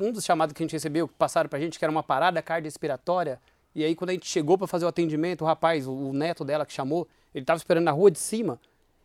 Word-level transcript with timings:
um 0.00 0.12
dos 0.12 0.24
chamados 0.24 0.52
que 0.52 0.62
a 0.62 0.64
gente 0.64 0.72
recebeu, 0.72 1.08
que 1.08 1.14
passaram 1.14 1.48
pra 1.48 1.58
gente, 1.58 1.78
que 1.78 1.84
era 1.84 1.92
uma 1.92 2.02
parada 2.02 2.40
cardiorrespiratória, 2.42 3.40
e 3.74 3.84
aí 3.84 3.94
quando 3.94 4.10
a 4.10 4.12
gente 4.12 4.26
chegou 4.26 4.56
para 4.56 4.66
fazer 4.66 4.84
o 4.84 4.88
atendimento, 4.88 5.42
o 5.42 5.44
rapaz, 5.44 5.86
o, 5.86 6.12
neto 6.12 6.44
dela 6.44 6.64
que 6.64 6.72
chamou, 6.72 7.06
ele 7.34 7.44
tava 7.44 7.58
esperando 7.58 7.84
na 7.84 7.90
rua 7.90 8.10
de 8.10 8.18
cima, 8.18 8.58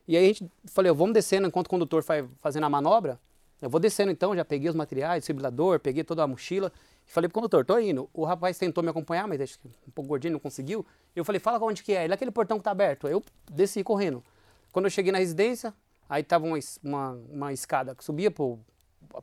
e 0.08 0.18
aí 0.18 0.26
a 0.26 0.28
gente 0.28 0.50
falei, 0.66 0.92
vamos 0.92 1.14
descendo 1.14 1.48
enquanto 1.48 1.68
o 1.68 1.70
condutor 1.70 2.04
vai 2.04 2.28
fazendo 2.42 2.66
a 2.66 2.70
manobra, 2.70 3.20
eu 3.62 3.70
vou 3.70 3.80
descendo 3.80 4.12
então, 4.12 4.36
já 4.36 4.44
peguei 4.44 4.70
os 4.70 4.76
materiais, 4.76 5.22
desfibrilador, 5.22 5.80
peguei 5.80 6.04
toda 6.04 6.24
a 6.24 6.28
mochila, 6.28 6.72
e 7.08 7.12
falei 7.12 7.28
pro 7.28 7.36
condutor, 7.36 7.64
tô 7.64 7.78
indo. 7.78 8.10
O 8.14 8.24
rapaz 8.24 8.58
tentou 8.58 8.84
me 8.84 8.90
acompanhar, 8.90 9.28
mas 9.28 9.40
acho 9.40 9.60
que 9.60 9.68
um 9.68 9.92
pouco 9.92 10.08
gordinho, 10.08 10.34
não 10.34 10.40
conseguiu. 10.40 10.86
Eu 11.16 11.24
falei, 11.24 11.40
fala 11.40 11.64
onde 11.64 11.84
que 11.84 11.94
é. 11.94 12.04
Ele, 12.04 12.14
aquele 12.14 12.32
portão 12.32 12.58
que 12.58 12.64
tá 12.64 12.72
aberto. 12.72 13.08
Eu 13.08 13.22
desci 13.52 13.84
correndo. 13.84 14.24
Quando 14.72 14.86
eu 14.86 14.90
cheguei 14.90 15.12
na 15.12 15.18
residência, 15.18 15.74
aí 16.10 16.24
tava 16.24 16.46
uma, 16.46 16.58
uma, 16.84 17.12
uma 17.30 17.54
escada 17.54 17.94
que 17.94 18.04
subia 18.04 18.32
pro, 18.32 18.60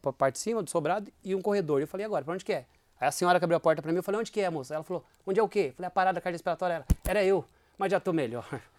pra 0.01 0.13
parte 0.13 0.35
de 0.35 0.41
cima 0.41 0.63
do 0.63 0.69
sobrado 0.69 1.11
e 1.25 1.35
um 1.35 1.41
corredor. 1.41 1.81
Eu 1.81 1.87
falei, 1.87 2.05
agora, 2.05 2.25
pra 2.25 2.35
onde 2.35 2.45
que 2.45 2.53
é? 2.53 2.67
Aí 3.01 3.09
a 3.09 3.13
senhora 3.13 3.39
que 3.39 3.45
abriu 3.45 3.57
a 3.57 3.61
porta 3.61 3.81
pra 3.81 3.93
mim, 3.93 3.99
eu 3.99 4.03
falei, 4.03 4.21
onde 4.21 4.33
que 4.33 4.41
é, 4.41 4.51
moça? 4.51 4.75
Ela 4.75 4.85
falou, 4.85 5.05
onde 5.27 5.39
é 5.39 5.43
o 5.43 5.49
quê? 5.49 5.69
Eu 5.69 5.73
falei, 5.75 5.87
a 5.87 5.91
parada 5.91 6.21
cardiorrespiratória 6.21 6.75
era. 6.75 6.87
Era 7.05 7.25
eu, 7.25 7.45
mas 7.79 7.93
já 7.93 8.01
tô 8.01 8.13
melhor. 8.13 8.45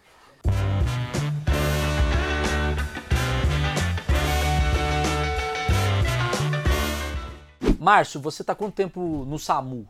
Márcio, 7.79 8.19
você 8.19 8.43
está 8.43 8.53
quanto 8.53 8.75
tempo 8.75 9.23
no 9.25 9.39
SAMU? 9.39 9.87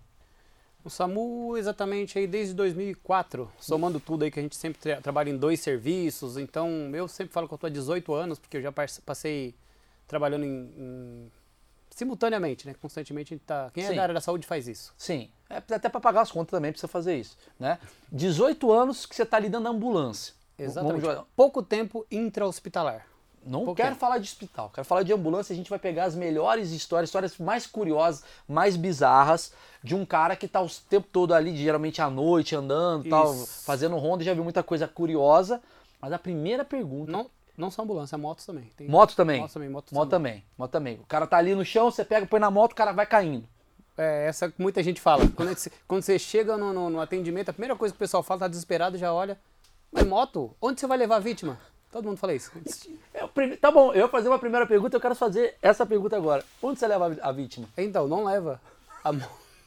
No 0.83 0.91
SAMU, 0.91 1.57
exatamente 1.57 2.19
aí 2.19 2.27
desde 2.27 2.53
2004, 2.53 3.51
somando 3.59 3.99
tudo 3.99 4.23
aí 4.23 4.31
que 4.31 4.39
a 4.39 4.43
gente 4.43 4.55
sempre 4.55 4.79
tra 4.79 5.01
trabalha 5.01 5.31
em 5.31 5.37
dois 5.37 5.59
serviços. 5.59 6.37
Então, 6.37 6.69
eu 6.93 7.07
sempre 7.07 7.33
falo 7.33 7.47
que 7.47 7.53
eu 7.53 7.55
estou 7.55 7.67
há 7.67 7.71
18 7.71 8.13
anos, 8.13 8.37
porque 8.37 8.57
eu 8.57 8.61
já 8.61 8.71
passei 8.71 9.55
trabalhando 10.09 10.43
em, 10.43 10.73
em 10.77 11.31
simultaneamente, 11.91 12.67
né? 12.67 12.75
Constantemente 12.81 13.33
a 13.33 13.37
gente 13.37 13.45
tá. 13.45 13.69
Quem 13.73 13.85
é 13.85 13.87
Sim. 13.87 13.95
da 13.95 14.01
área 14.01 14.13
da 14.13 14.21
saúde 14.21 14.45
faz 14.45 14.67
isso. 14.67 14.93
Sim. 14.97 15.29
É 15.49 15.57
até 15.57 15.87
para 15.87 16.01
pagar 16.01 16.21
as 16.21 16.31
contas 16.31 16.51
também 16.51 16.71
precisa 16.71 16.87
fazer 16.87 17.15
isso, 17.15 17.37
né? 17.59 17.79
18 18.11 18.71
anos 18.71 19.05
que 19.05 19.15
você 19.15 19.23
está 19.23 19.39
lidando 19.39 19.63
na 19.63 19.69
ambulância. 19.69 20.33
Exatamente. 20.57 21.07
Pouco 21.35 21.63
tempo 21.63 22.05
intra-hospitalar. 22.11 23.05
Não 23.45 23.73
quero 23.73 23.95
falar 23.95 24.17
de 24.17 24.25
hospital, 24.25 24.69
quero 24.69 24.85
falar 24.85 25.03
de 25.03 25.13
ambulância. 25.13 25.53
A 25.53 25.55
gente 25.55 25.69
vai 25.69 25.79
pegar 25.79 26.03
as 26.03 26.15
melhores 26.15 26.71
histórias, 26.71 27.09
histórias 27.09 27.37
mais 27.37 27.65
curiosas, 27.65 28.23
mais 28.47 28.75
bizarras, 28.75 29.53
de 29.81 29.95
um 29.95 30.05
cara 30.05 30.35
que 30.35 30.47
tá 30.47 30.61
o 30.61 30.69
tempo 30.89 31.07
todo 31.09 31.33
ali, 31.33 31.55
geralmente 31.55 32.01
à 32.01 32.09
noite, 32.09 32.53
andando, 32.53 33.09
tal, 33.09 33.33
fazendo 33.33 33.95
ronda. 33.97 34.23
Já 34.23 34.33
viu 34.33 34.43
muita 34.43 34.61
coisa 34.61 34.87
curiosa. 34.87 35.61
Mas 36.01 36.13
a 36.13 36.19
primeira 36.19 36.63
pergunta. 36.63 37.11
Não, 37.11 37.29
não 37.59 37.69
só 37.69 37.83
ambulância, 37.83 38.17
motos 38.17 38.45
também. 38.45 38.71
Tem... 38.75 38.87
Moto 38.87 39.15
também? 39.15 39.41
Moto 39.41 39.53
também, 39.53 39.69
moto, 39.69 39.93
moto 39.93 40.09
também. 40.09 40.43
Moto 40.57 40.71
também. 40.71 40.95
O 40.95 41.05
cara 41.05 41.27
tá 41.27 41.37
ali 41.37 41.53
no 41.53 41.65
chão, 41.65 41.91
você 41.91 42.05
pega, 42.05 42.25
põe 42.25 42.39
na 42.39 42.49
moto, 42.49 42.71
o 42.71 42.75
cara 42.75 42.91
vai 42.91 43.05
caindo. 43.05 43.47
É, 43.97 44.27
essa 44.27 44.49
que 44.49 44.61
muita 44.61 44.81
gente 44.81 45.01
fala. 45.01 45.27
Quando, 45.35 45.53
você, 45.53 45.69
quando 45.85 46.01
você 46.01 46.17
chega 46.17 46.55
no, 46.57 46.71
no, 46.71 46.89
no, 46.89 47.01
atendimento, 47.01 47.49
a 47.49 47.53
primeira 47.53 47.75
coisa 47.75 47.93
que 47.93 47.97
o 47.97 47.99
pessoal 47.99 48.23
fala, 48.23 48.41
tá 48.41 48.47
desesperado, 48.47 48.97
já 48.97 49.13
olha. 49.13 49.37
Mas 49.91 50.05
moto, 50.05 50.55
onde 50.61 50.79
você 50.79 50.87
vai 50.87 50.97
levar 50.97 51.17
a 51.17 51.19
vítima? 51.19 51.59
Todo 51.91 52.05
mundo 52.05 52.17
fala 52.17 52.33
isso. 52.33 52.51
É, 53.13 53.27
tá 53.57 53.71
bom, 53.71 53.91
eu 53.93 54.01
vou 54.01 54.09
fazer 54.09 54.29
uma 54.29 54.39
primeira 54.39 54.65
pergunta, 54.65 54.95
eu 54.95 55.01
quero 55.01 55.15
fazer 55.15 55.55
essa 55.61 55.85
pergunta 55.85 56.15
agora. 56.15 56.45
Onde 56.61 56.79
você 56.79 56.87
leva 56.87 57.17
a 57.21 57.31
vítima? 57.31 57.67
Então, 57.77 58.07
não 58.07 58.23
leva. 58.23 58.61
A, 59.03 59.11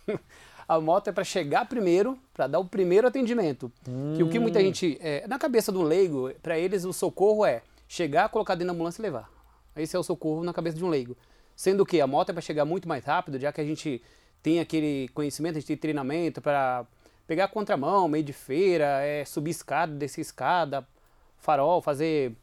a 0.68 0.80
moto 0.80 1.08
é 1.08 1.12
para 1.12 1.24
chegar 1.24 1.68
primeiro, 1.68 2.16
para 2.32 2.46
dar 2.46 2.58
o 2.58 2.64
primeiro 2.64 3.08
atendimento. 3.08 3.70
Hum. 3.86 4.14
Que 4.16 4.22
o 4.22 4.30
que 4.30 4.38
muita 4.38 4.60
hum. 4.60 4.62
gente. 4.62 4.98
É, 5.02 5.26
na 5.26 5.38
cabeça 5.38 5.70
do 5.70 5.82
leigo, 5.82 6.30
para 6.42 6.58
eles 6.58 6.84
o 6.84 6.92
socorro 6.92 7.44
é 7.44 7.60
chegar, 7.92 8.30
colocar 8.30 8.54
dentro 8.54 8.68
da 8.68 8.72
ambulância 8.72 9.02
e 9.02 9.04
levar. 9.04 9.30
Esse 9.76 9.94
é 9.94 9.98
o 9.98 10.02
socorro 10.02 10.42
na 10.42 10.54
cabeça 10.54 10.78
de 10.78 10.84
um 10.84 10.88
leigo. 10.88 11.14
Sendo 11.54 11.84
que 11.84 12.00
a 12.00 12.06
moto 12.06 12.30
é 12.30 12.32
para 12.32 12.40
chegar 12.40 12.64
muito 12.64 12.88
mais 12.88 13.04
rápido, 13.04 13.38
já 13.38 13.52
que 13.52 13.60
a 13.60 13.64
gente 13.64 14.02
tem 14.42 14.60
aquele 14.60 15.08
conhecimento, 15.08 15.56
a 15.56 15.60
gente 15.60 15.68
tem 15.68 15.76
treinamento 15.76 16.40
para 16.40 16.86
pegar 17.26 17.44
a 17.44 17.48
contramão, 17.48 18.08
meio 18.08 18.24
de 18.24 18.32
feira, 18.32 19.02
é, 19.02 19.26
subir 19.26 19.50
escada, 19.50 19.92
descer 19.92 20.22
escada, 20.22 20.88
farol, 21.36 21.82
fazer 21.82 22.34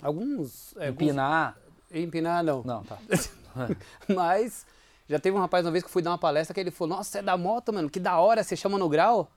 alguns. 0.00 0.76
É, 0.76 0.90
empinar. 0.90 1.56
Alguns, 1.56 2.04
empinar, 2.04 2.44
não. 2.44 2.62
Não, 2.62 2.84
tá. 2.84 2.96
Mas 4.14 4.64
já 5.08 5.18
teve 5.18 5.36
um 5.36 5.40
rapaz 5.40 5.66
uma 5.66 5.72
vez 5.72 5.82
que 5.82 5.90
fui 5.90 6.02
dar 6.02 6.12
uma 6.12 6.18
palestra 6.18 6.54
que 6.54 6.60
ele 6.60 6.70
falou: 6.70 6.98
Nossa, 6.98 7.18
é 7.18 7.22
da 7.22 7.36
moto, 7.36 7.72
mano, 7.72 7.90
que 7.90 7.98
da 7.98 8.20
hora, 8.20 8.44
você 8.44 8.54
chama 8.54 8.78
no 8.78 8.88
grau? 8.88 9.28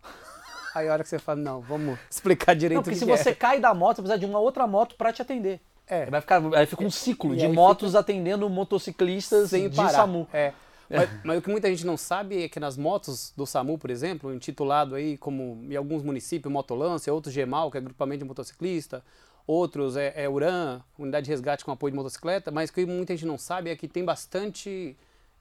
Aí 0.78 0.88
a 0.88 0.94
hora 0.94 1.04
que 1.04 1.10
você 1.10 1.20
fala: 1.20 1.40
Não, 1.40 1.62
vamos 1.62 1.98
explicar 2.10 2.56
direito. 2.56 2.78
Não, 2.78 2.84
porque 2.84 2.98
se 2.98 3.06
você 3.06 3.30
é. 3.30 3.36
cai 3.36 3.60
da 3.60 3.74
moto, 3.74 3.98
você 3.98 4.02
precisa 4.04 4.20
de 4.20 4.26
uma 4.26 4.40
outra 4.40 4.66
moto 4.68 4.96
para 4.96 5.12
te 5.12 5.22
atender. 5.22 5.60
É. 5.88 6.06
Vai 6.08 6.22
ficar, 6.22 6.42
aí 6.54 6.66
fica 6.66 6.84
um 6.84 6.92
ciclo 6.92 7.34
e 7.34 7.38
de 7.38 7.48
motos 7.48 7.90
fica... 7.90 8.00
atendendo 8.00 8.50
motociclistas 8.50 9.50
Sem 9.50 9.70
de 9.70 9.76
parar. 9.76 9.90
SAMU. 9.90 10.28
É. 10.34 10.54
Mas, 10.90 11.10
mas, 11.24 11.38
o 11.40 11.42
que 11.42 11.50
muita 11.50 11.70
gente 11.70 11.86
não 11.86 11.98
sabe 11.98 12.44
é 12.44 12.50
que 12.50 12.60
nas 12.60 12.78
motos 12.78 13.34
do 13.36 13.46
SAMU, 13.46 13.78
por 13.78 13.90
exemplo, 13.90 14.34
intitulado 14.34 14.96
aí 14.96 15.18
como 15.18 15.60
em 15.70 15.76
alguns 15.76 16.02
municípios 16.02 16.52
Motolância, 16.52 17.14
outros 17.14 17.34
GEMAL, 17.34 17.70
que 17.70 17.78
é 17.78 17.82
agrupamento 17.82 18.20
de 18.20 18.26
motociclista, 18.26 19.04
outros 19.46 19.98
é, 19.98 20.14
é 20.16 20.30
URAN, 20.30 20.82
Unidade 20.98 21.26
de 21.26 21.32
Resgate 21.32 21.66
com 21.66 21.72
Apoio 21.72 21.92
de 21.92 21.98
Motocicleta, 21.98 22.52
mas 22.52 22.70
o 22.70 22.74
que 22.74 22.86
muita 22.86 23.14
gente 23.14 23.26
não 23.26 23.38
sabe 23.38 23.70
é 23.70 23.76
que 23.76 23.88
tem 23.88 24.04
bastante 24.04 24.96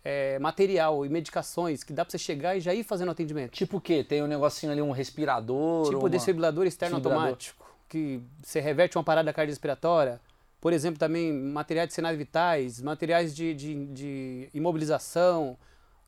é, 0.08 0.38
material 0.38 1.04
e 1.04 1.08
medicações 1.08 1.82
que 1.82 1.92
dá 1.92 2.04
para 2.04 2.12
você 2.12 2.18
chegar 2.18 2.56
e 2.56 2.60
já 2.60 2.72
ir 2.72 2.84
fazendo 2.84 3.10
atendimento. 3.10 3.50
Tipo 3.50 3.78
o 3.78 3.80
quê? 3.80 4.04
Tem 4.04 4.22
um 4.22 4.28
negocinho 4.28 4.70
ali, 4.70 4.80
um 4.80 4.92
respirador? 4.92 5.86
Tipo 5.86 5.98
uma... 5.98 6.08
desfibrilador 6.08 6.64
externo 6.64 6.94
desfibrilador. 6.94 7.24
automático, 7.24 7.76
que 7.88 8.20
você 8.40 8.60
reverte 8.60 8.96
uma 8.96 9.02
parada 9.02 9.32
cardiorrespiratória, 9.32 10.20
por 10.60 10.72
exemplo, 10.72 10.96
também 10.96 11.32
materiais 11.32 11.88
de 11.88 11.94
sinais 11.94 12.16
vitais, 12.16 12.80
materiais 12.80 13.34
de, 13.34 13.52
de, 13.52 13.86
de 13.86 14.48
imobilização, 14.54 15.58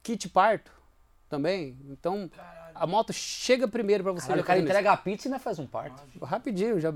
kit 0.00 0.28
parto 0.28 0.70
também. 1.28 1.76
Então, 1.90 2.30
a 2.78 2.86
moto 2.86 3.12
chega 3.12 3.66
primeiro 3.66 4.04
para 4.04 4.12
você. 4.12 4.28
Caralho, 4.28 4.42
o 4.42 4.46
cara 4.46 4.58
entrega 4.58 4.92
a 4.92 4.96
pizza 4.96 5.28
e 5.28 5.30
ainda 5.30 5.42
faz 5.42 5.58
um 5.58 5.66
parto. 5.66 6.02
Rapidinho, 6.22 6.78
já 6.80 6.92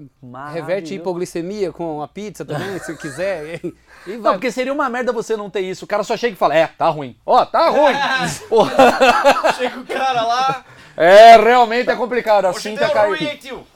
reverte 0.52 0.94
hipoglicemia 0.94 1.72
com 1.72 2.02
a 2.02 2.08
pizza 2.08 2.44
também, 2.44 2.78
se 2.78 2.96
quiser. 2.96 3.60
E, 3.64 3.74
e 4.06 4.16
vai. 4.16 4.18
Não, 4.18 4.32
porque 4.34 4.50
seria 4.50 4.72
uma 4.72 4.88
merda 4.88 5.12
você 5.12 5.36
não 5.36 5.50
ter 5.50 5.60
isso. 5.60 5.84
O 5.84 5.88
cara 5.88 6.04
só 6.04 6.16
chega 6.16 6.34
e 6.34 6.38
fala, 6.38 6.54
é, 6.54 6.66
tá 6.66 6.88
ruim. 6.88 7.16
Ó, 7.26 7.40
oh, 7.40 7.46
tá 7.46 7.68
ruim. 7.70 7.94
chega 9.58 9.80
o 9.80 9.86
cara 9.86 10.22
lá... 10.22 10.64
É, 10.94 11.36
realmente 11.38 11.88
é 11.88 11.96
complicado. 11.96 12.44
A 12.44 12.52
cinta 12.52 12.88
caiu. 12.90 13.16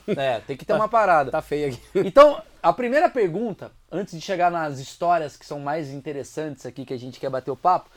É, 0.07 0.41
tem 0.41 0.57
que 0.57 0.67
ter 0.67 0.75
uma 0.75 0.89
parada. 0.89 1.31
Tá 1.31 1.41
feio 1.41 1.69
aqui. 1.69 1.81
Então, 1.95 2.41
a 2.63 2.73
primeira 2.73 3.09
pergunta, 3.09 3.73
antes 3.91 4.15
de 4.15 4.21
chegar 4.21 4.51
nas 4.51 4.79
histórias 4.79 5.37
que 5.37 5.47
são 5.47 5.59
mais 5.59 5.91
interessantes 5.91 6.67
aqui 6.67 6.85
que 6.85 6.93
a 6.93 6.99
gente 6.99 7.19
quer 7.19 7.31
bater 7.31 7.51
o 7.51 7.57
papo, 7.57 7.89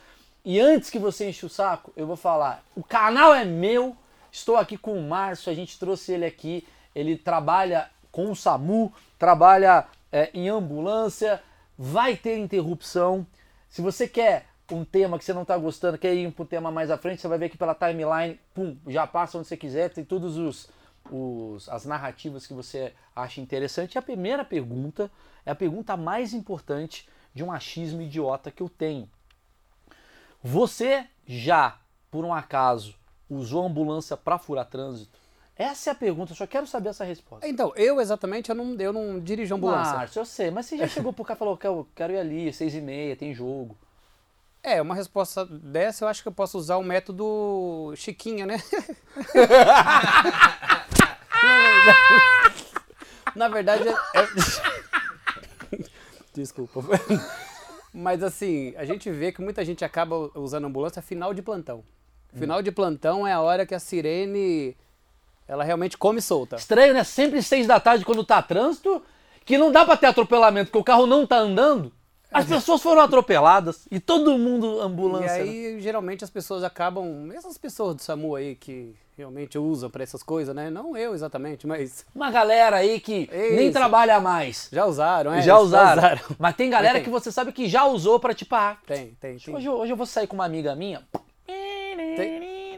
e 0.43 0.59
antes 0.59 0.89
que 0.89 0.99
você 0.99 1.29
enche 1.29 1.45
o 1.45 1.49
saco, 1.49 1.91
eu 1.95 2.07
vou 2.07 2.15
falar: 2.15 2.63
o 2.75 2.83
canal 2.83 3.33
é 3.33 3.45
meu, 3.45 3.95
estou 4.31 4.57
aqui 4.57 4.77
com 4.77 4.97
o 4.97 5.07
Márcio, 5.07 5.51
a 5.51 5.55
gente 5.55 5.79
trouxe 5.79 6.13
ele 6.13 6.25
aqui, 6.25 6.67
ele 6.95 7.17
trabalha 7.17 7.89
com 8.11 8.31
o 8.31 8.35
SAMU, 8.35 8.91
trabalha 9.17 9.85
é, 10.11 10.29
em 10.33 10.49
ambulância, 10.49 11.41
vai 11.77 12.15
ter 12.15 12.37
interrupção. 12.37 13.25
Se 13.69 13.81
você 13.81 14.07
quer 14.07 14.47
um 14.71 14.85
tema 14.85 15.17
que 15.17 15.25
você 15.25 15.33
não 15.33 15.41
está 15.41 15.57
gostando, 15.57 15.97
quer 15.97 16.13
ir 16.13 16.31
para 16.31 16.43
um 16.43 16.45
tema 16.45 16.71
mais 16.71 16.91
à 16.91 16.97
frente, 16.97 17.21
você 17.21 17.27
vai 17.27 17.37
ver 17.37 17.45
aqui 17.45 17.57
pela 17.57 17.75
timeline, 17.75 18.39
pum, 18.53 18.77
já 18.87 19.05
passa 19.07 19.37
onde 19.37 19.47
você 19.47 19.57
quiser, 19.57 19.89
tem 19.89 20.03
todos 20.03 20.37
os 20.37 20.69
os, 21.11 21.67
as 21.69 21.85
narrativas 21.85 22.45
que 22.45 22.53
você 22.53 22.93
acha 23.15 23.41
interessante. 23.41 23.95
E 23.95 23.97
a 23.97 24.01
primeira 24.01 24.43
pergunta 24.45 25.11
é 25.45 25.51
a 25.51 25.55
pergunta 25.55 25.97
mais 25.97 26.33
importante 26.33 27.07
de 27.33 27.43
um 27.43 27.51
achismo 27.51 28.01
idiota 28.01 28.51
que 28.51 28.61
eu 28.61 28.69
tenho. 28.69 29.09
Você 30.43 31.05
já, 31.27 31.77
por 32.09 32.23
um 32.23 32.33
acaso, 32.33 32.95
usou 33.29 33.65
ambulância 33.65 34.15
para 34.15 34.37
furar 34.37 34.65
trânsito? 34.65 35.19
Essa 35.55 35.89
é 35.89 35.91
a 35.91 35.95
pergunta, 35.95 36.31
eu 36.31 36.37
só 36.37 36.47
quero 36.47 36.65
saber 36.65 36.87
essa 36.89 37.03
resposta. 37.03 37.45
Então, 37.45 37.73
eu 37.75 37.99
exatamente, 37.99 38.49
eu 38.49 38.55
não, 38.55 38.73
eu 38.79 38.93
não 38.93 39.19
dirijo 39.19 39.53
ambulância. 39.53 39.97
Márcio, 39.97 40.21
eu 40.21 40.25
sei, 40.25 40.49
mas 40.49 40.67
você 40.67 40.77
já 40.77 40.87
chegou 40.87 41.11
pro 41.11 41.25
cara 41.25 41.35
e 41.35 41.39
falou, 41.39 41.57
quero, 41.57 41.85
quero 41.93 42.13
ir 42.13 42.17
ali, 42.17 42.53
seis 42.53 42.73
e 42.73 42.79
meia, 42.79 43.17
tem 43.17 43.33
jogo. 43.33 43.77
É, 44.63 44.81
uma 44.81 44.95
resposta 44.95 45.45
dessa 45.45 46.05
eu 46.05 46.09
acho 46.09 46.21
que 46.21 46.29
eu 46.29 46.33
posso 46.33 46.57
usar 46.57 46.77
o 46.77 46.83
método 46.83 47.93
Chiquinha, 47.97 48.45
né? 48.45 48.63
Na 53.35 53.49
verdade, 53.49 53.87
é... 53.87 53.91
é 53.91 53.95
desculpa. 56.33 56.81
Mas 57.93 58.21
assim, 58.23 58.73
a 58.77 58.85
gente 58.85 59.09
vê 59.11 59.31
que 59.31 59.41
muita 59.41 59.63
gente 59.65 59.83
acaba 59.83 60.15
usando 60.35 60.65
ambulância 60.65 61.01
final 61.01 61.33
de 61.33 61.41
plantão. 61.41 61.83
Final 62.33 62.61
de 62.61 62.71
plantão 62.71 63.25
é 63.25 63.33
a 63.33 63.41
hora 63.41 63.65
que 63.65 63.73
a 63.73 63.79
sirene 63.79 64.77
ela 65.47 65.63
realmente 65.63 65.97
come 65.97 66.21
solta. 66.21 66.57
Estranho, 66.57 66.93
né? 66.93 67.03
Sempre 67.03 67.41
seis 67.41 67.65
da 67.65 67.79
tarde 67.79 68.05
quando 68.05 68.23
tá 68.23 68.39
trânsito, 68.41 69.01
que 69.43 69.57
não 69.57 69.71
dá 69.71 69.83
para 69.83 69.97
ter 69.97 70.05
atropelamento, 70.05 70.67
porque 70.69 70.77
o 70.77 70.83
carro 70.83 71.07
não 71.07 71.25
tá 71.25 71.37
andando. 71.39 71.91
As 72.31 72.45
pessoas 72.45 72.83
foram 72.83 73.01
atropeladas 73.01 73.87
e 73.89 73.99
todo 73.99 74.37
mundo 74.37 74.77
E 74.77 74.81
ambulância. 74.81 75.43
né? 75.43 75.49
aí, 75.49 75.81
geralmente, 75.81 76.23
as 76.23 76.29
pessoas 76.29 76.63
acabam. 76.63 77.31
Essas 77.33 77.57
pessoas 77.57 77.95
do 77.95 78.03
SAMU 78.03 78.35
aí 78.35 78.53
que 78.53 78.95
realmente 79.19 79.57
usam 79.57 79.89
pra 79.89 80.01
essas 80.03 80.23
coisas, 80.23 80.55
né? 80.55 80.69
Não 80.69 80.95
eu 80.97 81.13
exatamente, 81.13 81.67
mas 81.67 82.05
Uma 82.15 82.31
galera 82.31 82.77
aí 82.77 82.99
que 82.99 83.29
nem 83.31 83.65
Isso. 83.65 83.73
trabalha 83.73 84.19
mais. 84.19 84.69
já 84.71 84.85
usaram, 84.85 85.33
é? 85.33 85.41
já 85.41 85.59
usaram. 85.59 86.01
usaram. 86.01 86.21
Mas 86.39 86.55
tem 86.55 86.69
galera 86.69 86.95
tem. 86.95 87.03
que 87.03 87.09
você 87.09 87.31
sabe 87.31 87.51
que 87.51 87.67
já 87.67 87.85
usou 87.85 88.19
pra 88.19 88.33
tipo, 88.33 88.55
ah, 88.55 88.77
Tem, 88.87 89.15
tem, 89.19 89.37
tem. 89.37 89.55
hoje, 89.55 89.65
eu- 89.67 89.73
hoje 89.73 89.91
eu 89.93 89.97
vou 89.97 90.05
sair 90.05 90.27
com 90.27 90.35
uma 90.35 90.45
amiga 90.45 90.75
minha. 90.75 91.03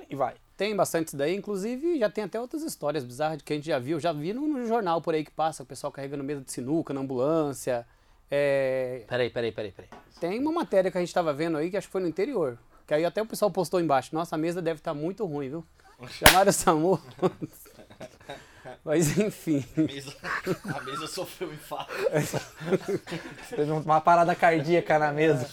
E 0.09 0.15
vai. 0.15 0.33
Tem 0.57 0.75
bastante 0.75 1.07
isso 1.07 1.17
daí, 1.17 1.35
inclusive 1.35 1.97
já 1.99 2.09
tem 2.09 2.23
até 2.23 2.39
outras 2.39 2.61
histórias 2.63 3.03
bizarras 3.03 3.41
que 3.41 3.51
a 3.53 3.55
gente 3.55 3.65
já 3.65 3.79
viu. 3.79 3.99
Já 3.99 4.11
vi 4.11 4.33
no, 4.33 4.47
no 4.47 4.67
jornal 4.67 5.01
por 5.01 5.13
aí 5.15 5.23
que 5.23 5.31
passa, 5.31 5.63
o 5.63 5.65
pessoal 5.65 5.91
carregando 5.91 6.23
mesa 6.23 6.41
de 6.41 6.51
sinuca 6.51 6.93
na 6.93 7.01
ambulância. 7.01 7.85
É, 8.29 9.03
Peraí, 9.07 9.29
peraí, 9.29 9.51
peraí, 9.51 9.71
peraí. 9.71 9.89
Tem 10.19 10.39
uma 10.39 10.51
matéria 10.51 10.89
que 10.91 10.97
a 10.97 11.01
gente 11.01 11.13
tava 11.13 11.33
vendo 11.33 11.57
aí 11.57 11.69
que 11.69 11.77
acho 11.77 11.87
que 11.87 11.91
foi 11.91 12.01
no 12.01 12.07
interior. 12.07 12.57
Que 12.87 12.93
aí 12.93 13.03
até 13.05 13.21
o 13.21 13.25
pessoal 13.25 13.49
postou 13.49 13.79
embaixo. 13.81 14.13
Nossa, 14.13 14.35
a 14.35 14.37
mesa 14.37 14.61
deve 14.61 14.79
estar 14.79 14.93
muito 14.93 15.25
ruim, 15.25 15.49
viu? 15.49 15.65
Chamaram 16.09 16.49
o 16.49 16.53
SAMU. 16.53 17.01
Mas 18.83 19.17
enfim. 19.17 19.63
A 19.77 19.81
mesa, 19.81 20.15
a 20.75 20.81
mesa 20.81 21.07
sofreu 21.07 21.49
um 21.49 21.53
infarto. 21.53 21.91
Teve 23.49 23.71
uma 23.71 24.01
parada 24.01 24.33
cardíaca 24.35 24.97
na 24.97 25.11
mesa. 25.11 25.47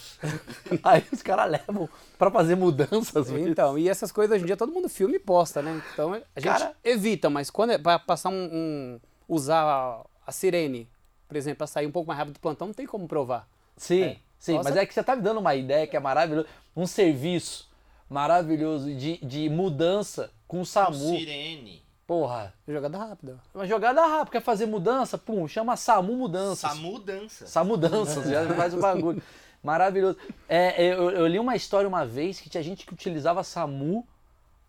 Aí 0.83 1.05
os 1.12 1.23
caras 1.23 1.50
levam 1.50 1.89
pra 2.19 2.31
fazer 2.31 2.55
mudanças. 2.55 3.31
Então, 3.31 3.79
e 3.79 3.89
essas 3.89 4.11
coisas 4.12 4.35
hoje 4.35 4.45
em 4.45 4.47
dia 4.47 4.56
todo 4.56 4.73
mundo 4.73 4.89
filma 4.89 5.15
e 5.17 5.19
posta, 5.19 5.61
né? 5.61 5.83
Então 5.93 6.12
a 6.15 6.17
gente 6.41 6.43
Cara- 6.43 6.73
evita, 6.85 7.29
mas 7.29 7.50
quando 7.50 7.71
é 7.73 7.79
pra 7.79 7.99
passar 7.99 8.31
um, 8.31 8.35
um- 8.53 9.00
usar 9.29 9.62
a, 9.62 10.00
a 10.27 10.33
sirene, 10.33 10.89
por 11.27 11.37
exemplo, 11.37 11.59
pra 11.59 11.67
sair 11.67 11.87
um 11.87 11.93
pouco 11.93 12.09
mais 12.09 12.19
rápido 12.19 12.35
do 12.35 12.41
plantão, 12.41 12.69
não 12.69 12.75
tem 12.75 12.87
como 12.87 13.06
provar. 13.09 13.47
Sim, 13.77 14.17
sim. 14.39 14.55
Nossa. 14.55 14.69
Mas 14.71 14.79
é 14.79 14.87
que 14.87 14.95
você 14.95 15.03
tá 15.03 15.15
me 15.17 15.23
dando 15.23 15.41
uma 15.41 15.55
ideia 15.55 15.87
que 15.87 15.97
é 15.97 16.00
maravilhoso. 16.00 16.47
Um 16.77 16.87
serviço 16.87 17.68
maravilhoso 18.08 18.94
de, 18.94 19.19
de 19.19 19.49
mudança 19.49 20.31
com 20.46 20.60
o 20.60 20.66
SAMU. 20.66 20.94
Sirene. 20.94 21.82
Porra. 22.06 22.55
Jogada 22.66 22.96
rápida. 22.96 23.38
Uma 23.55 23.66
jogada 23.66 24.00
rápida, 24.00 24.31
quer 24.31 24.43
fazer 24.43 24.64
mudança? 24.64 25.19
Pum, 25.19 25.46
chama 25.46 25.76
SAMU 25.76 26.16
Mudanças. 26.16 26.70
Samu 26.70 26.99
dança. 26.99 27.46
SAMU 27.46 27.70
Mudanças, 27.70 28.28
já 28.31 28.46
faz 28.55 28.72
o 28.72 28.81
bagulho. 28.81 29.22
Maravilhoso. 29.62 30.16
É, 30.49 30.82
eu, 30.82 31.10
eu 31.10 31.26
li 31.26 31.38
uma 31.38 31.55
história 31.55 31.87
uma 31.87 32.06
vez 32.06 32.40
que 32.40 32.49
tinha 32.49 32.62
gente 32.62 32.87
que 32.87 32.94
utilizava 32.94 33.44
SAMU 33.44 34.08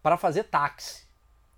para 0.04 0.18
fazer 0.18 0.44
táxi. 0.44 1.04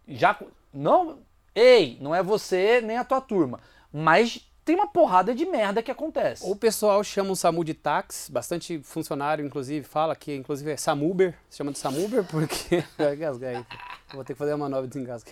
Já. 0.07 0.39
Não. 0.71 1.19
Ei, 1.55 1.97
não 1.99 2.13
é 2.13 2.21
você 2.21 2.79
nem 2.81 2.97
a 2.97 3.03
tua 3.03 3.19
turma. 3.19 3.59
Mas 3.91 4.50
tem 4.63 4.75
uma 4.75 4.87
porrada 4.87 5.33
de 5.33 5.45
merda 5.45 5.81
que 5.81 5.89
acontece. 5.89 6.43
O 6.49 6.55
pessoal 6.55 7.03
chama 7.03 7.31
o 7.31 7.35
SAMU 7.35 7.63
de 7.63 7.73
táxi, 7.73 8.31
bastante 8.31 8.79
funcionário, 8.83 9.45
inclusive, 9.45 9.85
fala 9.85 10.15
que 10.15 10.35
inclusive 10.35 10.71
é 10.71 10.77
SAMUber, 10.77 11.33
se 11.49 11.57
chama 11.57 11.71
de 11.71 11.79
SAMUber 11.79 12.23
porque. 12.25 12.83
Vai 12.97 13.15
engasgar 13.15 13.55
aí. 13.55 13.65
Vou 14.13 14.23
ter 14.23 14.33
que 14.33 14.39
fazer 14.39 14.53
uma 14.53 14.67
nova 14.67 14.87
desengasga. 14.87 15.31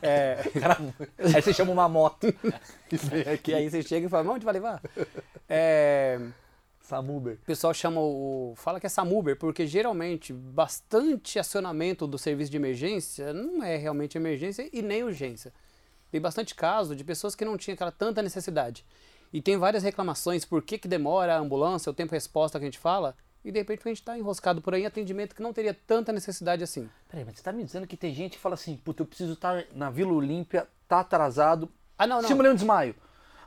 É, 0.00 0.38
aí 1.34 1.42
você 1.42 1.52
chama 1.52 1.72
uma 1.72 1.88
moto. 1.88 2.26
que 3.42 3.52
aí 3.52 3.68
você 3.68 3.82
chega 3.82 4.06
e 4.06 4.08
fala, 4.08 4.30
onde 4.30 4.44
vai 4.44 4.54
levar? 4.54 4.80
É, 5.48 6.20
Samuber. 6.80 7.34
O 7.34 7.46
pessoal 7.46 7.74
chama 7.74 8.00
o. 8.00 8.54
fala 8.56 8.80
que 8.80 8.86
é 8.86 8.88
SAMUber, 8.88 9.36
porque 9.36 9.66
geralmente 9.66 10.32
bastante 10.32 11.38
acionamento 11.38 12.06
do 12.06 12.18
serviço 12.18 12.50
de 12.50 12.56
emergência 12.56 13.32
não 13.32 13.62
é 13.62 13.76
realmente 13.76 14.16
emergência 14.16 14.68
e 14.72 14.80
nem 14.80 15.02
urgência. 15.02 15.52
Tem 16.10 16.20
bastante 16.20 16.54
caso 16.54 16.96
de 16.96 17.04
pessoas 17.04 17.34
que 17.34 17.44
não 17.44 17.56
tinham 17.56 17.74
aquela 17.74 17.92
tanta 17.92 18.22
necessidade. 18.22 18.84
E 19.32 19.40
tem 19.40 19.56
várias 19.56 19.82
reclamações, 19.82 20.44
por 20.44 20.62
que, 20.62 20.76
que 20.76 20.88
demora 20.88 21.36
a 21.36 21.38
ambulância, 21.38 21.90
o 21.90 21.94
tempo 21.94 22.12
resposta 22.12 22.58
que 22.58 22.64
a 22.64 22.68
gente 22.68 22.78
fala, 22.78 23.16
e 23.44 23.52
de 23.52 23.58
repente 23.58 23.80
a 23.84 23.88
gente 23.88 24.00
está 24.00 24.18
enroscado 24.18 24.60
por 24.60 24.74
aí 24.74 24.82
em 24.82 24.86
atendimento 24.86 25.34
que 25.34 25.42
não 25.42 25.52
teria 25.52 25.72
tanta 25.72 26.12
necessidade 26.12 26.64
assim. 26.64 26.90
Peraí, 27.08 27.24
mas 27.24 27.36
você 27.36 27.42
tá 27.42 27.52
me 27.52 27.64
dizendo 27.64 27.86
que 27.86 27.96
tem 27.96 28.12
gente 28.12 28.32
que 28.32 28.38
fala 28.38 28.54
assim, 28.54 28.76
puta, 28.76 29.02
eu 29.02 29.06
preciso 29.06 29.34
estar 29.34 29.64
na 29.72 29.88
Vila 29.88 30.12
Olímpia, 30.12 30.68
tá 30.88 31.00
atrasado. 31.00 31.70
Ah, 31.96 32.06
não, 32.06 32.20
não. 32.20 32.28
Simulei 32.28 32.50
um 32.50 32.54
desmaio. 32.56 32.94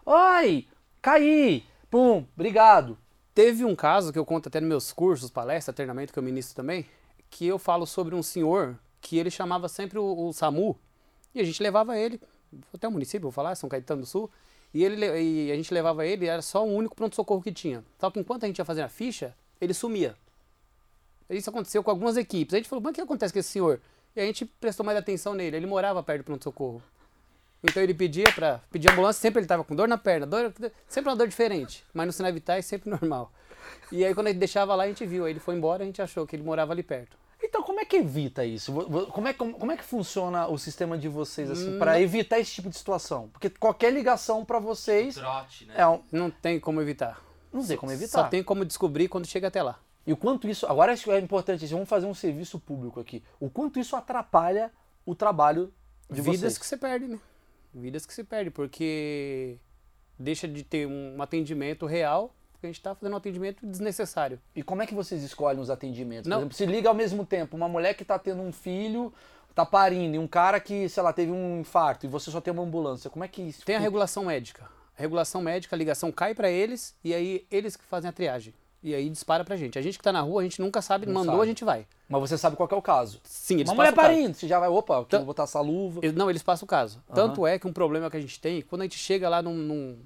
Oi, 0.05 0.67
caí. 1.01 1.65
Pum, 1.91 2.25
obrigado. 2.33 2.97
Teve 3.35 3.65
um 3.65 3.75
caso 3.75 4.13
que 4.13 4.17
eu 4.17 4.25
conto 4.25 4.47
até 4.47 4.59
nos 4.59 4.69
meus 4.69 4.93
cursos, 4.93 5.29
palestra, 5.29 5.73
treinamento 5.73 6.13
que 6.13 6.19
eu 6.19 6.23
ministro 6.23 6.55
também, 6.55 6.85
que 7.29 7.45
eu 7.45 7.59
falo 7.59 7.85
sobre 7.85 8.15
um 8.15 8.23
senhor 8.23 8.79
que 9.01 9.17
ele 9.17 9.29
chamava 9.29 9.67
sempre 9.67 9.99
o, 9.99 10.27
o 10.27 10.31
SAMU 10.31 10.79
e 11.35 11.41
a 11.41 11.43
gente 11.43 11.61
levava 11.61 11.97
ele 11.97 12.21
até 12.73 12.87
o 12.87 12.91
município, 12.91 13.21
vou 13.23 13.31
falar, 13.31 13.55
São 13.55 13.69
Caetano 13.69 14.01
do 14.01 14.07
Sul, 14.07 14.29
e, 14.73 14.83
ele, 14.83 14.95
le- 14.95 15.21
e 15.21 15.51
a 15.51 15.55
gente 15.55 15.73
levava 15.73 16.05
ele, 16.05 16.25
era 16.27 16.41
só 16.41 16.65
o 16.65 16.73
único 16.73 16.95
pronto-socorro 16.95 17.41
que 17.41 17.51
tinha. 17.51 17.83
Só 17.99 18.09
que 18.09 18.19
enquanto 18.19 18.43
a 18.43 18.47
gente 18.47 18.57
ia 18.59 18.65
fazer 18.65 18.81
a 18.81 18.89
ficha, 18.89 19.35
ele 19.61 19.73
sumia. 19.73 20.15
Isso 21.29 21.49
aconteceu 21.49 21.83
com 21.83 21.89
algumas 21.89 22.17
equipes. 22.17 22.53
A 22.53 22.57
gente 22.57 22.67
falou, 22.69 22.81
mas 22.83 22.91
o 22.91 22.95
que 22.95 23.01
acontece 23.01 23.31
com 23.33 23.39
esse 23.39 23.49
senhor? 23.49 23.79
E 24.15 24.21
a 24.21 24.25
gente 24.25 24.45
prestou 24.45 24.85
mais 24.85 24.97
atenção 24.97 25.33
nele, 25.33 25.55
ele 25.57 25.65
morava 25.65 26.01
perto 26.03 26.21
do 26.21 26.25
pronto-socorro. 26.25 26.81
Então 27.63 27.81
ele 27.81 27.93
pedia 27.93 28.25
para 28.35 28.59
pedir 28.71 28.91
ambulância, 28.91 29.21
sempre 29.21 29.39
ele 29.39 29.47
tava 29.47 29.63
com 29.63 29.73
dor 29.75 29.87
na 29.87 29.97
perna, 29.97 30.25
dor, 30.27 30.53
sempre 30.87 31.09
uma 31.09 31.15
dor 31.15 31.27
diferente, 31.27 31.83
mas 31.93 32.05
no 32.05 32.11
sinal 32.11 32.33
vitais 32.33 32.65
sempre 32.65 32.89
normal. 32.91 33.31
E 33.91 34.03
aí 34.03 34.13
quando 34.13 34.27
gente 34.27 34.37
deixava 34.37 34.75
lá, 34.75 34.83
a 34.83 34.87
gente 34.87 35.05
viu, 35.05 35.23
aí 35.25 35.31
ele 35.31 35.39
foi 35.39 35.55
embora, 35.55 35.81
a 35.81 35.85
gente 35.85 36.01
achou 36.01 36.27
que 36.27 36.35
ele 36.35 36.43
morava 36.43 36.73
ali 36.73 36.83
perto. 36.83 37.17
Então, 37.45 37.61
como 37.61 37.79
é 37.79 37.85
que 37.85 37.97
evita 37.97 38.45
isso? 38.45 38.71
Como 39.11 39.27
é, 39.27 39.33
como, 39.33 39.53
como 39.53 39.71
é 39.71 39.77
que 39.77 39.83
funciona 39.83 40.47
o 40.47 40.57
sistema 40.57 40.97
de 40.97 41.09
vocês, 41.09 41.51
assim, 41.51 41.77
pra 41.77 41.99
evitar 41.99 42.39
esse 42.39 42.53
tipo 42.53 42.69
de 42.69 42.77
situação? 42.77 43.27
Porque 43.33 43.49
qualquer 43.49 43.91
ligação 43.91 44.45
pra 44.45 44.59
vocês 44.59 45.15
Trote, 45.15 45.65
né? 45.65 45.73
é 45.77 45.85
um... 45.85 46.01
Não 46.11 46.31
tem 46.31 46.59
como 46.59 46.81
evitar. 46.81 47.21
Não 47.51 47.63
tem 47.63 47.75
como 47.75 47.91
Só 47.91 47.97
evitar. 47.97 48.29
tem 48.29 48.41
como 48.41 48.63
descobrir 48.63 49.09
quando 49.09 49.27
chega 49.27 49.49
até 49.49 49.61
lá. 49.61 49.77
E 50.07 50.13
o 50.13 50.17
quanto 50.17 50.47
isso... 50.47 50.65
Agora 50.65 50.93
isso 50.93 51.11
é 51.11 51.19
importante, 51.19 51.65
vamos 51.67 51.89
fazer 51.89 52.05
um 52.05 52.13
serviço 52.13 52.59
público 52.59 52.99
aqui. 52.99 53.21
O 53.39 53.49
quanto 53.49 53.77
isso 53.77 53.95
atrapalha 53.95 54.71
o 55.05 55.13
trabalho 55.13 55.71
de 56.09 56.21
Vidas 56.21 56.39
vocês. 56.39 56.57
que 56.57 56.65
você 56.65 56.77
perde, 56.77 57.07
né? 57.07 57.19
Vidas 57.73 58.05
que 58.05 58.13
se 58.13 58.23
perde, 58.23 58.51
porque 58.51 59.57
deixa 60.17 60.47
de 60.47 60.63
ter 60.63 60.87
um 60.87 61.21
atendimento 61.21 61.85
real, 61.85 62.33
porque 62.63 62.67
a 62.67 62.69
gente 62.69 62.77
está 62.79 62.95
fazendo 62.95 63.13
um 63.13 63.17
atendimento 63.17 63.65
desnecessário. 63.65 64.39
E 64.55 64.63
como 64.63 64.81
é 64.81 64.87
que 64.87 64.93
vocês 64.93 65.21
escolhem 65.21 65.59
os 65.59 65.69
atendimentos? 65.69 66.27
Não. 66.27 66.37
Por 66.37 66.41
exemplo, 66.43 66.57
se 66.57 66.65
liga 66.65 66.87
ao 66.87 66.95
mesmo 66.95 67.25
tempo 67.25 67.57
uma 67.57 67.67
mulher 67.67 67.93
que 67.93 68.05
tá 68.05 68.17
tendo 68.17 68.41
um 68.41 68.51
filho, 68.53 69.13
tá 69.53 69.65
parindo, 69.65 70.15
e 70.15 70.19
um 70.19 70.27
cara 70.27 70.59
que, 70.59 70.87
sei 70.87 71.03
lá, 71.03 71.11
teve 71.11 71.31
um 71.31 71.59
infarto, 71.59 72.05
e 72.05 72.09
você 72.09 72.31
só 72.31 72.39
tem 72.39 72.53
uma 72.53 72.63
ambulância. 72.63 73.09
Como 73.09 73.23
é 73.25 73.27
que 73.27 73.41
isso 73.41 73.65
Tem 73.65 73.75
a 73.75 73.79
regulação 73.79 74.25
médica. 74.25 74.63
A 74.97 75.01
regulação 75.01 75.41
médica, 75.41 75.75
a 75.75 75.77
ligação 75.77 76.11
cai 76.11 76.33
para 76.33 76.49
eles 76.49 76.95
e 77.03 77.13
aí 77.13 77.45
eles 77.51 77.75
que 77.75 77.83
fazem 77.83 78.09
a 78.09 78.13
triagem. 78.13 78.53
E 78.81 78.93
aí 78.93 79.09
dispara 79.09 79.43
pra 79.45 79.55
gente. 79.55 79.79
A 79.79 79.81
gente 79.81 79.97
que 79.97 80.03
tá 80.03 80.11
na 80.11 80.19
rua, 80.21 80.41
a 80.41 80.43
gente 80.43 80.59
nunca 80.61 80.81
sabe, 80.81 81.05
Não 81.05 81.13
mandou, 81.13 81.33
sabe. 81.35 81.43
a 81.43 81.47
gente 81.47 81.63
vai. 81.63 81.87
Mas 82.07 82.19
você 82.21 82.37
sabe 82.37 82.55
qual 82.57 82.67
que 82.67 82.75
é 82.75 82.77
o 82.77 82.81
caso. 82.81 83.19
Sim, 83.23 83.55
eles 83.55 83.69
Uma 83.69 83.75
mulher 83.75 83.93
parindo, 83.93 84.35
você 84.35 84.45
já 84.47 84.59
vai, 84.59 84.67
opa, 84.69 84.95
eu 84.95 85.07
vou 85.19 85.25
botar 85.27 85.43
essa 85.43 85.59
luva. 85.61 86.01
Eles- 86.03 86.15
Não, 86.15 86.29
eles 86.29 86.43
passam 86.43 86.65
o 86.65 86.67
caso. 86.67 87.01
Tanto 87.13 87.45
é 87.47 87.57
que 87.57 87.65
um 87.67 87.73
problema 87.73 88.09
que 88.09 88.17
a 88.17 88.21
gente 88.21 88.39
tem, 88.39 88.61
quando 88.61 88.81
a 88.81 88.85
gente 88.85 88.97
chega 88.97 89.27
lá 89.29 89.41
num. 89.41 89.53
num- 89.55 89.99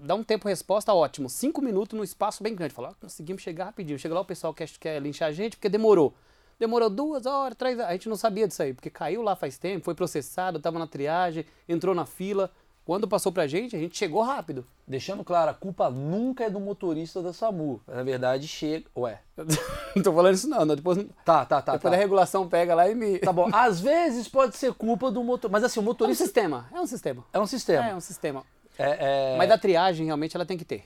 dá 0.00 0.14
um 0.14 0.22
tempo 0.24 0.48
resposta 0.48 0.92
ótimo, 0.94 1.28
cinco 1.28 1.60
minutos 1.60 1.96
num 1.96 2.04
espaço 2.04 2.42
bem 2.42 2.54
grande. 2.54 2.74
Fala, 2.74 2.90
ó, 2.90 2.94
conseguimos 3.00 3.42
chegar 3.42 3.66
rapidinho. 3.66 3.98
Chega 3.98 4.14
lá, 4.14 4.20
o 4.20 4.24
pessoal 4.24 4.54
quer, 4.54 4.68
quer 4.80 5.00
linchar 5.00 5.28
a 5.28 5.32
gente 5.32 5.56
porque 5.56 5.68
demorou. 5.68 6.14
Demorou 6.58 6.90
duas 6.90 7.24
horas, 7.26 7.56
três 7.56 7.78
horas. 7.78 7.90
A 7.90 7.92
gente 7.92 8.08
não 8.08 8.16
sabia 8.16 8.48
disso 8.48 8.62
aí, 8.62 8.74
porque 8.74 8.90
caiu 8.90 9.22
lá 9.22 9.36
faz 9.36 9.58
tempo, 9.58 9.84
foi 9.84 9.94
processado, 9.94 10.58
tava 10.58 10.78
na 10.78 10.86
triagem, 10.86 11.44
entrou 11.68 11.94
na 11.94 12.04
fila. 12.04 12.50
Quando 12.84 13.06
passou 13.06 13.30
pra 13.30 13.46
gente, 13.46 13.76
a 13.76 13.78
gente 13.78 13.98
chegou 13.98 14.22
rápido. 14.22 14.66
Deixando 14.86 15.22
claro, 15.22 15.50
a 15.50 15.54
culpa 15.54 15.90
nunca 15.90 16.44
é 16.44 16.48
do 16.50 16.58
motorista 16.58 17.20
da 17.20 17.34
SAMU. 17.34 17.82
Na 17.86 18.02
verdade, 18.02 18.48
chega. 18.48 18.86
Ué. 18.96 19.20
não 19.94 20.02
tô 20.02 20.10
falando 20.10 20.34
isso 20.34 20.48
não, 20.48 20.64
não. 20.64 20.74
Depois, 20.74 20.96
Tá, 21.22 21.44
tá, 21.44 21.60
tá. 21.60 21.72
depois 21.72 21.82
tá. 21.82 21.90
da 21.90 21.96
regulação 21.96 22.48
pega 22.48 22.74
lá 22.74 22.88
e 22.88 22.94
me. 22.94 23.18
Tá 23.18 23.30
bom. 23.30 23.50
Às 23.52 23.78
vezes 23.78 24.26
pode 24.26 24.56
ser 24.56 24.72
culpa 24.72 25.10
do 25.10 25.22
motor. 25.22 25.50
Mas 25.50 25.64
assim, 25.64 25.78
o 25.78 25.82
É 25.82 25.84
um 25.84 25.84
motorista 25.84 26.24
sistema, 26.24 26.66
é 26.72 26.80
um 26.80 26.86
sistema. 26.86 27.24
é 27.30 27.38
um 27.38 27.46
sistema. 27.46 27.86
É 27.88 27.94
um 27.94 28.00
sistema. 28.00 28.42
É, 28.78 29.34
é- 29.34 29.36
Mas 29.36 29.48
da 29.48 29.58
triagem, 29.58 30.06
realmente, 30.06 30.36
ela 30.36 30.46
tem 30.46 30.56
que 30.56 30.64
ter. 30.64 30.84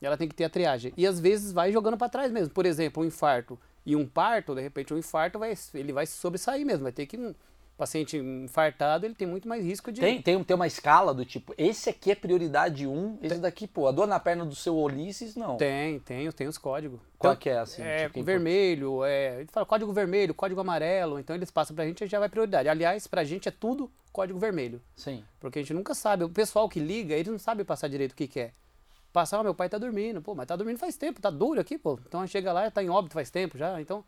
Ela 0.00 0.16
tem 0.16 0.28
que 0.28 0.34
ter 0.34 0.44
a 0.44 0.48
triagem. 0.50 0.92
E 0.96 1.06
às 1.06 1.18
vezes 1.20 1.52
vai 1.52 1.72
jogando 1.72 1.96
pra 1.96 2.08
trás 2.08 2.30
mesmo. 2.30 2.52
Por 2.52 2.66
exemplo, 2.66 3.02
um 3.02 3.06
infarto 3.06 3.58
e 3.84 3.94
um 3.96 4.06
parto, 4.06 4.54
de 4.54 4.60
repente 4.60 4.92
um 4.92 4.98
infarto 4.98 5.38
vai, 5.38 5.54
ele 5.74 5.92
vai 5.92 6.06
sobressair 6.06 6.64
mesmo. 6.66 6.82
Vai 6.82 6.92
ter 6.92 7.06
que 7.06 7.34
paciente 7.76 8.16
infartado, 8.16 9.04
ele 9.04 9.14
tem 9.14 9.28
muito 9.28 9.46
mais 9.46 9.64
risco 9.64 9.92
de 9.92 10.00
Tem, 10.00 10.22
tem, 10.22 10.42
tem 10.42 10.54
uma 10.54 10.66
escala 10.66 11.12
do 11.12 11.24
tipo, 11.24 11.54
esse 11.58 11.90
aqui 11.90 12.10
é 12.10 12.14
prioridade 12.14 12.86
1, 12.86 13.18
esse 13.22 13.38
daqui, 13.38 13.66
pô, 13.66 13.86
a 13.86 13.92
dor 13.92 14.06
na 14.06 14.18
perna 14.18 14.44
do 14.44 14.54
seu 14.54 14.76
Ulisses, 14.76 15.36
não. 15.36 15.56
Tem, 15.56 16.00
tem, 16.00 16.30
tem 16.32 16.48
os 16.48 16.56
códigos. 16.56 17.00
Qual 17.18 17.32
Então, 17.32 17.40
que 17.40 17.50
é, 17.50 17.58
assim? 17.58 17.82
É, 17.82 18.06
tipo, 18.06 18.22
vermelho, 18.22 19.04
é, 19.04 19.40
ele 19.40 19.48
fala 19.52 19.66
código 19.66 19.92
vermelho, 19.92 20.34
código 20.34 20.60
amarelo, 20.60 21.18
então 21.18 21.36
eles 21.36 21.50
passam 21.50 21.76
pra 21.76 21.84
gente 21.86 22.02
e 22.02 22.06
já 22.06 22.18
vai 22.18 22.28
prioridade. 22.28 22.68
Aliás, 22.68 23.06
pra 23.06 23.24
gente 23.24 23.48
é 23.48 23.52
tudo 23.52 23.90
código 24.12 24.38
vermelho, 24.38 24.80
Sim. 24.96 25.22
porque 25.38 25.58
a 25.58 25.62
gente 25.62 25.74
nunca 25.74 25.94
sabe, 25.94 26.24
o 26.24 26.30
pessoal 26.30 26.68
que 26.70 26.80
liga, 26.80 27.14
eles 27.14 27.30
não 27.30 27.38
sabem 27.38 27.64
passar 27.64 27.88
direito 27.88 28.12
o 28.12 28.16
que 28.16 28.26
que 28.26 28.40
é. 28.40 28.52
Passar, 29.12 29.40
ah, 29.40 29.42
meu 29.42 29.54
pai 29.54 29.68
tá 29.68 29.78
dormindo, 29.78 30.20
pô, 30.20 30.34
mas 30.34 30.46
tá 30.46 30.56
dormindo 30.56 30.78
faz 30.78 30.96
tempo, 30.96 31.20
tá 31.20 31.30
duro 31.30 31.60
aqui, 31.60 31.78
pô. 31.78 31.98
Então 32.06 32.26
chega 32.26 32.52
lá, 32.52 32.70
tá 32.70 32.82
em 32.82 32.88
óbito 32.90 33.14
faz 33.14 33.30
tempo 33.30 33.56
já, 33.56 33.80
então 33.80 34.04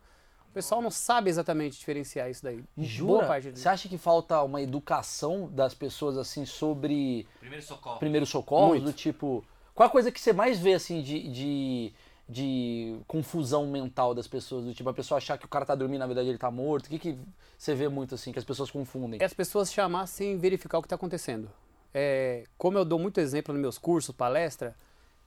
o 0.49 0.53
pessoal 0.53 0.81
não 0.81 0.89
sabe 0.89 1.29
exatamente 1.29 1.77
diferenciar 1.77 2.29
isso 2.29 2.43
daí. 2.43 2.63
Boa 2.75 2.87
Jura? 2.87 3.27
parte 3.27 3.51
Você 3.51 3.69
acha 3.69 3.87
que 3.87 3.97
falta 3.97 4.41
uma 4.41 4.61
educação 4.61 5.47
das 5.51 5.73
pessoas, 5.73 6.17
assim, 6.17 6.45
sobre 6.45 7.27
Primeiro 7.39 7.63
socorro. 7.63 7.99
primeiros 7.99 8.29
socorros? 8.29 8.69
Muito. 8.69 8.85
Do 8.85 8.93
tipo, 8.93 9.43
qual 9.75 9.87
a 9.87 9.91
coisa 9.91 10.11
que 10.11 10.19
você 10.19 10.33
mais 10.33 10.59
vê, 10.59 10.73
assim, 10.73 11.01
de, 11.03 11.29
de, 11.29 11.93
de 12.27 12.97
confusão 13.07 13.67
mental 13.67 14.15
das 14.15 14.27
pessoas? 14.27 14.65
Do 14.65 14.73
tipo, 14.73 14.89
a 14.89 14.93
pessoa 14.93 15.19
achar 15.19 15.37
que 15.37 15.45
o 15.45 15.49
cara 15.49 15.65
tá 15.65 15.75
dormindo, 15.75 15.99
na 15.99 16.07
verdade 16.07 16.29
ele 16.29 16.37
tá 16.37 16.49
morto? 16.49 16.87
O 16.87 16.89
que, 16.89 16.97
que 16.97 17.17
você 17.57 17.75
vê 17.75 17.87
muito 17.87 18.15
assim, 18.15 18.31
que 18.31 18.39
as 18.39 18.45
pessoas 18.45 18.71
confundem? 18.71 19.19
É 19.21 19.25
as 19.25 19.33
pessoas 19.33 19.71
chamar 19.71 20.07
sem 20.07 20.37
verificar 20.37 20.79
o 20.79 20.81
que 20.81 20.87
está 20.87 20.95
acontecendo. 20.95 21.49
É, 21.93 22.43
como 22.57 22.77
eu 22.77 22.85
dou 22.85 22.97
muito 22.97 23.19
exemplo 23.19 23.53
nos 23.53 23.61
meus 23.61 23.77
cursos, 23.77 24.15
palestra, 24.15 24.75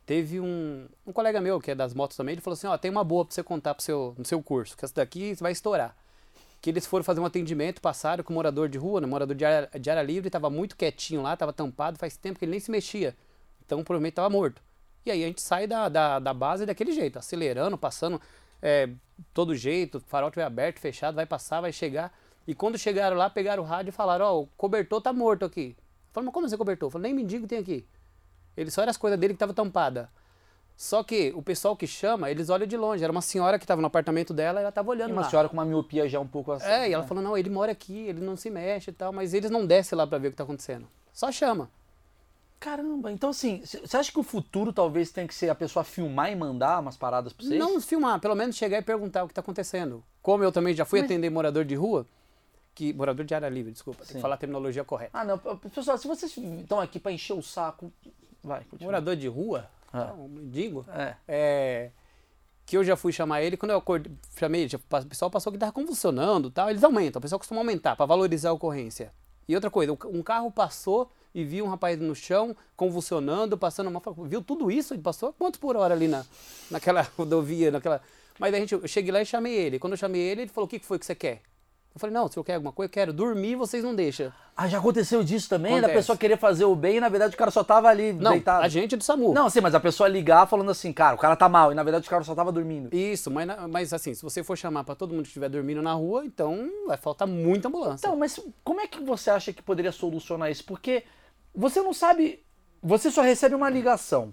teve 0.05 0.41
um, 0.41 0.87
um 1.07 1.13
colega 1.13 1.41
meu 1.41 1.61
que 1.61 1.71
é 1.71 1.75
das 1.75 1.95
motos 1.95 2.17
também, 2.17 2.33
ele 2.35 2.41
falou 2.41 2.55
assim, 2.55 2.67
ó, 2.67 2.77
tem 2.77 2.91
uma 2.91 3.05
boa 3.05 3.25
para 3.25 3.35
você 3.35 3.43
contar 3.43 3.75
pro 3.75 3.83
seu, 3.83 4.15
no 4.19 4.25
seu 4.25 4.43
curso, 4.43 4.77
que 4.77 4.85
essa 4.85 4.95
daqui 4.95 5.35
vai 5.35 5.53
estourar. 5.53 5.97
Que 6.61 6.71
eles 6.71 6.87
foram 6.87 7.05
fazer 7.05 7.21
um 7.21 7.25
atendimento, 7.25 7.81
passaram 7.81 8.23
com 8.23 8.33
um 8.33 8.37
morador 8.37 8.69
de 8.69 8.79
rua, 8.79 9.01
né, 9.01 9.07
morador 9.07 9.35
de 9.35 9.45
área, 9.45 9.69
de 9.79 9.91
área 9.91 10.03
livre, 10.03 10.29
estava 10.29 10.49
muito 10.49 10.77
quietinho 10.77 11.23
lá, 11.23 11.35
estava 11.35 11.53
tampado, 11.53 11.99
faz 11.99 12.17
tempo 12.17 12.39
que 12.39 12.45
ele 12.45 12.53
nem 12.53 12.61
se 12.61 12.71
mexia. 12.71 13.17
Então 13.65 13.83
provavelmente 13.83 14.13
estava 14.13 14.31
morto. 14.31 14.63
E 15.05 15.11
aí 15.11 15.25
a 15.25 15.27
gente 15.27 15.43
sai 15.43 15.67
da, 15.67 15.89
da, 15.89 16.19
da 16.19 16.33
base 16.33 16.65
daquele 16.65 16.93
jeito, 16.93 17.19
acelerando, 17.19 17.77
passando 17.77 18.21
é, 18.61 18.89
todo 19.35 19.55
jeito, 19.57 20.01
farol 20.07 20.31
tiver 20.31 20.45
aberto, 20.45 20.79
fechado, 20.79 21.17
vai 21.17 21.27
passar, 21.27 21.61
vai 21.61 21.73
chegar. 21.73 22.17
E 22.47 22.55
quando 22.55 22.79
chegaram 22.79 23.17
lá, 23.17 23.29
pegaram 23.29 23.63
o 23.63 23.67
rádio 23.67 23.91
e 23.91 23.93
falaram, 23.93 24.25
ó, 24.25 24.41
o 24.41 24.47
cobertor 24.57 25.01
tá 25.01 25.13
morto 25.13 25.45
aqui. 25.45 25.77
Falei, 26.13 26.27
mas 26.27 26.35
como 26.35 26.49
você 26.49 26.57
cobertor? 26.57 26.91
Falei, 26.91 27.13
nem 27.13 27.23
mendigo 27.23 27.47
tem 27.47 27.59
aqui. 27.59 27.87
Ele 28.57 28.71
só 28.71 28.83
era 28.83 28.91
as 28.91 28.97
coisas 28.97 29.19
dele 29.19 29.33
que 29.35 29.39
tava 29.39 29.55
tampada. 29.55 30.11
Só 30.77 31.03
que 31.05 31.33
o 31.37 31.43
pessoal 31.43 31.77
que 31.77 31.87
chama, 31.87 32.31
eles 32.31 32.49
olham 32.51 32.67
de 32.67 32.77
longe. 32.77 33.05
Era 33.05 33.13
uma 33.13 33.21
senhora 33.23 33.59
que 33.59 33.65
estava 33.65 33.81
no 33.81 33.87
apartamento 33.87 34.33
dela 34.35 34.59
e 34.59 34.63
ela 34.63 34.69
estava 34.71 34.91
olhando 34.91 35.11
E 35.11 35.13
uma 35.13 35.23
lá. 35.23 35.31
senhora 35.31 35.49
com 35.49 35.55
uma 35.55 35.65
miopia 35.65 36.09
já 36.09 36.19
um 36.19 36.27
pouco 36.27 36.51
assim. 36.53 36.67
É, 36.67 36.89
e 36.89 36.93
ela 36.93 37.03
né? 37.03 37.09
falou, 37.09 37.23
não, 37.23 37.37
ele 37.37 37.51
mora 37.51 37.71
aqui, 37.73 38.07
ele 38.09 38.21
não 38.21 38.37
se 38.37 38.51
mexe 38.51 38.91
e 38.91 38.95
tal, 38.95 39.13
mas 39.13 39.33
eles 39.35 39.51
não 39.51 39.65
descem 39.67 39.97
lá 39.97 40.07
para 40.07 40.19
ver 40.19 40.29
o 40.29 40.31
que 40.33 40.37
tá 40.37 40.43
acontecendo. 40.45 40.89
Só 41.13 41.31
chama. 41.31 41.71
Caramba, 42.59 43.11
então 43.11 43.31
assim, 43.31 43.61
você 43.65 43.97
acha 43.97 44.13
que 44.13 44.21
o 44.21 44.23
futuro 44.23 44.73
talvez 44.73 45.11
tenha 45.11 45.27
que 45.27 45.35
ser 45.35 45.51
a 45.51 45.55
pessoa 45.55 45.83
filmar 45.85 46.31
e 46.31 46.37
mandar 46.37 46.79
umas 46.81 46.97
paradas 46.97 47.33
pra 47.33 47.45
vocês? 47.45 47.59
Não 47.59 47.81
filmar, 47.81 48.21
pelo 48.21 48.37
menos 48.37 48.55
chegar 48.57 48.79
e 48.79 48.83
perguntar 48.83 49.25
o 49.25 49.29
que 49.29 49.35
tá 49.35 49.41
acontecendo. 49.41 50.03
Como 50.23 50.45
eu 50.45 50.53
também 50.53 50.73
já 50.73 50.85
fui 50.85 51.01
Mas- 51.01 51.11
atender 51.11 51.29
morador 51.29 51.65
de 51.65 51.75
rua, 51.75 52.07
que 52.73 52.93
morador 52.93 53.25
de 53.25 53.35
área 53.35 53.49
livre, 53.49 53.73
desculpa, 53.73 53.99
tem 54.01 54.07
Sim. 54.09 54.15
que 54.15 54.21
falar 54.21 54.37
a 54.37 54.39
terminologia 54.39 54.85
correta. 54.85 55.11
Ah, 55.13 55.25
não. 55.25 55.39
Pessoal, 55.75 55.99
se 55.99 56.07
vocês 56.07 56.37
estão 56.37 56.79
aqui 56.81 57.01
pra 57.01 57.11
encher 57.11 57.33
o 57.33 57.43
saco, 57.43 57.93
vai, 58.43 58.65
continua. 58.65 58.93
Morador 58.93 59.17
de 59.17 59.29
rua, 59.29 59.69
Ah. 59.93 60.13
um 60.17 60.29
mendigo, 60.29 60.85
É. 60.95 61.15
é, 61.29 61.91
que 62.65 62.77
eu 62.77 62.85
já 62.85 62.97
fui 62.97 63.13
chamar 63.13 63.43
ele, 63.43 63.57
quando 63.57 63.73
eu 63.73 63.79
acordei, 63.79 64.13
chamei, 64.39 64.69
já, 64.69 64.79
o 64.79 65.07
pessoal 65.07 65.31
passou 65.31 65.53
que 65.53 65.59
tava 65.59 65.73
convulsionando 65.73 66.51
tal, 66.51 66.71
eles 66.71 66.83
aumentam, 66.85 67.19
o 67.19 67.23
pessoal 67.23 67.39
costuma 67.39 67.61
aumentar 67.61 67.97
para 67.97 68.07
valorizar 68.07 68.51
a 68.51 68.53
ocorrência. 68.53 69.13
E 69.49 69.55
outra 69.55 69.71
coisa, 69.71 69.93
um 70.07 70.23
carro 70.23 70.51
passou 70.51 71.11
e 71.35 71.45
viu 71.45 71.65
um 71.65 71.69
rapaz 71.69 71.99
no 71.99 72.15
chão, 72.15 72.57
convulsionando, 72.77 73.59
passando 73.59 73.91
mal, 73.91 74.01
falou, 74.01 74.25
viu 74.25 74.41
tudo 74.43 74.71
isso? 74.71 74.95
Ele 74.95 75.03
passou 75.03 75.33
quantos 75.33 75.59
por 75.59 75.77
hora 75.77 75.93
ali 75.95 76.07
na, 76.09 76.25
naquela 76.71 77.03
rodovia, 77.19 77.71
naquela... 77.71 78.01
Mas 78.39 78.55
a 78.55 78.59
gente, 78.59 78.73
eu 78.75 78.87
cheguei 78.89 79.13
lá 79.13 79.21
e 79.21 79.27
chamei 79.27 79.53
ele, 79.55 79.79
quando 79.79 79.93
eu 79.95 79.97
chamei 79.97 80.21
ele, 80.21 80.43
ele 80.43 80.51
falou, 80.51 80.67
o 80.67 80.69
que 80.69 80.79
que 80.79 80.87
foi 80.87 80.99
que 80.99 81.05
você 81.05 81.15
quer? 81.15 81.43
Eu 81.95 82.01
falei, 82.01 82.15
não, 82.15 82.27
se 82.27 82.39
eu 82.39 82.43
quer 82.45 82.55
alguma 82.55 82.73
coisa, 82.73 82.89
eu 82.89 82.93
quero 82.93 83.13
dormir, 83.13 83.55
vocês 83.55 83.85
não 83.85 83.95
deixam. 83.95 84.33
Ah, 84.57 84.67
já 84.67 84.79
aconteceu 84.79 85.23
disso 85.23 85.47
também? 85.49 85.73
Da 85.73 85.79
Acontece. 85.81 85.99
pessoa 85.99 86.17
querer 86.17 86.39
fazer 86.39 86.65
o 86.65 86.75
bem 86.75 86.97
e 86.97 87.01
na 87.01 87.09
verdade 87.11 87.35
o 87.35 87.39
cara 87.39 87.51
só 87.51 87.63
tava 87.63 87.89
ali 87.89 88.15
Não, 88.15 88.33
deitado. 88.33 88.65
a 88.65 88.69
gente 88.69 88.95
é 88.95 88.99
do 88.99 89.05
SAMU. 89.05 89.35
Não, 89.35 89.51
sim, 89.51 89.61
mas 89.61 89.75
a 89.75 89.81
pessoa 89.81 90.09
ligar 90.09 90.47
falando 90.47 90.71
assim, 90.71 90.91
cara, 90.91 91.15
o 91.15 91.19
cara 91.19 91.37
tá 91.37 91.49
mal, 91.51 91.71
e 91.71 91.75
na 91.75 91.83
verdade 91.83 92.07
o 92.07 92.11
cara 92.11 92.25
só 92.25 92.35
tava 92.35 92.51
dormindo. 92.51 92.95
Isso, 92.95 93.31
mas, 93.31 93.47
mas 93.69 93.93
assim, 93.93 94.15
se 94.15 94.23
você 94.23 94.43
for 94.43 94.57
chamar 94.57 94.85
para 94.85 94.95
todo 94.95 95.11
mundo 95.11 95.23
que 95.23 95.29
estiver 95.29 95.51
dormindo 95.51 95.83
na 95.83 95.93
rua, 95.93 96.25
então 96.25 96.71
vai 96.87 96.97
faltar 96.97 97.29
muita 97.29 97.69
ambulância. 97.69 98.07
Então, 98.07 98.17
mas 98.19 98.41
como 98.65 98.81
é 98.81 98.87
que 98.87 99.01
você 99.03 99.31
acha 99.31 99.53
que 99.53 99.63
poderia 99.63 99.93
solucionar 99.93 100.51
isso? 100.51 100.65
Porque 100.65 101.05
você 101.55 101.83
não 101.83 101.93
sabe, 101.93 102.43
você 102.83 103.11
só 103.11 103.21
recebe 103.21 103.55
uma 103.55 103.69
ligação 103.69 104.33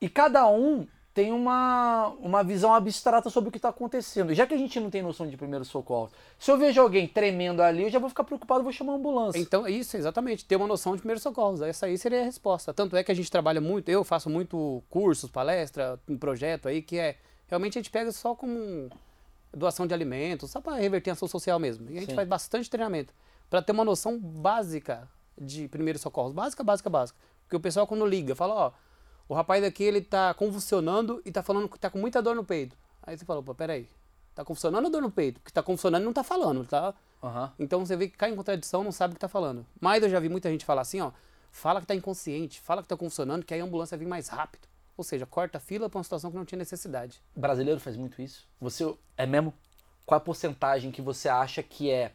e 0.00 0.08
cada 0.08 0.48
um 0.48 0.84
tem 1.18 1.32
uma, 1.32 2.14
uma 2.20 2.44
visão 2.44 2.72
abstrata 2.72 3.28
sobre 3.28 3.48
o 3.48 3.50
que 3.50 3.58
está 3.58 3.70
acontecendo. 3.70 4.32
Já 4.32 4.46
que 4.46 4.54
a 4.54 4.56
gente 4.56 4.78
não 4.78 4.88
tem 4.88 5.02
noção 5.02 5.26
de 5.26 5.36
primeiro 5.36 5.64
socorro, 5.64 6.12
se 6.38 6.48
eu 6.48 6.56
vejo 6.56 6.80
alguém 6.80 7.08
tremendo 7.08 7.60
ali, 7.60 7.82
eu 7.82 7.90
já 7.90 7.98
vou 7.98 8.08
ficar 8.08 8.22
preocupado, 8.22 8.62
vou 8.62 8.70
chamar 8.70 8.92
a 8.92 8.94
ambulância. 8.94 9.36
Então, 9.36 9.66
isso, 9.66 9.96
exatamente, 9.96 10.44
ter 10.44 10.54
uma 10.54 10.68
noção 10.68 10.94
de 10.94 11.00
primeiros 11.00 11.20
socorros. 11.20 11.60
Essa 11.60 11.86
aí 11.86 11.98
seria 11.98 12.20
a 12.20 12.24
resposta. 12.24 12.72
Tanto 12.72 12.96
é 12.96 13.02
que 13.02 13.10
a 13.10 13.14
gente 13.16 13.28
trabalha 13.32 13.60
muito, 13.60 13.88
eu 13.88 14.04
faço 14.04 14.30
muito 14.30 14.80
cursos, 14.88 15.28
palestra, 15.28 15.98
um 16.08 16.16
projeto 16.16 16.68
aí 16.68 16.82
que 16.82 16.96
é. 16.96 17.16
Realmente 17.48 17.76
a 17.76 17.82
gente 17.82 17.90
pega 17.90 18.12
só 18.12 18.36
como 18.36 18.88
doação 19.52 19.88
de 19.88 19.94
alimentos, 19.94 20.52
só 20.52 20.60
para 20.60 20.76
reverter 20.76 21.10
a 21.10 21.14
ação 21.14 21.26
social 21.26 21.58
mesmo. 21.58 21.90
E 21.90 21.96
a 21.96 22.00
gente 22.00 22.10
Sim. 22.10 22.14
faz 22.14 22.28
bastante 22.28 22.70
treinamento 22.70 23.12
para 23.50 23.60
ter 23.60 23.72
uma 23.72 23.84
noção 23.84 24.16
básica 24.16 25.08
de 25.36 25.66
primeiros 25.66 26.00
socorros. 26.00 26.32
Básica, 26.32 26.62
básica, 26.62 26.88
básica. 26.88 27.18
Porque 27.42 27.56
o 27.56 27.60
pessoal 27.60 27.88
quando 27.88 28.06
liga, 28.06 28.36
fala, 28.36 28.54
ó, 28.54 28.72
o 29.28 29.34
rapaz 29.34 29.62
aqui 29.62 29.84
ele 29.84 30.00
tá 30.00 30.32
convulsionando 30.34 31.20
e 31.24 31.30
tá 31.30 31.42
falando 31.42 31.68
que 31.68 31.78
tá 31.78 31.90
com 31.90 31.98
muita 31.98 32.22
dor 32.22 32.34
no 32.34 32.44
peito. 32.44 32.76
Aí 33.02 33.16
você 33.16 33.24
fala, 33.24 33.40
opa, 33.40 33.54
peraí. 33.54 33.88
Tá 34.34 34.44
convulsionando 34.44 34.86
ou 34.86 34.92
dor 34.92 35.02
no 35.02 35.10
peito? 35.10 35.40
Porque 35.40 35.52
tá 35.52 35.62
convulsionando 35.62 36.04
e 36.04 36.06
não 36.06 36.12
tá 36.12 36.22
falando, 36.24 36.64
tá? 36.66 36.94
Aham. 37.22 37.52
Então 37.58 37.84
você 37.84 37.96
vê 37.96 38.08
que 38.08 38.16
cai 38.16 38.30
em 38.30 38.36
contradição, 38.36 38.82
não 38.82 38.92
sabe 38.92 39.12
o 39.12 39.14
que 39.16 39.20
tá 39.20 39.28
falando. 39.28 39.66
Mas 39.80 40.02
eu 40.02 40.08
já 40.08 40.18
vi 40.18 40.28
muita 40.28 40.50
gente 40.50 40.64
falar 40.64 40.82
assim, 40.82 41.00
ó, 41.00 41.10
fala 41.50 41.80
que 41.80 41.86
tá 41.86 41.94
inconsciente, 41.94 42.60
fala 42.60 42.82
que 42.82 42.88
tá 42.88 42.96
funcionando, 42.96 43.44
que 43.44 43.52
aí 43.52 43.60
a 43.60 43.64
ambulância 43.64 43.98
vem 43.98 44.08
mais 44.08 44.28
rápido. 44.28 44.66
Ou 44.96 45.04
seja, 45.04 45.26
corta 45.26 45.58
a 45.58 45.60
fila 45.60 45.88
pra 45.88 45.98
uma 45.98 46.04
situação 46.04 46.30
que 46.30 46.36
não 46.36 46.44
tinha 46.44 46.58
necessidade. 46.58 47.22
O 47.36 47.40
brasileiro 47.40 47.80
faz 47.80 47.96
muito 47.96 48.20
isso? 48.22 48.46
Você 48.60 48.94
é 49.16 49.26
mesmo? 49.26 49.52
Qual 50.06 50.16
a 50.16 50.20
porcentagem 50.20 50.90
que 50.90 51.02
você 51.02 51.28
acha 51.28 51.62
que 51.62 51.90
é 51.90 52.12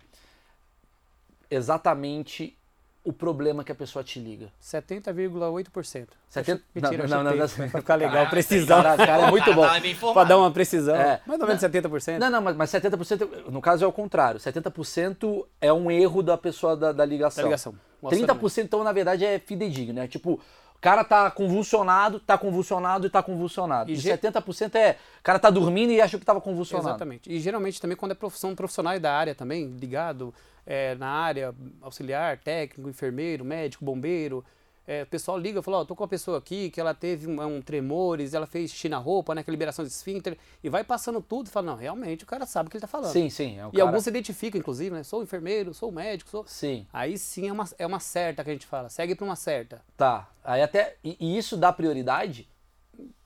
exatamente 1.49 2.57
o 3.03 3.11
problema 3.11 3.63
que 3.63 3.71
a 3.71 3.75
pessoa 3.75 4.03
te 4.03 4.19
liga? 4.19 4.47
70,8%. 4.61 6.07
70? 6.29 6.63
Mentira, 6.73 7.07
Não, 7.07 7.23
não, 7.23 7.31
não, 7.31 7.37
não. 7.37 7.47
Pra 7.47 7.81
ficar 7.81 7.95
legal, 7.95 8.13
Caraca, 8.13 8.29
precisão. 8.29 8.81
Cara, 8.81 9.05
cara, 9.05 9.27
é 9.27 9.31
muito 9.31 9.53
bom. 9.53 9.61
Tá 9.61 10.13
pra 10.13 10.23
dar 10.23 10.37
uma 10.37 10.51
precisão. 10.51 10.95
É. 10.95 11.21
Mais 11.25 11.39
ou 11.39 11.47
menos 11.47 11.61
70%. 11.61 12.17
Não, 12.17 12.29
não, 12.29 12.41
mas, 12.41 12.55
mas 12.55 12.71
70%, 12.71 13.49
no 13.49 13.61
caso 13.61 13.83
é 13.83 13.87
o 13.87 13.91
contrário. 13.91 14.39
70% 14.39 15.45
é 15.59 15.73
um 15.73 15.91
erro 15.91 16.23
da 16.23 16.37
pessoa 16.37 16.77
da, 16.77 16.91
da 16.91 17.05
ligação. 17.05 17.43
Da 17.43 17.47
ligação. 17.49 17.75
O 18.01 18.09
30% 18.09 18.63
então, 18.63 18.83
na 18.83 18.91
verdade, 18.91 19.23
é 19.25 19.39
fidedigno, 19.39 19.93
né? 19.93 20.07
Tipo, 20.07 20.39
cara 20.83 21.03
tá 21.03 21.31
convulsionado, 21.31 22.19
tá 22.19 22.37
convulsionado 22.37 23.07
e 23.07 23.09
tá 23.09 23.23
convulsionado. 23.23 23.89
E 23.89 23.93
E, 23.93 23.95
ge- 23.95 24.09
70% 24.17 24.75
é, 24.75 24.97
o 25.19 25.23
cara 25.23 25.39
tá 25.39 25.49
dormindo 25.49 25.91
e 25.91 26.01
achou 26.01 26.19
que 26.19 26.25
tava 26.25 26.41
convulsionado. 26.41 26.89
Exatamente. 26.89 27.31
E 27.31 27.39
geralmente 27.39 27.79
também 27.79 27.95
quando 27.95 28.11
é 28.11 28.15
profissão 28.15 28.53
profissionais 28.53 29.01
da 29.01 29.13
área 29.13 29.33
também, 29.33 29.67
ligado 29.79 30.33
é, 30.67 30.95
na 30.95 31.07
área 31.07 31.55
auxiliar, 31.81 32.37
técnico, 32.37 32.89
enfermeiro, 32.89 33.45
médico, 33.45 33.83
bombeiro, 33.85 34.43
é, 34.87 35.03
o 35.03 35.07
pessoal 35.07 35.37
liga 35.37 35.59
e 35.59 35.63
fala, 35.63 35.77
ó, 35.77 35.85
tô 35.85 35.95
com 35.95 36.03
uma 36.03 36.09
pessoa 36.09 36.37
aqui 36.37 36.69
que 36.69 36.79
ela 36.79 36.93
teve 36.93 37.27
um, 37.27 37.41
um 37.41 37.61
tremores, 37.61 38.33
ela 38.33 38.45
fez 38.45 38.71
xixi 38.71 38.89
na 38.89 38.97
roupa, 38.97 39.33
né, 39.33 39.43
que 39.43 39.49
é 39.49 39.51
liberação 39.51 39.85
de 39.85 39.91
esfíncter, 39.91 40.37
e 40.63 40.69
vai 40.69 40.83
passando 40.83 41.21
tudo 41.21 41.47
e 41.47 41.49
fala, 41.49 41.67
não, 41.67 41.75
realmente 41.75 42.23
o 42.23 42.27
cara 42.27 42.45
sabe 42.45 42.67
o 42.67 42.69
que 42.71 42.77
ele 42.77 42.81
tá 42.81 42.87
falando. 42.87 43.11
Sim, 43.11 43.29
sim. 43.29 43.59
É 43.59 43.67
E 43.67 43.71
cara... 43.71 43.83
alguns 43.83 44.03
se 44.03 44.09
identificam, 44.09 44.59
inclusive, 44.59 44.95
né? 44.95 45.03
Sou 45.03 45.23
enfermeiro, 45.23 45.73
sou 45.73 45.91
médico, 45.91 46.29
sou. 46.29 46.45
Sim, 46.47 46.85
Aí 46.91 47.17
sim 47.17 47.47
é 47.47 47.51
uma, 47.51 47.65
é 47.77 47.87
uma 47.87 47.99
certa 47.99 48.43
que 48.43 48.49
a 48.49 48.53
gente 48.53 48.65
fala. 48.67 48.89
Segue 48.89 49.15
pra 49.15 49.25
uma 49.25 49.35
certa. 49.35 49.81
tá. 49.97 50.29
Aí 50.43 50.61
até... 50.61 50.97
E, 51.01 51.15
e 51.19 51.37
isso 51.37 51.55
dá 51.55 51.71
prioridade? 51.71 52.49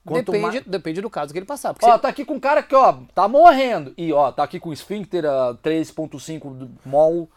Quanto 0.08 0.32
Depende, 0.32 0.60
depende 0.66 1.00
do 1.00 1.08
caso 1.10 1.32
que 1.32 1.38
ele 1.38 1.46
passar. 1.46 1.74
Ó, 1.82 1.92
se- 1.94 1.98
tá 2.00 2.08
aqui 2.08 2.24
com 2.24 2.34
um 2.34 2.40
cara 2.40 2.62
que, 2.62 2.74
ó, 2.74 2.92
tá 3.14 3.28
morrendo. 3.28 3.92
E, 3.96 4.12
ó, 4.12 4.32
tá 4.32 4.42
aqui 4.42 4.58
com 4.58 4.72
esfíncter 4.72 5.24
ah, 5.24 5.56
3.5 5.62 6.54
do 6.56 6.70
mol. 6.84 7.28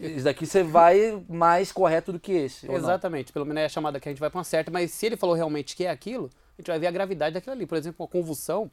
Isso 0.00 0.24
daqui 0.24 0.46
você 0.46 0.62
vai 0.62 1.22
mais 1.28 1.72
correto 1.72 2.12
do 2.12 2.20
que 2.20 2.32
esse. 2.32 2.70
Exatamente, 2.70 3.32
pelo 3.32 3.44
menos 3.44 3.62
é 3.62 3.66
a 3.66 3.68
chamada 3.68 3.98
que 3.98 4.08
a 4.08 4.12
gente 4.12 4.20
vai 4.20 4.30
pra 4.30 4.38
uma 4.38 4.44
certa, 4.44 4.70
mas 4.70 4.90
se 4.92 5.06
ele 5.06 5.16
falou 5.16 5.34
realmente 5.34 5.74
que 5.74 5.84
é 5.84 5.90
aquilo, 5.90 6.30
a 6.58 6.60
gente 6.62 6.68
vai 6.68 6.78
ver 6.78 6.86
a 6.86 6.90
gravidade 6.90 7.34
daquilo 7.34 7.54
ali. 7.54 7.66
Por 7.66 7.76
exemplo, 7.78 8.02
uma 8.04 8.08
convulsão, 8.08 8.70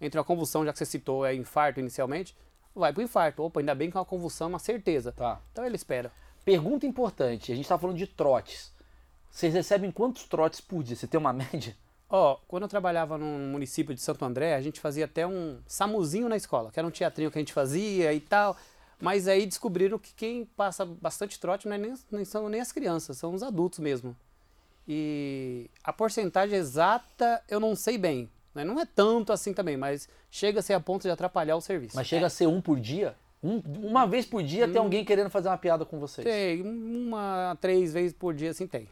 entre 0.00 0.18
uma 0.18 0.24
convulsão, 0.24 0.64
já 0.64 0.72
que 0.72 0.78
você 0.78 0.86
citou, 0.86 1.24
é 1.26 1.34
infarto 1.34 1.80
inicialmente, 1.80 2.36
vai 2.74 2.92
pro 2.92 3.02
infarto. 3.02 3.42
Opa, 3.42 3.60
ainda 3.60 3.74
bem 3.74 3.90
que 3.90 3.96
é 3.96 4.00
uma 4.00 4.06
convulsão, 4.06 4.48
uma 4.48 4.58
certeza. 4.58 5.12
Tá. 5.12 5.40
Então 5.52 5.64
ele 5.64 5.76
espera. 5.76 6.10
Pergunta 6.44 6.86
importante, 6.86 7.52
a 7.52 7.54
gente 7.54 7.68
tá 7.68 7.76
falando 7.78 7.96
de 7.98 8.06
trotes. 8.06 8.72
Vocês 9.30 9.54
recebem 9.54 9.90
quantos 9.90 10.24
trotes 10.24 10.60
por 10.60 10.82
dia? 10.82 10.96
Você 10.96 11.06
tem 11.06 11.20
uma 11.20 11.32
média? 11.34 11.76
Ó, 12.10 12.36
quando 12.48 12.64
eu 12.64 12.68
trabalhava 12.68 13.16
no 13.16 13.24
município 13.24 13.94
de 13.94 14.00
Santo 14.00 14.24
André, 14.24 14.54
a 14.56 14.60
gente 14.60 14.80
fazia 14.80 15.04
até 15.04 15.26
um 15.26 15.58
samuzinho 15.66 16.28
na 16.28 16.36
escola, 16.36 16.70
que 16.72 16.78
era 16.78 16.86
um 16.86 16.90
teatrinho 16.90 17.30
que 17.30 17.38
a 17.38 17.40
gente 17.40 17.52
fazia 17.52 18.12
e 18.12 18.18
tal. 18.20 18.56
Mas 19.00 19.28
aí 19.28 19.46
descobriram 19.46 19.98
que 19.98 20.12
quem 20.14 20.44
passa 20.44 20.84
bastante 20.84 21.38
trote 21.38 21.66
não, 21.68 21.74
é 21.74 21.78
nem, 21.78 21.94
nem 22.10 22.24
são 22.24 22.48
nem 22.48 22.60
as 22.60 22.72
crianças, 22.72 23.16
são 23.16 23.32
os 23.32 23.42
adultos 23.42 23.78
mesmo. 23.78 24.14
E 24.88 25.70
a 25.84 25.92
porcentagem 25.92 26.58
exata 26.58 27.42
eu 27.48 27.60
não 27.60 27.76
sei 27.76 27.96
bem. 27.96 28.28
né? 28.54 28.64
Não 28.64 28.78
é 28.80 28.84
tanto 28.84 29.32
assim 29.32 29.54
também, 29.54 29.76
mas 29.76 30.08
chega 30.30 30.58
a 30.58 30.62
ser 30.62 30.74
a 30.74 30.80
ponto 30.80 31.02
de 31.02 31.10
atrapalhar 31.10 31.56
o 31.56 31.60
serviço. 31.60 31.96
Mas 31.96 32.06
chega 32.08 32.26
a 32.26 32.30
ser 32.30 32.46
um 32.48 32.60
por 32.60 32.78
dia? 32.80 33.14
Um- 33.42 33.62
uma 33.88 34.04
vez 34.06 34.26
por 34.26 34.42
dia 34.42 34.66
tem 34.68 34.78
alguém 34.78 35.04
querendo 35.04 35.30
fazer 35.30 35.48
uma 35.48 35.56
piada 35.56 35.84
com 35.86 35.98
vocês. 35.98 36.24
Tem 36.26 36.60
uma, 36.62 37.56
três 37.60 37.92
vezes 37.94 38.12
por 38.12 38.34
dia 38.34 38.50
assim 38.50 38.66
tem. 38.66 38.88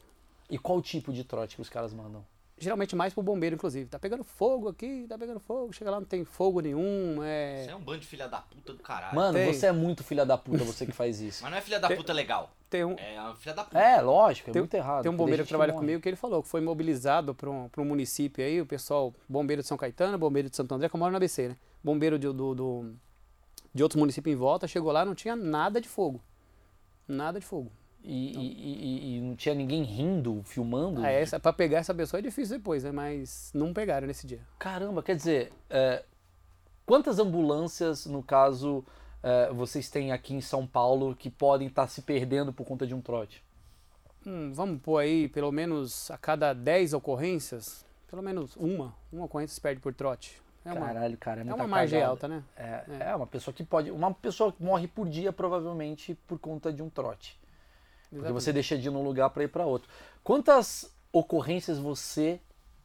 E 0.48 0.56
qual 0.56 0.80
tipo 0.80 1.12
de 1.12 1.24
trote 1.24 1.56
que 1.56 1.62
os 1.62 1.68
caras 1.68 1.92
mandam? 1.92 2.24
Geralmente 2.58 2.94
mais 2.96 3.12
pro 3.14 3.22
bombeiro, 3.22 3.54
inclusive. 3.56 3.88
Tá 3.88 3.98
pegando 3.98 4.22
fogo 4.24 4.68
aqui, 4.68 5.06
tá 5.08 5.16
pegando 5.18 5.40
fogo, 5.40 5.72
chega 5.72 5.90
lá, 5.90 5.98
não 6.00 6.06
tem 6.06 6.24
fogo 6.24 6.60
nenhum, 6.60 7.22
é... 7.22 7.64
Você 7.64 7.70
é 7.70 7.76
um 7.76 7.80
bando 7.80 8.00
de 8.00 8.06
filha 8.06 8.28
da 8.28 8.38
puta 8.40 8.72
do 8.72 8.82
caralho. 8.82 9.14
Mano, 9.14 9.38
Tem. 9.38 9.52
você 9.52 9.66
é 9.66 9.72
muito 9.72 10.02
filha 10.04 10.24
da 10.26 10.36
puta, 10.36 10.64
você 10.64 10.84
que 10.86 10.92
faz 10.92 11.20
isso. 11.20 11.42
Mas 11.42 11.50
não 11.52 11.58
é 11.58 11.60
filha 11.60 11.78
da 11.80 11.88
puta 11.94 12.12
legal. 12.12 12.50
Tem 12.70 12.84
um, 12.84 12.96
É 12.98 13.18
uma 13.20 13.34
filha 13.34 13.54
da 13.54 13.64
puta. 13.64 13.78
É, 13.78 14.00
lógico, 14.00 14.50
é 14.50 14.52
Tem- 14.52 14.60
muito 14.62 14.74
errado. 14.74 15.02
Tem 15.02 15.10
um 15.10 15.16
bombeiro 15.16 15.38
tem 15.38 15.44
que 15.44 15.48
trabalha 15.48 15.72
morre. 15.72 15.84
comigo 15.86 16.02
que 16.02 16.08
ele 16.08 16.16
falou 16.16 16.42
que 16.42 16.48
foi 16.48 16.60
mobilizado 16.60 17.34
para 17.34 17.48
um, 17.48 17.68
pra 17.68 17.80
um 17.80 17.84
município 17.84 18.44
aí, 18.44 18.60
o 18.60 18.66
pessoal, 18.66 19.14
bombeiro 19.28 19.62
de 19.62 19.68
São 19.68 19.76
Caetano, 19.78 20.18
bombeiro 20.18 20.50
de 20.50 20.56
Santo 20.56 20.74
André, 20.74 20.88
que 20.88 20.94
eu 20.94 20.98
moro 20.98 21.10
na 21.12 21.16
ABC, 21.16 21.48
né? 21.48 21.56
Bombeiro 21.82 22.18
de, 22.18 22.26
do, 22.32 22.54
do- 22.54 22.94
de 23.74 23.82
outros 23.82 23.98
municípios 23.98 24.34
em 24.34 24.36
volta, 24.36 24.66
chegou 24.68 24.92
lá 24.92 25.04
não 25.04 25.14
tinha 25.14 25.34
nada 25.36 25.80
de 25.80 25.88
fogo. 25.88 26.20
Nada 27.06 27.40
de 27.40 27.46
fogo. 27.46 27.70
E, 28.10 28.32
e- 28.38 29.14
e- 29.14 29.18
e 29.18 29.20
não 29.20 29.36
tinha 29.36 29.54
ninguém 29.54 29.82
rindo, 29.82 30.40
filmando? 30.42 31.02
Ah, 31.04 31.10
essa, 31.10 31.38
pra 31.38 31.52
pegar 31.52 31.76
essa 31.78 31.92
pessoa 31.94 32.18
é 32.18 32.22
difícil 32.22 32.56
depois, 32.56 32.82
né? 32.82 32.90
Mas 32.90 33.50
não 33.54 33.74
pegaram 33.74 34.06
nesse 34.06 34.26
dia. 34.26 34.40
Caramba, 34.58 35.02
quer 35.02 35.14
dizer, 35.14 35.52
é, 35.68 36.02
quantas 36.86 37.18
ambulâncias, 37.18 38.06
no 38.06 38.22
caso, 38.22 38.82
é, 39.22 39.52
vocês 39.52 39.90
têm 39.90 40.10
aqui 40.10 40.32
em 40.34 40.40
São 40.40 40.66
Paulo 40.66 41.14
que 41.14 41.28
podem 41.28 41.68
estar 41.68 41.86
se 41.86 42.00
perdendo 42.00 42.50
por 42.50 42.64
conta 42.66 42.86
de 42.86 42.94
um 42.94 43.00
trote? 43.02 43.44
Hum, 44.26 44.52
vamos 44.54 44.80
pôr 44.80 44.96
aí, 44.98 45.28
pelo 45.28 45.52
menos 45.52 46.10
a 46.10 46.16
cada 46.16 46.54
10 46.54 46.94
ocorrências, 46.94 47.84
pelo 48.10 48.22
menos 48.22 48.56
uma, 48.56 48.94
uma 49.12 49.26
ocorrência 49.26 49.54
se 49.54 49.60
perde 49.60 49.82
por 49.82 49.92
trote. 49.92 50.40
É 50.64 50.72
uma, 50.72 50.86
Caralho, 50.86 51.16
cara, 51.18 51.42
é 51.42 51.46
é 51.48 51.54
uma 51.54 51.66
margem 51.66 52.02
alta, 52.02 52.26
né? 52.26 52.42
É, 52.56 52.84
é 53.10 53.14
uma 53.16 53.26
pessoa 53.26 53.52
que 53.54 53.62
pode. 53.64 53.90
Uma 53.90 54.14
pessoa 54.14 54.50
que 54.50 54.62
morre 54.62 54.88
por 54.88 55.06
dia, 55.08 55.30
provavelmente, 55.32 56.14
por 56.26 56.38
conta 56.38 56.72
de 56.72 56.82
um 56.82 56.88
trote. 56.88 57.38
Porque 58.08 58.16
Exatamente. 58.16 58.42
você 58.42 58.52
deixa 58.52 58.78
de 58.78 58.88
ir 58.88 58.90
num 58.90 59.02
lugar 59.02 59.30
para 59.30 59.44
ir 59.44 59.48
para 59.48 59.64
outro. 59.66 59.88
Quantas 60.24 60.90
ocorrências 61.12 61.78
você 61.78 62.40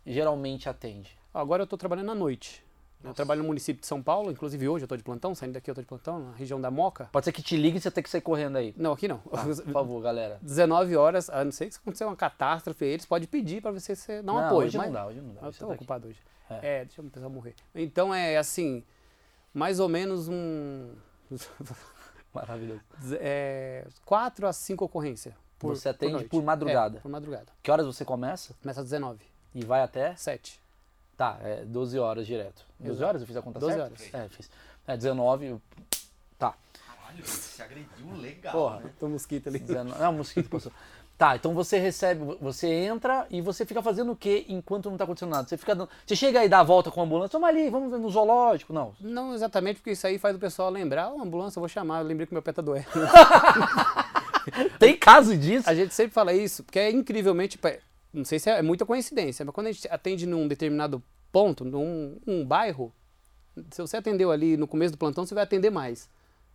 geralmente 0.05 0.67
atende? 0.69 1.17
Agora 1.33 1.61
eu 1.61 1.65
estou 1.65 1.77
trabalhando 1.79 2.11
à 2.11 2.15
noite. 2.15 2.63
Eu 3.03 3.13
trabalho 3.13 3.41
no 3.41 3.47
município 3.47 3.81
de 3.81 3.85
São 3.87 4.01
Paulo, 4.01 4.31
inclusive 4.31 4.65
hoje 4.69 4.83
eu 4.83 4.85
estou 4.85 4.97
de 4.97 5.03
plantão, 5.03 5.35
saindo 5.35 5.51
daqui 5.53 5.69
eu 5.69 5.73
estou 5.73 5.83
de 5.83 5.87
plantão, 5.89 6.19
na 6.19 6.31
região 6.31 6.59
da 6.61 6.71
Moca. 6.71 7.09
Pode 7.11 7.25
ser 7.25 7.33
que 7.33 7.41
te 7.41 7.57
ligue 7.57 7.77
e 7.77 7.81
você 7.81 7.91
tem 7.91 8.01
que 8.01 8.09
sair 8.09 8.21
correndo 8.21 8.55
aí. 8.57 8.73
Não, 8.77 8.93
aqui 8.93 9.09
não. 9.09 9.17
Tá, 9.17 9.43
por 9.43 9.55
favor, 9.73 10.01
galera. 10.01 10.39
19 10.41 10.95
horas, 10.95 11.29
a 11.29 11.43
não 11.43 11.51
ser 11.51 11.69
que 11.69 11.75
acontecer 11.75 12.05
uma 12.05 12.15
catástrofe, 12.15 12.85
eles 12.85 13.05
podem 13.05 13.27
pedir 13.27 13.61
para 13.61 13.71
você 13.71 13.93
ser- 13.93 14.23
dar 14.23 14.31
um 14.31 14.35
não, 14.35 14.45
apoio. 14.45 14.67
hoje 14.67 14.77
mas 14.77 14.85
não 14.87 14.93
dá, 14.93 15.05
hoje 15.07 15.19
não 15.19 15.33
dá. 15.33 15.41
eu 15.47 15.51
tô 15.51 15.57
tá 15.59 15.65
aqui. 15.65 15.73
ocupado 15.73 16.07
hoje. 16.07 16.19
É. 16.49 16.79
É. 16.79 16.85
deixa 16.85 17.01
o 17.01 17.09
pessoal 17.09 17.29
morrer. 17.29 17.55
Então 17.75 18.13
é 18.15 18.37
assim, 18.37 18.85
mais 19.53 19.81
ou 19.81 19.89
menos 19.89 20.29
um. 20.29 20.91
Maravilhoso. 22.33 22.81
é, 23.19 23.85
4 24.05 24.47
a 24.47 24.53
5 24.53 24.85
ocorrências. 24.85 25.33
Por, 25.59 25.75
Você 25.77 25.87
atende 25.89 26.13
noite. 26.13 26.29
por 26.29 26.43
madrugada? 26.43 26.97
É, 26.97 27.01
por 27.01 27.09
madrugada. 27.09 27.45
Que 27.61 27.71
horas 27.71 27.85
você 27.85 28.03
começa? 28.03 28.53
Começa 28.61 28.81
às 28.81 28.85
19. 28.87 29.19
E 29.55 29.63
vai 29.63 29.81
até? 29.81 30.15
7. 30.15 30.59
Tá, 31.15 31.37
é 31.41 31.63
12 31.63 31.97
horas 31.99 32.25
direto. 32.27 32.65
12 32.79 32.91
Exato. 32.97 33.07
horas? 33.07 33.21
Eu 33.21 33.27
fiz 33.27 33.37
a 33.37 33.41
conta 33.41 33.59
12 33.59 33.73
certa? 33.75 33.85
horas. 33.93 34.13
É, 34.13 34.29
fiz. 34.29 34.49
É, 34.87 34.97
19. 34.97 35.45
eu- 35.45 35.61
Tá. 36.37 36.55
Caralho, 36.85 37.25
você 37.25 37.61
agrediu 37.61 38.11
legal. 38.17 38.51
Porra. 38.51 38.79
né? 38.81 38.91
Tem 38.99 39.07
um 39.07 39.11
mosquito 39.11 39.47
ali. 39.47 39.59
19. 39.59 39.99
Não, 39.99 40.11
mosquito 40.13 40.49
passou. 40.49 40.71
Tá, 41.23 41.37
então 41.37 41.53
você 41.53 41.79
recebe, 41.79 42.35
você 42.41 42.67
entra 42.67 43.25
e 43.29 43.39
você 43.39 43.65
fica 43.65 43.81
fazendo 43.81 44.11
o 44.11 44.15
quê 44.15 44.43
enquanto 44.49 44.89
não 44.89 44.97
tá 44.97 45.05
acontecendo 45.05 45.29
nada? 45.29 45.47
Você 45.47 45.55
fica 45.55 45.73
você 46.05 46.17
chega 46.17 46.41
aí, 46.41 46.49
dá 46.49 46.59
a 46.59 46.63
volta 46.63 46.91
com 46.91 46.99
a 46.99 47.05
ambulância, 47.05 47.39
vamos 47.39 47.55
ali, 47.55 47.69
vamos 47.69 47.97
no 47.97 48.09
zoológico, 48.09 48.73
não. 48.73 48.93
Não 48.99 49.33
exatamente, 49.33 49.77
porque 49.77 49.91
isso 49.91 50.05
aí 50.05 50.19
faz 50.19 50.35
o 50.35 50.39
pessoal 50.39 50.69
lembrar, 50.69 51.13
ó, 51.13 51.21
ambulância, 51.21 51.59
eu 51.59 51.61
vou 51.61 51.69
chamar, 51.69 52.01
eu 52.01 52.07
lembrei 52.07 52.27
que 52.27 52.33
meu 52.33 52.41
pé 52.41 52.51
tá 52.51 52.61
doendo. 52.61 52.85
Tem 54.77 54.97
caso 54.97 55.37
disso? 55.37 55.69
A 55.69 55.73
gente 55.73 55.93
sempre 55.93 56.13
fala 56.13 56.33
isso, 56.33 56.61
porque 56.61 56.77
é 56.77 56.91
incrivelmente. 56.91 57.57
Não 58.13 58.25
sei 58.25 58.37
se 58.37 58.49
é, 58.49 58.59
é 58.59 58.61
muita 58.61 58.85
coincidência, 58.85 59.45
mas 59.45 59.55
quando 59.55 59.67
a 59.67 59.71
gente 59.71 59.87
atende 59.89 60.27
num 60.27 60.45
determinado 60.45 61.01
ponto, 61.31 61.63
num 61.63 62.17
um 62.27 62.45
bairro, 62.45 62.93
se 63.71 63.81
você 63.81 63.95
atendeu 63.95 64.29
ali 64.29 64.57
no 64.57 64.67
começo 64.67 64.91
do 64.91 64.97
plantão, 64.97 65.25
você 65.25 65.33
vai 65.33 65.45
atender 65.45 65.69
mais. 65.69 66.09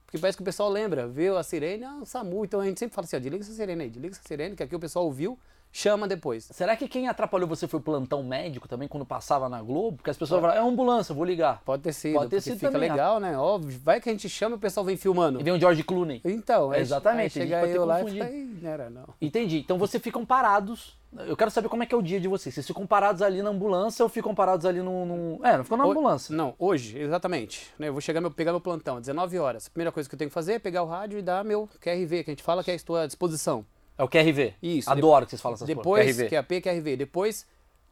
Porque 0.08 0.16
parece 0.16 0.38
que 0.38 0.42
o 0.42 0.44
pessoal 0.44 0.70
lembra, 0.70 1.06
viu 1.06 1.36
a 1.36 1.42
sirene, 1.42 1.84
ah, 1.84 1.98
o 2.00 2.06
SAMU. 2.06 2.42
Então 2.42 2.60
a 2.60 2.64
gente 2.64 2.80
sempre 2.80 2.94
fala 2.94 3.04
assim: 3.04 3.16
ó, 3.16 3.18
desliga 3.18 3.44
essa 3.44 3.52
sirene 3.52 3.82
aí, 3.82 3.90
desliga 3.90 4.14
essa 4.14 4.26
sirene, 4.26 4.56
que 4.56 4.62
aqui 4.62 4.74
o 4.74 4.80
pessoal 4.80 5.04
ouviu, 5.04 5.38
chama 5.72 6.08
depois. 6.08 6.48
Será 6.52 6.76
que 6.76 6.88
quem 6.88 7.08
atrapalhou 7.08 7.48
você 7.48 7.66
foi 7.68 7.78
o 7.80 7.82
plantão 7.82 8.22
médico 8.22 8.66
também, 8.68 8.88
quando 8.88 9.04
passava 9.06 9.48
na 9.48 9.60
Globo? 9.62 9.98
Porque 9.98 10.10
as 10.10 10.16
pessoas 10.16 10.40
falam, 10.40 10.56
é 10.56 10.60
ambulância, 10.60 11.14
vou 11.14 11.25
ligar. 11.25 11.62
Pode 11.64 11.82
ter 11.82 11.92
sido, 11.92 12.14
Pode 12.14 12.30
ter 12.30 12.40
sido 12.40 12.58
fica 12.58 12.70
também, 12.72 12.90
legal, 12.90 13.20
né? 13.20 13.37
Óbvio, 13.37 13.78
vai 13.82 14.00
que 14.00 14.08
a 14.08 14.12
gente 14.12 14.28
chama 14.28 14.56
e 14.56 14.58
o 14.58 14.60
pessoal 14.60 14.84
vem 14.84 14.96
filmando. 14.96 15.40
E 15.40 15.42
vem 15.44 15.52
o 15.52 15.60
George 15.60 15.82
Clooney. 15.82 16.20
Então, 16.25 16.70
aí- 16.70 16.80
Exatamente, 16.80 17.40
aí 17.40 17.48
chega 17.48 17.66
eu 17.68 17.84
lá 17.84 17.98
e 18.00 18.02
confundido. 18.02 18.25
fala, 18.26 18.37
"Ih, 18.37 18.58
não 18.62 18.70
era 18.70 18.90
não. 18.90 19.04
Entendi. 19.20 19.58
Então 19.58 19.78
vocês 19.78 20.02
ficam 20.02 20.25
parados. 20.25 20.96
Eu 21.26 21.37
quero 21.38 21.50
saber 21.50 21.70
como 21.70 21.82
é 21.82 21.87
que 21.87 21.94
é 21.94 21.98
o 21.98 22.02
dia 22.02 22.20
de 22.20 22.28
vocês. 22.28 22.54
Vocês 22.54 22.66
ficam 22.66 22.87
parados 22.87 23.22
ali 23.22 23.40
na 23.40 23.48
ambulância 23.48 24.02
ou 24.02 24.10
ficam 24.10 24.34
parados 24.34 24.66
ali 24.66 24.82
no. 24.82 25.06
no... 25.06 25.40
É, 25.46 25.56
não 25.56 25.64
ficam 25.64 25.78
na 25.78 25.87
Ho- 25.87 25.90
ambulância. 25.90 26.37
Não, 26.37 26.54
hoje, 26.58 26.98
exatamente. 26.98 27.70
né, 27.78 27.88
eu 27.88 27.92
vou 27.92 28.00
chegar 28.02 28.20
meu, 28.20 28.30
pegar 28.30 28.52
meu 28.52 28.60
plantão, 28.60 29.00
19 29.00 29.38
horas. 29.38 29.66
A 29.68 29.70
primeira 29.70 29.90
coisa 29.90 30.06
que 30.06 30.14
eu 30.14 30.18
tenho 30.18 30.28
que 30.28 30.34
fazer 30.34 30.54
é 30.54 30.58
pegar 30.58 30.82
o 30.82 30.87
rádio 30.87 31.18
e 31.18 31.22
dar 31.22 31.42
meu 31.44 31.66
QRV, 31.80 32.25
que 32.25 32.30
a 32.30 32.32
gente 32.32 32.42
fala 32.42 32.62
que 32.62 32.70
é 32.70 32.75
estou 32.75 32.96
à 32.96 33.06
disposição. 33.06 33.64
É 33.98 34.02
o 34.04 34.08
QRV. 34.08 34.54
Isso. 34.62 34.88
Adoro 34.90 35.26
que 35.26 35.30
vocês 35.30 35.42
falam 35.42 35.56
essas 35.56 35.66
Depois, 35.66 36.04
coisas. 36.04 36.16
QRV. 36.16 36.28
que 36.28 36.37
é 36.37 36.38
a 36.38 36.42
P, 36.42 36.61
QRV. 36.61 36.96
Depois, 36.96 37.46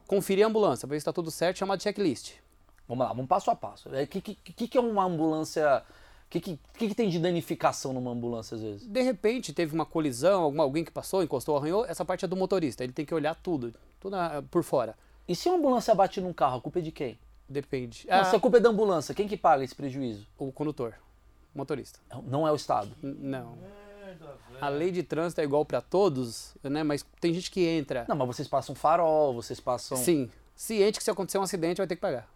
conferir 0.06 0.44
a 0.44 0.48
ambulância, 0.48 0.86
ver 0.86 0.94
se 0.94 0.98
está 0.98 1.12
tudo 1.12 1.30
certo, 1.30 1.58
chamado 1.58 1.82
checklist. 1.82 2.34
Vamos 2.88 3.04
lá, 3.04 3.12
vamos 3.12 3.26
passo 3.26 3.50
a 3.50 3.56
passo. 3.56 3.88
O 3.88 4.06
que, 4.06 4.20
que, 4.20 4.34
que, 4.36 4.68
que 4.68 4.78
é 4.78 4.80
uma 4.80 5.04
ambulância. 5.04 5.82
O 6.26 6.28
que, 6.30 6.40
que, 6.40 6.58
que, 6.78 6.94
tem 6.94 7.08
de 7.08 7.18
danificação 7.18 7.92
numa 7.92 8.10
ambulância 8.12 8.54
às 8.56 8.60
vezes? 8.62 8.86
De 8.86 9.02
repente, 9.02 9.52
teve 9.52 9.74
uma 9.74 9.84
colisão, 9.86 10.42
alguma, 10.42 10.62
alguém 10.64 10.84
que 10.84 10.90
passou, 10.90 11.22
encostou, 11.22 11.56
arranhou, 11.56 11.84
essa 11.86 12.04
parte 12.04 12.24
é 12.24 12.28
do 12.28 12.36
motorista. 12.36 12.82
Ele 12.84 12.92
tem 12.92 13.04
que 13.04 13.14
olhar 13.14 13.34
tudo, 13.36 13.74
tudo 14.00 14.14
ah, 14.16 14.42
por 14.50 14.62
fora. 14.64 14.96
E 15.28 15.34
se 15.34 15.48
uma 15.48 15.58
ambulância 15.58 15.94
bate 15.94 16.20
num 16.20 16.32
carro, 16.32 16.58
a 16.58 16.60
culpa 16.60 16.78
é 16.78 16.82
de 16.82 16.90
quem? 16.92 17.18
Depende. 17.48 18.06
Não, 18.08 18.16
Ah, 18.16 18.24
se 18.24 18.34
a 18.34 18.40
culpa 18.40 18.56
é 18.56 18.60
da 18.60 18.68
ambulância, 18.70 19.14
quem 19.14 19.26
que 19.28 19.36
paga 19.36 19.62
esse 19.64 19.74
prejuízo? 19.74 20.26
O 20.38 20.50
condutor, 20.52 20.94
o 21.54 21.58
motorista. 21.58 21.98
Não 22.24 22.46
é 22.46 22.50
o 22.52 22.56
Estado. 22.56 22.90
N- 23.02 23.14
Não. 23.20 23.56
A 24.60 24.68
lei 24.68 24.90
de 24.90 25.02
trânsito 25.02 25.40
é 25.40 25.44
igual 25.44 25.64
para 25.64 25.80
todos, 25.80 26.54
né? 26.62 26.82
Mas 26.82 27.04
tem 27.20 27.32
gente 27.34 27.50
que 27.50 27.66
entra, 27.66 28.04
Não, 28.08 28.16
mas 28.16 28.26
vocês 28.28 28.48
passam 28.48 28.74
farol, 28.74 29.34
vocês 29.34 29.60
passam. 29.60 29.96
sim, 29.96 30.30
ciente 30.54 30.98
que 30.98 31.04
se 31.04 31.10
acontecer 31.10 31.38
um 31.38 31.42
acidente 31.42 31.78
vai 31.78 31.86
ter 31.86 31.96
que 31.96 32.00
pagar. 32.00 32.28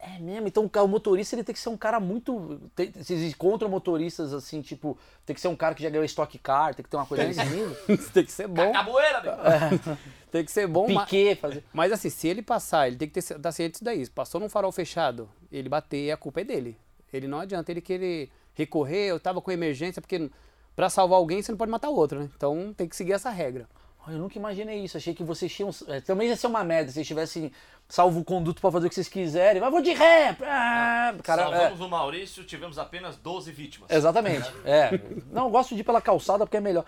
É 0.00 0.16
mesmo, 0.20 0.46
então 0.46 0.70
o 0.72 0.86
motorista 0.86 1.34
ele 1.34 1.42
tem 1.42 1.52
que 1.52 1.60
ser 1.60 1.70
um 1.70 1.76
cara 1.76 1.98
muito. 1.98 2.60
Tem, 2.76 2.92
vocês 2.92 3.20
encontram 3.20 3.68
motoristas 3.68 4.32
assim, 4.32 4.62
tipo, 4.62 4.96
tem 5.26 5.34
que 5.34 5.40
ser 5.40 5.48
um 5.48 5.56
cara 5.56 5.74
que 5.74 5.82
já 5.82 5.90
ganhou 5.90 6.04
Stock 6.04 6.38
Car, 6.38 6.72
tem 6.72 6.84
que 6.84 6.88
ter 6.88 6.96
uma 6.96 7.04
coisa 7.04 7.24
desse 7.24 7.44
nível. 7.44 7.76
tem 8.14 8.24
que 8.24 8.30
ser 8.30 8.46
bom, 8.46 8.72
Caboeira, 8.72 9.20
meu. 9.20 9.32
tem 10.30 10.44
que 10.44 10.52
ser 10.52 10.68
bom, 10.68 10.86
Piquet, 10.86 11.34
fazer. 11.34 11.64
Mas 11.72 11.90
assim, 11.90 12.10
se 12.10 12.28
ele 12.28 12.42
passar, 12.42 12.86
ele 12.86 12.96
tem 12.96 13.08
que 13.08 13.14
ter, 13.20 13.34
estar 13.34 13.50
ciente 13.50 13.72
disso 13.72 13.84
daí. 13.84 14.08
Passou 14.08 14.40
num 14.40 14.48
farol 14.48 14.70
fechado, 14.70 15.28
ele 15.50 15.68
bater, 15.68 16.12
a 16.12 16.16
culpa 16.16 16.42
é 16.42 16.44
dele. 16.44 16.78
Ele 17.12 17.26
não 17.26 17.40
adianta 17.40 17.72
ele 17.72 17.80
querer 17.80 18.30
recorrer, 18.54 19.08
eu 19.08 19.18
tava 19.18 19.40
com 19.40 19.50
emergência, 19.50 20.00
porque 20.00 20.30
pra 20.78 20.88
salvar 20.88 21.18
alguém 21.18 21.42
você 21.42 21.50
não 21.50 21.58
pode 21.58 21.72
matar 21.72 21.88
o 21.90 21.96
outro, 21.96 22.20
né? 22.20 22.30
Então 22.36 22.72
tem 22.72 22.86
que 22.88 22.94
seguir 22.94 23.12
essa 23.12 23.30
regra. 23.30 23.68
Eu 24.06 24.14
nunca 24.16 24.38
imaginei 24.38 24.78
isso, 24.78 24.96
achei 24.96 25.12
que 25.12 25.24
vocês 25.24 25.52
tinham. 25.52 25.70
é, 25.88 26.00
também 26.00 26.28
ia 26.28 26.36
ser 26.36 26.46
uma 26.46 26.62
merda 26.62 26.88
se 26.88 26.94
vocês 26.94 27.06
tivessem 27.08 27.50
salvo 27.88 28.20
o 28.20 28.24
conduto 28.24 28.60
pra 28.60 28.70
fazer 28.70 28.86
o 28.86 28.88
que 28.88 28.94
vocês 28.94 29.08
quiserem. 29.08 29.60
Mas 29.60 29.72
vou 29.72 29.82
de 29.82 29.92
ré! 29.92 30.36
Ah, 30.40 31.12
cara, 31.24 31.42
é, 31.42 31.44
Salvamos 31.46 31.80
o 31.80 31.88
Maurício, 31.88 32.44
tivemos 32.44 32.78
apenas 32.78 33.16
12 33.16 33.50
vítimas. 33.50 33.90
exatamente. 33.90 34.48
É. 34.64 34.90
Não, 35.32 35.46
eu 35.46 35.50
gosto 35.50 35.74
de 35.74 35.80
ir 35.80 35.84
pela 35.84 36.00
calçada 36.00 36.46
porque 36.46 36.58
é 36.58 36.60
melhor. 36.60 36.84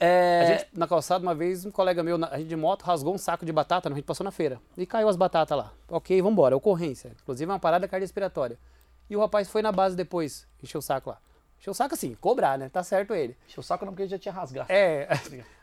É, 0.00 0.40
A 0.40 0.46
gente, 0.46 0.66
na 0.72 0.88
calçada, 0.88 1.22
uma 1.22 1.34
vez, 1.34 1.66
um 1.66 1.70
colega 1.70 2.02
meu, 2.02 2.16
a 2.24 2.38
gente 2.38 2.48
de 2.48 2.56
moto, 2.56 2.82
rasgou 2.82 3.14
um 3.14 3.18
saco 3.18 3.44
de 3.44 3.52
batata, 3.52 3.90
a 3.90 3.94
gente 3.94 4.04
passou 4.06 4.24
na 4.24 4.30
feira. 4.30 4.58
E 4.74 4.86
caiu 4.86 5.06
as 5.06 5.16
batatas 5.16 5.56
lá. 5.58 5.70
Ok, 5.90 6.20
vambora, 6.22 6.56
ocorrência. 6.56 7.12
Inclusive 7.22 7.48
é 7.50 7.52
uma 7.52 7.60
parada 7.60 7.86
cardiorrespiratória. 7.86 8.58
E 9.10 9.14
o 9.14 9.20
rapaz 9.20 9.50
foi 9.50 9.60
na 9.60 9.70
base 9.70 9.94
depois, 9.94 10.46
encheu 10.62 10.78
o 10.78 10.82
saco 10.82 11.10
lá. 11.10 11.18
Encheu 11.64 11.72
o 11.72 11.74
saco 11.74 11.94
assim, 11.94 12.14
cobrar, 12.20 12.58
né? 12.58 12.68
Tá 12.68 12.82
certo 12.82 13.14
ele. 13.14 13.34
Encheu 13.48 13.62
o 13.62 13.64
saco 13.64 13.86
não 13.86 13.92
porque 13.94 14.02
ele 14.02 14.10
já 14.10 14.18
tinha 14.18 14.34
rasgado. 14.34 14.70
É, 14.70 15.08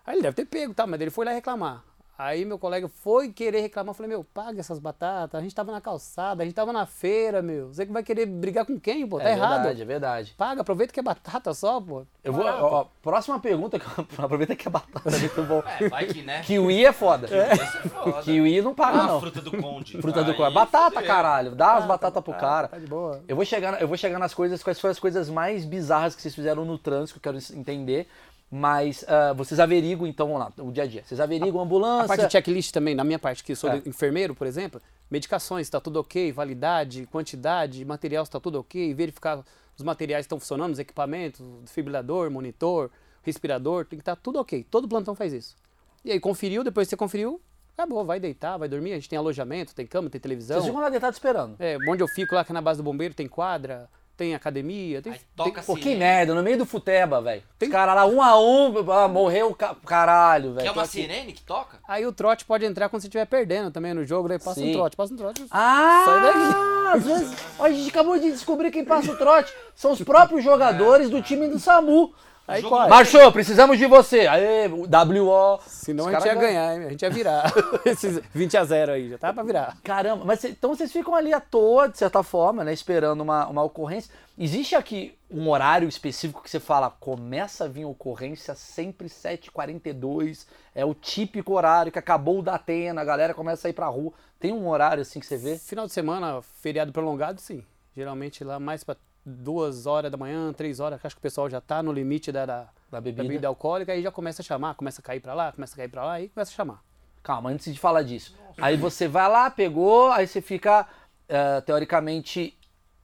aí 0.04 0.16
ele 0.16 0.24
deve 0.24 0.36
ter 0.36 0.46
pego, 0.46 0.74
tá? 0.74 0.88
Mas 0.88 1.00
ele 1.00 1.12
foi 1.12 1.24
lá 1.24 1.32
reclamar. 1.32 1.84
Aí 2.24 2.46
meu 2.46 2.60
colega 2.60 2.88
foi 2.88 3.30
querer 3.30 3.62
reclamar, 3.62 3.90
eu 3.90 3.94
falei, 3.96 4.10
meu, 4.10 4.24
paga 4.24 4.60
essas 4.60 4.78
batatas, 4.78 5.40
a 5.40 5.42
gente 5.42 5.56
tava 5.56 5.72
na 5.72 5.82
calçada, 5.82 6.44
a 6.44 6.46
gente 6.46 6.54
tava 6.54 6.72
na 6.72 6.86
feira, 6.86 7.42
meu. 7.42 7.70
Você 7.70 7.84
que 7.86 7.92
vai 7.92 8.04
querer 8.04 8.28
brigar 8.28 8.64
com 8.66 8.80
quem, 8.80 9.08
pô? 9.08 9.18
Tá 9.18 9.28
é 9.30 9.32
errado. 9.32 9.54
verdade, 9.64 9.82
é 9.82 9.86
verdade. 9.86 10.36
Paga, 10.38 10.62
aproveita 10.62 10.94
que 10.94 11.00
é 11.00 11.04
batata 11.04 11.52
só, 11.54 11.82
pô. 11.82 12.04
Eu 12.24 12.32
vou. 12.32 12.46
Ó, 12.46 12.82
ó, 12.82 12.86
próxima 13.02 13.40
pergunta, 13.40 13.80
que 13.80 13.86
eu- 13.86 14.06
aproveita 14.24 14.56
que 14.56 14.68
é 14.68 14.72
batata, 14.72 15.10
é 15.16 15.20
muito 15.20 15.44
bom. 15.44 15.64
É, 15.82 15.90
vai 15.90 16.06
que, 16.06 16.22
né? 16.22 16.42
Kiwi 16.44 16.86
é 16.86 16.92
foda. 16.92 17.26
Esse 17.26 17.36
é 17.78 17.90
foda. 17.90 18.22
Kiwi 18.22 18.62
não 18.62 18.76
paga, 18.76 19.00
Ah, 19.00 19.08
não. 19.08 19.20
fruta 19.20 19.42
do 19.42 19.52
conde. 19.60 20.00
Fruta 20.00 20.24
do 20.24 20.32
Aí, 20.32 20.38
coelho. 20.38 20.54
Batata, 20.54 20.92
fudeu. 20.96 21.08
caralho. 21.08 21.56
Dá 21.56 21.74
as 21.78 21.86
batatas 21.86 22.24
pro 22.24 22.34
cara. 22.34 22.68
Tá 22.68 22.78
de 22.78 22.86
boa. 22.86 23.20
Eu 23.28 23.36
vou, 23.36 23.46
chegar, 23.46 23.82
eu 23.82 23.88
vou 23.88 23.98
chegar 23.98 24.20
nas 24.20 24.34
coisas, 24.34 24.62
quais 24.62 24.80
foram 24.80 24.92
as 24.92 25.00
coisas 25.00 25.28
mais 25.30 25.66
bizarras 25.66 26.14
que 26.16 26.22
vocês 26.22 26.36
fizeram 26.36 26.66
no 26.66 26.78
trânsito, 26.78 27.20
que 27.20 27.28
eu 27.28 27.34
quero 27.34 27.58
entender. 27.60 28.08
Mas 28.54 29.06
ah, 29.08 29.32
vocês 29.32 29.60
averiguam, 29.62 30.10
então, 30.10 30.28
vamos 30.28 30.42
lá, 30.42 30.52
o 30.66 30.72
dia 30.72 30.84
a 30.84 30.86
dia. 30.88 31.04
Vocês 31.06 31.22
averiguam 31.22 31.62
a 31.62 31.66
ambulância. 31.66 32.04
A 32.04 32.08
parte 32.08 32.26
de 32.26 32.32
checklist 32.34 32.74
também, 32.74 32.94
na 32.94 33.04
minha 33.04 33.18
parte, 33.18 33.44
que 33.44 33.56
sou 33.56 33.70
É. 33.70 33.82
enfermeiro, 33.86 34.36
por 34.36 34.46
exemplo, 34.46 34.82
medicações, 35.10 35.68
está 35.68 35.80
tudo 35.80 36.02
ok, 36.02 36.34
validade, 36.34 37.06
quantidade, 37.06 37.84
material 37.86 38.24
está 38.24 38.42
tudo 38.42 38.60
ok, 38.60 38.94
verificar 38.94 39.42
os 39.78 39.84
materiais 39.84 40.26
estão 40.26 40.38
funcionando, 40.38 40.74
os 40.74 40.80
equipamentos, 40.80 41.42
desfibrilador, 41.64 42.30
monitor, 42.30 42.92
respirador, 43.24 43.86
tem 43.86 43.98
que 43.98 44.02
estar 44.02 44.18
tudo 44.18 44.38
ok. 44.40 44.66
Todo 44.70 44.88
plantão 44.88 45.16
faz 45.16 45.32
isso. 45.32 45.56
E 46.04 46.12
aí 46.12 46.20
conferiu, 46.20 46.64
depois 46.64 46.88
que 46.88 46.90
você 46.90 46.98
conferiu, 46.98 47.40
Acabou, 47.74 48.04
vai 48.06 48.20
deitar, 48.20 48.58
vai 48.58 48.68
dormir. 48.68 48.92
A 48.92 48.96
gente 48.96 49.10
tem 49.10 49.18
alojamento, 49.18 49.74
tem 49.74 49.88
cama, 49.88 50.10
tem 50.10 50.20
televisão. 50.22 50.58
Vocês 50.58 50.68
ficam 50.68 50.82
lá 50.82 50.90
deitados 50.90 51.16
esperando. 51.16 51.56
É, 51.58 51.78
onde 51.90 52.04
eu 52.04 52.08
fico 52.08 52.36
lá, 52.36 52.44
que 52.44 52.52
é 52.52 52.54
na 52.54 52.62
base 52.62 52.78
do 52.78 52.84
bombeiro, 52.84 53.14
tem 53.14 53.28
quadra, 53.28 53.90
tem 54.22 54.36
academia, 54.36 55.02
tem. 55.02 55.14
Aí 55.14 55.18
tem- 55.18 55.28
toca 55.36 55.64
Pô, 55.64 55.74
assim. 55.74 55.82
que 55.82 55.96
merda, 55.96 56.36
no 56.36 56.44
meio 56.44 56.60
do 56.60 56.66
futeba, 56.66 57.20
velho. 57.22 57.42
Tem- 57.58 57.68
Os 57.70 57.74
caras 57.74 57.96
lá, 57.96 58.06
um 58.06 58.22
a 58.22 58.40
um, 58.40 58.92
ah, 58.92 59.08
morreu, 59.08 59.56
ca- 59.56 59.76
caralho, 59.84 60.54
velho. 60.54 60.62
Que 60.62 60.68
é 60.68 60.72
uma 60.72 60.84
aqui. 60.84 60.92
sirene 60.92 61.34
que 61.34 61.42
toca? 61.42 61.80
Aí 61.88 62.06
o 62.06 62.12
trote 62.12 62.46
pode 62.46 62.64
entrar 62.64 62.88
quando 62.88 63.02
você 63.02 63.08
estiver 63.08 63.26
perdendo 63.26 63.72
também 63.72 63.96
no 63.96 64.04
jogo, 64.06 64.28
daí 64.30 64.38
passa 64.38 64.60
Sim. 64.60 64.70
um 64.70 64.74
trote, 64.74 64.96
passa 64.96 65.14
um 65.14 65.18
trote. 65.18 65.44
Ah, 65.50 66.04
Sai 66.06 66.22
daqui. 66.22 66.98
às 66.98 67.04
vezes, 67.04 67.38
a 67.60 67.70
gente 67.72 67.90
acabou 67.90 68.20
de 68.20 68.32
descobrir 68.32 68.70
quem 68.70 68.86
passa 68.86 69.12
o 69.12 69.18
trote. 69.18 69.52
São 69.74 69.92
os 69.92 70.02
próprios 70.04 70.44
jogadores 70.46 71.10
do 71.10 71.20
time 71.22 71.48
do 71.48 71.58
SAMU. 71.58 72.14
Aí 72.52 72.64
qual 72.64 72.84
é? 72.86 72.90
Marchou, 72.90 73.32
precisamos 73.32 73.78
de 73.78 73.86
você. 73.86 74.28
Aê, 74.28 74.68
WO. 74.68 75.60
Senão 75.66 76.08
a 76.08 76.14
gente 76.14 76.26
ia 76.26 76.36
ganhar, 76.36 76.74
hein? 76.76 76.86
a 76.86 76.90
gente 76.90 77.02
ia 77.02 77.10
virar. 77.10 77.52
Esses 77.86 78.20
20 78.34 78.58
a 78.58 78.64
0 78.64 78.92
aí, 78.92 79.10
já 79.10 79.18
tá 79.18 79.34
pra 79.34 79.44
virar. 79.44 79.78
Caramba, 79.84 80.24
mas 80.26 80.40
cê- 80.40 80.50
então 80.50 80.76
vocês 80.76 80.92
ficam 80.92 81.16
ali 81.16 81.34
à 81.34 81.40
toa, 81.40 81.88
de 81.90 81.98
certa 81.98 82.22
forma, 82.24 82.64
né? 82.64 82.74
Esperando 82.74 83.22
uma, 83.22 83.48
uma 83.48 83.64
ocorrência. 83.64 84.12
Existe 84.38 84.76
aqui 84.76 85.16
um 85.30 85.50
horário 85.50 85.88
específico 85.88 86.42
que 86.42 86.50
você 86.50 86.60
fala, 86.60 86.90
começa 86.90 87.66
a 87.66 87.68
vir 87.68 87.86
ocorrência 87.86 88.56
sempre 88.56 89.08
7h42, 89.08 90.46
é 90.74 90.84
o 90.86 90.94
típico 90.94 91.54
horário 91.54 91.92
que 91.92 92.00
acabou 92.00 92.40
o 92.40 92.42
da 92.42 92.56
Atena, 92.56 93.02
a 93.02 93.06
galera 93.06 93.34
começa 93.34 93.68
a 93.68 93.70
ir 93.70 93.74
pra 93.74 93.88
rua. 93.88 94.12
Tem 94.40 94.52
um 94.52 94.68
horário 94.68 95.02
assim 95.02 95.20
que 95.20 95.26
você 95.26 95.38
vê? 95.38 95.58
Final 95.58 95.86
de 95.86 95.94
semana, 95.94 96.42
feriado 96.62 96.92
prolongado, 96.92 97.40
sim. 97.40 97.64
Geralmente 97.96 98.44
lá 98.44 98.60
mais 98.60 98.84
pra 98.84 98.96
duas 99.26 99.86
horas 99.86 100.12
da 100.12 100.18
manhã, 100.18 100.52
três 100.54 100.80
horas, 100.80 101.00
acho 101.04 101.16
que 101.16 101.20
o 101.20 101.22
pessoal 101.22 101.50
já 101.50 101.62
tá 101.62 101.82
no 101.84 101.92
limite 101.92 102.32
da, 102.32 102.46
da, 102.46 102.58
Da 102.64 102.70
da 102.92 103.02
bebida? 103.02 103.24
bebida 103.24 103.48
alcoólica, 103.48 103.92
aí 103.92 104.02
já 104.02 104.12
começa 104.12 104.42
a 104.42 104.46
chamar, 104.46 104.76
começa 104.76 105.00
a 105.02 105.04
cair 105.04 105.20
pra 105.20 105.34
lá, 105.34 105.52
começa 105.52 105.74
a 105.74 105.78
cair 105.78 105.90
pra 105.90 106.04
lá, 106.06 106.14
aí 106.14 106.30
começa 106.30 106.52
a 106.52 106.56
chamar. 106.56 106.82
Calma, 107.24 107.50
antes 107.52 107.72
de 107.74 107.80
falar 107.80 108.02
disso. 108.04 108.36
Aí 108.58 108.76
você 108.78 109.08
vai 109.08 109.30
lá, 109.30 109.50
pegou, 109.52 110.12
aí 110.12 110.26
você 110.28 110.42
fica, 110.42 110.88
eh, 111.30 111.62
teoricamente, 111.62 112.58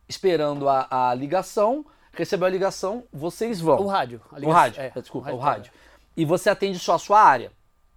esperando 0.10 0.68
a, 0.68 0.88
a 1.10 1.14
ligação. 1.14 1.86
Recebeu 2.14 2.48
a 2.48 2.50
ligação, 2.50 3.04
vocês 3.14 3.62
vão. 3.62 3.80
O 3.80 3.86
rádio. 3.86 4.20
a 4.32 4.36
O 4.36 4.40
ligação- 4.40 4.60
rádio, 4.60 4.82
é, 4.82 4.90
desculpa, 5.00 5.32
o 5.32 5.38
tá- 5.38 5.44
rádio. 5.44 5.72
E 6.16 6.26
você 6.26 6.50
atende 6.50 6.80
só 6.80 6.96
a 6.96 7.00
sua 7.00 7.22
área. 7.22 7.52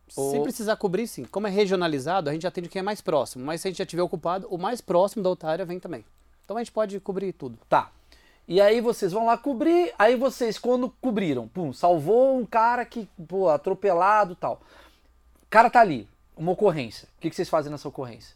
Se 0.08 0.20
Ou- 0.20 0.42
precisar 0.42 0.76
cobrir, 0.76 1.06
sim. 1.06 1.24
Como 1.24 1.46
é 1.46 1.50
regionalizado, 1.50 2.28
a 2.28 2.32
gente 2.34 2.46
atende 2.46 2.68
quem 2.68 2.80
é 2.80 2.82
mais 2.82 3.00
próximo. 3.00 3.44
Mas 3.46 3.62
se 3.62 3.68
a 3.68 3.70
gente 3.70 3.78
já 3.78 3.86
tiver 3.86 4.02
ocupado, 4.02 4.46
o 4.50 4.58
mais 4.58 4.80
próximo 4.82 5.22
da 5.22 5.30
outra 5.30 5.48
área 5.48 5.64
vem 5.64 5.80
também. 5.80 6.04
Então 6.44 6.56
a 6.56 6.60
gente 6.60 6.72
pode 6.72 7.00
cobrir 7.00 7.32
tudo. 7.32 7.58
Tá. 7.68 7.90
E 8.52 8.60
aí 8.60 8.80
vocês 8.80 9.12
vão 9.12 9.26
lá 9.26 9.38
cobrir, 9.38 9.94
aí 9.96 10.16
vocês, 10.16 10.58
quando 10.58 10.90
cobriram, 11.00 11.46
pum, 11.46 11.72
salvou 11.72 12.36
um 12.36 12.44
cara 12.44 12.84
que, 12.84 13.08
pô, 13.28 13.48
atropelado 13.48 14.32
e 14.32 14.34
tal. 14.36 14.60
O 15.44 15.46
cara 15.48 15.70
tá 15.70 15.80
ali, 15.80 16.08
uma 16.36 16.50
ocorrência. 16.50 17.06
O 17.16 17.20
que, 17.20 17.30
que 17.30 17.36
vocês 17.36 17.48
fazem 17.48 17.70
nessa 17.70 17.86
ocorrência? 17.88 18.34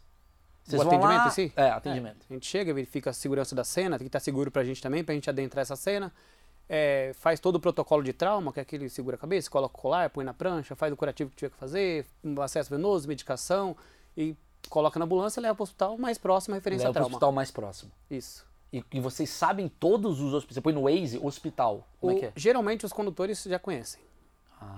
Vocês 0.63 0.81
o 0.81 0.85
vão 0.85 0.93
atendimento 0.95 1.19
lá- 1.23 1.27
em 1.27 1.31
si? 1.33 1.53
É, 1.57 1.69
atendimento. 1.71 2.25
A 2.31 2.33
gente 2.33 2.47
chega, 2.47 2.73
verifica 2.73 3.11
a 3.11 3.13
segurança 3.13 3.57
da 3.57 3.65
cena, 3.65 3.99
tem 3.99 4.05
que 4.05 4.09
estar 4.09 4.21
seguro 4.21 4.53
pra 4.53 4.63
gente 4.63 4.81
também, 4.81 5.03
pra 5.03 5.17
gente 5.17 5.29
adentrar 5.29 5.63
essa 5.63 5.75
cena. 5.75 6.13
É, 6.69 7.11
faz 7.17 7.41
todo 7.41 7.57
o 7.57 7.61
protocolo 7.61 8.05
de 8.05 8.13
trauma, 8.13 8.53
que 8.53 8.61
é 8.61 8.63
aquele 8.63 8.89
segura 8.89 9.17
a 9.17 9.19
cabeça, 9.19 9.51
coloca 9.51 9.77
o 9.77 9.81
colar, 9.83 10.09
põe 10.11 10.25
na 10.25 10.33
prancha, 10.33 10.77
faz 10.77 10.93
o 10.93 10.97
curativo 10.97 11.29
que 11.31 11.37
tiver 11.37 11.51
que 11.51 11.59
fazer, 11.59 12.07
acesso 12.41 12.71
venoso, 12.71 13.09
medicação, 13.09 13.77
e 14.17 14.37
coloca 14.71 14.97
na 14.97 15.05
ambulância 15.07 15.41
e 15.41 15.43
leva 15.43 15.57
pro 15.57 15.65
hospital 15.65 15.99
mais 15.99 16.19
próximo, 16.19 16.55
referência 16.55 16.85
Leva 16.87 16.91
a 16.91 16.93
pro 16.93 17.01
trauma. 17.01 17.15
hospital 17.17 17.33
mais 17.33 17.51
próximo. 17.51 17.91
Isso. 18.09 18.47
E, 18.75 18.83
e 18.93 19.01
vocês 19.01 19.31
sabem 19.31 19.69
todos 19.69 20.21
os 20.21 20.35
hospitais. 20.35 20.55
Você 20.57 20.61
põe 20.61 20.73
no 20.73 20.83
Waze, 20.83 21.19
hospital. 21.23 21.87
Como 22.01 22.13
é 22.13 22.17
O- 22.17 22.19
que 22.19 22.27
é? 22.27 22.33
Geralmente 22.35 22.85
os 22.85 22.93
condutores 22.93 23.43
já 23.45 23.59
conhecem. 23.59 24.03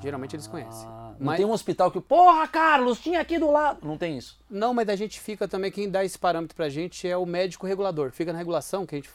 Geralmente 0.03 0.35
eles 0.35 0.47
conhecem. 0.49 0.87
Ah, 0.87 1.15
não 1.19 1.27
Mas- 1.27 1.37
tem 1.37 1.47
um 1.47 1.53
hospital 1.53 1.91
que, 1.91 2.01
porra, 2.01 2.47
Carlos, 2.49 2.99
tinha 3.01 3.21
aqui 3.21 3.39
do 3.39 3.51
lado. 3.51 3.87
Não 3.87 3.97
tem 3.97 4.19
isso. 4.19 4.39
Não, 4.51 4.75
mas 4.75 4.89
a 4.89 4.97
gente 4.97 5.21
fica 5.21 5.47
também, 5.47 5.71
quem 5.71 5.89
dá 5.89 6.05
esse 6.05 6.19
parâmetro 6.19 6.57
pra 6.57 6.69
gente 6.69 7.07
é 7.09 7.17
o 7.17 7.25
médico 7.25 7.67
regulador. 7.67 8.11
Fica 8.11 8.33
na 8.33 8.39
regulação, 8.39 8.85
que 8.85 8.97
a 8.97 8.99
gente 8.99 9.09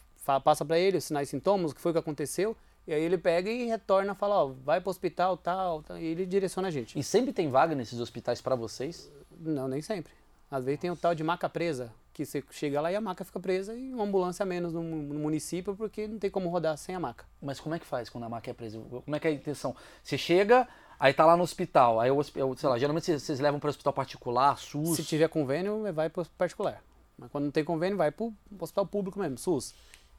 passa 0.43 0.63
pra 0.63 0.79
ele 0.79 0.97
os 0.97 1.03
sinais 1.03 1.27
e 1.27 1.31
sintomas, 1.31 1.71
o 1.71 1.75
que 1.75 1.81
foi 1.81 1.91
que 1.91 1.99
aconteceu, 1.99 2.55
e 2.87 2.93
aí 2.93 3.03
ele 3.03 3.17
pega 3.17 3.49
e 3.51 3.65
retorna, 3.65 4.15
fala, 4.15 4.45
ó, 4.45 4.47
vai 4.63 4.79
pro 4.79 4.89
hospital, 4.89 5.35
tal, 5.35 5.83
tal, 5.83 5.97
e 5.97 6.05
ele 6.05 6.25
direciona 6.25 6.69
a 6.69 6.71
gente. 6.71 6.97
E 6.97 7.03
sempre 7.03 7.33
tem 7.33 7.49
vaga 7.49 7.75
nesses 7.75 7.99
hospitais 7.99 8.39
pra 8.41 8.55
vocês? 8.55 9.11
Não, 9.39 9.67
nem 9.67 9.81
sempre. 9.81 10.13
Às 10.51 10.65
vezes 10.65 10.81
tem 10.81 10.91
o 10.91 10.95
tal 10.97 11.15
de 11.15 11.23
maca 11.23 11.47
presa, 11.49 11.93
que 12.13 12.25
você 12.25 12.43
chega 12.51 12.81
lá 12.81 12.91
e 12.91 12.95
a 12.95 12.99
maca 13.01 13.23
fica 13.23 13.39
presa 13.39 13.73
e 13.73 13.93
uma 13.93 14.03
ambulância 14.03 14.43
a 14.43 14.45
menos 14.45 14.73
no, 14.73 14.83
no 14.83 15.17
município, 15.19 15.73
porque 15.77 16.07
não 16.09 16.19
tem 16.19 16.29
como 16.29 16.49
rodar 16.49 16.77
sem 16.77 16.93
a 16.93 16.99
maca. 16.99 17.25
Mas 17.41 17.59
como 17.59 17.73
é 17.73 17.79
que 17.79 17.85
faz 17.85 18.09
quando 18.09 18.25
a 18.25 18.29
maca 18.29 18.51
é 18.51 18.53
presa? 18.53 18.77
Como 18.79 19.15
é 19.15 19.19
que 19.19 19.27
é 19.27 19.31
a 19.31 19.33
intenção? 19.33 19.73
Você 20.03 20.17
chega, 20.17 20.67
aí 20.99 21.13
tá 21.13 21.25
lá 21.25 21.37
no 21.37 21.43
hospital, 21.43 22.01
aí 22.01 22.11
o 22.11 22.21
eu, 22.35 22.57
sei 22.57 22.67
lá, 22.69 22.77
geralmente 22.77 23.05
vocês, 23.05 23.23
vocês 23.23 23.39
levam 23.39 23.61
para 23.61 23.69
hospital 23.69 23.93
particular, 23.93 24.57
SUS. 24.57 24.97
Se 24.97 25.05
tiver 25.05 25.29
convênio, 25.29 25.91
vai 25.93 26.09
pro 26.09 26.25
particular. 26.37 26.83
Mas 27.17 27.31
quando 27.31 27.45
não 27.45 27.51
tem 27.51 27.63
convênio, 27.63 27.97
vai 27.97 28.11
pro 28.11 28.33
hospital 28.59 28.85
público 28.85 29.17
mesmo, 29.19 29.37
SUS. 29.37 29.73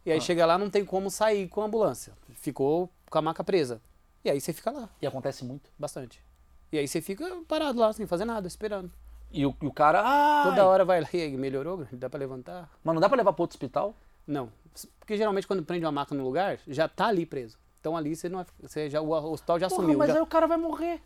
E 0.07 0.11
Ah. 0.11 0.15
aí 0.15 0.21
chega 0.21 0.47
lá, 0.47 0.57
não 0.57 0.71
tem 0.71 0.85
como 0.87 1.11
sair 1.11 1.47
com 1.49 1.61
a 1.61 1.67
ambulância. 1.67 2.15
Ficou 2.37 2.89
com 3.11 3.19
a 3.19 3.23
maca 3.23 3.45
presa. 3.45 3.83
E 4.25 4.31
aí 4.31 4.41
você 4.41 4.53
fica 4.55 4.71
lá, 4.71 4.89
E 5.03 5.07
acontece 5.07 5.45
muito. 5.45 5.71
bastante. 5.79 6.23
E 6.73 6.79
aí 6.79 6.89
você 6.89 7.03
fica 7.03 7.29
parado 7.47 7.79
lá, 7.79 7.93
sem 7.93 8.07
fazer 8.07 8.25
nada, 8.25 8.47
esperando. 8.49 8.91
E 9.33 9.47
o, 9.47 9.55
e 9.63 9.67
o 9.67 9.73
cara, 9.73 10.03
ah, 10.05 10.43
Toda 10.45 10.67
hora 10.67 10.85
vai 10.85 11.01
lá 11.01 11.09
e 11.13 11.37
melhorou, 11.37 11.87
dá 11.93 12.11
pra 12.11 12.19
levantar? 12.21 12.69
mas 12.85 12.95
não 12.95 13.01
dá 13.01 13.09
pra 13.09 13.17
levar 13.17 13.33
para 13.33 13.43
outro 13.43 13.55
hospital? 13.57 13.95
Não. 14.27 14.51
Porque 14.99 15.17
geralmente 15.17 15.47
quando 15.47 15.63
prende 15.65 15.85
uma 15.85 15.93
maca 15.93 16.15
no 16.15 16.23
lugar, 16.25 16.59
já 16.67 16.87
tá 16.89 17.07
ali 17.07 17.25
preso. 17.27 17.59
Então 17.81 17.97
ali 17.97 18.15
você 18.15 18.29
não 18.29 18.45
você 18.61 18.89
já, 18.91 19.01
o 19.01 19.11
hospital 19.11 19.59
já 19.59 19.69
Porra, 19.69 19.81
assumiu. 19.83 19.99
mas 19.99 20.09
já- 20.09 20.15
aí 20.17 20.21
o 20.21 20.27
cara 20.27 20.47
vai 20.47 20.57
morrer. 20.57 21.01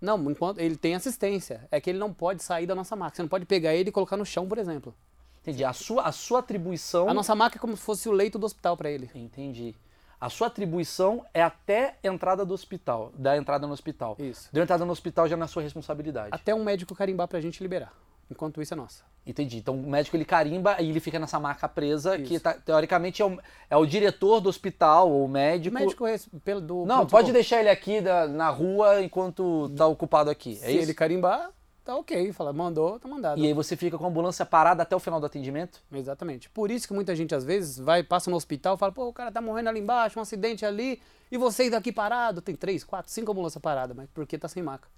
Não, 0.00 0.18
enquanto 0.30 0.58
ele 0.58 0.76
tem 0.76 0.94
assistência. 0.96 1.66
É 1.70 1.80
que 1.80 1.88
ele 1.88 1.98
não 1.98 2.12
pode 2.12 2.42
sair 2.42 2.66
da 2.66 2.74
nossa 2.74 2.96
maca. 2.96 3.14
Você 3.16 3.22
não 3.22 3.28
pode 3.28 3.46
pegar 3.46 3.72
ele 3.74 3.88
e 3.90 3.92
colocar 3.92 4.16
no 4.16 4.26
chão, 4.26 4.46
por 4.48 4.58
exemplo. 4.58 4.92
Entendi. 5.40 5.64
A 5.64 5.72
sua, 5.72 6.02
a 6.02 6.12
sua 6.12 6.40
atribuição. 6.40 7.08
A 7.08 7.14
nossa 7.14 7.34
maca 7.34 7.56
é 7.56 7.60
como 7.60 7.76
se 7.76 7.82
fosse 7.82 8.08
o 8.08 8.12
leito 8.12 8.38
do 8.38 8.44
hospital 8.44 8.76
pra 8.76 8.90
ele. 8.90 9.08
Entendi. 9.14 9.74
A 10.22 10.30
sua 10.30 10.46
atribuição 10.46 11.24
é 11.34 11.42
até 11.42 11.96
a 12.00 12.06
entrada 12.06 12.44
do 12.44 12.54
hospital, 12.54 13.10
da 13.18 13.36
entrada 13.36 13.66
no 13.66 13.72
hospital. 13.72 14.14
Isso. 14.20 14.48
Deu 14.52 14.62
entrada 14.62 14.84
no 14.84 14.92
hospital 14.92 15.26
já 15.26 15.36
na 15.36 15.48
sua 15.48 15.62
responsabilidade. 15.64 16.28
Até 16.30 16.54
um 16.54 16.62
médico 16.62 16.94
carimbar 16.94 17.26
pra 17.26 17.40
gente 17.40 17.60
liberar. 17.60 17.92
Enquanto 18.30 18.62
isso 18.62 18.72
é 18.72 18.76
nossa. 18.76 19.02
Entendi. 19.26 19.58
Então 19.58 19.74
o 19.74 19.82
médico 19.90 20.16
ele 20.16 20.24
carimba 20.24 20.76
e 20.80 20.88
ele 20.90 21.00
fica 21.00 21.18
nessa 21.18 21.40
marca 21.40 21.68
presa, 21.68 22.16
que 22.18 22.34
Isso. 22.34 22.44
tá- 22.44 22.54
teoricamente 22.54 23.20
é 23.20 23.26
o, 23.26 23.36
é 23.68 23.76
o 23.76 23.84
diretor 23.84 24.40
do 24.40 24.48
hospital, 24.48 25.10
ou 25.10 25.22
o 25.22 25.24
O 25.24 25.28
médico. 25.28 25.74
médico 25.74 26.04
res- 26.06 26.28
pelo 26.44 26.60
do 26.60 26.86
Não, 26.86 27.04
pode 27.04 27.32
deixar 27.32 27.58
ele 27.58 27.68
aqui 27.68 28.00
da- 28.00 28.28
na 28.28 28.48
rua 28.48 29.02
enquanto 29.02 29.68
tá 29.76 29.86
ocupado 29.88 30.30
aqui. 30.30 30.52
É 30.62 30.66
Se 30.66 30.70
isso? 30.72 30.82
ele 30.82 30.94
carimbar, 30.94 31.50
tá 31.84 31.96
ok. 31.96 32.32
Fala, 32.32 32.52
mandou, 32.52 32.98
tá 33.00 33.08
mandado. 33.08 33.40
E 33.40 33.46
aí 33.46 33.52
você 33.52 33.76
fica 33.76 33.96
com 33.98 34.04
a 34.04 34.08
ambulância 34.08 34.44
parada 34.46 34.82
até 34.82 34.94
o 34.94 35.00
final 35.00 35.18
do 35.20 35.26
atendimento? 35.26 35.82
Exatamente. 35.92 36.48
Por 36.50 36.70
isso 36.70 36.86
que 36.88 36.94
muita 36.94 37.14
gente 37.16 37.34
às 37.34 37.44
vezes 37.44 37.78
vai, 37.78 38.02
passa 38.02 38.30
no 38.30 38.36
hospital, 38.36 38.76
fala, 38.76 38.92
pô, 38.92 39.08
o 39.08 39.12
cara 39.12 39.30
tá 39.32 39.40
morrendo 39.40 39.68
ali 39.68 39.80
embaixo, 39.80 40.18
um 40.18 40.22
acidente 40.22 40.64
ali, 40.64 41.00
e 41.30 41.36
vocês 41.38 41.70
daqui 41.70 41.90
parado, 41.92 42.40
tem 42.40 42.54
três, 42.54 42.84
quatro, 42.84 43.10
cinco 43.10 43.32
ambulâncias 43.32 43.60
paradas, 43.60 43.96
mas 43.96 44.08
porque 44.14 44.36
tá 44.38 44.48
sem 44.48 44.62
maca. 44.62 44.88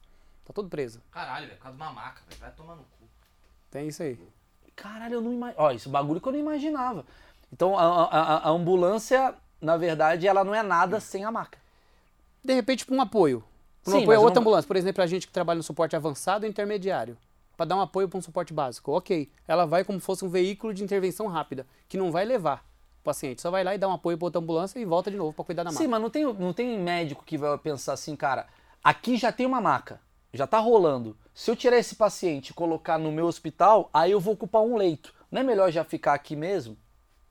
Tá 0.45 0.53
todo 0.53 0.69
preso. 0.69 1.01
Caralho, 1.11 1.47
velho, 1.47 1.57
por 1.59 1.63
causa 1.65 1.79
de 1.79 1.83
uma 1.83 1.93
maca, 1.93 2.21
velho. 2.29 2.41
Vai 2.41 2.51
tomar 2.53 2.75
no 2.77 2.83
cu. 2.83 3.09
Tem 3.71 3.89
isso 3.89 4.03
aí. 4.03 4.19
Caralho, 4.77 5.15
eu 5.15 5.21
não 5.21 5.33
imaginava. 5.33 5.63
Ó, 5.69 5.71
isso 5.73 5.89
é 5.89 5.93
bagulho 5.93 6.21
que 6.21 6.29
eu 6.29 6.33
não 6.33 6.39
imaginava. 6.39 7.05
Então 7.53 7.79
a, 7.79 7.83
a- 8.05 8.37
a- 8.39 8.49
ambulância, 8.51 9.35
na 9.61 9.77
verdade, 9.77 10.27
ela 10.27 10.43
não 10.45 10.55
é 10.55 10.63
nada 10.63 10.99
sem 11.01 11.25
a 11.25 11.31
maca. 11.31 11.59
De 12.45 12.53
repente, 12.53 12.85
pra 12.85 12.95
um 12.95 13.01
apoio. 13.01 13.43
Um 13.87 13.91
Sim, 13.93 14.03
apoio 14.03 14.19
a 14.19 14.21
outra 14.23 14.37
não- 14.37 14.43
ambulância. 14.43 14.67
Por 14.67 14.77
exemplo, 14.77 15.03
a 15.03 15.07
gente 15.07 15.27
que 15.27 15.33
trabalha 15.33 15.59
no 15.59 15.63
suporte 15.63 15.95
avançado 15.95 16.47
e 16.47 16.49
intermediário. 16.49 17.17
Pra 17.57 17.65
dar 17.67 17.77
um 17.77 17.81
apoio 17.81 18.09
pra 18.09 18.19
um 18.19 18.23
suporte 18.23 18.53
básico. 18.53 18.91
Ok. 18.93 19.31
Ela 19.47 19.65
vai 19.65 19.85
como 19.85 20.01
se 20.01 20.07
fosse 20.07 20.25
um 20.25 20.29
veículo 20.29 20.75
de 20.75 20.83
intervenção 20.83 21.27
rápida, 21.29 21.67
que 21.89 21.97
não 21.97 22.11
vai 22.11 22.25
levar 22.25 22.65
o 23.01 23.05
paciente. 23.05 23.41
Só 23.43 23.51
vai 23.51 23.63
lá 23.63 23.75
e 23.75 23.79
dá 23.79 23.87
um 23.89 23.93
apoio 23.93 24.19
pra 24.19 24.27
outra 24.27 24.41
ambulância 24.41 24.79
e 24.81 24.85
volta 24.85 25.11
de 25.11 25.17
novo 25.17 25.33
pra 25.33 25.45
cuidar 25.45 25.63
da 25.63 25.71
maca. 25.71 25.83
Sim, 25.83 25.89
mas 25.89 26.01
não 26.03 26.11
tem, 26.11 26.25
não 26.35 26.53
tem 26.53 26.79
médico 26.79 27.23
que 27.25 27.39
vai 27.39 27.57
pensar 27.59 27.93
assim, 27.93 28.17
cara, 28.17 28.47
aqui 28.83 29.17
já 29.17 29.31
tem 29.31 29.47
uma 29.47 29.61
maca, 29.61 30.01
já 30.33 30.47
tá 30.47 30.59
rolando. 30.59 31.17
Se 31.33 31.51
eu 31.51 31.55
tirar 31.55 31.79
esse 31.79 31.95
paciente 31.95 32.49
e 32.49 32.55
colocar 32.55 32.99
no 32.99 33.13
meu 33.13 33.27
hospital, 33.27 33.89
aí 33.93 34.11
eu 34.11 34.19
vou 34.21 34.35
ocupar 34.35 34.63
um 34.63 34.77
leito. 34.77 35.15
Não 35.31 35.41
é 35.41 35.45
melhor 35.45 35.71
já 35.71 35.85
ficar 35.85 36.15
aqui 36.15 36.35
mesmo? 36.35 36.77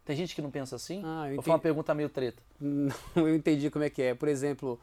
Tem 0.06 0.16
gente 0.16 0.36
que 0.36 0.42
não 0.42 0.52
pensa 0.52 0.76
assim? 0.76 1.02
Ah, 1.06 1.30
eu 1.32 1.42
foi 1.42 1.52
uma 1.54 1.60
pergunta 1.60 1.94
meio 1.94 2.10
treta? 2.10 2.42
Não, 2.60 2.94
eu 3.28 3.34
entendi 3.36 3.70
como 3.70 3.84
é 3.86 3.90
que 3.90 4.02
é. 4.02 4.14
Por 4.14 4.28
exemplo, 4.28 4.80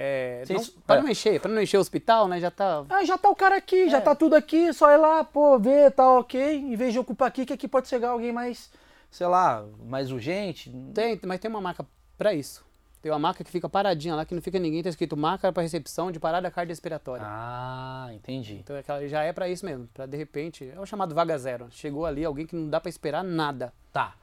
é, 0.00 0.44
Sim, 0.46 0.52
não, 0.54 0.60
isso- 0.62 0.78
para 0.86 1.00
é. 1.00 1.02
não 1.02 1.08
encher, 1.10 1.40
para 1.40 1.50
não 1.50 1.60
encher 1.60 1.76
o 1.76 1.80
hospital, 1.80 2.28
né? 2.28 2.38
Já 2.38 2.50
tá. 2.52 2.84
Ah, 2.88 3.04
já 3.04 3.18
tá 3.18 3.28
o 3.28 3.34
cara 3.34 3.56
aqui, 3.56 3.88
já 3.88 3.98
É. 3.98 4.00
tá 4.00 4.14
tudo 4.14 4.34
aqui, 4.36 4.72
só 4.72 4.90
ir 4.92 4.96
lá, 4.96 5.24
pô, 5.24 5.58
ver, 5.58 5.90
tá 5.90 6.08
ok. 6.18 6.40
Em 6.56 6.76
vez 6.76 6.92
de 6.92 6.98
ocupar 7.00 7.26
aqui, 7.26 7.44
que 7.44 7.52
aqui 7.52 7.66
pode 7.66 7.88
chegar 7.88 8.10
alguém 8.10 8.30
mais, 8.32 8.70
sei 9.10 9.26
lá, 9.26 9.64
mais 9.84 10.12
urgente. 10.12 10.70
Tem, 10.94 11.18
mas 11.26 11.40
tem 11.40 11.50
uma 11.50 11.60
marca 11.60 11.84
pra 12.16 12.32
isso. 12.32 12.64
Tem 13.02 13.12
uma 13.12 13.18
marca 13.18 13.44
que 13.44 13.50
fica 13.50 13.68
paradinha 13.68 14.14
lá, 14.16 14.24
que 14.24 14.34
não 14.34 14.42
fica 14.42 14.58
ninguém, 14.58 14.82
tá 14.82 14.88
escrito 14.88 15.16
marca 15.16 15.52
para 15.52 15.62
recepção 15.62 16.10
de 16.10 16.18
parada 16.18 16.50
cardiorrespiratória. 16.50 17.24
Ah, 17.24 18.08
entendi. 18.12 18.54
Então 18.54 18.74
é 18.74 18.80
aquela- 18.80 19.06
já 19.06 19.22
é 19.22 19.32
pra 19.32 19.48
isso 19.48 19.64
mesmo, 19.64 19.88
Pra 19.94 20.04
de 20.04 20.16
repente, 20.16 20.68
é 20.74 20.80
o 20.80 20.84
chamado 20.84 21.14
vaga 21.14 21.38
zero. 21.38 21.68
Chegou 21.70 22.04
ali 22.06 22.24
alguém 22.24 22.44
que 22.46 22.56
não 22.56 22.68
dá 22.68 22.80
pra 22.80 22.88
esperar 22.88 23.22
nada. 23.22 23.72
Tá. 23.92 24.14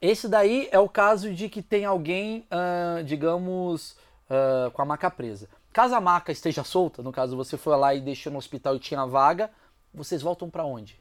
Esse 0.00 0.28
daí 0.28 0.68
é 0.72 0.78
o 0.80 0.88
caso 0.88 1.32
de 1.32 1.48
que 1.48 1.62
tem 1.62 1.84
alguém, 1.84 2.44
ah, 2.50 3.02
digamos, 3.04 3.96
ah, 4.28 4.70
com 4.72 4.82
a 4.82 4.84
maca 4.84 5.10
presa. 5.10 5.48
Caso 5.72 5.94
a 5.94 6.00
maca 6.00 6.32
esteja 6.32 6.62
solta, 6.62 7.02
no 7.02 7.12
caso 7.12 7.36
você 7.36 7.56
foi 7.56 7.76
lá 7.76 7.94
e 7.94 8.00
deixou 8.00 8.32
no 8.32 8.38
hospital 8.38 8.76
e 8.76 8.78
tinha 8.78 9.04
vaga, 9.04 9.50
vocês 9.92 10.22
voltam 10.22 10.48
pra 10.48 10.64
onde? 10.64 10.98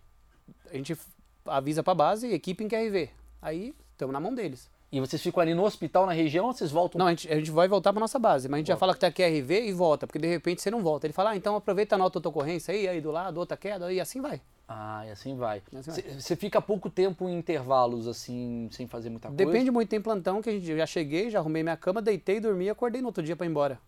A 0.72 0.76
gente 0.76 0.98
avisa 1.46 1.84
pra 1.84 1.94
base, 1.94 2.32
equipe 2.34 2.64
em 2.64 2.68
QRV. 2.68 3.10
Aí, 3.42 3.76
estamos 3.92 4.14
na 4.14 4.20
mão 4.20 4.34
deles. 4.34 4.70
E 4.92 5.00
vocês 5.00 5.22
ficam 5.22 5.42
ali 5.42 5.56
no 5.56 5.64
hospital, 5.64 6.06
na 6.06 6.14
região, 6.14 6.46
ou 6.46 6.54
vocês 6.54 6.72
voltam? 6.72 7.00
Não, 7.00 7.08
a 7.08 7.10
gente, 7.10 7.28
a 7.28 7.36
gente 7.36 7.50
vai 7.50 7.68
voltar 7.68 7.92
pra 7.92 8.00
nossa 8.00 8.20
base, 8.20 8.48
mas 8.48 8.58
a 8.58 8.60
gente 8.60 8.68
já 8.68 8.78
fala 8.78 8.94
que 8.94 9.00
tá 9.00 9.12
QRV 9.12 9.68
e 9.68 9.74
volta, 9.74 10.06
porque 10.06 10.20
de 10.20 10.28
repente 10.28 10.62
você 10.62 10.70
não 10.70 10.84
volta. 10.84 11.08
Ele 11.08 11.14
fala, 11.14 11.32
ah, 11.32 11.36
então 11.36 11.56
aproveita 11.56 11.96
a 11.96 11.98
nota 11.98 12.20
da 12.20 12.30
ocorrência 12.30 12.74
aí, 12.74 12.88
aí 12.88 13.02
do 13.02 13.10
lado, 13.10 13.38
outra 13.40 13.58
queda, 13.58 13.92
e 13.92 14.00
assim 14.00 14.22
vai. 14.22 14.40
Ah, 14.68 15.06
e 15.06 15.12
assim 15.12 15.36
vai. 15.36 15.62
E 15.72 15.78
assim. 15.78 15.92
Você 16.20 16.36
fica 16.36 16.62
pouco 16.62 16.90
tempo 16.90 17.28
em 17.28 17.38
intervalos, 17.38 18.08
assim, 18.08 18.70
sem 18.72 18.88
fazer 18.88 19.10
muita 19.10 19.28
coisa? 19.28 19.46
Depende 19.46 19.70
muito, 19.70 19.90
tem 19.90 20.02
plantão 20.02 20.42
que 20.42 20.50
a 20.50 20.54
gente 20.54 20.70
eu 20.70 20.78
já 20.78 20.86
cheguei, 20.86 21.30
já 21.30 21.40
arrumei 21.40 21.64
minha 21.64 21.78
cama, 21.78 22.02
deitei, 22.02 22.40
dormi, 22.40 22.70
acordei 22.70 23.02
no 23.02 23.08
outro 23.08 23.24
dia 23.24 23.36
pra 23.36 23.46
ir 23.46 23.50
embora. 23.50 23.80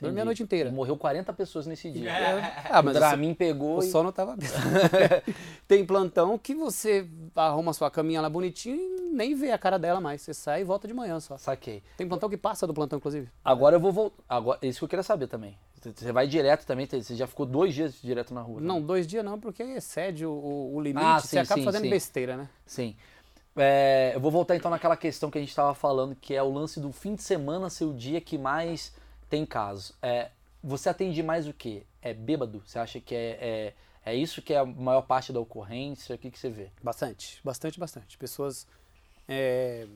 Dormi 0.00 0.12
Entendi. 0.12 0.20
a 0.20 0.24
noite 0.26 0.42
inteira. 0.44 0.70
Morreu 0.70 0.96
40 0.96 1.32
pessoas 1.32 1.66
nesse 1.66 1.90
dia. 1.90 2.12
Ah, 2.70 2.80
o 2.80 2.84
mas 2.84 2.96
o, 2.96 3.00
Dramin 3.00 3.34
pegou 3.34 3.78
o 3.78 3.82
e... 3.82 3.90
sono 3.90 4.12
tava 4.12 4.36
bem. 4.36 4.48
tem 5.66 5.84
plantão 5.84 6.38
que 6.38 6.54
você 6.54 7.08
arruma 7.34 7.72
sua 7.72 7.90
caminha 7.90 8.20
lá 8.20 8.28
bonitinho 8.28 8.76
e 8.76 9.10
nem 9.12 9.34
vê 9.34 9.50
a 9.50 9.58
cara 9.58 9.78
dela 9.78 10.00
mais. 10.00 10.22
Você 10.22 10.32
sai 10.32 10.60
e 10.60 10.64
volta 10.64 10.86
de 10.86 10.94
manhã 10.94 11.18
só. 11.18 11.36
Saquei. 11.36 11.82
Tem 11.96 12.06
plantão 12.06 12.28
que 12.28 12.36
passa 12.36 12.66
do 12.66 12.74
plantão, 12.74 12.98
inclusive. 12.98 13.28
Agora 13.44 13.74
eu 13.74 13.80
vou 13.80 13.90
voltar. 13.90 14.22
Agora, 14.28 14.58
isso 14.62 14.78
que 14.78 14.84
eu 14.84 14.88
queria 14.88 15.02
saber 15.02 15.26
também. 15.26 15.58
Você 15.80 16.12
vai 16.12 16.26
direto 16.26 16.66
também? 16.66 16.86
Você 16.86 17.14
já 17.14 17.26
ficou 17.26 17.46
dois 17.46 17.74
dias 17.74 18.00
direto 18.02 18.34
na 18.34 18.40
rua? 18.40 18.60
Não, 18.60 18.80
dois 18.82 19.06
dias 19.06 19.24
não, 19.24 19.38
porque 19.38 19.62
excede 19.62 20.26
o, 20.26 20.32
o- 20.74 20.80
limite, 20.80 21.04
Ah, 21.04 21.20
você 21.20 21.28
sim, 21.28 21.38
acaba 21.38 21.60
sim, 21.60 21.64
fazendo 21.64 21.82
sim. 21.82 21.90
besteira, 21.90 22.36
né? 22.36 22.48
Sim. 22.66 22.96
É, 23.56 24.12
eu 24.14 24.20
vou 24.20 24.30
voltar 24.30 24.56
então 24.56 24.70
naquela 24.70 24.96
questão 24.96 25.30
que 25.30 25.38
a 25.38 25.40
gente 25.40 25.50
estava 25.50 25.74
falando, 25.74 26.14
que 26.14 26.34
é 26.34 26.42
o 26.42 26.52
lance 26.52 26.78
do 26.80 26.92
fim 26.92 27.14
de 27.14 27.22
semana 27.22 27.68
ser 27.70 27.84
o 27.84 27.94
dia 27.94 28.20
que 28.20 28.38
mais 28.38 28.92
tem 29.28 29.44
casos. 29.44 29.92
É, 30.00 30.30
você 30.62 30.88
atende 30.88 31.22
mais 31.22 31.46
o 31.48 31.52
quê? 31.52 31.84
É 32.00 32.14
bêbado? 32.14 32.62
Você 32.64 32.78
acha 32.78 33.00
que 33.00 33.14
é, 33.14 33.74
é, 34.04 34.10
é 34.12 34.14
isso 34.14 34.40
que 34.42 34.52
é 34.54 34.58
a 34.58 34.64
maior 34.64 35.02
parte 35.02 35.32
da 35.32 35.40
ocorrência? 35.40 36.14
O 36.14 36.18
que, 36.18 36.30
que 36.30 36.38
você 36.38 36.48
vê? 36.48 36.70
Bastante, 36.82 37.40
bastante, 37.44 37.78
bastante. 37.80 38.16
Pessoas. 38.18 38.66
é, 39.28 39.86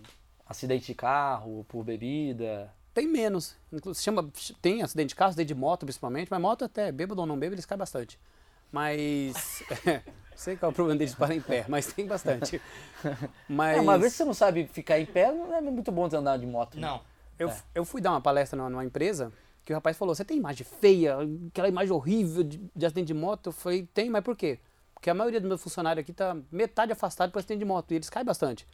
Acidente 0.45 0.87
de 0.87 0.95
carro, 0.95 1.65
por 1.69 1.83
bebida? 1.85 2.71
Tem 2.95 3.07
menos. 3.07 3.57
Inclusive, 3.73 4.03
chama, 4.03 4.31
tem 4.61 4.83
acidente 4.83 5.09
de 5.11 5.15
carro, 5.15 5.31
acidente 5.31 5.49
de 5.49 5.55
moto 5.55 5.87
principalmente, 5.87 6.29
mas 6.31 6.41
moto 6.41 6.65
até, 6.65 6.93
bêbado 6.93 7.21
ou 7.21 7.27
não 7.27 7.39
bêbado, 7.39 7.55
eles 7.55 7.67
caem 7.67 7.79
bastante. 7.79 8.19
Mas. 8.71 9.63
sei 10.35 10.57
qual 10.57 10.71
é 10.71 10.73
o 10.73 10.75
problema 10.75 10.99
deles 10.99 11.15
parar 11.15 11.35
em 11.35 11.41
pé, 11.41 11.65
mas 11.69 11.93
tem 11.93 12.07
bastante. 12.07 12.61
Mas. 13.49 13.77
É, 13.77 13.81
uma 13.81 13.99
vez 13.99 14.13
que 14.13 14.19
você 14.19 14.25
não 14.25 14.35
sabe 14.35 14.67
ficar 14.67 14.99
em 14.99 15.07
pé, 15.07 15.31
não 15.31 15.55
é 15.55 15.61
muito 15.61 15.93
bom 15.93 16.09
você 16.09 16.17
andar 16.17 16.39
de 16.39 16.47
moto. 16.47 16.77
né? 16.77 16.87
Não. 16.87 17.01
Eu, 17.39 17.53
eu 17.75 17.85
fui 17.85 18.01
dar 18.01 18.11
uma 18.11 18.21
palestra 18.21 18.57
numa, 18.57 18.71
numa 18.71 18.85
empresa 18.85 19.33
que 19.65 19.73
o 19.73 19.77
rapaz 19.77 19.97
falou: 19.97 20.15
Você 20.15 20.25
tem 20.25 20.39
imagem 20.39 20.67
feia, 20.81 21.19
aquela 21.49 21.69
imagem 21.69 21.93
horrível 21.93 22.43
de, 22.43 22.59
de 22.75 22.87
acidente 22.87 23.09
de 23.09 23.15
moto? 23.15 23.49
Eu 23.49 23.53
falei: 23.53 23.87
Tem, 23.93 24.09
mas 24.09 24.25
por 24.25 24.37
quê? 24.37 24.59
Porque 24.95 25.11
a 25.11 25.15
maioria 25.15 25.41
dos 25.41 25.49
meus 25.49 25.63
funcionários 25.63 26.03
aqui 26.03 26.13
tá 26.13 26.37
metade 26.51 26.93
afastado 26.93 27.31
por 27.31 27.41
acidente 27.41 27.59
de 27.59 27.65
moto 27.65 27.91
e 27.91 27.97
eles 27.97 28.09
caem 28.09 28.25
bastante. 28.25 28.67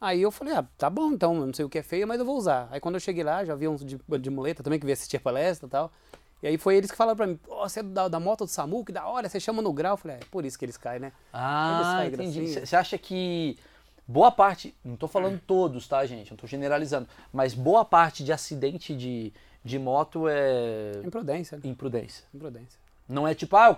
Aí 0.00 0.22
eu 0.22 0.30
falei: 0.30 0.54
Ah, 0.54 0.64
tá 0.78 0.88
bom, 0.88 1.12
então, 1.12 1.34
eu 1.36 1.46
não 1.46 1.52
sei 1.54 1.64
o 1.64 1.68
que 1.68 1.78
é 1.78 1.82
feio, 1.82 2.08
mas 2.08 2.18
eu 2.18 2.24
vou 2.24 2.36
usar. 2.36 2.68
Aí 2.70 2.80
quando 2.80 2.94
eu 2.94 3.00
cheguei 3.00 3.22
lá, 3.22 3.44
já 3.44 3.54
vi 3.54 3.68
uns 3.68 3.84
de, 3.84 4.00
de 4.18 4.30
muleta 4.30 4.62
também 4.62 4.78
que 4.78 4.86
veio 4.86 4.94
assistir 4.94 5.18
a 5.18 5.20
palestra 5.20 5.66
e 5.66 5.70
tal. 5.70 5.92
E 6.42 6.46
aí 6.46 6.56
foi 6.56 6.76
eles 6.76 6.90
que 6.90 6.96
falaram 6.96 7.16
pra 7.16 7.26
mim: 7.26 7.36
Pô, 7.36 7.56
você 7.56 7.80
é 7.80 7.82
da, 7.82 8.08
da 8.08 8.18
moto 8.18 8.44
do 8.44 8.50
SAMU, 8.50 8.84
que 8.84 8.92
da 8.92 9.06
hora, 9.06 9.28
você 9.28 9.38
chama 9.38 9.60
no 9.60 9.72
grau. 9.72 9.92
Eu 9.92 9.96
falei: 9.98 10.16
É 10.16 10.20
por 10.30 10.44
isso 10.44 10.58
que 10.58 10.64
eles 10.64 10.78
caem, 10.78 11.00
né? 11.00 11.12
Ah, 11.32 12.02
Eles 12.06 12.16
fazem 12.18 12.28
entendi. 12.28 12.66
Você 12.66 12.74
acha 12.76 12.96
que 12.96 13.58
boa 14.08 14.32
parte, 14.32 14.74
não 14.82 14.96
tô 14.96 15.06
falando 15.06 15.38
todos, 15.46 15.86
tá, 15.86 16.04
gente? 16.06 16.30
Não 16.30 16.36
tô 16.38 16.46
generalizando, 16.46 17.06
mas 17.32 17.52
boa 17.52 17.84
parte 17.84 18.24
de 18.24 18.32
acidente 18.32 18.96
de, 18.96 19.32
de 19.62 19.78
moto 19.78 20.26
é 20.28 20.92
Imprudência, 21.04 21.58
né? 21.58 21.62
imprudência. 21.68 22.24
Imprudência. 22.34 22.78
Não 23.10 23.26
é 23.26 23.34
tipo, 23.34 23.56
ah, 23.56 23.76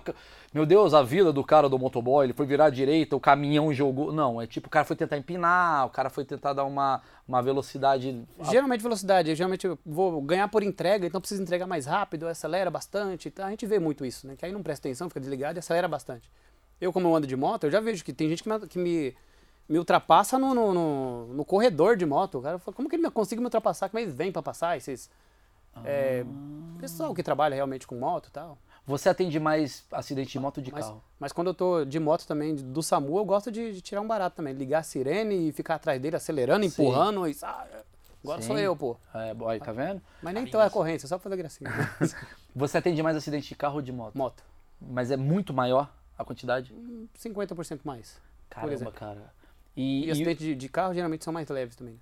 meu 0.53 0.65
Deus, 0.65 0.93
a 0.93 1.01
vida 1.01 1.33
do 1.33 1.43
cara 1.43 1.67
do 1.67 1.79
motoboy, 1.79 2.25
ele 2.25 2.33
foi 2.33 2.45
virar 2.45 2.65
à 2.65 2.69
direita, 2.69 3.15
o 3.15 3.19
caminhão 3.19 3.73
jogou. 3.73 4.11
Não, 4.13 4.41
é 4.41 4.45
tipo, 4.47 4.67
o 4.67 4.69
cara 4.69 4.85
foi 4.85 4.95
tentar 4.95 5.17
empinar, 5.17 5.85
o 5.85 5.89
cara 5.89 6.09
foi 6.09 6.23
tentar 6.23 6.53
dar 6.53 6.63
uma, 6.65 7.01
uma 7.27 7.41
velocidade. 7.41 8.23
Geralmente 8.51 8.81
velocidade, 8.81 9.29
eu 9.29 9.35
geralmente 9.35 9.67
vou 9.85 10.21
ganhar 10.21 10.47
por 10.47 10.61
entrega, 10.63 11.07
então 11.07 11.19
preciso 11.19 11.41
entregar 11.41 11.65
mais 11.65 11.85
rápido, 11.85 12.27
acelera 12.27 12.69
bastante. 12.69 13.27
Então 13.29 13.45
a 13.45 13.49
gente 13.49 13.65
vê 13.65 13.79
muito 13.79 14.05
isso, 14.05 14.27
né? 14.27 14.35
Que 14.37 14.45
aí 14.45 14.51
não 14.51 14.61
presta 14.61 14.87
atenção, 14.87 15.09
fica 15.09 15.19
desligado 15.19 15.57
e 15.57 15.59
acelera 15.59 15.87
bastante. 15.87 16.29
Eu, 16.79 16.93
como 16.93 17.07
eu 17.07 17.15
ando 17.15 17.25
de 17.27 17.35
moto, 17.35 17.63
eu 17.65 17.71
já 17.71 17.79
vejo 17.79 18.03
que 18.03 18.13
tem 18.13 18.29
gente 18.29 18.43
que 18.43 18.49
me, 18.49 18.59
que 18.67 18.77
me, 18.77 19.15
me 19.69 19.77
ultrapassa 19.79 20.37
no, 20.37 20.53
no, 20.53 20.73
no- 20.73 21.27
no 21.33 21.45
corredor 21.45 21.95
de 21.97 22.05
moto. 22.05 22.39
O 22.39 22.41
cara 22.41 22.59
fala, 22.59 22.75
como 22.75 22.89
que 22.89 22.95
ele 22.95 23.03
me- 23.03 23.09
consegue 23.11 23.39
me 23.39 23.45
ultrapassar? 23.45 23.89
Como 23.89 23.99
eles 24.03 24.13
vêm 24.13 24.31
pra 24.31 24.41
passar? 24.43 24.75
Esses. 24.77 25.09
é, 25.85 26.23
pessoal 26.79 27.13
que 27.15 27.23
trabalha 27.23 27.55
realmente 27.55 27.87
com 27.87 27.95
moto 27.95 28.27
e 28.27 28.31
tal. 28.31 28.57
Você 28.85 29.07
atende 29.07 29.39
mais 29.39 29.85
acidente 29.91 30.31
de 30.31 30.39
moto 30.39 30.57
ou 30.57 30.63
de 30.63 30.71
Mas, 30.71 30.85
carro? 30.85 31.01
mas 31.17 31.31
quando 31.31 31.47
eu 31.47 31.53
tô 31.53 31.85
de 31.85 31.99
moto 31.99 32.25
também, 32.27 32.53
do 32.55 32.83
SAMU, 32.83 33.17
eu 33.17 33.23
gosto 33.25 33.49
de, 33.51 33.71
de 33.73 33.81
tirar 33.81 34.01
um 34.01 34.07
barato 34.07 34.35
também. 34.35 34.53
Ligar 34.53 34.79
a 34.79 34.83
sirene 34.83 35.49
e 35.49 35.51
ficar 35.53 35.75
atrás 35.75 36.01
dele, 36.01 36.17
acelerando, 36.17 36.65
empurrando. 36.65 37.25
E, 37.27 37.35
ah, 37.43 37.65
agora 38.23 38.41
Sim. 38.41 38.47
sou 38.47 38.57
eu, 38.59 38.75
pô. 38.75 38.97
É, 39.13 39.33
boy, 39.33 39.57
tá 39.59 39.71
vendo? 39.71 40.01
Mas 40.21 40.33
nem 40.33 40.45
tô 40.45 40.59
é 40.59 40.65
ocorrência, 40.67 41.07
só 41.07 41.17
pra 41.17 41.23
fazer 41.23 41.37
gracinha. 41.37 41.71
Você 42.53 42.77
atende 42.77 43.01
mais 43.01 43.15
acidente 43.15 43.47
de 43.47 43.55
carro 43.55 43.75
ou 43.75 43.81
de 43.81 43.91
moto? 43.91 44.17
moto. 44.17 44.43
Mas 44.81 45.11
é 45.11 45.15
muito 45.17 45.53
maior 45.53 45.89
a 46.17 46.25
quantidade? 46.25 46.73
50% 47.17 47.81
mais. 47.85 48.19
Caramba, 48.49 48.91
cara. 48.91 49.33
E, 49.77 50.03
E, 50.03 50.07
e- 50.07 50.11
acidentes 50.11 50.45
de, 50.45 50.55
de 50.55 50.67
carro 50.69 50.93
geralmente 50.93 51.23
são 51.23 51.31
mais 51.31 51.47
leves 51.47 51.75
também. 51.77 51.93
é, 51.95 51.99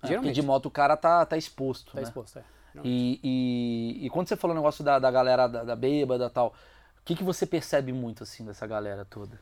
porque 0.00 0.08
geralmente. 0.08 0.34
de 0.34 0.42
moto 0.42 0.66
o 0.66 0.70
cara 0.70 0.96
tá, 0.96 1.24
tá 1.24 1.36
exposto, 1.36 1.92
Tá 1.92 1.98
né? 1.98 2.02
exposto, 2.02 2.40
é. 2.40 2.44
E, 2.84 3.20
e, 3.22 4.06
e 4.06 4.10
quando 4.10 4.28
você 4.28 4.36
falou 4.36 4.54
o 4.54 4.58
negócio 4.58 4.84
da, 4.84 4.98
da 4.98 5.10
galera 5.10 5.46
da, 5.46 5.64
da 5.64 5.76
bêbada 5.76 6.26
e 6.26 6.30
tal, 6.30 6.48
o 7.00 7.04
que, 7.04 7.16
que 7.16 7.24
você 7.24 7.46
percebe 7.46 7.92
muito, 7.92 8.22
assim, 8.22 8.44
dessa 8.44 8.66
galera 8.66 9.04
toda? 9.04 9.40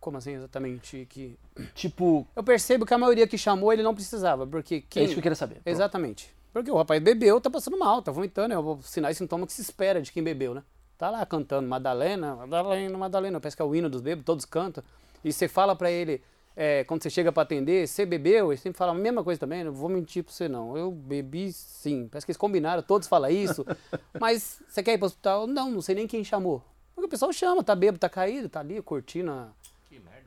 Como 0.00 0.16
assim 0.16 0.32
exatamente? 0.32 1.06
Que... 1.08 1.38
Tipo, 1.74 2.26
Eu 2.34 2.42
percebo 2.42 2.86
que 2.86 2.94
a 2.94 2.98
maioria 2.98 3.26
que 3.26 3.36
chamou 3.36 3.72
ele 3.72 3.82
não 3.82 3.94
precisava, 3.94 4.46
porque 4.46 4.76
é 4.76 4.82
quem... 4.88 5.04
isso 5.04 5.12
que 5.12 5.18
eu 5.18 5.22
queria 5.22 5.36
saber. 5.36 5.60
Exatamente. 5.64 6.34
Porque 6.52 6.70
o 6.70 6.76
rapaz 6.76 7.00
bebeu, 7.02 7.40
tá 7.40 7.50
passando 7.50 7.78
mal, 7.78 8.02
tá 8.02 8.10
vomitando, 8.10 8.54
é 8.54 8.58
o 8.58 8.80
sinal 8.82 9.10
e 9.10 9.14
sintoma 9.14 9.46
que 9.46 9.52
se 9.52 9.60
espera 9.60 10.00
de 10.02 10.10
quem 10.10 10.22
bebeu, 10.22 10.54
né? 10.54 10.62
Tá 10.98 11.08
lá 11.10 11.24
cantando 11.24 11.68
Madalena, 11.68 12.34
Madalena, 12.34 12.98
Madalena, 12.98 13.40
parece 13.40 13.56
que 13.56 13.62
é 13.62 13.64
o 13.64 13.74
hino 13.74 13.88
dos 13.88 14.00
bêbados, 14.00 14.24
todos 14.24 14.44
cantam. 14.44 14.82
E 15.22 15.32
você 15.32 15.46
fala 15.46 15.76
pra 15.76 15.90
ele, 15.90 16.22
é, 16.62 16.84
quando 16.84 17.02
você 17.02 17.08
chega 17.08 17.32
pra 17.32 17.42
atender, 17.42 17.88
você 17.88 18.04
bebeu? 18.04 18.52
Ele 18.52 18.60
sempre 18.60 18.76
fala 18.76 18.92
a 18.92 18.94
mesma 18.94 19.24
coisa 19.24 19.40
também, 19.40 19.64
não 19.64 19.72
vou 19.72 19.88
mentir 19.88 20.22
pra 20.22 20.30
você 20.30 20.46
não. 20.46 20.76
Eu 20.76 20.92
bebi 20.92 21.50
sim. 21.54 22.06
Parece 22.06 22.26
que 22.26 22.32
eles 22.32 22.36
combinaram, 22.36 22.82
todos 22.82 23.08
falam 23.08 23.30
isso. 23.30 23.64
Mas 24.20 24.62
você 24.68 24.82
quer 24.82 24.92
ir 24.92 24.98
pro 24.98 25.06
hospital? 25.06 25.46
Não, 25.46 25.70
não 25.70 25.80
sei 25.80 25.94
nem 25.94 26.06
quem 26.06 26.22
chamou. 26.22 26.62
Porque 26.94 27.06
o 27.06 27.08
pessoal 27.08 27.32
chama, 27.32 27.64
tá 27.64 27.74
bêbado, 27.74 27.98
tá 27.98 28.10
caído, 28.10 28.50
tá 28.50 28.60
ali 28.60 28.82
curtindo 28.82 29.30
a, 29.30 29.48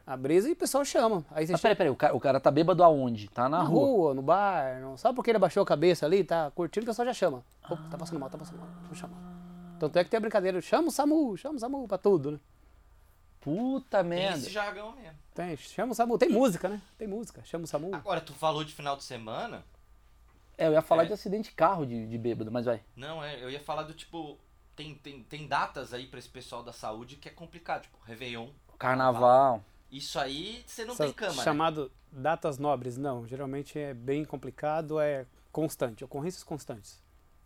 a 0.07 0.17
brisa 0.17 0.49
e 0.49 0.53
o 0.53 0.55
pessoal 0.55 0.83
chama. 0.83 1.23
Aí 1.29 1.45
você 1.45 1.51
Mas 1.51 1.61
peraí, 1.61 1.75
peraí, 1.75 1.91
o 1.91 1.95
cara, 1.95 2.15
o 2.15 2.19
cara 2.19 2.39
tá 2.39 2.49
bêbado 2.49 2.83
aonde? 2.83 3.27
Tá 3.27 3.43
na, 3.43 3.59
na 3.59 3.63
rua. 3.63 3.85
rua, 3.85 4.13
no 4.15 4.23
bar, 4.23 4.81
não, 4.81 4.97
só 4.97 5.13
porque 5.13 5.29
ele 5.29 5.37
abaixou 5.37 5.61
a 5.61 5.65
cabeça 5.67 6.07
ali, 6.07 6.23
tá 6.23 6.49
curtindo, 6.49 6.83
o 6.83 6.87
pessoal 6.87 7.05
já 7.05 7.13
chama. 7.13 7.43
Opa, 7.63 7.83
tá 7.91 7.95
passando 7.95 8.19
mal, 8.19 8.31
tá 8.31 8.39
passando 8.39 8.57
mal, 8.57 8.69
vou 8.87 8.95
chamar. 8.95 9.19
Tanto 9.79 9.99
é 9.99 10.03
que 10.03 10.09
tem 10.09 10.17
a 10.17 10.21
brincadeira, 10.21 10.59
chama 10.61 10.87
o 10.87 10.91
SAMU, 10.91 11.37
chama 11.37 11.57
o 11.57 11.59
SAMU 11.59 11.87
pra 11.87 11.99
tudo, 11.99 12.31
né? 12.31 12.39
Puta 13.43 13.99
Tem 13.99 14.09
merda. 14.09 14.37
esse 14.37 14.49
jargão 14.49 14.95
mesmo. 14.95 15.17
Tem, 15.33 15.57
chama 15.57 15.91
o 15.91 15.95
SAMU, 15.95 16.17
tem 16.17 16.29
música, 16.29 16.69
né? 16.69 16.81
Tem 16.97 17.07
música, 17.07 17.43
chama 17.43 17.65
o 17.65 17.67
SAMU. 17.67 17.93
Agora, 17.93 18.21
tu 18.21 18.33
falou 18.33 18.63
de 18.63 18.73
final 18.73 18.95
de 18.95 19.03
semana. 19.03 19.65
É, 20.57 20.67
eu 20.67 20.71
ia 20.73 20.81
falar 20.81 21.03
É. 21.03 21.07
de 21.07 21.13
acidente 21.13 21.49
de 21.49 21.55
carro 21.55 21.85
de, 21.85 22.07
de 22.07 22.17
bêbado, 22.17 22.51
mas 22.51 22.65
vai. 22.65 22.81
Não, 22.95 23.23
é, 23.23 23.43
eu 23.43 23.49
ia 23.49 23.59
falar 23.59 23.83
do 23.83 23.93
tipo. 23.93 24.37
Tem, 24.75 24.95
tem, 24.95 25.23
tem 25.23 25.47
datas 25.47 25.93
aí 25.93 26.07
pra 26.07 26.17
esse 26.17 26.29
pessoal 26.29 26.63
da 26.63 26.71
saúde 26.73 27.17
que 27.17 27.27
é 27.27 27.31
complicado, 27.31 27.83
tipo, 27.83 27.97
Réveillon. 28.05 28.47
Carnaval. 28.79 29.63
Isso 29.91 30.17
aí 30.19 30.63
você 30.65 30.83
não 30.85 30.93
Essa- 30.93 31.03
tem 31.03 31.13
cama, 31.13 31.35
né? 31.35 31.43
chamado 31.43 31.91
datas 32.11 32.57
nobres, 32.57 32.97
não, 32.97 33.27
geralmente 33.27 33.77
é 33.77 33.93
bem 33.93 34.23
complicado, 34.25 34.99
é 34.99 35.25
constante, 35.51 36.03
ocorrências 36.03 36.43
constantes. 36.43 37.01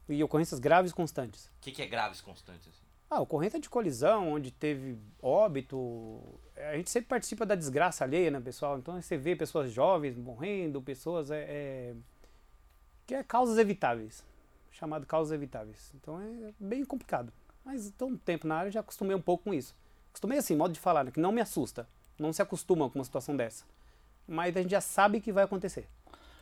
E 0.08 0.24
ocorrências 0.24 0.60
graves 0.60 0.94
constantes. 0.94 1.48
O 1.48 1.52
que, 1.60 1.72
que 1.74 1.82
é 1.82 1.86
graves 1.86 2.22
constantes? 2.22 2.82
Ah, 3.10 3.22
ocorrência 3.22 3.60
de 3.60 3.70
colisão, 3.70 4.34
onde 4.34 4.52
teve 4.52 4.98
óbito. 5.22 6.22
A 6.58 6.76
gente 6.76 6.90
sempre 6.90 7.08
participa 7.08 7.46
da 7.46 7.56
desgraça 7.56 8.04
alheia, 8.04 8.30
né, 8.30 8.40
pessoal? 8.40 8.78
Então 8.78 9.02
você 9.02 9.18
vê 9.18 9.36
pessoas 9.36 9.72
jovens 9.72 10.18
morrendo, 10.18 10.82
pessoas. 10.82 11.32
É, 11.32 11.46
é, 11.48 11.96
que 13.06 13.16
é 13.16 13.24
causas 13.24 13.58
evitáveis. 13.58 14.26
Chamado 14.72 15.06
causas 15.06 15.34
evitáveis. 15.34 15.92
Então 15.96 16.20
é 16.20 16.54
bem 16.60 16.84
complicado. 16.84 17.32
Mas 17.64 17.86
estou 17.86 18.10
um 18.10 18.18
tempo 18.18 18.46
na 18.46 18.58
área 18.58 18.72
já 18.72 18.82
acostumei 18.82 19.16
um 19.16 19.22
pouco 19.22 19.46
com 19.46 19.54
isso. 19.54 19.74
Acostumei 20.10 20.38
assim, 20.38 20.56
modo 20.56 20.74
de 20.74 20.80
falar, 20.80 21.06
né, 21.06 21.12
que 21.12 21.20
não 21.20 21.32
me 21.32 21.42
assusta. 21.42 21.88
Não 22.20 22.34
se 22.34 22.42
acostuma 22.42 22.90
com 22.90 23.00
uma 23.00 23.06
situação 23.06 23.36
dessa. 23.38 23.64
Mas 24.28 24.56
a 24.58 24.62
gente 24.62 24.72
já 24.72 24.82
sabe 24.82 25.22
que 25.22 25.32
vai 25.32 25.46
acontecer. 25.46 25.88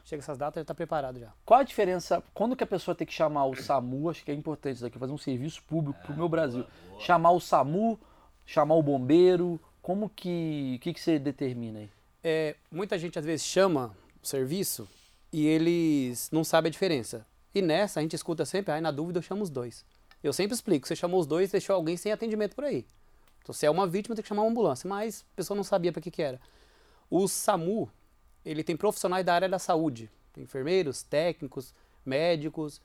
Chega 0.05 0.21
essas 0.21 0.37
datas, 0.37 0.55
já 0.55 0.61
está 0.61 0.73
preparado 0.73 1.19
já. 1.19 1.33
Qual 1.43 1.59
a 1.59 1.63
diferença? 1.63 2.23
Quando 2.33 2.55
que 2.55 2.63
a 2.63 2.67
pessoa 2.67 2.95
tem 2.95 3.05
que 3.05 3.13
chamar 3.13 3.45
o 3.45 3.55
SAMU? 3.55 4.09
Acho 4.09 4.23
que 4.23 4.31
é 4.31 4.33
importante 4.33 4.77
isso 4.77 4.85
aqui, 4.85 4.97
fazer 4.97 5.11
um 5.11 5.17
serviço 5.17 5.61
público 5.63 5.99
pro 6.03 6.15
meu 6.15 6.29
Brasil. 6.29 6.63
Chamar 6.99 7.31
o 7.31 7.39
SAMU, 7.41 7.99
chamar 8.45 8.75
o 8.75 8.83
bombeiro. 8.83 9.59
Como 9.81 10.09
que. 10.09 10.75
O 10.77 10.79
que, 10.79 10.93
que 10.93 11.01
você 11.01 11.19
determina 11.19 11.79
aí? 11.79 11.89
é, 12.27 12.55
muita 12.71 12.97
gente 12.97 13.19
às 13.19 13.23
vezes 13.23 13.45
chama 13.45 13.95
o 14.19 14.25
serviço 14.25 14.89
e 15.31 15.45
eles 15.45 16.27
não 16.31 16.43
sabem 16.43 16.69
a 16.69 16.71
diferença. 16.71 17.23
E 17.53 17.61
nessa 17.61 17.99
a 17.99 18.03
gente 18.03 18.15
escuta 18.15 18.43
sempre, 18.45 18.71
ai, 18.71 18.81
na 18.81 18.89
dúvida 18.89 19.19
eu 19.19 19.21
chamo 19.21 19.43
os 19.43 19.49
dois. 19.51 19.85
Eu 20.23 20.33
sempre 20.33 20.55
explico, 20.55 20.87
você 20.87 20.95
chamou 20.95 21.19
os 21.19 21.27
dois, 21.27 21.51
deixou 21.51 21.75
alguém 21.75 21.95
sem 21.95 22.11
atendimento 22.11 22.55
por 22.55 22.63
aí. 22.63 22.83
Então, 23.43 23.53
se 23.53 23.63
é 23.63 23.69
uma 23.69 23.85
vítima, 23.85 24.15
tem 24.15 24.23
que 24.23 24.27
chamar 24.27 24.41
uma 24.41 24.49
ambulância. 24.49 24.89
Mas 24.89 25.23
a 25.33 25.35
pessoa 25.35 25.55
não 25.55 25.63
sabia 25.63 25.93
para 25.93 26.01
que, 26.01 26.09
que 26.09 26.23
era. 26.23 26.41
O 27.11 27.27
SAMU, 27.27 27.91
ele 28.45 28.63
tem 28.63 28.77
profissionais 28.77 29.25
da 29.25 29.33
área 29.33 29.49
da 29.49 29.59
saúde. 29.59 30.09
Enfermeiros, 30.37 31.01
técnicos, 31.01 31.73
médicos. 32.05 32.81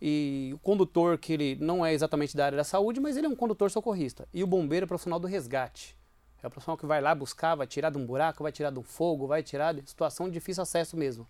E 0.00 0.50
o 0.54 0.58
condutor, 0.58 1.18
que 1.18 1.32
ele 1.32 1.56
não 1.60 1.84
é 1.84 1.92
exatamente 1.92 2.36
da 2.36 2.46
área 2.46 2.56
da 2.56 2.64
saúde, 2.64 3.00
mas 3.00 3.16
ele 3.16 3.26
é 3.26 3.28
um 3.28 3.36
condutor 3.36 3.70
socorrista. 3.70 4.26
E 4.32 4.42
o 4.42 4.46
bombeiro 4.46 4.84
é 4.84 4.86
profissional 4.86 5.20
do 5.20 5.26
resgate. 5.26 5.96
É 6.42 6.46
o 6.46 6.50
profissional 6.50 6.76
que 6.76 6.86
vai 6.86 7.00
lá 7.00 7.14
buscar, 7.14 7.54
vai 7.54 7.66
tirar 7.66 7.90
de 7.90 7.98
um 7.98 8.04
buraco, 8.04 8.42
vai 8.42 8.52
tirar 8.52 8.70
de 8.70 8.78
um 8.78 8.82
fogo, 8.82 9.26
vai 9.26 9.42
tirar 9.42 9.72
de 9.72 9.88
situação 9.88 10.26
de 10.26 10.34
difícil 10.34 10.62
acesso 10.62 10.96
mesmo. 10.96 11.26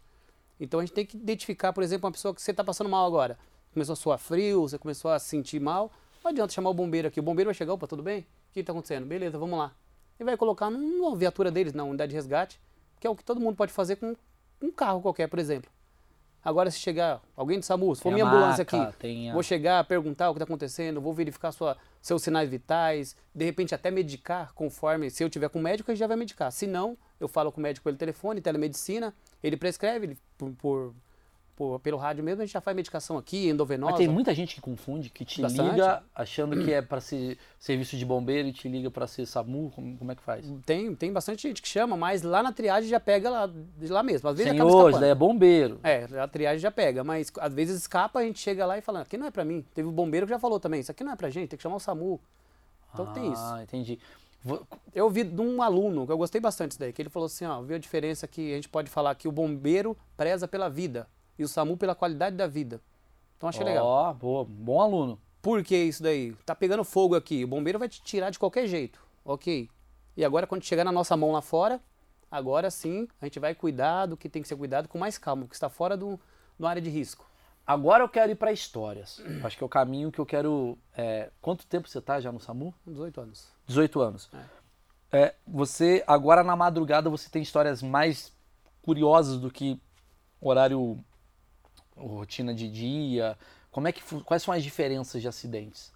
Então 0.59 0.81
a 0.81 0.83
gente 0.85 0.95
tem 0.95 1.07
que 1.07 1.17
identificar, 1.17 1.73
por 1.73 1.83
exemplo, 1.83 2.07
uma 2.07 2.13
pessoa 2.13 2.35
que 2.35 2.43
você 2.43 2.51
está 2.51 2.65
passando 2.65 2.91
mal 2.91 3.07
agora. 3.07 3.39
Começou 3.73 3.93
a 3.93 3.97
suar 3.97 4.19
frio, 4.19 4.63
você 4.63 4.79
começou 4.79 5.11
a 5.11 5.19
sentir 5.19 5.61
mal. 5.61 5.93
Não 6.23 6.31
adianta 6.31 6.53
chamar 6.53 6.71
o 6.71 6.75
bombeiro 6.75 7.09
aqui. 7.09 7.21
O 7.21 7.23
bombeiro 7.23 7.49
vai 7.49 7.55
chegar, 7.55 7.75
opa, 7.75 7.87
tudo 7.87 8.03
bem? 8.03 8.21
O 8.21 8.53
que 8.53 8.61
está 8.61 8.73
acontecendo? 8.73 9.07
Beleza, 9.07 9.39
vamos 9.39 9.59
lá. 9.59 9.73
E 10.19 10.25
vai 10.25 10.37
colocar 10.37 10.71
numa 10.71 11.15
viatura 11.15 11.51
deles, 11.51 11.73
na 11.73 11.85
unidade 11.85 12.11
de 12.11 12.17
resgate, 12.17 12.61
que 13.05 13.07
é 13.07 13.11
o 13.11 13.15
que 13.15 13.23
todo 13.23 13.39
mundo 13.39 13.55
pode 13.55 13.71
fazer 13.71 13.97
com 13.97 14.17
um 14.63 14.71
carro 14.71 15.03
qualquer, 15.03 15.29
por 15.29 15.39
exemplo. 15.39 15.71
Agora, 16.43 16.71
se 16.71 16.79
chegar 16.79 17.21
alguém 17.37 17.59
do 17.59 17.63
SAMU, 17.65 17.95
se 17.95 18.01
for 18.01 18.09
minha 18.15 18.25
ambulância 18.39 18.63
aqui, 18.63 18.77
a- 18.77 18.93
vou 19.35 19.43
chegar, 19.43 19.85
perguntar 19.85 20.31
o 20.31 20.33
que 20.33 20.39
está 20.39 20.45
acontecendo, 20.45 21.03
vou 21.03 21.13
verificar 21.13 21.53
sua, 21.53 21.77
seus 22.01 22.23
sinais 22.23 22.49
vitais, 22.49 23.15
de 23.35 23.45
repente 23.45 23.75
até 23.75 23.91
medicar 23.91 24.55
conforme, 24.55 25.11
se 25.11 25.23
eu 25.23 25.29
tiver 25.29 25.51
com 25.51 25.59
o 25.59 25.63
médico, 25.63 25.91
ele 25.91 25.97
já 25.99 26.07
vai 26.07 26.17
medicar. 26.17 26.51
Se 26.51 26.67
não, 26.67 26.97
eu 27.21 27.29
falo 27.29 27.53
com 27.53 27.61
o 27.61 27.63
médico 27.63 27.85
pelo 27.85 27.97
telefone, 27.99 28.41
telemedicina, 28.41 29.13
ele 29.43 29.57
prescreve, 29.59 30.07
ele, 30.07 30.19
por, 30.39 30.51
por- 30.53 30.95
por- 31.57 31.79
pelo 31.81 31.97
rádio 31.97 32.23
mesmo, 32.25 32.43
a 32.43 32.45
gente 32.45 32.53
já 32.53 32.61
faz 32.61 32.75
medicação 32.77 33.17
aqui, 33.17 33.49
endovenosa. 33.49 33.93
Mas 33.93 33.99
tem 33.99 34.09
muita 34.09 34.35
gente 34.35 34.55
que 34.55 34.61
confunde, 34.61 35.09
que 35.11 35.25
te 35.25 35.41
Bastante. 35.43 35.71
liga 35.71 36.03
achando 36.15 36.65
que 36.65 36.73
é 36.73 36.83
para 36.83 37.01
ser 37.01 37.39
serviço 37.59 37.97
de 37.97 38.05
bombeiro 38.05 38.49
e 38.49 38.53
te 38.53 38.69
liga 38.69 38.91
para 38.91 39.07
ser 39.07 39.27
SAMU. 39.27 39.71
Como, 39.75 39.97
como 39.97 40.13
é 40.13 40.15
que 40.15 40.23
faz? 40.23 40.45
Tem, 40.67 40.95
tem 40.95 41.13
bastante 41.13 41.43
gente 41.47 41.63
que 41.63 41.69
chama, 41.69 41.97
mas 41.97 42.23
lá 42.23 42.43
na 42.43 42.53
triagem 42.53 42.89
já 42.91 42.99
pega 43.01 43.31
lá, 43.31 43.51
lá 43.89 44.03
mesmo. 44.03 44.29
Às 44.29 44.37
vezes 44.37 44.53
é 45.03 45.15
bombeiro. 45.15 45.79
É, 45.83 46.05
a 46.19 46.27
triagem 46.29 46.59
já 46.61 46.71
pega, 46.71 47.05
mas 47.05 47.31
às 47.39 47.53
vezes 47.55 47.81
escapa, 47.81 48.19
a 48.19 48.23
gente 48.23 48.39
chega 48.39 48.67
lá 48.67 48.77
e 48.77 48.81
fala, 48.81 49.01
aqui 49.03 49.17
não 49.17 49.27
é 49.27 49.31
pra 49.31 49.45
mim. 49.45 49.65
Teve 49.75 49.89
o 49.89 49.93
bombeiro 49.93 50.27
que 50.27 50.31
já 50.31 50.39
falou 50.39 50.59
também, 50.59 50.81
isso 50.81 50.91
aqui 50.91 51.05
não 51.05 51.13
é 51.13 51.17
pra 51.17 51.31
gente, 51.31 51.49
tem 51.51 51.57
que 51.57 51.63
chamar 51.63 51.77
o 51.77 51.81
SAMU. 51.81 52.21
Então 52.93 53.13
tem 53.13 53.33
isso. 53.33 53.43
Ah, 53.43 53.63
entendi. 53.63 53.99
Eu 54.95 55.05
ouvi 55.07 55.25
de 55.25 55.41
um 55.41 55.63
aluno, 55.63 56.05
que 56.05 56.13
eu 56.13 56.19
gostei 56.19 56.41
bastante 56.41 56.71
disso 56.71 56.81
daí, 56.81 56.93
que 56.93 57.01
ele 57.01 57.09
falou 57.09 57.27
assim, 57.27 57.47
ó, 57.47 57.63
viu 57.63 57.77
a 57.77 57.79
diferença 57.79 58.29
que 58.29 58.53
a 58.53 58.57
gente 58.57 58.69
pode 58.69 58.91
falar 58.91 59.15
que 59.15 59.27
o 59.27 59.33
bombeiro 59.33 59.97
preza 60.17 60.47
pela 60.47 60.69
vida 60.69 61.09
e 61.39 61.45
o 61.45 61.49
SAMU 61.49 61.77
pela 61.77 61.95
qualidade 61.95 62.37
da 62.37 62.47
vida. 62.47 62.81
Então 63.37 63.49
achei 63.49 63.65
legal. 63.65 63.87
Ó, 63.87 64.13
boa, 64.13 64.45
bom 64.45 64.81
aluno. 64.81 65.21
Por 65.43 65.63
que 65.63 65.77
isso 65.77 66.03
daí? 66.03 66.35
Tá 66.47 66.55
pegando 66.55 66.85
fogo 66.85 67.15
aqui, 67.15 67.45
o 67.45 67.49
bombeiro 67.49 67.79
vai 67.79 67.89
te 67.89 68.03
tirar 68.03 68.31
de 68.31 68.39
qualquer 68.39 68.67
jeito, 68.67 68.99
ok. 69.25 69.69
E 70.17 70.25
agora 70.25 70.47
quando 70.47 70.63
chegar 70.65 70.85
na 70.85 70.93
nossa 70.93 71.17
mão 71.17 71.33
lá 71.33 71.43
fora, 71.43 71.81
agora 72.31 72.71
sim 72.71 73.07
a 73.21 73.27
gente 73.27 73.39
vai 73.39 73.55
cuidar 73.55 74.07
do 74.07 74.17
que 74.17 74.29
tem 74.29 74.41
que 74.41 74.49
ser 74.49 74.57
cuidado 74.57 74.89
com 74.89 74.99
mais 74.99 75.19
calma, 75.19 75.43
porque 75.43 75.57
está 75.57 75.69
fora 75.69 75.97
do, 75.97 76.19
do 76.59 76.67
área 76.67 76.81
de 76.81 76.89
risco. 76.89 77.27
Agora 77.67 78.05
eu 78.05 78.09
quero 78.09 78.31
ir 78.33 78.35
para 78.37 78.53
histórias. 78.53 79.23
Acho 79.43 79.57
que 79.57 79.65
é 79.65 79.67
o 79.67 79.71
caminho 79.71 80.13
que 80.13 80.19
eu 80.19 80.27
quero. 80.27 80.79
é, 80.97 81.31
Quanto 81.41 81.67
tempo 81.67 81.89
você 81.89 82.01
tá 82.01 82.21
já 82.21 82.31
no 82.31 82.39
SAMU? 82.41 82.75
18 82.87 83.21
anos. 83.21 83.49
18 83.67 84.01
anos. 84.01 84.31
É, 85.11 85.35
você, 85.47 86.03
agora 86.07 86.43
na 86.43 86.57
madrugada, 86.57 87.09
você 87.09 87.31
tem 87.31 87.43
histórias 87.43 87.83
mais 87.83 88.33
curiosas 88.83 89.39
do 89.39 89.51
que 89.51 89.81
horário, 90.41 90.99
rotina 91.97 92.55
de 92.55 92.69
dia. 92.69 93.37
Como 93.71 93.89
é 93.89 93.93
que, 93.93 94.03
quais 94.23 94.43
são 94.43 94.53
as 94.53 94.63
diferenças 94.63 95.21
de 95.21 95.29
acidentes? 95.29 95.93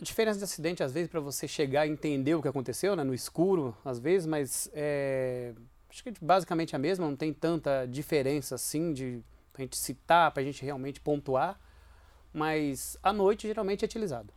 A 0.00 0.04
diferença 0.04 0.38
de 0.38 0.44
acidente, 0.44 0.82
às 0.82 0.92
vezes, 0.92 1.10
para 1.10 1.20
você 1.20 1.48
chegar 1.48 1.86
e 1.86 1.90
entender 1.90 2.34
o 2.34 2.42
que 2.42 2.48
aconteceu, 2.48 2.94
né, 2.94 3.02
no 3.02 3.14
escuro, 3.14 3.76
às 3.84 3.98
vezes, 3.98 4.26
mas 4.26 4.70
é, 4.74 5.54
acho 5.88 6.04
que 6.04 6.12
basicamente 6.20 6.76
a 6.76 6.78
mesma, 6.78 7.06
não 7.06 7.16
tem 7.16 7.32
tanta 7.32 7.86
diferença 7.86 8.54
assim 8.54 8.92
de 8.92 9.22
pra 9.52 9.62
gente 9.62 9.78
citar, 9.78 10.30
pra 10.32 10.42
gente 10.42 10.62
realmente 10.62 11.00
pontuar, 11.00 11.58
mas 12.32 12.98
à 13.02 13.10
noite 13.10 13.46
geralmente 13.46 13.82
é 13.82 13.86
utilizado. 13.86 14.30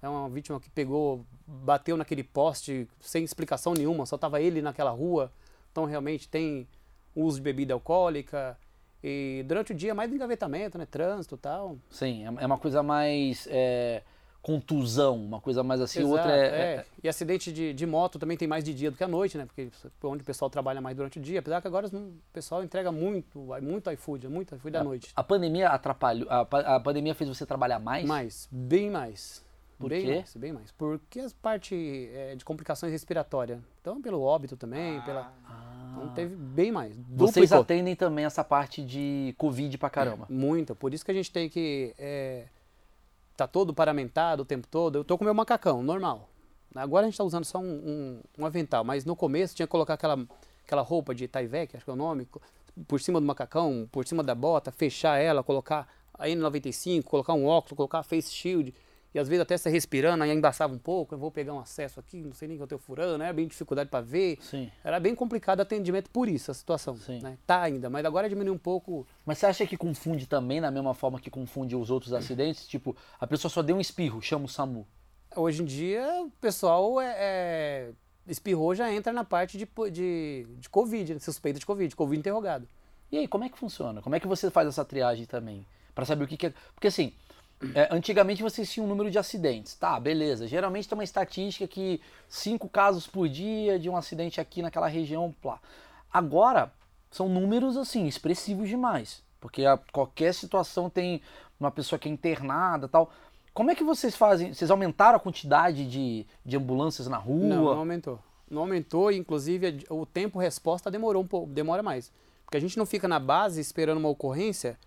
É 0.00 0.08
uma 0.08 0.28
vítima 0.30 0.58
que 0.58 0.70
pegou, 0.70 1.26
bateu 1.46 1.96
naquele 1.96 2.24
poste 2.24 2.88
sem 2.98 3.22
explicação 3.22 3.74
nenhuma, 3.74 4.06
só 4.06 4.16
tava 4.16 4.40
ele 4.40 4.62
naquela 4.62 4.90
rua, 4.90 5.30
então 5.70 5.84
realmente 5.84 6.26
tem 6.26 6.66
uso 7.14 7.36
de 7.36 7.42
bebida 7.42 7.74
alcoólica 7.74 8.58
e 9.02 9.44
durante 9.46 9.72
o 9.72 9.74
dia 9.74 9.94
mais 9.94 10.12
engavetamento, 10.12 10.78
né, 10.78 10.86
trânsito 10.86 11.34
e 11.34 11.38
tal. 11.38 11.76
Sim, 11.90 12.24
é 12.26 12.42
é 12.42 12.46
uma 12.46 12.58
coisa 12.58 12.82
mais 12.82 13.48
é, 13.50 14.02
contusão, 14.42 15.16
uma 15.16 15.40
coisa 15.40 15.62
mais 15.62 15.80
assim. 15.80 16.00
Exato, 16.00 16.12
outra 16.14 16.36
é, 16.36 16.40
é. 16.40 16.74
é- 16.76 16.86
E 17.02 17.08
acidente 17.08 17.52
de, 17.52 17.72
de 17.72 17.86
moto 17.86 18.18
também 18.18 18.36
tem 18.36 18.48
mais 18.48 18.64
de 18.64 18.74
dia 18.74 18.90
do 18.90 18.96
que 18.96 19.04
à 19.04 19.08
noite, 19.08 19.38
né? 19.38 19.46
Porque 19.46 19.62
é 19.62 20.06
onde 20.06 20.22
o 20.22 20.26
pessoal 20.26 20.50
trabalha 20.50 20.80
mais 20.80 20.96
durante 20.96 21.18
o 21.18 21.22
dia. 21.22 21.38
Apesar 21.38 21.60
que 21.60 21.66
agora 21.68 21.86
o 21.86 22.12
pessoal 22.32 22.62
entrega 22.62 22.90
muito, 22.90 23.38
muito 23.62 23.90
iFood, 23.90 24.28
muito 24.28 24.54
iFood 24.56 24.76
à 24.76 24.84
noite. 24.84 25.12
A 25.14 25.22
pandemia 25.22 25.68
atrapalhou. 25.68 26.26
A, 26.28 26.40
a 26.76 26.80
pandemia 26.80 27.14
fez 27.14 27.28
você 27.28 27.46
trabalhar 27.46 27.78
mais? 27.78 28.04
Mais, 28.04 28.48
bem 28.50 28.90
mais. 28.90 29.41
Por 29.82 29.90
bem 29.90 30.04
quê? 30.04 30.14
mais, 30.16 30.36
bem 30.36 30.52
mais. 30.52 30.72
Porque 30.72 31.20
as 31.20 31.32
parte 31.32 32.10
é, 32.12 32.34
de 32.34 32.44
complicações 32.44 32.90
respiratórias. 32.92 33.60
Então, 33.80 34.00
pelo 34.00 34.22
óbito 34.22 34.56
também, 34.56 35.00
pela. 35.02 35.32
Então 35.92 36.08
teve 36.14 36.34
bem 36.34 36.72
mais. 36.72 36.96
Vocês 36.96 37.50
Duplicou. 37.50 37.60
atendem 37.60 37.94
também 37.94 38.24
essa 38.24 38.42
parte 38.42 38.82
de 38.82 39.34
Covid 39.36 39.76
pra 39.76 39.90
caramba. 39.90 40.26
Muito. 40.28 40.74
Por 40.74 40.94
isso 40.94 41.04
que 41.04 41.10
a 41.10 41.14
gente 41.14 41.30
tem 41.30 41.48
que. 41.48 41.94
É, 41.98 42.46
tá 43.36 43.46
todo 43.46 43.74
paramentado 43.74 44.42
o 44.42 44.46
tempo 44.46 44.66
todo. 44.66 44.96
Eu 44.96 45.04
tô 45.04 45.18
com 45.18 45.24
meu 45.24 45.34
macacão, 45.34 45.82
normal. 45.82 46.28
Agora 46.74 47.06
a 47.06 47.10
gente 47.10 47.18
tá 47.18 47.24
usando 47.24 47.44
só 47.44 47.58
um, 47.58 47.64
um, 47.64 48.20
um 48.38 48.46
avental, 48.46 48.82
mas 48.82 49.04
no 49.04 49.14
começo 49.14 49.54
tinha 49.54 49.66
que 49.66 49.70
colocar 49.70 49.94
aquela, 49.94 50.18
aquela 50.64 50.82
roupa 50.82 51.14
de 51.14 51.28
Tyvek, 51.28 51.76
acho 51.76 51.84
que 51.84 51.90
é 51.90 51.92
o 51.92 51.96
nome, 51.96 52.26
por 52.88 53.00
cima 53.00 53.20
do 53.20 53.26
macacão, 53.26 53.86
por 53.92 54.06
cima 54.06 54.22
da 54.22 54.34
bota, 54.34 54.72
fechar 54.72 55.18
ela, 55.18 55.42
colocar 55.42 55.86
a 56.14 56.26
N95, 56.26 57.02
colocar 57.02 57.34
um 57.34 57.46
óculos, 57.46 57.76
colocar 57.76 57.98
a 57.98 58.02
face 58.02 58.32
shield. 58.32 58.74
E 59.14 59.18
às 59.18 59.28
vezes 59.28 59.42
até 59.42 59.56
você 59.58 59.68
respirando, 59.68 60.24
aí 60.24 60.30
embaçava 60.32 60.72
um 60.72 60.78
pouco, 60.78 61.14
eu 61.14 61.18
vou 61.18 61.30
pegar 61.30 61.52
um 61.52 61.60
acesso 61.60 62.00
aqui, 62.00 62.22
não 62.22 62.32
sei 62.32 62.48
nem 62.48 62.56
o 62.56 62.60
que 62.60 62.62
eu 62.62 62.78
tô 62.78 62.78
furando, 62.78 63.18
né? 63.18 63.30
Bem 63.32 63.46
dificuldade 63.46 63.90
para 63.90 64.00
ver. 64.00 64.38
Sim. 64.40 64.70
Era 64.82 64.98
bem 64.98 65.14
complicado 65.14 65.58
o 65.58 65.62
atendimento 65.62 66.08
por 66.08 66.28
isso, 66.28 66.50
a 66.50 66.54
situação. 66.54 66.96
Sim. 66.96 67.20
Né? 67.20 67.36
Tá 67.46 67.60
ainda, 67.60 67.90
mas 67.90 68.04
agora 68.06 68.28
diminuiu 68.28 68.54
um 68.54 68.58
pouco 68.58 69.06
Mas 69.26 69.38
você 69.38 69.46
acha 69.46 69.66
que 69.66 69.76
confunde 69.76 70.26
também, 70.26 70.60
da 70.60 70.70
mesma 70.70 70.94
forma 70.94 71.20
que 71.20 71.30
confunde 71.30 71.76
os 71.76 71.90
outros 71.90 72.14
acidentes? 72.14 72.66
Tipo, 72.66 72.96
a 73.20 73.26
pessoa 73.26 73.50
só 73.50 73.60
deu 73.60 73.76
um 73.76 73.80
espirro, 73.80 74.22
chama 74.22 74.46
o 74.46 74.48
SAMU. 74.48 74.86
Hoje 75.36 75.62
em 75.62 75.66
dia, 75.66 76.24
o 76.24 76.30
pessoal 76.40 77.00
é, 77.00 77.14
é, 77.18 77.90
espirrou 78.26 78.74
já 78.74 78.90
entra 78.92 79.12
na 79.12 79.24
parte 79.24 79.58
de, 79.58 79.68
de, 79.90 80.46
de 80.58 80.68
Covid, 80.70 81.14
né? 81.14 81.20
suspeita 81.20 81.58
de 81.58 81.66
Covid, 81.66 81.94
Covid 81.94 82.18
interrogado. 82.18 82.66
E 83.10 83.18
aí, 83.18 83.28
como 83.28 83.44
é 83.44 83.48
que 83.50 83.58
funciona? 83.58 84.00
Como 84.00 84.14
é 84.14 84.20
que 84.20 84.26
você 84.26 84.50
faz 84.50 84.66
essa 84.66 84.84
triagem 84.84 85.26
também? 85.26 85.66
Pra 85.94 86.06
saber 86.06 86.24
o 86.24 86.26
que, 86.26 86.38
que 86.38 86.46
é. 86.46 86.54
Porque 86.74 86.86
assim, 86.86 87.12
é, 87.74 87.88
antigamente 87.90 88.42
vocês 88.42 88.70
tinham 88.70 88.86
um 88.86 88.88
número 88.88 89.10
de 89.10 89.18
acidentes. 89.18 89.74
Tá, 89.74 89.98
beleza. 89.98 90.46
Geralmente 90.46 90.88
tem 90.88 90.96
uma 90.96 91.04
estatística 91.04 91.66
que 91.66 92.00
cinco 92.28 92.68
casos 92.68 93.06
por 93.06 93.28
dia 93.28 93.78
de 93.78 93.88
um 93.88 93.96
acidente 93.96 94.40
aqui 94.40 94.62
naquela 94.62 94.88
região. 94.88 95.34
Plá. 95.40 95.60
Agora, 96.12 96.72
são 97.10 97.28
números 97.28 97.76
assim, 97.76 98.06
expressivos 98.06 98.68
demais. 98.68 99.22
Porque 99.40 99.64
a, 99.64 99.78
qualquer 99.92 100.34
situação 100.34 100.90
tem 100.90 101.20
uma 101.58 101.70
pessoa 101.70 101.98
que 101.98 102.08
é 102.08 102.12
internada 102.12 102.88
tal. 102.88 103.10
Como 103.54 103.70
é 103.70 103.74
que 103.74 103.84
vocês 103.84 104.16
fazem? 104.16 104.52
Vocês 104.52 104.70
aumentaram 104.70 105.16
a 105.16 105.20
quantidade 105.20 105.86
de, 105.86 106.26
de 106.44 106.56
ambulâncias 106.56 107.06
na 107.06 107.18
rua? 107.18 107.46
Não, 107.46 107.64
não 107.64 107.78
aumentou. 107.78 108.18
Não 108.50 108.62
aumentou, 108.62 109.10
inclusive 109.10 109.84
o 109.88 110.04
tempo 110.04 110.38
resposta 110.38 110.90
demorou 110.90 111.22
um 111.22 111.26
pouco, 111.26 111.50
demora 111.50 111.82
mais. 111.82 112.12
Porque 112.44 112.56
a 112.56 112.60
gente 112.60 112.76
não 112.76 112.84
fica 112.84 113.08
na 113.08 113.18
base 113.18 113.60
esperando 113.60 113.98
uma 113.98 114.08
ocorrência 114.08 114.78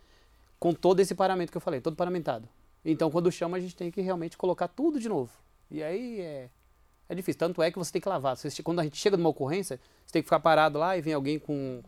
com 0.60 0.74
todo 0.74 1.00
esse 1.00 1.16
paramento 1.16 1.52
que 1.52 1.58
eu 1.58 1.62
falei, 1.62 1.82
todo 1.82 1.96
paramentado. 1.96 2.48
Então, 2.86 3.10
quando 3.10 3.32
chama, 3.32 3.58
a 3.58 3.60
gente 3.60 3.76
tem 3.76 3.90
que 3.90 4.02
realmente 4.02 4.38
colocar 4.38 4.68
tudo 4.68 5.00
de 5.00 5.10
novo. 5.10 5.32
E 5.72 5.82
aí 5.82 6.22
é, 6.22 6.50
é 7.10 7.16
difícil. 7.16 7.40
Tanto 7.40 7.62
é 7.62 7.72
que 7.72 7.78
você 7.78 7.92
tem 7.92 8.02
que 8.02 8.08
lavar. 8.08 8.38
Você, 8.38 8.62
quando 8.62 8.80
a 8.80 8.84
gente 8.84 8.98
chega 8.98 9.18
numa 9.18 9.30
ocorrência, 9.30 9.80
você 10.06 10.14
tem 10.14 10.22
que 10.22 10.28
ficar 10.28 10.40
parado 10.40 10.78
lá 10.78 10.96
e 10.96 11.02
vem 11.02 11.14
alguém 11.14 11.40
com 11.40 11.82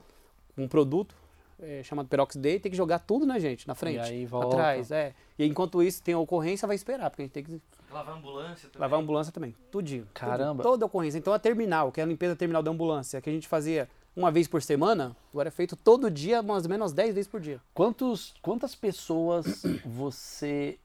um 0.57 0.67
produto 0.67 1.15
é, 1.59 1.83
chamado 1.83 2.07
peróxido 2.07 2.41
D 2.41 2.55
e 2.55 2.59
tem 2.59 2.71
que 2.71 2.77
jogar 2.77 2.99
tudo 2.99 3.25
na 3.25 3.39
gente, 3.39 3.67
na 3.67 3.75
frente, 3.75 3.99
aí 3.99 4.25
volta. 4.25 4.55
atrás. 4.55 4.91
É. 4.91 5.13
E 5.37 5.45
enquanto 5.45 5.81
isso 5.81 6.01
tem 6.01 6.13
a 6.13 6.19
ocorrência, 6.19 6.67
vai 6.67 6.75
esperar, 6.75 7.09
porque 7.09 7.23
a 7.23 7.25
gente 7.25 7.33
tem 7.33 7.43
que 7.43 7.61
Lavar 7.89 8.15
a 8.15 8.17
ambulância 8.17 8.69
também. 8.69 8.81
Lavar 8.81 8.99
a 8.99 9.01
ambulância 9.01 9.33
também, 9.33 9.55
tudinho. 9.71 10.07
Caramba. 10.13 10.61
Tudo, 10.61 10.71
toda 10.73 10.85
ocorrência. 10.85 11.17
Então 11.17 11.31
a 11.31 11.39
terminal, 11.39 11.91
que 11.91 12.01
é 12.01 12.03
a 12.03 12.07
limpeza 12.07 12.35
terminal 12.35 12.61
da 12.61 12.69
ambulância, 12.69 13.21
que 13.21 13.29
a 13.29 13.33
gente 13.33 13.47
fazia 13.47 13.89
uma 14.15 14.29
vez 14.29 14.47
por 14.47 14.61
semana, 14.61 15.15
agora 15.31 15.47
é 15.47 15.51
feito 15.51 15.75
todo 15.75 16.11
dia, 16.11 16.41
mais 16.41 16.65
ou 16.65 16.69
menos 16.69 16.91
10 16.91 17.15
vezes 17.15 17.29
por 17.29 17.39
dia. 17.39 17.61
Quantos, 17.73 18.33
quantas 18.41 18.75
pessoas 18.75 19.63
você 19.85 20.77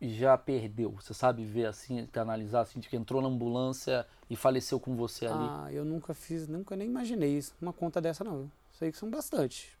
já 0.00 0.36
perdeu? 0.38 0.92
Você 0.92 1.12
sabe 1.12 1.44
ver 1.44 1.66
assim, 1.66 2.08
analisar 2.16 2.60
assim, 2.62 2.80
de 2.80 2.88
que 2.88 2.96
entrou 2.96 3.20
na 3.20 3.28
ambulância 3.28 4.06
e 4.28 4.36
faleceu 4.36 4.80
com 4.80 4.96
você 4.96 5.26
ali? 5.26 5.36
Ah, 5.38 5.68
eu 5.70 5.84
nunca 5.84 6.14
fiz, 6.14 6.48
nunca 6.48 6.74
nem 6.74 6.88
imaginei 6.88 7.36
isso, 7.36 7.54
uma 7.60 7.72
conta 7.72 8.00
dessa 8.00 8.24
não. 8.24 8.50
Sei 8.72 8.90
que 8.90 8.96
são 8.96 9.10
bastante. 9.10 9.78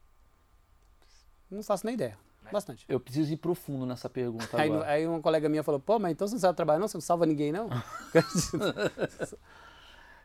Não 1.50 1.62
faço 1.62 1.86
nem 1.86 1.94
ideia. 1.94 2.18
Bastante. 2.52 2.84
Eu 2.88 2.98
preciso 2.98 3.32
ir 3.32 3.36
profundo 3.36 3.86
nessa 3.86 4.10
pergunta 4.10 4.60
Aí, 4.60 4.68
agora. 4.68 4.90
aí 4.90 5.06
uma 5.06 5.20
colega 5.20 5.48
minha 5.48 5.62
falou, 5.62 5.80
pô, 5.80 5.98
mas 5.98 6.12
então 6.12 6.26
você 6.26 6.34
não 6.34 6.40
sabe 6.40 6.56
trabalhar 6.56 6.80
não? 6.80 6.88
Você 6.88 6.96
não 6.96 7.02
salva 7.02 7.24
ninguém 7.24 7.52
não? 7.52 7.68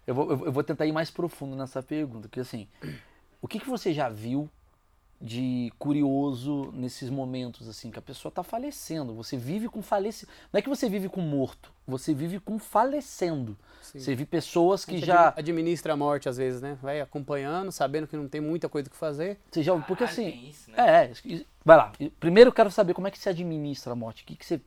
Eu 0.07 0.13
vou, 0.13 0.29
eu 0.29 0.51
vou 0.51 0.63
tentar 0.63 0.85
ir 0.85 0.91
mais 0.91 1.09
profundo 1.09 1.55
nessa 1.55 1.81
pergunta, 1.81 2.27
porque 2.27 2.39
assim, 2.39 2.67
o 3.41 3.47
que, 3.47 3.59
que 3.59 3.67
você 3.67 3.91
já 3.91 4.07
viu 4.07 4.47
de 5.19 5.71
curioso 5.79 6.71
nesses 6.73 7.09
momentos 7.09 7.67
assim 7.69 7.89
que 7.89 7.97
a 7.97 8.01
pessoa 8.01 8.29
está 8.29 8.43
falecendo? 8.43 9.13
Você 9.15 9.37
vive 9.37 9.69
com 9.69 9.81
falecimento. 9.81 10.37
Não 10.51 10.57
é 10.57 10.61
que 10.61 10.69
você 10.69 10.89
vive 10.89 11.07
com 11.09 11.21
morto, 11.21 11.71
você 11.87 12.13
vive 12.13 12.39
com 12.39 12.59
falecendo. 12.59 13.57
Sim. 13.81 13.99
Você 13.99 14.11
vive 14.11 14.25
pessoas 14.25 14.83
que 14.83 14.97
já, 14.99 15.29
admi- 15.29 15.39
Administra 15.39 15.93
a 15.93 15.97
morte 15.97 16.27
às 16.27 16.37
vezes, 16.37 16.61
né? 16.61 16.77
Vai 16.81 16.99
acompanhando, 17.01 17.71
sabendo 17.71 18.07
que 18.07 18.17
não 18.17 18.27
tem 18.27 18.41
muita 18.41 18.67
coisa 18.67 18.89
que 18.89 18.95
fazer. 18.95 19.39
você 19.49 19.63
já 19.63 19.73
porque 19.79 20.03
Caralho, 20.05 20.11
assim, 20.21 20.31
tem 20.31 20.49
isso, 20.49 20.71
né? 20.71 20.77
é, 20.77 21.33
é, 21.33 21.45
vai 21.63 21.77
lá. 21.77 21.91
Primeiro 22.19 22.49
eu 22.49 22.53
quero 22.53 22.69
saber 22.69 22.93
como 22.93 23.07
é 23.07 23.11
que 23.11 23.17
se 23.19 23.29
administra 23.29 23.93
a 23.93 23.95
morte. 23.95 24.23
O 24.23 24.25
que, 24.25 24.35
que 24.35 24.45
você 24.45 24.59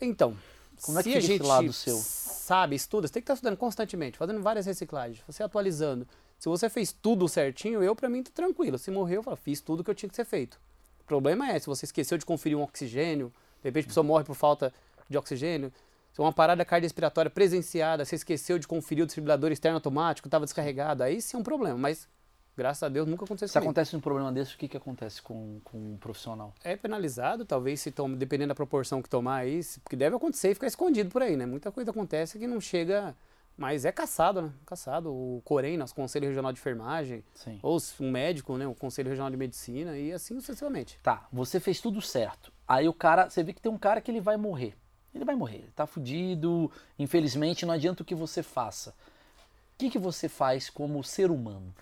Então, 0.00 0.36
Como 0.82 0.98
é 0.98 1.02
que 1.02 1.12
se 1.12 1.16
a 1.16 1.20
gente 1.20 1.42
lado 1.42 1.72
seu? 1.72 1.96
sabe, 1.96 2.76
estuda, 2.76 3.08
você 3.08 3.14
tem 3.14 3.22
que 3.22 3.24
estar 3.24 3.34
estudando 3.34 3.56
constantemente, 3.56 4.18
fazendo 4.18 4.42
várias 4.42 4.66
reciclagens, 4.66 5.22
você 5.26 5.42
atualizando. 5.42 6.06
Se 6.38 6.48
você 6.48 6.68
fez 6.68 6.92
tudo 6.92 7.28
certinho, 7.28 7.82
eu 7.82 7.94
pra 7.96 8.08
mim 8.08 8.22
tô 8.22 8.30
tranquilo. 8.30 8.78
Se 8.78 8.90
morreu, 8.90 9.16
eu 9.16 9.22
falo, 9.22 9.36
fiz 9.36 9.60
tudo 9.60 9.82
que 9.82 9.90
eu 9.90 9.94
tinha 9.94 10.08
que 10.08 10.16
ser 10.16 10.24
feito. 10.24 10.58
O 11.00 11.04
problema 11.04 11.50
é 11.50 11.58
se 11.58 11.66
você 11.66 11.84
esqueceu 11.86 12.18
de 12.18 12.26
conferir 12.26 12.58
um 12.58 12.62
oxigênio, 12.62 13.32
de 13.62 13.68
repente 13.68 13.84
a 13.84 13.88
pessoa 13.88 14.04
morre 14.04 14.24
por 14.24 14.34
falta 14.34 14.72
de 15.08 15.16
oxigênio. 15.16 15.72
Se 16.12 16.20
uma 16.20 16.32
parada 16.32 16.64
cardiorrespiratória 16.64 17.30
presenciada, 17.30 18.04
você 18.04 18.16
esqueceu 18.16 18.58
de 18.58 18.66
conferir 18.66 19.04
o 19.04 19.06
desfibrilador 19.06 19.52
externo 19.52 19.76
automático, 19.76 20.26
estava 20.28 20.44
descarregado, 20.44 21.02
aí 21.02 21.20
sim 21.20 21.36
é 21.36 21.40
um 21.40 21.42
problema. 21.42 21.76
Mas, 21.76 22.08
graças 22.56 22.82
a 22.82 22.88
Deus, 22.88 23.06
nunca 23.06 23.24
aconteceu 23.24 23.48
se 23.48 23.52
comigo. 23.52 23.70
acontece 23.70 23.94
um 23.94 24.00
problema 24.00 24.32
desse, 24.32 24.54
o 24.54 24.58
que, 24.58 24.66
que 24.66 24.76
acontece 24.76 25.20
com, 25.20 25.60
com 25.62 25.76
um 25.76 25.96
profissional? 25.98 26.54
É 26.64 26.74
penalizado, 26.74 27.44
talvez, 27.44 27.80
se 27.82 27.90
toma, 27.90 28.16
dependendo 28.16 28.48
da 28.48 28.54
proporção 28.54 29.02
que 29.02 29.08
tomar 29.10 29.36
aí, 29.36 29.60
porque 29.84 29.94
deve 29.94 30.16
acontecer 30.16 30.50
e 30.50 30.54
ficar 30.54 30.66
escondido 30.66 31.10
por 31.10 31.22
aí, 31.22 31.36
né? 31.36 31.44
Muita 31.44 31.70
coisa 31.70 31.90
acontece 31.90 32.38
que 32.38 32.46
não 32.46 32.60
chega, 32.62 33.14
mas 33.56 33.84
é 33.84 33.92
caçado, 33.92 34.42
né? 34.42 34.52
Caçado. 34.66 35.10
O 35.10 35.40
COREN, 35.44 35.78
nosso 35.78 35.94
Conselho 35.94 36.28
Regional 36.28 36.52
de 36.52 36.58
Enfermagem, 36.58 37.24
Sim. 37.34 37.58
ou 37.62 37.78
um 38.00 38.10
médico, 38.10 38.56
né? 38.56 38.66
O 38.66 38.74
Conselho 38.74 39.08
Regional 39.08 39.30
de 39.30 39.36
Medicina 39.36 39.96
e 39.96 40.12
assim 40.12 40.34
sucessivamente. 40.38 40.98
Tá, 41.02 41.26
você 41.32 41.58
fez 41.58 41.80
tudo 41.80 42.02
certo. 42.02 42.52
Aí 42.68 42.86
o 42.88 42.92
cara, 42.92 43.30
você 43.30 43.42
vê 43.42 43.52
que 43.52 43.60
tem 43.60 43.72
um 43.72 43.78
cara 43.78 44.00
que 44.00 44.10
ele 44.10 44.20
vai 44.20 44.36
morrer. 44.36 44.76
Ele 45.14 45.24
vai 45.24 45.34
morrer, 45.34 45.56
ele 45.56 45.72
tá 45.74 45.86
fudido, 45.86 46.70
infelizmente 46.98 47.64
não 47.64 47.72
adianta 47.72 48.02
o 48.02 48.06
que 48.06 48.14
você 48.14 48.42
faça. 48.42 48.90
O 48.90 49.78
que, 49.78 49.88
que 49.88 49.98
você 49.98 50.28
faz 50.28 50.68
como 50.68 51.02
ser 51.02 51.30
humano? 51.30 51.74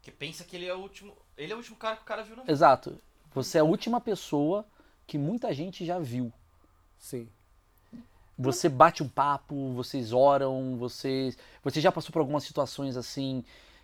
Que 0.00 0.12
pensa 0.12 0.44
que 0.44 0.54
ele 0.54 0.66
é 0.66 0.74
o 0.74 0.78
último. 0.78 1.16
Ele 1.36 1.52
é 1.52 1.54
o 1.56 1.58
último 1.58 1.76
cara 1.76 1.96
que 1.96 2.02
o 2.02 2.04
cara 2.04 2.22
viu 2.22 2.36
na 2.36 2.42
vida. 2.42 2.52
Exato. 2.52 3.00
Você 3.34 3.58
é 3.58 3.60
a 3.60 3.64
última 3.64 4.00
pessoa 4.00 4.64
que 5.06 5.18
muita 5.18 5.52
gente 5.52 5.84
já 5.84 5.98
viu. 5.98 6.32
Sim. 6.98 7.28
Você 8.38 8.68
bate 8.68 9.02
um 9.02 9.08
papo, 9.08 9.72
vocês 9.72 10.12
oram, 10.12 10.76
vocês. 10.76 11.38
Você 11.62 11.80
já 11.80 11.90
passou 11.90 12.12
por 12.12 12.18
algumas 12.20 12.44
situações 12.44 12.96
assim 12.96 13.42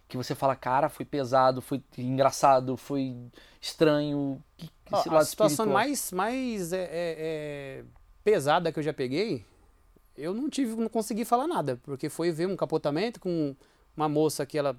que 0.09 0.17
você 0.17 0.35
fala, 0.35 0.55
cara, 0.55 0.91
foi 0.91 1.07
pesado, 1.07 1.63
foi 1.63 1.83
engraçado, 1.97 2.77
foi 2.77 3.17
estranho. 3.61 4.43
Que, 4.59 4.67
que 4.67 4.73
Ó, 4.93 4.99
a 5.17 5.25
situação 5.25 5.65
espiritual? 5.65 5.69
mais, 5.73 6.13
mais 6.13 6.73
é, 6.75 6.83
é- 6.83 7.17
é 7.81 7.85
pesada 8.23 8.71
que 8.71 8.79
eu 8.79 8.83
já 8.83 8.93
peguei, 8.93 9.43
eu 10.17 10.35
não 10.35 10.51
tive, 10.51 10.77
não 10.77 10.89
consegui 10.89 11.25
falar 11.25 11.47
nada, 11.47 11.81
porque 11.83 12.11
foi 12.11 12.31
ver 12.31 12.47
um 12.47 12.55
capotamento 12.57 13.19
com 13.21 13.57
uma 13.97 14.07
moça 14.09 14.45
que 14.45 14.59
ela 14.59 14.77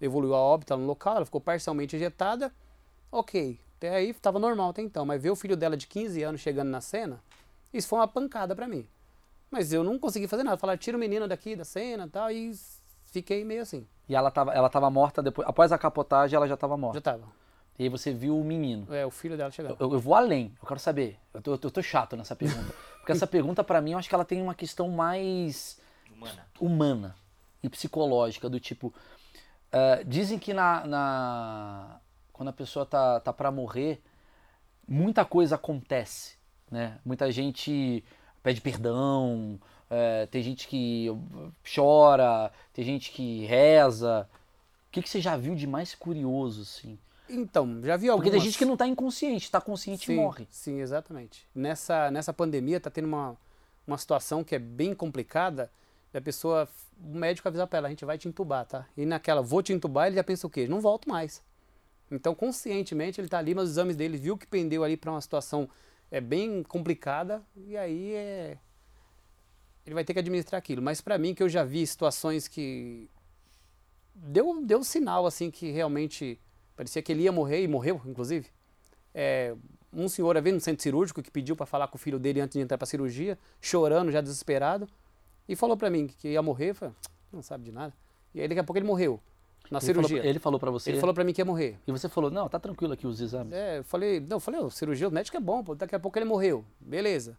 evoluiu 0.00 0.34
a 0.34 0.38
óbito 0.38 0.74
no 0.76 0.86
local, 0.86 1.16
ela 1.16 1.24
ficou 1.26 1.40
parcialmente 1.40 1.94
injetada, 1.94 2.50
ok, 3.12 3.58
até 3.76 3.94
aí 3.94 4.10
estava 4.10 4.38
normal 4.38 4.70
até 4.70 4.80
então, 4.82 5.04
mas 5.04 5.22
ver 5.22 5.30
o 5.30 5.36
filho 5.36 5.56
dela 5.56 5.76
de 5.76 5.86
15 5.86 6.22
anos 6.22 6.40
chegando 6.40 6.70
na 6.70 6.80
cena, 6.80 7.20
isso 7.76 7.88
foi 7.88 7.98
uma 7.98 8.08
pancada 8.08 8.54
pra 8.54 8.66
mim. 8.68 8.86
Mas 9.50 9.72
eu 9.72 9.84
não 9.84 9.98
consegui 9.98 10.26
fazer 10.26 10.42
nada, 10.42 10.56
falar, 10.56 10.76
tira 10.76 10.96
o 10.96 11.00
menino 11.00 11.28
daqui 11.28 11.54
da 11.54 11.64
cena 11.64 12.06
e 12.06 12.10
tal, 12.10 12.30
e 12.30 12.52
fiquei 13.04 13.44
meio 13.44 13.62
assim, 13.62 13.86
E 14.08 14.14
ela 14.14 14.30
tava, 14.30 14.52
ela 14.52 14.68
tava 14.68 14.90
morta 14.90 15.22
depois. 15.22 15.46
Após 15.48 15.70
a 15.72 15.78
capotagem, 15.78 16.36
ela 16.36 16.46
já 16.48 16.56
tava 16.56 16.76
morta. 16.76 16.96
já 16.98 17.00
tava. 17.02 17.24
E 17.78 17.82
aí 17.84 17.88
você 17.88 18.12
viu 18.12 18.38
o 18.38 18.42
menino. 18.44 18.92
É, 18.92 19.04
o 19.04 19.10
filho 19.10 19.36
dela 19.36 19.50
chegando. 19.50 19.76
Eu, 19.78 19.92
eu 19.92 20.00
vou 20.00 20.14
além, 20.14 20.54
eu 20.60 20.66
quero 20.66 20.80
saber. 20.80 21.18
Eu 21.34 21.42
tô, 21.42 21.52
eu 21.52 21.58
tô- 21.58 21.68
eu 21.68 21.72
tô 21.72 21.82
chato 21.82 22.16
nessa 22.16 22.34
pergunta. 22.34 22.72
Porque 22.98 23.12
essa 23.12 23.26
pergunta, 23.28 23.62
pra 23.62 23.80
mim, 23.80 23.92
eu 23.92 23.98
acho 23.98 24.08
que 24.08 24.14
ela 24.14 24.24
tem 24.24 24.40
uma 24.42 24.54
questão 24.54 24.88
mais 24.88 25.78
Humana. 26.10 26.46
humana 26.58 27.16
e 27.62 27.68
psicológica, 27.68 28.48
do 28.48 28.58
tipo. 28.58 28.92
eh, 29.72 30.02
dizem 30.04 30.38
que 30.38 30.54
na, 30.54 30.86
na- 30.86 32.00
quando 32.32 32.48
a 32.48 32.52
pessoa 32.52 32.86
tá, 32.86 33.20
tá 33.20 33.32
para 33.32 33.50
morrer, 33.50 34.02
muita 34.88 35.24
coisa 35.24 35.54
acontece. 35.56 36.36
Né? 36.70 36.98
Muita 37.04 37.30
gente 37.30 38.02
pede 38.42 38.60
perdão, 38.60 39.58
eh, 39.90 40.26
tem 40.30 40.42
gente 40.42 40.68
que 40.68 41.08
chora, 41.74 42.52
tem 42.72 42.84
gente 42.84 43.10
que 43.10 43.44
reza. 43.46 44.28
O 44.88 44.92
que, 44.92 45.02
que 45.02 45.08
você 45.08 45.20
já 45.20 45.36
viu 45.36 45.54
de 45.54 45.66
mais 45.66 45.94
curioso, 45.94 46.62
assim? 46.62 46.98
Então, 47.28 47.80
já 47.82 47.96
vi 47.96 48.08
algumas... 48.08 48.28
Porque 48.28 48.30
tem 48.30 48.40
gente 48.40 48.58
que 48.58 48.64
não 48.64 48.76
tá 48.76 48.86
inconsciente, 48.86 49.50
tá 49.50 49.60
consciente 49.60 50.04
e 50.04 50.06
sim, 50.06 50.16
morre. 50.16 50.46
Sim, 50.50 50.80
exatamente. 50.80 51.46
Nessa, 51.54 52.10
nessa 52.10 52.32
pandemia 52.32 52.78
tá 52.78 52.88
tendo 52.88 53.06
uma, 53.06 53.36
uma 53.86 53.98
situação 53.98 54.44
que 54.44 54.54
é 54.54 54.58
bem 54.58 54.94
complicada 54.94 55.70
da 56.12 56.20
pessoa, 56.20 56.68
o 57.02 57.16
médico 57.16 57.48
avisar 57.48 57.66
para 57.66 57.78
ela, 57.78 57.88
a 57.88 57.90
gente 57.90 58.04
vai 58.04 58.16
te 58.16 58.28
entubar, 58.28 58.64
tá? 58.64 58.86
E 58.96 59.04
naquela, 59.04 59.42
vou 59.42 59.62
te 59.62 59.72
entubar, 59.72 60.06
ele 60.06 60.16
já 60.16 60.24
pensa 60.24 60.46
o 60.46 60.50
quê? 60.50 60.66
Não 60.68 60.80
volto 60.80 61.08
mais. 61.08 61.42
Então, 62.10 62.34
conscientemente, 62.34 63.20
ele 63.20 63.28
tá 63.28 63.38
ali, 63.38 63.54
mas 63.54 63.64
os 63.64 63.70
exames 63.70 63.96
dele 63.96 64.16
viu 64.16 64.38
que 64.38 64.46
pendeu 64.46 64.84
ali 64.84 64.96
para 64.96 65.10
uma 65.10 65.20
situação 65.20 65.68
é 66.10 66.20
bem 66.20 66.62
complicada 66.62 67.42
e 67.56 67.76
aí 67.76 68.14
é 68.14 68.58
ele 69.84 69.94
vai 69.94 70.04
ter 70.04 70.12
que 70.12 70.18
administrar 70.18 70.58
aquilo. 70.58 70.82
Mas 70.82 71.00
para 71.00 71.16
mim 71.16 71.34
que 71.34 71.42
eu 71.42 71.48
já 71.48 71.62
vi 71.62 71.86
situações 71.86 72.48
que 72.48 73.08
deu 74.14 74.64
deu 74.64 74.82
sinal 74.82 75.26
assim 75.26 75.50
que 75.50 75.70
realmente 75.70 76.40
parecia 76.74 77.02
que 77.02 77.12
ele 77.12 77.22
ia 77.22 77.32
morrer 77.32 77.62
e 77.62 77.68
morreu, 77.68 78.00
inclusive. 78.04 78.48
É, 79.14 79.54
um 79.92 80.08
senhor 80.08 80.40
veio 80.42 80.54
no 80.54 80.60
centro 80.60 80.82
cirúrgico 80.82 81.22
que 81.22 81.30
pediu 81.30 81.56
para 81.56 81.64
falar 81.64 81.88
com 81.88 81.96
o 81.96 81.98
filho 81.98 82.18
dele 82.18 82.40
antes 82.40 82.54
de 82.54 82.60
entrar 82.60 82.76
para 82.76 82.86
cirurgia, 82.86 83.38
chorando, 83.60 84.10
já 84.10 84.20
desesperado, 84.20 84.86
e 85.48 85.56
falou 85.56 85.76
para 85.76 85.88
mim 85.88 86.06
que 86.06 86.28
ia 86.28 86.42
morrer. 86.42 86.74
Falei, 86.74 86.94
não 87.32 87.40
sabe 87.40 87.64
de 87.64 87.72
nada. 87.72 87.94
E 88.34 88.40
aí 88.40 88.48
daqui 88.48 88.60
a 88.60 88.64
pouco 88.64 88.78
ele 88.78 88.86
morreu 88.86 89.20
na 89.70 89.78
Ele 89.78 89.84
cirurgia. 89.86 90.16
Falou, 90.18 90.30
ele 90.30 90.38
falou 90.38 90.60
pra 90.60 90.70
você. 90.70 90.90
Ele 90.90 91.00
falou 91.00 91.14
para 91.14 91.24
mim 91.24 91.32
que 91.32 91.40
ia 91.40 91.44
morrer. 91.44 91.78
E 91.86 91.92
você 91.92 92.08
falou, 92.08 92.30
não, 92.30 92.48
tá 92.48 92.58
tranquilo 92.58 92.92
aqui 92.92 93.06
os 93.06 93.20
exames. 93.20 93.52
É, 93.52 93.78
eu 93.78 93.84
falei, 93.84 94.20
não, 94.20 94.36
eu 94.36 94.40
falei, 94.40 94.60
ô, 94.60 94.70
cirurgia, 94.70 95.08
o 95.08 95.10
médico 95.10 95.36
é 95.36 95.40
bom, 95.40 95.62
pô, 95.64 95.74
daqui 95.74 95.94
a 95.94 95.98
pouco 96.00 96.18
ele 96.18 96.24
morreu. 96.26 96.64
Beleza. 96.80 97.36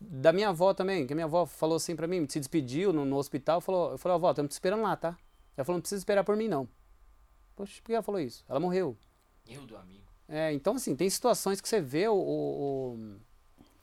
Da 0.00 0.32
minha 0.32 0.48
avó 0.50 0.74
também, 0.74 1.06
que 1.06 1.12
a 1.12 1.16
minha 1.16 1.24
avó 1.24 1.46
falou 1.46 1.76
assim 1.76 1.96
pra 1.96 2.06
mim, 2.06 2.26
se 2.28 2.38
despediu 2.38 2.92
no, 2.92 3.04
no 3.04 3.16
hospital, 3.16 3.60
falou, 3.60 3.92
eu 3.92 3.98
falei, 3.98 4.14
avó, 4.16 4.30
estamos 4.30 4.50
te 4.50 4.52
esperando 4.52 4.82
lá, 4.82 4.96
tá? 4.96 5.16
Ela 5.56 5.64
falou, 5.64 5.76
não 5.78 5.80
precisa 5.82 6.00
esperar 6.00 6.24
por 6.24 6.36
mim, 6.36 6.48
não. 6.48 6.68
Poxa, 7.56 7.80
por 7.80 7.86
que 7.86 7.92
ela 7.94 8.02
falou 8.02 8.20
isso? 8.20 8.44
Ela 8.48 8.58
morreu. 8.60 8.96
Eu 9.48 9.62
do 9.64 9.76
amigo. 9.76 10.02
É, 10.28 10.52
então 10.52 10.74
assim, 10.74 10.96
tem 10.96 11.08
situações 11.08 11.60
que 11.60 11.68
você 11.68 11.80
vê 11.80 12.08
o, 12.08 12.14
o- 12.14 12.94
o- 12.96 13.16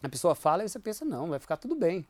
a 0.03 0.09
pessoa 0.09 0.36
fala 0.36 0.63
e 0.63 0.69
você 0.69 0.79
pensa, 0.79 1.05
não, 1.05 1.29
vai 1.29 1.39
ficar 1.39 1.57
tudo 1.57 1.75
bem. 1.75 2.05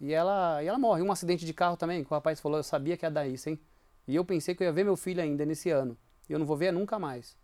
E 0.00 0.12
ela, 0.12 0.62
e 0.62 0.66
ela 0.66 0.78
morre. 0.78 1.00
Um 1.00 1.12
acidente 1.12 1.46
de 1.46 1.54
carro 1.54 1.76
também, 1.76 2.02
que 2.04 2.12
o 2.12 2.14
rapaz 2.14 2.40
falou, 2.40 2.58
eu 2.58 2.64
sabia 2.64 2.96
que 2.96 3.06
ia 3.06 3.10
dar 3.10 3.26
isso, 3.26 3.48
hein? 3.48 3.58
E 4.06 4.14
eu 4.14 4.24
pensei 4.24 4.54
que 4.54 4.62
eu 4.62 4.66
ia 4.66 4.72
ver 4.72 4.84
meu 4.84 4.96
filho 4.96 5.22
ainda 5.22 5.44
nesse 5.44 5.70
ano. 5.70 5.96
E 6.28 6.32
eu 6.32 6.38
não 6.38 6.46
vou 6.46 6.56
ver 6.56 6.72
nunca 6.72 6.98
mais. 6.98 7.36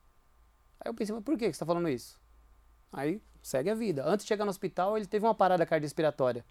Aí 0.80 0.88
eu 0.90 0.94
pensei, 0.94 1.14
mas 1.14 1.24
por 1.24 1.36
que 1.36 1.52
você 1.52 1.58
tá 1.58 1.66
falando 1.66 1.88
isso? 1.88 2.18
Aí 2.92 3.20
segue 3.42 3.70
a 3.70 3.74
vida. 3.74 4.04
Antes 4.06 4.24
de 4.24 4.28
chegar 4.28 4.44
no 4.44 4.50
hospital, 4.50 4.96
ele 4.96 5.06
teve 5.06 5.24
uma 5.26 5.34
parada 5.34 5.64
cardiorrespiratória. 5.66 6.44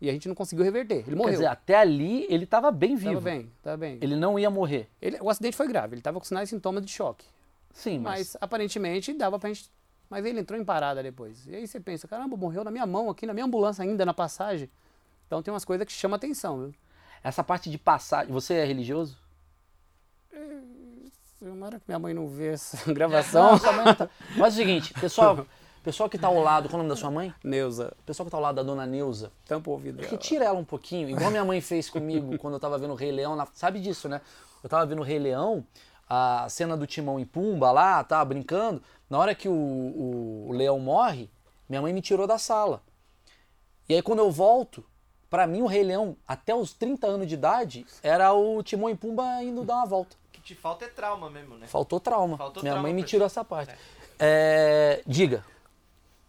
E 0.00 0.08
a 0.08 0.12
gente 0.12 0.28
não 0.28 0.34
conseguiu 0.34 0.64
reverter. 0.64 0.98
Ele 0.98 1.06
Quer 1.10 1.16
morreu. 1.16 1.32
dizer, 1.32 1.46
até 1.46 1.76
ali 1.76 2.24
ele 2.30 2.46
tava 2.46 2.70
bem 2.70 2.94
vivo. 2.94 3.14
Tava 3.14 3.24
bem, 3.24 3.52
tava 3.62 3.76
bem. 3.76 3.98
Ele 4.00 4.14
não 4.14 4.38
ia 4.38 4.48
morrer. 4.48 4.88
Ele- 5.02 5.18
o 5.20 5.28
acidente 5.28 5.56
foi 5.56 5.66
grave, 5.66 5.94
ele 5.94 6.02
tava 6.02 6.18
com 6.20 6.24
sinais 6.24 6.48
e 6.48 6.50
sintomas 6.50 6.84
de 6.86 6.92
choque. 6.92 7.26
Sim, 7.72 7.98
mas, 7.98 8.18
Mas 8.34 8.36
aparentemente 8.40 9.12
dava 9.12 9.38
pra 9.38 9.48
gente. 9.48 9.70
Mas 10.08 10.24
ele 10.24 10.40
entrou 10.40 10.58
em 10.58 10.64
parada 10.64 11.02
depois. 11.02 11.46
E 11.46 11.54
aí 11.54 11.66
você 11.66 11.78
pensa, 11.80 12.06
caramba, 12.08 12.36
morreu 12.36 12.64
na 12.64 12.70
minha 12.70 12.86
mão 12.86 13.10
aqui, 13.10 13.26
na 13.26 13.34
minha 13.34 13.44
ambulância 13.44 13.82
ainda, 13.82 14.06
na 14.06 14.14
passagem. 14.14 14.70
Então 15.26 15.42
tem 15.42 15.52
umas 15.52 15.64
coisas 15.64 15.86
que 15.86 15.92
chamam 15.92 16.16
atenção, 16.16 16.58
viu? 16.60 16.74
essa 17.22 17.42
parte 17.42 17.68
de 17.68 17.76
passagem. 17.76 18.32
Você 18.32 18.54
é 18.54 18.64
religioso? 18.64 19.18
Tomara 21.38 21.78
que 21.78 21.84
minha 21.86 21.98
mãe 21.98 22.12
não 22.14 22.26
vê 22.28 22.48
essa 22.48 22.76
gravação. 22.92 23.52
mãe 23.72 23.84
não 23.84 23.94
tá- 23.94 24.08
Mas 24.36 24.54
é 24.54 24.62
o 24.62 24.66
seguinte, 24.66 24.92
pessoal, 24.94 25.46
pessoal 25.84 26.08
que 26.08 26.18
tá 26.18 26.26
ao 26.26 26.40
lado, 26.42 26.68
qual 26.68 26.72
é 26.72 26.74
o 26.76 26.78
nome 26.78 26.88
da 26.90 26.96
sua 26.96 27.10
mãe? 27.10 27.32
Neuza, 27.44 27.94
Pessoal 28.04 28.24
que 28.26 28.30
tá 28.30 28.36
ao 28.36 28.42
lado 28.42 28.56
da 28.56 28.62
dona 28.62 28.84
Neuza, 28.86 29.30
tampa 29.46 29.70
o 29.70 29.74
ouvido 29.74 29.98
dela. 29.98 30.10
retira 30.10 30.44
ela 30.44 30.58
um 30.58 30.64
pouquinho, 30.64 31.08
igual 31.08 31.30
minha 31.30 31.44
mãe 31.44 31.60
fez 31.60 31.88
comigo 31.88 32.36
quando 32.38 32.54
eu 32.54 32.60
tava 32.60 32.76
vendo 32.78 32.90
o 32.92 32.96
Rei 32.96 33.12
Leão. 33.12 33.36
na- 33.36 33.46
Sabe 33.54 33.78
disso, 33.80 34.08
né? 34.08 34.20
Eu 34.62 34.68
tava 34.68 34.84
vendo 34.86 34.98
o 34.98 35.04
Rei 35.04 35.18
Leão, 35.20 35.64
a 36.08 36.46
cena 36.48 36.76
do 36.76 36.86
Timão 36.86 37.20
e 37.20 37.24
Pumba 37.24 37.70
lá, 37.70 38.02
tava 38.02 38.24
brincando. 38.24 38.82
Na 39.08 39.18
hora 39.18 39.34
que 39.34 39.48
o, 39.48 39.52
o, 39.52 40.46
o 40.48 40.52
leão 40.52 40.78
morre, 40.80 41.30
minha 41.68 41.80
mãe 41.80 41.92
me 41.92 42.02
tirou 42.02 42.26
da 42.26 42.36
sala. 42.38 42.82
E 43.88 43.94
aí 43.94 44.02
quando 44.02 44.18
eu 44.18 44.30
volto, 44.30 44.84
pra 45.30 45.46
mim 45.46 45.62
o 45.62 45.66
Rei 45.66 45.82
Leão, 45.84 46.16
até 46.26 46.54
os 46.54 46.72
30 46.74 47.06
anos 47.06 47.26
de 47.28 47.34
idade, 47.34 47.86
era 48.02 48.32
o 48.34 48.62
Timão 48.62 48.90
e 48.90 48.96
Pumba 48.96 49.42
indo 49.42 49.62
dar 49.64 49.76
uma 49.76 49.86
volta. 49.86 50.16
Te 50.48 50.54
falta 50.54 50.86
é 50.86 50.88
trauma 50.88 51.28
mesmo, 51.28 51.58
né? 51.58 51.66
Faltou 51.66 52.00
trauma. 52.00 52.38
Faltou 52.38 52.62
minha 52.62 52.72
trauma 52.72 52.88
mãe 52.88 52.94
me 52.94 53.02
tirou 53.02 53.26
essa 53.26 53.44
parte. 53.44 53.74
É, 54.18 55.02
diga. 55.06 55.44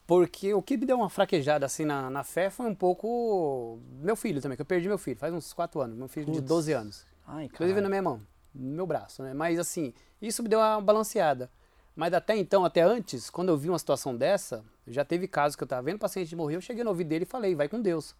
Porque 0.05 0.53
o 0.53 0.61
que 0.61 0.75
me 0.75 0.85
deu 0.85 0.97
uma 0.97 1.09
fraquejada 1.09 1.65
assim 1.65 1.85
na, 1.85 2.09
na 2.09 2.21
fé 2.25 2.49
foi 2.49 2.65
um 2.65 2.75
pouco 2.75 3.79
meu 4.01 4.17
filho 4.17 4.41
também, 4.41 4.57
que 4.57 4.61
eu 4.61 4.65
perdi 4.65 4.89
meu 4.89 4.97
filho 4.97 5.15
faz 5.17 5.33
uns 5.33 5.53
4 5.53 5.79
anos, 5.79 5.97
meu 5.97 6.09
filho 6.09 6.25
de 6.25 6.33
Putz. 6.33 6.47
12 6.49 6.73
anos. 6.73 7.05
Ai, 7.25 7.45
Inclusive 7.45 7.79
na 7.79 7.87
minha 7.87 8.01
mão, 8.01 8.21
no 8.53 8.75
meu 8.75 8.85
braço, 8.85 9.23
né? 9.23 9.33
Mas 9.33 9.57
assim, 9.57 9.93
isso 10.21 10.43
me 10.43 10.49
deu 10.49 10.59
uma 10.59 10.81
balanceada. 10.81 11.49
Mas 11.95 12.13
até 12.13 12.35
então, 12.35 12.65
até 12.65 12.81
antes, 12.81 13.29
quando 13.29 13.47
eu 13.47 13.57
vi 13.57 13.69
uma 13.69 13.79
situação 13.79 14.13
dessa, 14.13 14.65
já 14.85 15.05
teve 15.05 15.29
casos 15.29 15.55
que 15.55 15.63
eu 15.63 15.67
tava 15.67 15.83
vendo 15.83 15.95
o 15.95 15.99
paciente 15.99 16.35
morrer, 16.35 16.57
eu 16.57 16.61
cheguei 16.61 16.83
no 16.83 16.89
ouvido 16.89 17.07
dele 17.07 17.23
e 17.23 17.25
falei, 17.25 17.55
vai 17.55 17.69
com 17.69 17.81
Deus. 17.81 18.13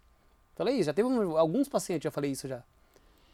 Falei 0.55 0.75
isso, 0.75 0.85
já 0.85 0.93
teve 0.93 1.09
um- 1.09 1.37
alguns 1.37 1.67
pacientes, 1.67 2.05
já 2.05 2.11
falei 2.11 2.31
isso 2.31 2.47
já. 2.47 2.63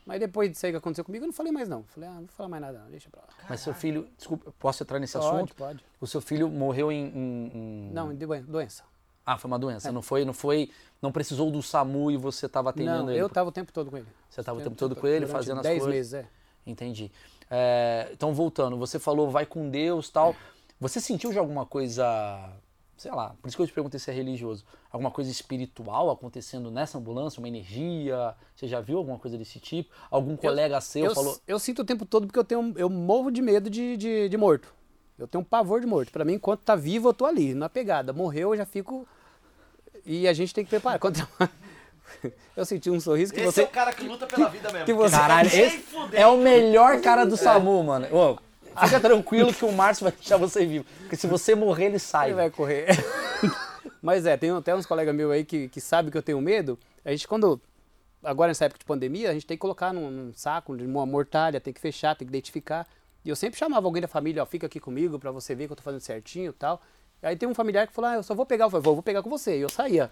Mas 0.06 0.20
depois 0.20 0.52
disso 0.52 0.66
aí 0.66 0.72
que 0.72 0.78
aconteceu 0.78 1.04
comigo, 1.04 1.24
eu 1.24 1.28
não 1.28 1.34
falei 1.34 1.52
mais 1.52 1.68
não. 1.68 1.84
Falei, 1.84 2.08
ah, 2.10 2.14
não 2.14 2.20
vou 2.22 2.28
falar 2.30 2.50
mais 2.50 2.62
nada, 2.62 2.80
não, 2.80 2.92
deixa 2.92 3.10
pra 3.10 3.22
lá. 3.22 3.28
Mas 3.50 3.60
seu 3.62 3.74
filho, 3.74 4.08
desculpa, 4.18 4.54
posso 4.60 4.84
entrar 4.84 5.00
nesse 5.00 5.18
Pode, 5.18 5.36
assunto? 5.36 5.56
pode. 5.56 5.84
O 6.00 6.06
seu 6.06 6.22
filho 6.22 6.48
morreu 6.48 6.92
em, 6.92 7.06
em- 7.08 7.52
em- 7.54 7.92
Não, 7.92 8.14
doen- 8.14 8.44
doença. 8.44 8.84
Ah, 9.26 9.38
foi 9.40 9.48
uma 9.50 9.58
doença. 9.58 9.92
Não 9.92 10.04
foi, 10.04 10.24
não 10.24 10.34
foi, 10.34 10.70
não 11.02 11.12
precisou 11.12 11.50
do 11.50 11.60
SAMU 11.64 12.12
e 12.12 12.18
você 12.18 12.46
estava 12.46 12.70
atendendo 12.70 13.06
Não, 13.06 13.10
ele. 13.10 13.20
eu 13.20 13.28
tava 13.28 13.50
o 13.50 13.52
tempo 13.52 13.74
todo 13.74 13.90
com 13.90 13.98
ele. 13.98 14.06
Você 14.30 14.42
estava 14.42 14.60
o 14.60 14.62
tempo 14.62 14.76
todo 14.76 14.96
com 14.96 15.08
ele, 15.08 15.26
fazendo 15.26 15.58
as 15.58 15.64
10 15.64 15.80
coisas. 15.84 15.96
meses, 15.96 16.14
é. 16.14 16.28
Entendi. 16.68 17.12
É, 17.50 18.10
então 18.12 18.34
voltando, 18.36 18.78
você 18.78 19.00
falou 19.00 19.32
vai 19.32 19.46
com 19.48 19.68
Deus, 19.70 20.10
tal. 20.12 20.36
Você 20.80 21.02
sentiu 21.02 21.34
já 21.34 21.40
alguma 21.40 21.66
coisa, 21.66 22.06
sei 22.98 23.12
lá, 23.12 23.36
por 23.42 23.48
isso 23.48 23.58
que 23.58 23.64
eu 23.64 23.68
te 23.68 23.74
perguntei 23.74 24.00
se 24.00 24.10
é 24.10 24.14
religioso, 24.14 24.66
alguma 24.92 25.12
coisa 25.12 25.30
espiritual 25.30 26.10
acontecendo 26.10 26.72
nessa 26.72 26.98
ambulância, 26.98 27.40
uma 27.40 27.48
energia? 27.48 28.36
Você 28.56 28.68
já 28.68 28.80
viu 28.82 28.98
alguma 28.98 29.20
coisa 29.20 29.38
desse 29.38 29.60
tipo? 29.60 29.94
Algum 30.10 30.36
colega 30.38 30.80
seu 30.82 31.06
eu, 31.06 31.16
falou? 31.16 31.40
eu 31.48 31.60
sinto 31.60 31.82
o 31.82 31.86
tempo 31.86 32.06
todo 32.06 32.28
porque 32.28 32.40
eu 32.40 32.44
tenho 32.44 32.74
eu 32.78 32.90
morro 32.90 33.32
de 33.32 33.42
medo 33.42 33.70
de, 33.70 33.98
de, 33.98 34.30
de 34.30 34.38
morto. 34.38 34.74
Eu 35.18 35.28
tenho 35.28 35.42
um 35.42 35.46
pavor 35.46 35.80
de 35.80 35.88
morto. 35.88 36.12
Pra 36.12 36.26
mim, 36.26 36.34
enquanto 36.34 36.62
tá 36.62 36.76
vivo, 36.76 37.10
eu 37.10 37.14
tô 37.14 37.26
ali, 37.26 37.54
na 37.54 37.70
pegada. 37.70 38.12
Morreu, 38.12 38.52
eu 38.52 38.58
já 38.58 38.66
fico. 38.66 39.08
E 40.06 40.28
a 40.28 40.34
gente 40.34 40.54
tem 40.54 40.64
que 40.64 40.70
preparar. 40.70 41.00
Quando... 41.00 41.26
eu 42.56 42.66
senti 42.66 42.90
um 42.90 43.00
sorriso 43.00 43.34
que 43.34 43.40
Esse 43.40 43.52
você. 43.52 43.62
é 43.62 43.66
o 43.66 43.70
cara 43.70 43.94
que 43.94 44.06
luta 44.06 44.28
pela 44.28 44.50
vida 44.50 44.72
mesmo. 44.72 44.86
que 44.86 44.94
você- 44.94 45.16
Caralho, 45.16 45.48
esse 45.56 45.86
é 46.14 46.28
o 46.28 46.38
melhor 46.38 47.00
cara 47.02 47.26
do 47.26 47.38
SAMU, 47.38 47.82
mano. 47.84 48.08
Ô, 48.12 48.38
fica 48.84 49.00
tranquilo 49.00 49.54
que 49.54 49.66
o 49.66 49.72
Márcio 49.72 50.04
vai 50.04 50.12
deixar 50.12 50.38
você 50.38 50.66
vivo. 50.66 50.86
Porque 51.00 51.16
se 51.16 51.28
você 51.28 51.56
morrer, 51.56 51.86
ele 51.86 52.00
sai. 52.00 52.30
Ele 52.30 52.36
vai 52.36 52.50
correr. 52.50 52.88
Mas 54.02 54.26
é, 54.26 54.38
tem 54.38 54.52
até 54.52 54.76
uns 54.76 54.86
colegas 54.86 55.16
meus 55.16 55.32
aí 55.32 55.44
que, 55.44 55.68
que 55.68 55.82
sabem 55.82 56.12
que 56.12 56.18
eu 56.18 56.24
tenho 56.24 56.40
medo. 56.42 56.78
A 57.04 57.12
gente, 57.12 57.28
quando. 57.28 57.60
Agora 58.24 58.50
nessa 58.50 58.66
época 58.66 58.80
de 58.80 58.86
pandemia, 58.86 59.30
a 59.30 59.34
gente 59.34 59.46
tem 59.46 59.56
que 59.56 59.62
colocar 59.62 59.94
num, 59.94 60.10
num 60.10 60.34
saco, 60.34 60.76
de 60.76 60.84
uma 60.84 61.06
mortalha, 61.06 61.62
tem 61.62 61.72
que 61.72 61.80
fechar, 61.80 62.16
tem 62.16 62.26
que 62.26 62.32
identificar. 62.32 62.88
E 63.24 63.30
eu 63.30 63.36
sempre 63.36 63.58
chamava 63.58 63.88
alguém 63.88 64.02
da 64.02 64.08
família, 64.08 64.42
ó, 64.42 64.46
fica 64.46 64.66
aqui 64.66 64.80
comigo 64.80 65.20
pra 65.20 65.32
você 65.32 65.54
ver 65.54 65.68
que 65.68 65.74
eu 65.74 65.76
tô 65.76 65.84
fazendo 65.84 66.02
certinho 66.02 66.50
e 66.50 66.54
tal. 66.54 66.82
Aí 67.22 67.36
tem 67.36 67.48
um 67.48 67.54
familiar 67.54 67.88
que 67.88 67.94
falou, 67.94 68.12
ah, 68.12 68.16
eu 68.16 68.24
só 68.24 68.36
vou 68.36 68.46
pegar. 68.46 68.66
Eu 68.66 68.70
falei, 68.70 68.84
vou, 68.84 68.94
vou 68.96 69.04
pegar 69.04 69.22
com 69.24 69.30
você. 69.30 69.58
E 69.58 69.62
eu 69.62 69.70
saía. 69.70 70.12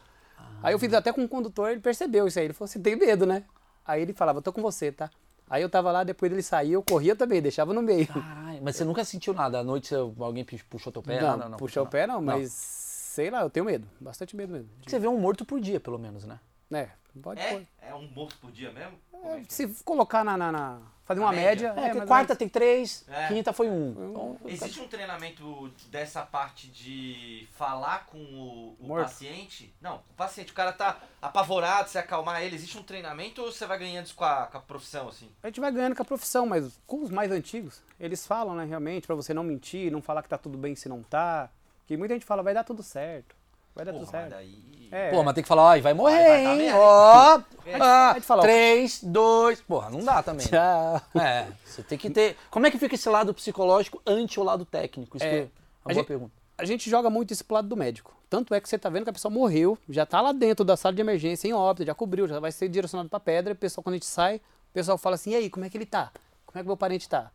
Aí 0.62 0.74
eu 0.74 0.80
fiz 0.80 0.94
até 0.94 1.12
com 1.12 1.24
o 1.24 1.28
condutor, 1.28 1.72
ele 1.72 1.80
percebeu 1.80 2.28
isso 2.28 2.40
aí. 2.40 2.46
Ele 2.46 2.54
falou, 2.54 2.68
você 2.68 2.80
tem 2.80 2.96
medo, 2.96 3.26
né? 3.26 3.44
Aí 3.86 4.02
ele 4.02 4.14
falava, 4.14 4.42
tô 4.42 4.52
com 4.52 4.62
você, 4.62 4.92
tá? 4.92 5.10
Aí 5.50 5.62
eu 5.62 5.70
tava 5.70 5.92
lá, 5.92 6.04
depois 6.04 6.32
ele 6.32 6.42
saía, 6.42 6.74
eu 6.74 6.82
corria 6.84 7.16
também, 7.16 7.42
deixava 7.42 7.74
no 7.74 7.82
meio. 7.82 8.08
Caralho, 8.08 8.62
mas 8.64 8.76
você 8.76 8.84
nunca 8.84 9.04
sentiu 9.06 9.34
nada? 9.34 9.60
À 9.60 9.64
noite 9.64 9.94
alguém 9.94 10.44
pu- 10.44 10.58
puxou 10.70 10.92
teu 10.92 11.02
pé? 11.04 11.20
não, 11.22 11.38
nada, 11.38 11.50
não, 11.50 11.58
puxar 11.58 11.82
o 11.82 11.88
pé 11.88 12.08
não, 12.08 12.22
mas 12.22 12.52
sei 12.52 13.30
lá, 13.30 13.42
eu 13.42 13.50
tenho 13.50 13.66
medo. 13.66 13.88
Bastante 14.00 14.36
medo 14.36 14.52
mesmo. 14.54 14.70
Você 14.88 14.98
vê 14.98 15.08
um 15.08 15.20
morto 15.20 15.46
por 15.46 15.60
dia, 15.60 15.80
pelo 15.80 16.00
menos, 16.00 16.26
né? 16.26 16.40
É, 16.72 16.90
pode 17.22 17.42
pôr. 17.42 17.62
É? 17.82 17.90
É 17.90 17.96
um 17.96 18.08
morto 18.10 18.38
por 18.40 18.52
dia 18.52 18.72
mesmo? 18.72 18.98
É 19.26 19.42
que- 19.42 19.54
Se 19.54 19.68
colocar 19.84 20.24
na. 20.24 20.36
na- 20.38 20.52
na- 20.52 20.82
fazer 21.06 21.20
uma 21.20 21.34
média. 21.34 21.74
média. 21.74 21.98
É, 21.98 22.02
ou 22.02 22.08
quarta 22.08 22.34
tem 22.34 22.48
três, 22.48 23.04
É. 23.10 23.28
quinta 23.28 23.52
foi 23.52 23.70
um. 23.70 23.90
Então, 24.10 24.38
Existe 24.46 24.80
um 24.80 24.88
treinamento 24.88 25.70
dessa 25.92 26.22
parte 26.22 26.68
de 26.70 27.46
falar 27.52 28.06
com 28.08 28.18
o, 28.18 28.78
o 28.80 28.88
paciente? 28.96 29.74
Não, 29.82 29.98
o 29.98 30.14
paciente, 30.16 30.52
o 30.54 30.56
cara 30.56 30.72
tá 30.72 30.98
apavorado, 31.22 31.90
você 31.90 31.98
acalmar 32.00 32.42
ele. 32.42 32.56
Existe 32.56 32.78
um 32.78 32.84
treinamento 32.84 33.42
ou 33.42 33.52
você 33.52 33.66
vai 33.66 33.78
ganhando 33.78 34.06
isso 34.06 34.16
com 34.16 34.24
a, 34.24 34.48
com 34.48 34.58
a 34.58 34.62
profissão, 34.62 35.10
assim? 35.10 35.30
A 35.44 35.48
gente 35.48 35.60
vai 35.60 35.72
ganhando 35.74 35.94
com 35.96 36.02
a 36.02 36.06
profissão, 36.06 36.46
mas 36.46 36.80
com 36.88 37.02
os 37.04 37.10
mais 37.10 37.32
antigos, 37.32 37.82
eles 38.00 38.26
falam, 38.26 38.56
né, 38.56 38.64
realmente, 38.64 39.06
pra 39.06 39.16
você 39.16 39.34
não 39.34 39.44
mentir, 39.44 39.92
não 39.92 40.02
falar 40.02 40.24
que 40.24 40.30
tá 40.30 40.38
tudo 40.38 40.58
bem 40.58 40.74
se 40.74 40.88
não 40.88 41.04
tá. 41.04 41.50
Que 41.86 41.98
muita 41.98 42.14
gente 42.14 42.26
fala, 42.26 42.42
vai 42.42 42.54
dar 42.54 42.64
tudo 42.64 42.82
certo. 42.82 43.36
Vai 43.76 43.86
dar 43.86 43.92
Porra, 43.94 44.06
tudo 44.06 44.12
mas 44.14 44.22
certo. 44.22 44.30
daí... 44.36 44.90
É, 44.92 45.10
Pô, 45.10 45.24
mas 45.24 45.34
tem 45.34 45.42
que 45.44 45.48
falar, 45.48 45.64
ó, 45.64 45.76
e 45.76 45.82
vai 45.82 45.94
morrer, 45.96 46.16
Vai- 46.28 46.44
vai 46.44 46.62
hein? 46.62 46.74
Ó, 46.76 47.42
ah, 47.82 48.16
três, 48.44 49.04
dois. 49.04 49.60
Porra, 49.60 49.90
não 49.90 50.04
dá 50.06 50.22
também. 50.22 50.46
Tchau. 50.46 51.02
É, 51.20 51.48
você 51.66 51.82
tem 51.82 51.98
que 51.98 52.12
ter. 52.12 52.38
Como 52.52 52.68
é 52.68 52.70
que 52.70 52.78
fica 52.78 52.94
esse 52.94 53.10
lado 53.10 53.34
psicológico 53.34 54.00
ante 54.06 54.40
o 54.40 54.44
lado 54.44 54.66
técnico? 54.66 55.18
Isso 55.18 55.26
É, 55.26 55.30
que 55.30 55.36
é 55.36 55.40
uma 55.40 55.48
a 55.48 55.84
boa 55.86 55.94
gente- 55.96 56.06
pergunta. 56.06 56.32
A 56.56 56.64
gente 56.66 56.88
joga 56.92 57.10
muito 57.10 57.32
isso 57.32 57.44
pro 57.44 57.56
lado 57.56 57.68
do 57.68 57.76
médico. 57.76 58.14
Tanto 58.30 58.54
é 58.54 58.62
que 58.62 58.70
você 58.70 58.78
tá 58.78 58.88
vendo 58.88 59.06
que 59.06 59.10
a 59.10 59.14
pessoa 59.14 59.34
morreu, 59.34 59.76
já 59.90 60.06
tá 60.06 60.22
lá 60.22 60.32
dentro 60.32 60.64
da 60.64 60.78
sala 60.78 60.94
de 60.94 61.02
emergência, 61.02 61.48
em 61.48 61.54
óbito, 61.54 61.88
já 61.88 61.96
cobriu, 61.96 62.28
já 62.28 62.40
vai 62.40 62.52
ser 62.52 62.70
direcionado 62.70 63.10
pra 63.10 63.20
pedra. 63.20 63.52
E 63.52 63.56
o 63.56 63.58
pessoal, 63.58 63.84
quando 63.84 63.94
a 63.96 63.98
gente 63.98 64.06
sai, 64.06 64.36
o 64.36 64.74
pessoal 64.74 64.96
fala 65.00 65.16
assim: 65.16 65.32
e 65.32 65.36
aí, 65.36 65.50
como 65.50 65.66
é 65.66 65.70
que 65.72 65.76
ele 65.78 65.88
tá? 65.88 66.12
Como 66.46 66.60
é 66.60 66.62
que 66.62 66.68
meu 66.68 66.78
parente 66.78 67.10
tá? 67.10 67.32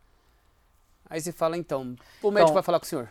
Aí 1.09 1.19
você 1.19 1.33
fala, 1.33 1.57
então, 1.57 1.93
o 2.23 2.31
médico 2.31 2.51
Então- 2.51 2.53
vai 2.53 2.63
falar 2.63 2.79
com 2.79 2.85
o 2.85 2.87
senhor. 2.87 3.09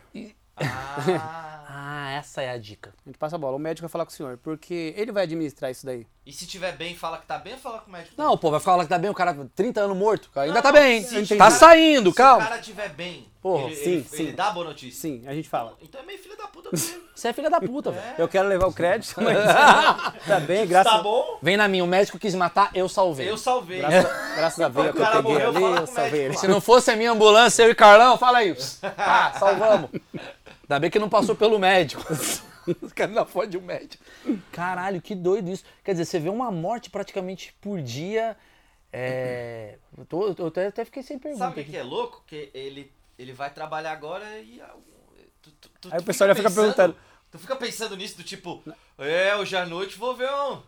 Ah, 0.57 1.67
Ah, 1.71 2.09
essa 2.13 2.41
é 2.41 2.49
a 2.49 2.57
dica. 2.57 2.91
A 3.05 3.09
gente 3.09 3.19
passa 3.19 3.35
a 3.35 3.39
bola, 3.39 3.55
o 3.55 3.59
médico 3.59 3.83
vai 3.87 3.91
falar 3.91 4.03
com 4.05 4.11
o 4.11 4.13
senhor, 4.15 4.39
porque 4.41 4.91
ele 4.97 5.11
vai 5.11 5.23
administrar 5.23 5.69
isso 5.69 5.85
daí. 5.85 6.07
e 6.25 6.33
se 6.33 6.47
tiver 6.47 6.71
bem, 6.75 6.95
fala 6.95 7.19
que 7.19 7.27
tá 7.27 7.37
bem 7.37 7.53
ou 7.53 7.59
fala 7.59 7.77
com 7.79 7.89
o 7.89 7.93
médico? 7.93 8.15
Não, 8.17 8.35
pô, 8.35 8.49
vai 8.49 8.59
falar 8.59 8.83
que 8.85 8.89
tá 8.89 8.97
bem, 8.97 9.09
o 9.11 9.13
cara 9.13 9.35
30 9.55 9.81
anos 9.81 9.95
morto. 9.95 10.31
cara, 10.31 10.47
Ainda 10.47 10.55
Não, 10.55 10.61
tá 10.63 10.71
bem. 10.71 11.03
se 11.03 11.37
Tá 11.37 11.51
saindo, 11.51 12.09
Se 12.09 12.15
calma. 12.17 12.43
o 12.43 12.47
cara 12.49 12.59
tiver 12.59 12.89
bem, 12.89 13.29
Porra, 13.39 13.65
ele, 13.67 13.75
sim, 13.75 13.89
ele, 13.91 14.03
sim. 14.03 14.23
ele 14.23 14.31
dá 14.31 14.49
boa 14.49 14.65
notícia. 14.65 14.99
Sim, 14.99 15.23
a 15.27 15.33
gente 15.35 15.47
fala. 15.47 15.75
Então 15.79 16.01
é 16.01 16.03
meio 16.05 16.17
filho 16.17 16.35
da 16.35 16.47
puta 16.47 16.69
mesmo. 16.71 17.01
Você 17.19 17.27
é 17.27 17.33
filha 17.33 17.49
da 17.51 17.59
puta, 17.61 17.91
velho. 17.91 18.15
Eu 18.17 18.27
quero 18.27 18.47
levar 18.47 18.65
o 18.67 18.73
crédito, 18.73 19.13
mas 19.21 19.37
tá 20.25 20.39
bem, 20.39 20.65
graças, 20.65 20.91
tá 20.91 21.03
bom? 21.03 21.37
Vem 21.41 21.55
na 21.57 21.67
minha, 21.67 21.83
o 21.83 21.87
médico 21.87 22.17
quis 22.17 22.33
matar, 22.33 22.71
eu 22.73 22.89
salvei. 22.89 23.29
Eu 23.29 23.37
salvei. 23.37 23.79
graças, 23.79 24.05
a- 24.05 24.09
graças 24.35 24.59
a 24.61 24.69
Deus 24.69 24.87
O 24.87 24.93
que 24.93 24.97
eu 24.97 25.03
cara 25.03 25.15
peguei 25.17 25.33
morreu, 25.33 25.49
ali, 25.49 25.61
eu 25.63 25.83
o 25.83 25.85
salvei 25.87 26.03
médico 26.11 26.15
ele. 26.17 26.37
Se 26.37 26.47
não 26.47 26.59
fosse 26.61 26.89
a 26.89 26.95
minha 26.95 27.11
ambulância, 27.11 27.61
eu 27.63 27.69
e 27.71 27.75
Carlão, 27.75 28.17
fala 28.17 28.39
aí. 28.39 28.55
Ah, 28.97 29.33
salvamos. 29.37 29.89
Ainda 30.69 30.79
bem 30.79 30.91
que 30.91 30.99
não 30.99 31.09
passou 31.09 31.35
pelo 31.35 31.57
médico. 31.57 32.03
Os 32.81 32.93
caras 32.93 33.15
na 33.15 33.25
foto 33.25 33.47
de 33.47 33.57
um 33.57 33.61
médico. 33.61 34.03
Caralho, 34.51 35.01
que 35.01 35.15
doido 35.15 35.49
isso. 35.49 35.63
Quer 35.83 35.93
dizer, 35.93 36.05
você 36.05 36.19
vê 36.19 36.29
uma 36.29 36.51
morte 36.51 36.89
praticamente 36.91 37.53
por 37.59 37.81
dia. 37.81 38.37
É... 38.93 39.79
Eu, 39.97 40.05
tô- 40.05 40.35
eu 40.37 40.47
até, 40.47 40.67
até 40.67 40.85
fiquei 40.85 41.01
sem 41.01 41.17
pergunta. 41.17 41.43
Sabe 41.45 41.61
o 41.61 41.65
que, 41.65 41.75
é 41.75 41.81
louco? 41.83 42.23
Que 42.27 42.51
ele, 42.53 42.91
ele 43.17 43.33
vai 43.33 43.49
trabalhar 43.51 43.91
agora 43.93 44.39
e. 44.39 44.61
ah, 44.61 44.73
tu- 45.41 45.51
tu- 45.59 45.69
tu- 45.81 45.89
Aí 45.91 45.99
o 45.99 46.03
pessoal 46.03 46.27
já 46.27 46.35
fica 46.35 46.49
pensando- 46.49 46.63
perguntando. 46.75 46.95
Tu 47.31 47.39
fica 47.39 47.55
pensando 47.55 47.95
nisso 47.95 48.17
do 48.17 48.23
tipo, 48.23 48.63
é, 48.97 49.35
hoje 49.35 49.55
à 49.55 49.63
noite 49.65 49.97
vou 49.97 50.15
ver 50.15 50.29
um, 50.31 50.61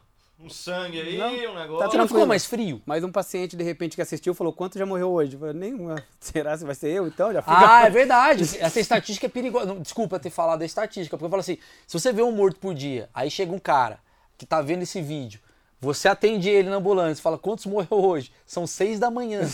um 0.44 0.50
sangue 0.50 1.00
aí, 1.00 1.18
Não, 1.18 1.28
um 1.28 1.32
negócio. 1.56 1.68
Você 1.68 1.70
não 1.70 1.90
tranquilo. 1.90 2.08
ficou 2.08 2.26
mais 2.26 2.46
frio? 2.46 2.82
Mas 2.86 3.04
um 3.04 3.12
paciente, 3.12 3.56
de 3.56 3.64
repente, 3.64 3.96
que 3.96 4.02
assistiu, 4.02 4.34
falou, 4.34 4.52
quanto 4.52 4.78
já 4.80 4.86
morreu 4.86 5.12
hoje? 5.12 5.34
Eu 5.36 5.40
falei, 5.40 5.54
nenhuma. 5.54 6.04
Será 6.20 6.58
que 6.58 6.64
vai 6.66 6.76
ser 6.76 6.90
eu, 6.90 7.08
então? 7.08 7.32
Já 7.32 7.42
fica... 7.42 7.56
Ah, 7.78 7.86
é 7.86 7.90
verdade. 7.90 8.44
Essa 8.60 8.80
estatística 8.80 9.26
é 9.28 9.30
perigosa. 9.30 9.66
Não, 9.68 9.80
desculpa 9.80 10.20
ter 10.20 10.30
falado 10.30 10.60
da 10.60 10.66
estatística, 10.66 11.16
porque 11.16 11.26
eu 11.26 11.30
falo 11.30 11.42
assim: 11.42 11.58
se 11.86 12.00
você 12.00 12.12
vê 12.12 12.22
um 12.24 12.32
morto 12.32 12.60
por 12.60 12.74
dia, 12.74 13.10
aí 13.14 13.30
chega 13.30 13.52
um 13.54 13.60
cara 13.60 14.00
que 14.38 14.46
tá 14.46 14.62
vendo 14.62 14.82
esse 14.82 15.02
vídeo, 15.02 15.40
você 15.80 16.08
atende 16.08 16.50
ele 16.50 16.70
na 16.70 16.78
ambulância, 16.78 17.22
fala 17.22 17.38
quantos 17.38 17.66
morreu 17.66 18.00
hoje? 18.04 18.32
São 18.46 18.66
seis 18.66 19.00
da 19.00 19.12
manhã. 19.12 19.48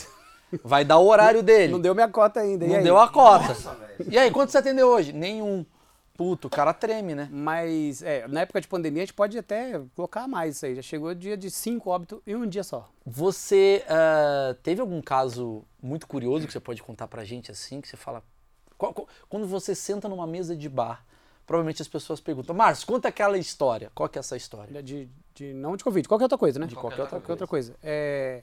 Vai 0.64 0.86
dar 0.86 0.98
o 1.00 1.08
horário 1.08 1.44
dele. 1.44 1.74
Não 1.74 1.80
deu 1.82 1.94
minha 1.94 2.08
cota 2.08 2.40
ainda. 2.40 2.64
e 2.64 2.70
Não 2.70 2.76
aí? 2.78 2.84
deu 2.84 2.98
a 2.98 3.10
cota. 3.10 3.50
Nossa. 3.50 3.78
E 4.10 4.18
aí, 4.18 4.32
quanto 4.32 4.50
você 4.52 4.58
atendeu 4.60 4.88
hoje? 4.88 5.12
Nenhum. 5.12 5.66
Puto, 6.18 6.48
o 6.48 6.50
cara 6.50 6.74
treme, 6.74 7.14
né? 7.14 7.30
Mas, 7.32 8.02
é, 8.02 8.28
na 8.28 8.42
época 8.42 8.60
de 8.60 8.68
pandemia, 8.68 9.04
a 9.04 9.06
gente 9.06 9.14
pode 9.14 9.38
até 9.38 9.80
colocar 9.96 10.28
mais 10.28 10.56
isso 10.56 10.66
aí. 10.66 10.76
Já 10.76 10.82
chegou 10.82 11.14
dia 11.14 11.38
de 11.38 11.52
cinco 11.52 11.92
óbitos 11.92 12.20
em 12.26 12.36
um 12.36 12.48
dia 12.48 12.64
só. 12.64 12.90
Você 13.06 13.86
ah, 13.88 14.56
teve 14.64 14.82
algum 14.82 15.00
caso 15.02 15.64
muito 15.82 16.08
curioso 16.08 16.48
que 16.48 16.52
você 16.52 16.60
pode 16.60 16.82
contar 16.82 17.08
pra 17.08 17.24
gente 17.24 17.52
assim, 17.52 17.80
que 17.80 17.88
você 17.88 17.96
fala. 17.96 18.24
Qual- 18.78 18.94
qual- 18.94 19.08
quando 19.30 19.48
você 19.48 19.76
senta 19.76 20.10
numa 20.10 20.26
mesa 20.26 20.56
de 20.56 20.68
bar, 20.68 21.06
provavelmente 21.46 21.82
as 21.84 21.88
pessoas 21.88 22.20
perguntam, 22.20 22.56
Márcio, 22.56 22.88
conta 22.88 23.08
aquela 23.10 23.38
história. 23.38 23.92
Qual 23.94 24.10
que 24.10 24.18
é 24.18 24.22
essa 24.22 24.36
história? 24.36 24.82
De, 24.82 25.08
de, 25.36 25.54
não 25.54 25.78
de 25.78 25.84
Covid, 25.84 26.08
qualquer 26.08 26.26
outra 26.26 26.38
coisa, 26.38 26.58
né? 26.60 26.66
De 26.66 26.76
qualquer 26.76 27.02
outra 27.02 27.20
qualquer 27.20 27.32
outra 27.34 27.48
coisa. 27.48 27.76
É, 27.84 28.42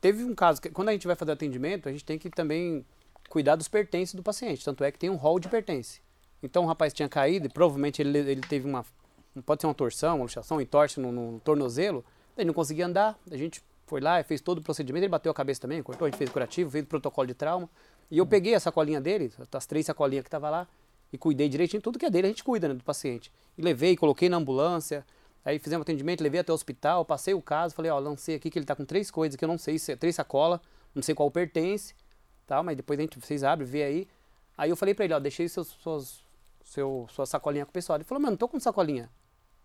teve 0.00 0.24
um 0.24 0.34
caso, 0.34 0.60
que 0.60 0.70
quando 0.70 0.88
a 0.88 0.92
gente 0.92 1.06
vai 1.06 1.16
fazer 1.16 1.32
atendimento, 1.32 1.88
a 1.88 1.92
gente 1.92 2.04
tem 2.04 2.18
que 2.18 2.30
também 2.30 2.84
cuidar 3.28 3.56
dos 3.56 3.68
pertences 3.68 4.14
do 4.14 4.22
paciente. 4.22 4.64
Tanto 4.64 4.82
é 4.84 4.90
que 4.90 4.98
tem 4.98 5.10
um 5.10 5.16
hall 5.16 5.38
de 5.38 5.48
pertence. 5.48 6.00
Então 6.42 6.64
o 6.64 6.66
rapaz 6.66 6.92
tinha 6.92 7.08
caído 7.08 7.46
e 7.46 7.48
provavelmente 7.48 8.02
ele, 8.02 8.18
ele 8.18 8.40
teve 8.40 8.68
uma. 8.68 8.84
Pode 9.44 9.60
ser 9.60 9.66
uma 9.66 9.74
torção, 9.74 10.16
uma 10.16 10.22
luxação, 10.22 10.58
um 10.58 10.60
entorse 10.60 10.98
no, 11.00 11.12
no 11.12 11.40
tornozelo. 11.40 12.04
Ele 12.36 12.46
não 12.46 12.54
conseguia 12.54 12.86
andar. 12.86 13.18
A 13.30 13.36
gente 13.36 13.62
foi 13.86 14.00
lá 14.00 14.20
e 14.20 14.24
fez 14.24 14.40
todo 14.40 14.58
o 14.58 14.62
procedimento. 14.62 15.04
Ele 15.04 15.10
bateu 15.10 15.30
a 15.30 15.34
cabeça 15.34 15.60
também, 15.60 15.82
cortou, 15.82 16.06
a 16.06 16.10
gente 16.10 16.18
fez 16.18 16.30
curativo, 16.30 16.70
fez 16.70 16.84
o 16.84 16.86
protocolo 16.86 17.26
de 17.26 17.34
trauma. 17.34 17.68
E 18.10 18.18
eu 18.18 18.26
peguei 18.26 18.54
a 18.54 18.60
sacolinha 18.60 19.00
dele, 19.00 19.32
as 19.52 19.66
três 19.66 19.86
sacolinhas 19.86 20.24
que 20.24 20.30
tava 20.30 20.48
lá, 20.48 20.68
e 21.12 21.18
cuidei 21.18 21.48
direitinho. 21.48 21.82
Tudo 21.82 21.98
que 21.98 22.06
é 22.06 22.10
dele 22.10 22.26
a 22.26 22.30
gente 22.30 22.44
cuida, 22.44 22.68
né, 22.68 22.74
do 22.74 22.84
paciente. 22.84 23.32
E 23.56 23.62
levei, 23.62 23.96
coloquei 23.96 24.28
na 24.28 24.36
ambulância. 24.36 25.04
Aí 25.44 25.58
fizemos 25.58 25.82
atendimento, 25.82 26.22
levei 26.22 26.40
até 26.40 26.50
o 26.50 26.54
hospital, 26.54 27.04
passei 27.04 27.32
o 27.32 27.40
caso, 27.40 27.74
falei, 27.74 27.90
ó, 27.90 27.98
lancei 27.98 28.34
aqui 28.34 28.50
que 28.50 28.58
ele 28.58 28.66
tá 28.66 28.74
com 28.74 28.84
três 28.84 29.10
coisas 29.10 29.36
que 29.36 29.44
eu 29.44 29.48
não 29.48 29.56
sei 29.56 29.78
se 29.78 29.92
é 29.92 29.96
três 29.96 30.16
sacolas, 30.16 30.58
não 30.92 31.02
sei 31.02 31.14
qual 31.14 31.30
pertence, 31.30 31.94
tal, 32.48 32.64
mas 32.64 32.76
depois 32.76 32.98
a 32.98 33.02
gente, 33.02 33.18
vocês 33.20 33.44
abrem, 33.44 33.68
vê 33.68 33.84
aí. 33.84 34.08
Aí 34.58 34.70
eu 34.70 34.76
falei 34.76 34.92
pra 34.92 35.04
ele, 35.04 35.14
ó, 35.14 35.20
deixei 35.20 35.48
seus, 35.48 35.68
suas, 35.68 36.24
seu, 36.66 37.06
sua 37.10 37.24
sacolinha 37.24 37.64
com 37.64 37.70
o 37.70 37.72
pessoal. 37.72 37.96
Ele 37.96 38.04
falou, 38.04 38.20
mano, 38.20 38.32
não 38.32 38.36
tô 38.36 38.46
com 38.48 38.60
sacolinha. 38.60 39.08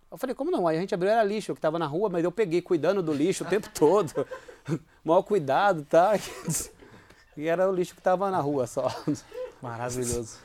Eu 0.10 0.18
falei, 0.18 0.36
como 0.36 0.52
não? 0.52 0.68
Aí 0.68 0.78
a 0.78 0.80
gente 0.80 0.94
abriu, 0.94 1.10
era 1.10 1.24
lixo, 1.24 1.56
que 1.56 1.60
tava 1.62 1.80
na 1.80 1.88
rua, 1.88 2.10
mas 2.10 2.24
eu 2.24 2.32
peguei 2.32 2.62
cuidando 2.62 3.02
do 3.02 3.12
lixo 3.14 3.44
o 3.44 3.48
tempo 3.48 3.68
todo. 3.76 4.26
Maior 5.04 5.24
cuidado, 5.24 5.84
tá? 5.84 6.12
E 7.38 7.48
era 7.48 7.68
o 7.70 7.74
lixo 7.74 7.96
que 7.96 8.02
tava 8.02 8.30
na 8.30 8.42
rua 8.42 8.68
só. 8.68 8.94
Maravilhoso. 9.62 10.38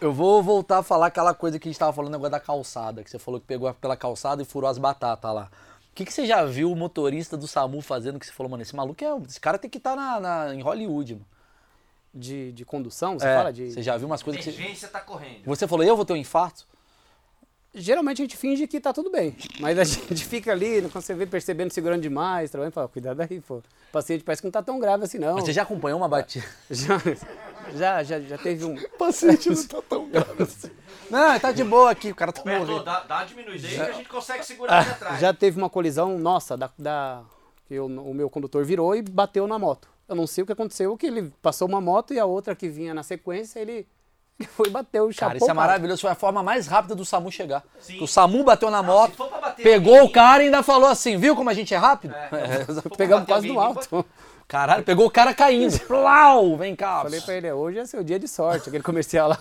Eu 0.00 0.12
vou 0.12 0.40
voltar 0.42 0.78
a 0.78 0.82
falar 0.82 1.06
aquela 1.06 1.34
coisa 1.34 1.58
que 1.58 1.68
a 1.68 1.70
gente 1.70 1.78
tava 1.78 1.92
falando 1.92 2.14
agora 2.14 2.30
da 2.30 2.40
calçada, 2.40 3.02
que 3.02 3.10
você 3.10 3.18
falou 3.18 3.40
que 3.40 3.46
pegou 3.46 3.72
pela 3.74 3.96
calçada 3.96 4.40
e 4.40 4.44
furou 4.44 4.70
as 4.70 4.78
batatas 4.78 5.34
lá. 5.34 5.50
O 5.90 5.94
que, 5.94 6.04
que 6.04 6.12
você 6.12 6.24
já 6.24 6.44
viu 6.44 6.70
o 6.70 6.76
motorista 6.76 7.36
do 7.36 7.48
SAMU 7.48 7.82
fazendo 7.82 8.18
que 8.18 8.24
você 8.24 8.32
falou, 8.32 8.48
mano, 8.48 8.62
esse 8.62 8.74
maluco 8.76 9.04
é. 9.04 9.08
Esse 9.28 9.40
cara 9.40 9.58
tem 9.58 9.68
que 9.68 9.78
estar 9.78 9.96
na, 9.96 10.20
na- 10.20 10.54
em 10.54 10.62
Hollywood, 10.62 11.14
mano. 11.14 11.26
De, 12.12 12.50
de 12.52 12.64
condução, 12.64 13.18
você 13.18 13.26
É, 13.26 13.36
fala 13.36 13.52
de. 13.52 13.70
Você 13.72 13.82
já 13.82 13.96
viu 13.96 14.06
umas 14.08 14.20
coisas 14.22 14.42
que 14.44 14.50
você. 14.50 14.86
Tá 14.88 14.98
correndo. 15.00 15.42
Você 15.46 15.68
falou, 15.68 15.84
eu 15.86 15.94
vou 15.94 16.04
ter 16.04 16.12
um 16.12 16.16
infarto? 16.16 16.66
Geralmente 17.72 18.20
a 18.20 18.24
gente 18.24 18.36
finge 18.36 18.66
que 18.66 18.80
tá 18.80 18.92
tudo 18.92 19.12
bem. 19.12 19.36
Mas 19.60 19.78
a 19.78 19.84
gente 19.86 20.24
fica 20.24 20.50
ali, 20.50 20.82
quando 20.90 21.04
você 21.04 21.14
vê 21.14 21.24
percebendo, 21.24 21.72
segurando 21.72 22.02
demais, 22.02 22.50
trabalhando, 22.50 22.72
fala, 22.72 22.88
cuidado 22.88 23.20
aí, 23.20 23.40
pô. 23.40 23.58
O 23.58 23.62
paciente 23.92 24.24
parece 24.24 24.42
que 24.42 24.46
não 24.48 24.50
tá 24.52 24.60
tão 24.60 24.80
grave 24.80 25.04
assim, 25.04 25.18
não. 25.18 25.34
Mas 25.34 25.44
Você 25.44 25.52
já 25.52 25.62
acompanhou 25.62 25.98
uma 26.00 26.08
batida? 26.08 26.44
Já, 26.68 26.98
já, 27.76 28.02
já, 28.02 28.20
já 28.20 28.38
teve 28.38 28.64
um. 28.64 28.74
paciente 28.98 29.48
não 29.50 29.64
tá 29.64 29.82
tão 29.88 30.08
grave 30.08 30.42
assim. 30.42 30.70
Não, 31.08 31.38
tá 31.38 31.52
de 31.52 31.62
boa 31.62 31.90
aqui, 31.92 32.10
o 32.10 32.14
cara 32.14 32.32
tá 32.32 32.40
Roberto, 32.40 32.66
morrendo. 32.66 32.84
dá, 32.84 33.00
dá 33.00 33.16
uma 33.18 33.24
diminuída 33.26 33.68
aí 33.68 33.74
que 33.74 33.80
a 33.82 33.92
gente 33.92 34.08
consegue 34.08 34.44
segurar 34.44 34.80
aqui 34.80 34.90
atrás. 34.90 35.20
Já 35.20 35.32
teve 35.32 35.56
uma 35.58 35.70
colisão, 35.70 36.18
nossa, 36.18 36.56
da, 36.56 36.68
da- 36.76 37.22
que 37.68 37.74
eu- 37.74 37.86
o 37.86 38.12
meu 38.14 38.28
condutor 38.28 38.64
virou 38.64 38.96
e 38.96 39.02
bateu 39.02 39.46
na 39.46 39.56
moto. 39.60 39.88
Eu 40.10 40.16
não 40.16 40.26
sei 40.26 40.42
o 40.42 40.46
que 40.46 40.52
aconteceu, 40.52 40.96
que 40.96 41.06
ele 41.06 41.32
passou 41.40 41.68
uma 41.68 41.80
moto 41.80 42.12
e 42.12 42.18
a 42.18 42.24
outra 42.26 42.56
que 42.56 42.68
vinha 42.68 42.92
na 42.92 43.04
sequência, 43.04 43.60
ele, 43.60 43.86
foi 44.56 44.66
e 44.66 44.70
bateu 44.70 45.08
e 45.08 45.14
Cara, 45.14 45.30
chapou 45.32 45.36
isso 45.36 45.44
é 45.44 45.52
o 45.52 45.54
cara. 45.54 45.66
maravilhoso. 45.68 46.00
Foi 46.02 46.10
a 46.10 46.16
forma 46.16 46.42
mais 46.42 46.66
rápida 46.66 46.96
do 46.96 47.04
SAMU 47.04 47.30
chegar. 47.30 47.62
Sim. 47.78 48.02
O 48.02 48.08
SAMU 48.08 48.42
bateu 48.42 48.70
na 48.72 48.82
moto, 48.82 49.16
pra 49.16 49.40
bater 49.40 49.62
pegou 49.62 50.02
o 50.02 50.10
cara 50.10 50.42
e 50.42 50.46
ainda 50.46 50.64
falou 50.64 50.88
assim, 50.88 51.16
viu 51.16 51.36
como 51.36 51.48
a 51.48 51.54
gente 51.54 51.72
é 51.72 51.76
rápido? 51.76 52.12
É, 52.12 52.64
pra 52.82 52.96
Pegamos 52.96 53.24
quase 53.24 53.46
no 53.46 53.54
mim, 53.54 53.60
alto. 53.60 54.04
Caralho, 54.48 54.82
pegou 54.82 55.06
o 55.06 55.10
cara 55.12 55.32
caindo. 55.32 55.78
Plau, 55.86 56.56
vem 56.56 56.74
cá. 56.74 57.02
Falei 57.02 57.20
pra 57.20 57.34
ele, 57.34 57.52
hoje 57.52 57.78
é 57.78 57.86
seu 57.86 58.02
dia 58.02 58.18
de 58.18 58.26
sorte, 58.26 58.68
aquele 58.68 58.82
comercial 58.82 59.28
lá. 59.28 59.38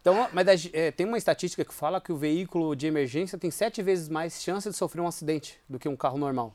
então, 0.00 0.26
mas 0.32 0.70
é, 0.72 0.90
tem 0.90 1.04
uma 1.06 1.18
estatística 1.18 1.62
que 1.62 1.74
fala 1.74 2.00
que 2.00 2.10
o 2.10 2.16
veículo 2.16 2.74
de 2.74 2.86
emergência 2.86 3.36
tem 3.36 3.50
sete 3.50 3.82
vezes 3.82 4.08
mais 4.08 4.42
chance 4.42 4.70
de 4.70 4.74
sofrer 4.74 5.02
um 5.02 5.06
acidente 5.06 5.60
do 5.68 5.78
que 5.78 5.86
um 5.86 5.94
carro 5.94 6.16
normal. 6.16 6.54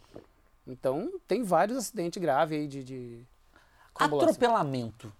Então, 0.71 1.11
tem 1.27 1.43
vários 1.43 1.77
acidentes 1.77 2.21
graves 2.21 2.57
aí 2.57 2.67
de... 2.67 2.83
de. 2.83 3.27
Atropelamento. 3.93 5.11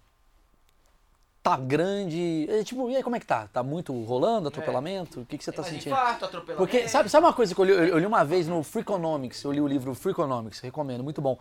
Tá 1.42 1.56
grande. 1.56 2.46
É, 2.48 2.62
tipo, 2.62 2.88
e 2.88 2.96
aí, 2.96 3.02
como 3.02 3.16
é 3.16 3.20
que 3.20 3.26
tá? 3.26 3.48
Tá 3.48 3.62
muito 3.62 3.92
rolando 4.04 4.48
atropelamento? 4.48 5.20
O 5.20 5.26
que, 5.26 5.36
que 5.36 5.44
você 5.44 5.50
tá 5.50 5.64
sentindo? 5.64 5.92
infarto, 5.92 6.24
atropelamento. 6.24 6.56
Porque, 6.56 6.88
sabe, 6.88 7.08
sabe 7.08 7.26
uma 7.26 7.32
coisa 7.32 7.52
que 7.54 7.60
eu 7.60 7.64
li, 7.64 7.72
eu 7.72 7.98
li 7.98 8.06
uma 8.06 8.24
vez 8.24 8.46
no 8.46 8.62
Freakonomics, 8.62 9.42
eu 9.42 9.50
li 9.50 9.60
o 9.60 9.66
livro 9.66 9.92
Freakonomics, 9.94 10.60
recomendo, 10.60 11.02
muito 11.02 11.20
bom. 11.20 11.36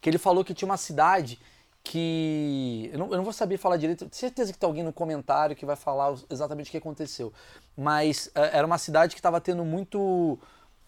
Que 0.00 0.08
ele 0.08 0.18
falou 0.18 0.44
que 0.44 0.54
tinha 0.54 0.68
uma 0.68 0.76
cidade 0.76 1.38
que. 1.82 2.90
Eu 2.92 2.98
não, 3.00 3.06
eu 3.10 3.16
não 3.16 3.24
vou 3.24 3.32
saber 3.32 3.56
falar 3.56 3.76
direito, 3.76 4.00
tenho 4.00 4.14
certeza 4.14 4.52
que 4.52 4.58
tem 4.58 4.66
alguém 4.66 4.84
no 4.84 4.92
comentário 4.92 5.56
que 5.56 5.66
vai 5.66 5.76
falar 5.76 6.14
exatamente 6.30 6.68
o 6.68 6.70
que 6.70 6.76
aconteceu. 6.76 7.32
Mas 7.76 8.30
eh, 8.34 8.50
era 8.52 8.66
uma 8.66 8.78
cidade 8.78 9.14
que 9.14 9.18
estava 9.18 9.40
tendo 9.40 9.64
muito. 9.64 10.38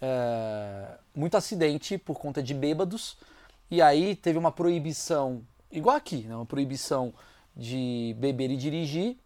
Eh, 0.02 0.98
muito 1.14 1.36
acidente 1.36 1.96
por 1.96 2.18
conta 2.18 2.42
de 2.42 2.52
bêbados. 2.52 3.16
E 3.70 3.80
aí 3.80 4.14
teve 4.16 4.38
uma 4.38 4.52
proibição, 4.52 5.42
igual 5.70 5.96
aqui, 5.96 6.24
né, 6.24 6.34
uma 6.36 6.44
proibição 6.44 7.14
de 7.56 8.14
beber 8.18 8.50
e 8.50 8.56
dirigir. 8.56 9.16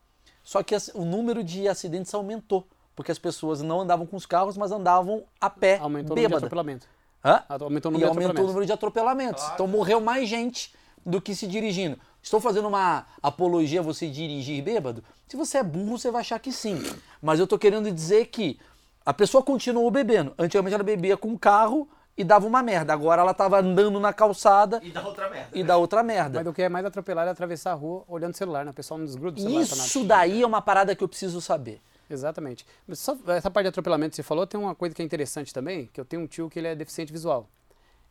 Só 0.45 0.63
que 0.63 0.77
o 0.95 1.05
número 1.05 1.43
de 1.43 1.67
acidentes 1.67 2.15
aumentou. 2.15 2.67
Porque 2.95 3.11
as 3.11 3.19
pessoas 3.19 3.61
não 3.61 3.81
andavam 3.81 4.07
com 4.07 4.17
os 4.17 4.25
carros, 4.25 4.57
mas 4.57 4.71
andavam 4.73 5.25
a 5.41 5.51
pé, 5.51 5.79
Aumentou 5.79 5.89
o 5.89 5.91
número 5.91 6.15
de 6.15 6.15
bêbada. 6.23 6.37
atropelamento. 6.37 6.87
Hã? 7.25 7.43
Aumentou 7.49 7.91
o 7.91 7.95
E 7.95 7.99
número 7.99 7.99
de 7.99 8.05
aumentou 8.05 8.05
o 8.05 8.07
atropelamentos. 8.07 8.47
número 8.49 8.67
de 8.67 8.73
atropelamentos. 8.73 9.43
Claro. 9.43 9.55
Então 9.55 9.67
morreu 9.67 10.01
mais 10.01 10.29
gente 10.29 10.73
do 11.05 11.21
que 11.21 11.35
se 11.35 11.47
dirigindo. 11.47 11.99
Estou 12.23 12.41
fazendo 12.41 12.69
uma 12.69 13.05
apologia 13.23 13.81
a 13.81 13.83
você 13.83 14.09
dirigir 14.09 14.63
bêbado? 14.63 15.03
Se 15.29 15.37
você 15.37 15.59
é 15.59 15.63
burro, 15.63 15.99
você 15.99 16.11
vai 16.11 16.21
achar 16.23 16.39
que 16.39 16.51
sim. 16.53 16.81
Mas 17.21 17.39
eu 17.39 17.45
estou 17.45 17.59
querendo 17.59 17.91
dizer 17.93 18.27
que 18.27 18.59
a 19.07 19.15
pessoa 19.15 19.41
continuou 19.43 19.89
bebendo. 19.91 20.35
Antigamente 20.37 20.75
ela 20.75 20.83
bebia 20.83 21.17
com 21.17 21.33
o 21.33 21.39
carro 21.39 21.89
e 22.19 22.25
dava 22.25 22.45
uma 22.47 22.61
merda. 22.63 22.93
Agora 22.93 23.23
ela 23.23 23.31
estava 23.31 23.61
andando 23.61 24.01
na 24.01 24.13
calçada 24.13 24.81
E 24.83 24.91
dá 24.91 25.07
outra 25.07 25.31
merda. 25.31 25.49
e 25.59 25.63
dá 25.63 25.77
outra 25.77 26.03
merda. 26.03 26.41
Mas 26.41 26.47
o 26.49 26.53
que 26.53 26.63
é 26.63 26.69
mais 26.69 26.85
atropelado 26.85 27.29
é 27.29 27.33
atravessar 27.33 27.71
a 27.71 27.75
rua 27.75 28.03
olhando 28.09 28.35
o 28.35 28.37
celular, 28.37 28.65
né? 28.65 28.73
O 28.73 28.75
pessoal 28.75 28.99
não 28.99 29.07
desgruda 29.07 29.39
o 29.39 29.41
celular 29.41 29.61
nada. 29.61 29.75
Isso 29.75 30.03
daí 30.05 30.43
é 30.43 30.47
uma 30.47 30.61
parada 30.61 30.95
que 30.97 31.05
eu 31.05 31.09
preciso 31.09 31.41
saber. 31.41 31.81
Exatamente. 32.11 32.67
Mas 32.87 32.99
só 32.99 33.17
essa 33.29 33.51
parte 33.51 33.65
de 33.65 33.69
atropelamento 33.69 34.11
que 34.11 34.17
você 34.17 34.23
falou, 34.23 34.47
tem 34.47 34.59
uma 34.59 34.75
coisa 34.75 34.95
que 34.95 35.03
é 35.03 35.05
interessante 35.05 35.55
também, 35.55 35.89
que 35.93 36.01
eu 36.01 36.05
tenho 36.05 36.23
um 36.23 36.27
tio 36.27 36.51
que 36.51 36.59
ele 36.59 36.69
é 36.69 36.75
deficiente 36.75 37.13
visual. 37.13 37.49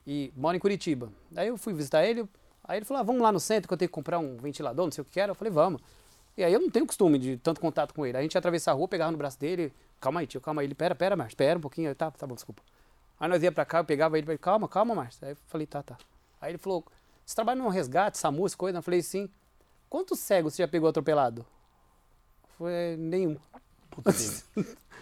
E 0.08 0.32
mora 0.36 0.56
em 0.56 0.60
Curitiba. 0.60 1.10
Aí 1.36 1.48
eu 1.48 1.58
fui 1.58 1.74
visitar 1.74 2.06
ele, 2.06 2.26
aí 2.64 2.78
ele 2.78 2.86
falou, 2.86 3.02
ah, 3.02 3.04
vamos 3.04 3.22
lá 3.22 3.32
no 3.32 3.40
centro 3.40 3.68
que 3.68 3.74
eu 3.74 3.78
tenho 3.78 3.90
que 3.90 3.94
comprar 3.94 4.20
um 4.20 4.38
ventilador, 4.38 4.86
não 4.86 4.92
sei 4.92 5.02
o 5.02 5.06
que 5.06 5.20
era. 5.20 5.32
Eu 5.32 5.36
falei, 5.36 5.52
vamos. 5.52 5.82
E 6.38 6.44
aí 6.44 6.54
eu 6.54 6.60
não 6.60 6.70
tenho 6.70 6.86
costume 6.86 7.18
de 7.18 7.38
tanto 7.38 7.60
contato 7.62 7.94
com 7.94 8.06
ele. 8.06 8.18
A 8.18 8.22
gente 8.22 8.36
ia 8.36 8.40
atravessar 8.40 8.72
a 8.72 8.74
rua, 8.76 8.88
pegava 8.88 9.12
no 9.12 9.18
braço 9.18 9.40
dele, 9.40 9.74
calma 10.06 10.20
aí, 10.20 10.28
tio, 10.28 10.40
calma 10.40 10.62
aí. 10.62 10.68
Ele, 10.68 10.76
pera, 10.76 10.94
pera, 10.94 11.16
Márcio, 11.16 11.36
pera 11.36 11.58
um 11.58 11.62
pouquinho. 11.62 11.90
Aí, 11.90 11.96
tá, 11.96 12.12
tá 12.12 12.28
bom, 12.28 12.36
desculpa. 12.36 12.62
Aí 13.20 13.28
nós 13.28 13.42
ia 13.42 13.52
pra 13.52 13.66
cá, 13.66 13.80
eu 13.80 13.86
pegava 13.86 14.18
ele, 14.18 14.26
falei, 14.26 14.38
calma, 14.38 14.68
calma, 14.68 14.94
Márcio. 14.94 15.26
Aí 15.26 15.32
eu 15.32 15.38
falei, 15.48 15.66
tá, 15.66 15.82
tá. 15.82 15.98
Aí 16.40 16.52
ele 16.52 16.58
falou, 16.60 16.86
você 17.26 17.34
trabalha 17.34 17.62
num 17.62 17.70
resgate, 17.70 18.18
SAMU, 18.18 18.46
essa 18.46 18.56
coisa? 18.56 18.78
Eu 18.78 18.84
falei, 18.84 19.02
sim. 19.02 19.30
Quantos 19.90 20.20
cegos 20.20 20.54
você 20.54 20.64
já 20.64 20.68
pegou 20.68 20.90
atropelado? 20.90 21.46
Foi 22.58 22.96
nenhum. 22.98 23.38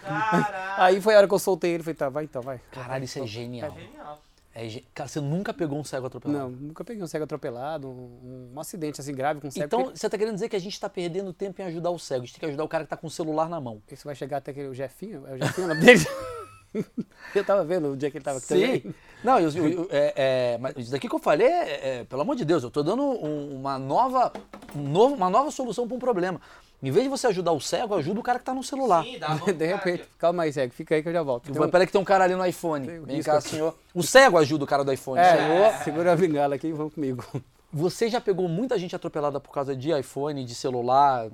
Caralho. 0.01 0.81
Aí 0.81 1.01
foi 1.01 1.15
a 1.15 1.17
hora 1.17 1.27
que 1.27 1.33
eu 1.33 1.39
soltei 1.39 1.71
ele, 1.71 1.83
falei, 1.83 1.95
tá, 1.95 2.09
vai 2.09 2.23
então, 2.23 2.41
vai. 2.41 2.61
Caralho, 2.71 3.03
isso 3.03 3.19
é 3.19 3.27
genial. 3.27 3.71
Genial. 3.71 4.21
É 4.55 4.81
Cara, 4.93 5.09
você 5.09 5.19
nunca 5.19 5.53
pegou 5.53 5.79
um 5.79 5.83
cego 5.83 6.05
atropelado? 6.05 6.39
Não, 6.39 6.49
nunca 6.51 6.83
peguei 6.83 7.01
um 7.01 7.07
cego 7.07 7.23
atropelado, 7.23 7.89
um, 7.89 8.51
um 8.53 8.59
acidente 8.59 9.01
assim 9.01 9.13
grave 9.13 9.41
com 9.41 9.47
um 9.47 9.51
cego. 9.51 9.65
Então, 9.65 9.83
porque 9.83 9.97
você 9.97 10.09
tá 10.09 10.17
querendo 10.17 10.35
dizer 10.35 10.47
que 10.47 10.55
a 10.55 10.59
gente 10.59 10.79
tá 10.79 10.87
perdendo 10.87 11.33
tempo 11.33 11.59
em 11.61 11.65
ajudar 11.65 11.89
o 11.89 11.97
cego. 11.97 12.23
A 12.23 12.25
gente 12.25 12.35
tem 12.35 12.39
que 12.39 12.45
ajudar 12.45 12.63
o 12.63 12.67
cara 12.67 12.83
que 12.83 12.89
tá 12.89 12.97
com 12.97 13.07
o 13.07 13.11
celular 13.11 13.49
na 13.49 13.59
mão. 13.59 13.81
Isso 13.91 14.05
vai 14.05 14.15
chegar 14.15 14.37
até 14.37 14.51
aquele 14.51 14.67
o 14.67 14.73
Jefinho, 14.73 15.25
é 15.27 15.33
o 15.33 15.37
Jefinho 15.37 15.65
o 15.65 15.69
nome 15.69 15.81
dele? 15.81 16.05
eu 17.35 17.43
tava 17.45 17.63
vendo 17.63 17.91
o 17.91 17.97
dia 17.97 18.09
que 18.11 18.17
ele 18.17 18.23
tava 18.23 18.37
aqui 18.39 18.47
também. 18.47 18.95
Não, 19.23 19.39
eu, 19.39 19.49
eu- 19.51 19.69
eu- 19.69 19.87
é, 19.91 20.13
é, 20.53 20.57
mas 20.59 20.73
isso 20.77 20.91
daqui 20.91 21.07
que 21.07 21.15
eu 21.15 21.19
falei 21.19 21.47
é, 21.47 21.99
é, 21.99 22.03
pelo 22.03 22.21
amor 22.21 22.35
de 22.35 22.43
Deus, 22.43 22.63
eu 22.63 22.69
tô 22.71 22.83
dando 22.83 23.01
um- 23.03 23.55
uma 23.55 23.79
nova, 23.79 24.31
um 24.75 24.81
novo- 24.89 25.15
uma 25.15 25.29
nova 25.29 25.49
solução 25.51 25.87
para 25.87 25.95
um 25.95 25.99
problema. 25.99 26.41
Em 26.81 26.91
vez 26.91 27.05
de 27.05 27.09
você 27.09 27.27
ajudar 27.27 27.53
o 27.53 27.61
cego, 27.61 27.95
ajuda 27.95 28.19
o 28.19 28.23
cara 28.23 28.37
que 28.39 28.43
tá 28.43 28.53
no 28.53 28.61
celular. 28.61 29.05
Sim, 29.05 29.17
dá 29.17 29.35
De 29.35 29.65
repente, 29.65 30.03
calma 30.19 30.43
aí, 30.43 30.51
cego, 30.51 30.73
fica 30.73 30.95
aí 30.95 31.01
que 31.01 31.07
eu 31.07 31.13
já 31.13 31.23
volto. 31.23 31.49
Tem 31.49 31.61
um- 31.61 31.69
Peraí 31.69 31.87
que 31.87 31.93
tem 31.93 32.01
um 32.01 32.03
cara 32.03 32.25
ali 32.25 32.35
no 32.35 32.45
iPhone. 32.45 32.85
Tem 32.85 32.99
um 32.99 33.05
Vem 33.05 33.23
cá, 33.23 33.37
aqui. 33.37 33.47
senhor. 33.49 33.73
O 33.93 34.03
cego 34.03 34.37
ajuda 34.37 34.65
o 34.65 34.67
cara 34.67 34.83
do 34.83 34.91
iPhone. 34.91 35.17
É, 35.21 35.71
segura 35.85 36.11
a 36.11 36.15
bengala 36.17 36.55
aqui 36.55 36.67
e 36.67 36.73
vamos 36.73 36.93
comigo. 36.93 37.23
Você 37.71 38.09
já 38.09 38.19
pegou 38.19 38.49
muita 38.49 38.77
gente 38.77 38.93
atropelada 38.93 39.39
por 39.39 39.51
causa 39.53 39.73
de 39.73 39.97
iPhone, 39.97 40.43
de 40.43 40.53
celular? 40.53 41.29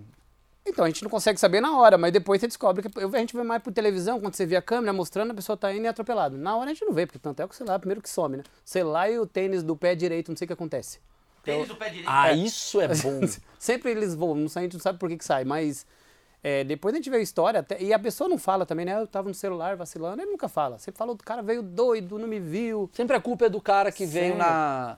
Então, 0.70 0.86
a 0.86 0.88
gente 0.88 1.04
não 1.04 1.10
consegue 1.10 1.40
saber 1.40 1.60
na 1.62 1.78
hora, 1.78 1.98
mas 1.98 2.12
depois 2.12 2.40
você 2.40 2.48
descobre 2.48 2.88
que 2.88 3.00
a 3.00 3.20
gente 3.20 3.36
vê 3.36 3.44
mais 3.44 3.62
por 3.62 3.74
televisão, 3.74 4.20
quando 4.20 4.36
você 4.36 4.46
vê 4.46 4.56
a 4.56 4.62
câmera 4.62 4.94
mostrando, 4.94 5.32
a 5.32 5.34
pessoa 5.34 5.58
tá 5.58 5.74
indo 5.74 5.84
e 5.84 5.88
é 5.88 5.90
atropelado. 5.90 6.38
Na 6.38 6.56
hora 6.56 6.70
a 6.70 6.74
gente 6.74 6.86
não 6.86 6.94
vê, 6.94 7.06
porque 7.06 7.20
tanto 7.20 7.42
é 7.42 7.48
que 7.48 7.54
o 7.54 7.58
celular 7.58 7.80
primeiro 7.80 8.02
que 8.02 8.10
some, 8.10 8.38
né? 8.38 8.44
O 8.44 8.70
celular 8.70 9.10
e 9.12 9.20
o 9.20 9.26
tênis 9.26 9.64
do 9.64 9.76
pé 9.76 9.96
direito, 9.96 10.30
não 10.30 10.38
sei 10.38 10.46
o 10.46 10.48
que 10.48 10.54
acontece. 10.54 11.00
Tênis 11.44 11.68
do 11.68 11.76
pé 11.76 11.90
direito. 11.90 12.08
Ah, 12.10 12.32
isso 12.32 12.80
é 12.80 12.88
bom. 12.88 13.22
Sempre 13.58 13.92
eles 13.92 14.14
voam, 14.16 14.36
não 14.36 14.50
sei, 14.50 14.62
a 14.62 14.64
gente 14.64 14.74
não 14.74 14.80
sabe 14.82 15.00
por 15.00 15.10
que, 15.10 15.18
que 15.18 15.26
sai, 15.26 15.44
mas 15.44 15.86
é, 16.44 16.64
depois 16.64 16.94
a 16.94 16.98
gente 16.98 17.10
vê 17.10 17.18
a 17.18 17.22
história, 17.22 17.60
até- 17.62 17.82
e 17.82 17.92
a 17.94 18.00
pessoa 18.00 18.30
não 18.30 18.38
fala 18.38 18.66
também, 18.66 18.86
né? 18.86 19.00
Eu 19.02 19.08
tava 19.08 19.28
no 19.28 19.34
celular 19.34 19.76
vacilando, 19.76 20.22
ele 20.22 20.32
nunca 20.32 20.48
fala. 20.48 20.78
Sempre 20.78 20.98
falou, 20.98 21.16
o 21.16 21.18
cara 21.18 21.42
veio 21.42 21.62
doido, 21.62 22.18
não 22.20 22.28
me 22.28 22.40
viu. 22.40 22.90
Sempre 22.94 23.16
a 23.16 23.22
culpa 23.22 23.46
é 23.46 23.50
do 23.50 23.60
cara 23.62 23.92
que 23.92 24.06
veio 24.06 24.34
Sempre. 24.34 24.38
na. 24.40 24.98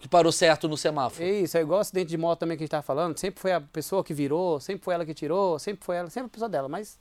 Que 0.00 0.08
parou 0.08 0.30
certo 0.32 0.68
no 0.68 0.76
semáforo. 0.76 1.24
É 1.24 1.30
isso, 1.40 1.56
é 1.56 1.60
igual 1.60 1.80
acidente 1.80 2.08
de 2.08 2.18
moto 2.18 2.40
também 2.40 2.56
que 2.56 2.62
a 2.62 2.64
gente 2.64 2.70
tava 2.70 2.82
falando. 2.82 3.16
Sempre 3.18 3.40
foi 3.40 3.52
a 3.52 3.60
pessoa 3.60 4.04
que 4.04 4.12
virou, 4.12 4.60
sempre 4.60 4.84
foi 4.84 4.94
ela 4.94 5.04
que 5.06 5.14
tirou, 5.14 5.58
sempre 5.58 5.84
foi 5.84 5.96
ela, 5.96 6.10
sempre 6.10 6.26
a 6.26 6.30
pessoa 6.30 6.48
dela, 6.48 6.68
mas 6.68 6.98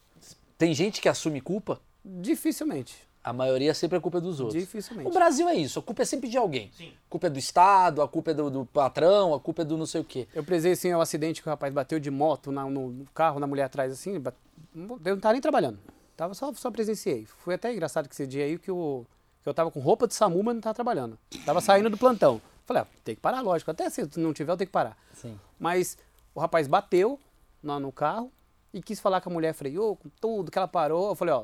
Tem 0.57 0.73
gente 0.73 1.01
que 1.01 1.09
assume 1.09 1.41
culpa, 1.41 1.79
dificilmente. 2.03 2.95
a 3.23 3.31
maioria 3.33 3.73
sempre 3.73 3.97
é 3.97 4.01
culpa 4.01 4.19
dos 4.21 4.39
outros. 4.39 4.59
Dificilmente. 4.59 5.09
O 5.09 5.13
Brasil 5.13 5.47
é 5.49 5.55
isso, 5.55 5.79
a 5.79 5.81
culpa 5.81 6.01
é 6.01 6.05
sempre 6.05 6.29
de 6.29 6.37
alguém. 6.37 6.71
Sim. 6.77 6.89
A 6.89 7.09
culpa 7.09 7.27
é 7.27 7.29
do 7.29 7.37
Estado, 7.39 8.01
a 8.01 8.07
culpa 8.07 8.31
é 8.31 8.33
do, 8.33 8.49
do 8.49 8.65
patrão, 8.65 9.33
a 9.33 9.39
culpa 9.39 9.61
é 9.63 9.65
do 9.65 9.77
não 9.77 9.85
sei 9.85 10.01
o 10.01 10.03
quê. 10.03 10.27
Eu 10.33 10.43
presenciei 10.43 10.93
um 10.95 11.01
acidente 11.01 11.41
que 11.41 11.47
o 11.47 11.51
rapaz 11.51 11.73
bateu 11.73 11.99
de 11.99 12.09
moto 12.09 12.51
na- 12.51 12.65
no 12.69 13.05
carro, 13.13 13.39
na 13.39 13.45
mulher 13.47 13.63
atrás, 13.65 13.91
assim. 13.91 14.19
bat- 14.19 14.35
Eu 14.73 15.15
não 15.15 15.19
tava 15.19 15.33
nem 15.33 15.41
trabalhando. 15.41 15.77
Tava 16.15 16.33
só, 16.33 16.53
só 16.53 16.69
presenciei. 16.71 17.25
Foi 17.25 17.55
até 17.55 17.71
engraçado 17.73 18.07
que 18.07 18.13
esse 18.15 18.25
dia 18.27 18.45
aí 18.45 18.57
que, 18.59 18.71
o, 18.71 19.05
que 19.43 19.49
eu 19.49 19.53
tava 19.53 19.69
com 19.71 19.79
roupa 19.79 20.07
de 20.07 20.13
SAMU, 20.13 20.41
mas 20.43 20.53
não 20.55 20.61
tava 20.61 20.73
trabalhando. 20.75 21.17
Tava 21.45 21.59
saindo 21.61 21.89
do 21.89 21.97
plantão. 21.97 22.39
Falei, 22.73 22.81
ah, 22.83 22.87
tem 23.03 23.15
que 23.15 23.21
parar, 23.21 23.41
lógico. 23.41 23.69
Até 23.71 23.89
se 23.89 24.07
não 24.17 24.33
tiver, 24.33 24.51
eu 24.53 24.57
tenho 24.57 24.67
que 24.67 24.71
parar. 24.71 24.97
Sim. 25.13 25.39
Mas 25.59 25.97
o 26.33 26.39
rapaz 26.39 26.67
bateu 26.67 27.19
no, 27.61 27.79
no 27.79 27.91
carro 27.91 28.31
e 28.73 28.81
quis 28.81 28.99
falar 28.99 29.19
com 29.21 29.29
a 29.29 29.33
mulher, 29.33 29.53
freou 29.53 29.95
com 29.95 30.09
tudo, 30.21 30.49
que 30.51 30.57
ela 30.57 30.67
parou. 30.67 31.09
Eu 31.09 31.15
falei, 31.15 31.33
ó, 31.33 31.43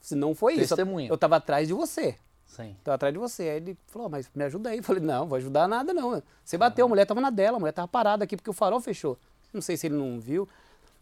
se 0.00 0.14
não 0.14 0.34
foi 0.34 0.54
isso, 0.54 0.72
eu- 0.74 0.76
Testemunha. 0.76 1.08
eu 1.08 1.18
tava 1.18 1.36
atrás 1.36 1.68
de 1.68 1.74
você. 1.74 2.16
Sim. 2.46 2.74
Tava 2.84 2.94
atrás 2.94 3.12
de 3.12 3.18
você. 3.18 3.42
Aí 3.42 3.56
ele 3.56 3.76
falou, 3.86 4.08
mas 4.08 4.30
me 4.34 4.44
ajuda 4.44 4.70
aí. 4.70 4.78
Eu 4.78 4.82
falei, 4.82 5.02
não, 5.02 5.26
vou 5.26 5.36
ajudar 5.36 5.66
nada 5.68 5.92
não. 5.92 6.22
Você 6.44 6.56
bateu, 6.56 6.86
a 6.86 6.88
mulher 6.88 7.04
tava 7.04 7.20
na 7.20 7.28
dela, 7.30 7.56
a 7.56 7.60
mulher 7.60 7.72
tava 7.72 7.88
parada 7.88 8.24
aqui 8.24 8.36
porque 8.36 8.48
o 8.50 8.52
farol 8.54 8.80
fechou. 8.80 9.18
Não 9.52 9.60
sei 9.60 9.76
se 9.76 9.86
ele 9.88 9.96
não 9.96 10.18
viu. 10.20 10.48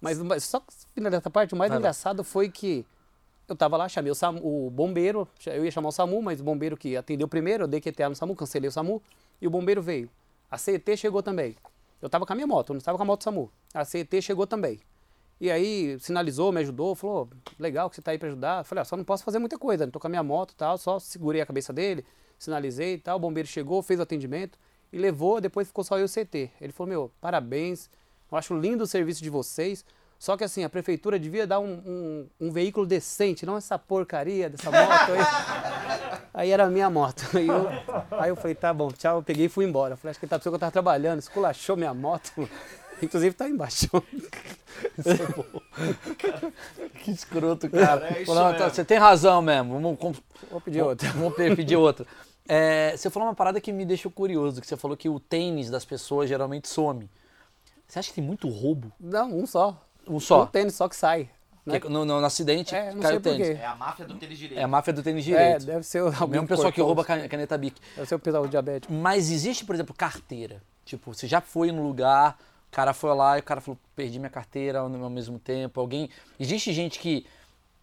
Mas, 0.00 0.18
mas 0.20 0.44
só 0.44 0.62
finalizar 0.94 1.20
essa 1.20 1.30
parte, 1.30 1.54
o 1.54 1.56
mais 1.56 1.68
Vai 1.68 1.76
lá. 1.78 1.80
engraçado 1.80 2.22
foi 2.24 2.50
que 2.50 2.84
eu 3.48 3.54
tava 3.54 3.76
lá, 3.76 3.88
chamei 3.88 4.10
o, 4.10 4.14
SAMU, 4.14 4.40
o 4.42 4.70
bombeiro, 4.70 5.28
eu 5.46 5.64
ia 5.64 5.70
chamar 5.70 5.88
o 5.90 5.92
SAMU, 5.92 6.20
mas 6.22 6.40
o 6.40 6.44
bombeiro 6.44 6.76
que 6.76 6.96
atendeu 6.96 7.28
primeiro, 7.28 7.64
eu 7.64 7.68
dei 7.68 7.80
QTA 7.80 8.08
no 8.08 8.16
SAMU, 8.16 8.34
cancelei 8.34 8.68
o 8.68 8.72
SAMU, 8.72 9.02
e 9.44 9.46
o 9.46 9.50
bombeiro 9.50 9.82
veio. 9.82 10.08
A 10.50 10.56
CET 10.56 10.96
chegou 10.96 11.22
também. 11.22 11.54
Eu 12.00 12.08
tava 12.08 12.24
com 12.24 12.32
a 12.32 12.36
minha 12.36 12.46
moto, 12.46 12.70
eu 12.70 12.74
não 12.74 12.78
estava 12.78 12.96
com 12.96 13.02
a 13.02 13.06
moto 13.06 13.22
SAMU. 13.24 13.52
A 13.74 13.84
CET 13.84 14.22
chegou 14.22 14.46
também. 14.46 14.80
E 15.38 15.50
aí 15.50 15.98
sinalizou, 16.00 16.50
me 16.50 16.60
ajudou, 16.60 16.94
falou, 16.94 17.28
legal 17.58 17.90
que 17.90 17.96
você 17.96 18.00
tá 18.00 18.12
aí 18.12 18.18
para 18.18 18.28
ajudar. 18.28 18.60
Eu 18.60 18.64
falei, 18.64 18.80
ah, 18.80 18.84
só 18.86 18.96
não 18.96 19.04
posso 19.04 19.22
fazer 19.22 19.38
muita 19.38 19.58
coisa, 19.58 19.84
não 19.84 19.90
tô 19.90 20.00
com 20.00 20.06
a 20.06 20.10
minha 20.10 20.22
moto 20.22 20.52
e 20.52 20.54
tal, 20.56 20.78
só 20.78 20.98
segurei 20.98 21.42
a 21.42 21.46
cabeça 21.46 21.74
dele, 21.74 22.06
sinalizei 22.38 22.94
e 22.94 22.98
tal, 22.98 23.18
o 23.18 23.20
bombeiro 23.20 23.46
chegou, 23.46 23.82
fez 23.82 24.00
o 24.00 24.02
atendimento 24.02 24.58
e 24.90 24.96
levou, 24.96 25.42
depois 25.42 25.68
ficou 25.68 25.84
só 25.84 25.98
eu 25.98 26.02
e 26.02 26.04
o 26.04 26.08
CT. 26.08 26.50
Ele 26.58 26.72
falou, 26.72 26.88
meu, 26.88 27.12
parabéns, 27.20 27.90
eu 28.32 28.38
acho 28.38 28.58
lindo 28.58 28.84
o 28.84 28.86
serviço 28.86 29.22
de 29.22 29.28
vocês, 29.28 29.84
só 30.18 30.38
que 30.38 30.44
assim, 30.44 30.64
a 30.64 30.70
prefeitura 30.70 31.18
devia 31.18 31.46
dar 31.46 31.60
um, 31.60 31.82
um, 31.84 32.28
um 32.40 32.50
veículo 32.50 32.86
decente, 32.86 33.44
não 33.44 33.58
essa 33.58 33.78
porcaria 33.78 34.48
dessa 34.48 34.70
moto 34.70 35.12
aí. 35.12 36.13
Aí 36.34 36.50
era 36.50 36.64
a 36.64 36.68
minha 36.68 36.90
moto. 36.90 37.24
Aí 37.32 37.46
eu, 37.46 37.68
aí 38.18 38.28
eu 38.28 38.34
falei, 38.36 38.56
tá 38.56 38.74
bom, 38.74 38.88
tchau, 38.90 39.18
eu 39.18 39.22
peguei 39.22 39.46
e 39.46 39.48
fui 39.48 39.64
embora. 39.64 39.94
Eu 39.94 39.96
falei, 39.96 40.10
acho 40.10 40.18
que 40.18 40.24
ele 40.26 40.30
tá 40.30 40.36
pensando 40.38 40.50
que 40.52 40.56
eu 40.56 40.60
tava 40.60 40.72
trabalhando, 40.72 41.20
esculachou 41.20 41.76
minha 41.76 41.94
moto. 41.94 42.48
Inclusive 43.00 43.34
tá 43.34 43.48
embaixo. 43.48 43.88
Que 47.02 47.10
escroto, 47.10 47.68
cara. 47.68 48.08
É 48.16 48.22
isso. 48.22 48.32
Você 48.74 48.84
tem 48.84 48.98
razão 48.98 49.42
mesmo. 49.42 49.74
Vamos, 49.74 49.98
com- 49.98 50.12
Vou 50.50 50.60
pedir 50.60 50.82
outra. 50.82 51.10
vamos 51.12 51.34
pe- 51.34 51.54
pedir 51.54 51.76
outra. 51.76 52.06
É, 52.48 52.96
você 52.96 53.10
falou 53.10 53.28
uma 53.28 53.34
parada 53.34 53.60
que 53.60 53.72
me 53.72 53.84
deixou 53.84 54.10
curioso, 54.10 54.60
que 54.60 54.66
você 54.66 54.76
falou 54.76 54.96
que 54.96 55.08
o 55.08 55.18
tênis 55.18 55.70
das 55.70 55.84
pessoas 55.84 56.28
geralmente 56.28 56.68
some. 56.68 57.10
Você 57.86 57.98
acha 57.98 58.08
que 58.08 58.14
tem 58.16 58.24
muito 58.24 58.48
roubo? 58.48 58.92
Não, 59.00 59.30
um 59.36 59.46
só. 59.46 59.80
Um 60.06 60.20
só. 60.20 60.42
Um 60.44 60.46
tênis 60.46 60.74
só 60.74 60.88
que 60.88 60.96
sai. 60.96 61.28
Né? 61.64 61.80
Que 61.80 61.88
no, 61.88 62.04
no- 62.04 62.20
no 62.20 62.26
acidente 62.26 62.74
É, 62.74 62.92
caiu 63.00 63.16
o 63.18 63.20
tênis. 63.20 63.46
quê. 63.48 63.54
É 63.60 63.66
a 63.66 63.74
máfia 63.74 64.04
do 64.04 64.14
tênis 64.16 64.36
direito. 64.38 64.60
É 64.60 64.62
a 64.64 64.68
máfia 64.68 64.92
do 64.92 65.02
tênis 65.02 65.24
É, 65.24 65.30
direito. 65.30 65.64
deve 65.66 65.82
ser 65.84 65.98
alguém 66.00 66.22
o 66.24 66.28
mesmo 66.28 66.46
pessoal 66.48 66.70
que 66.72 66.80
rouba 66.80 67.04
cane- 67.04 67.26
caneta 67.28 67.56
Bic. 67.56 67.80
Deve 67.96 68.06
ser 68.06 68.14
o 68.14 68.18
pessoal 68.18 68.46
diabético. 68.46 68.92
Mas 68.92 69.30
existe, 69.30 69.64
por 69.64 69.74
exemplo, 69.74 69.94
carteira. 69.96 70.62
Tipo, 70.84 71.14
você 71.14 71.26
já 71.26 71.40
foi 71.40 71.72
no 71.72 71.82
lugar, 71.82 72.38
o 72.68 72.74
cara 72.74 72.92
foi 72.92 73.14
lá 73.14 73.38
e 73.38 73.40
o 73.40 73.42
cara 73.42 73.62
falou, 73.62 73.78
perdi 73.96 74.18
minha 74.18 74.28
carteira 74.30 74.80
ao 74.80 74.88
mesmo 75.10 75.38
tempo. 75.38 75.80
Alguém. 75.80 76.10
Existe 76.38 76.70
gente 76.72 76.98
que 76.98 77.24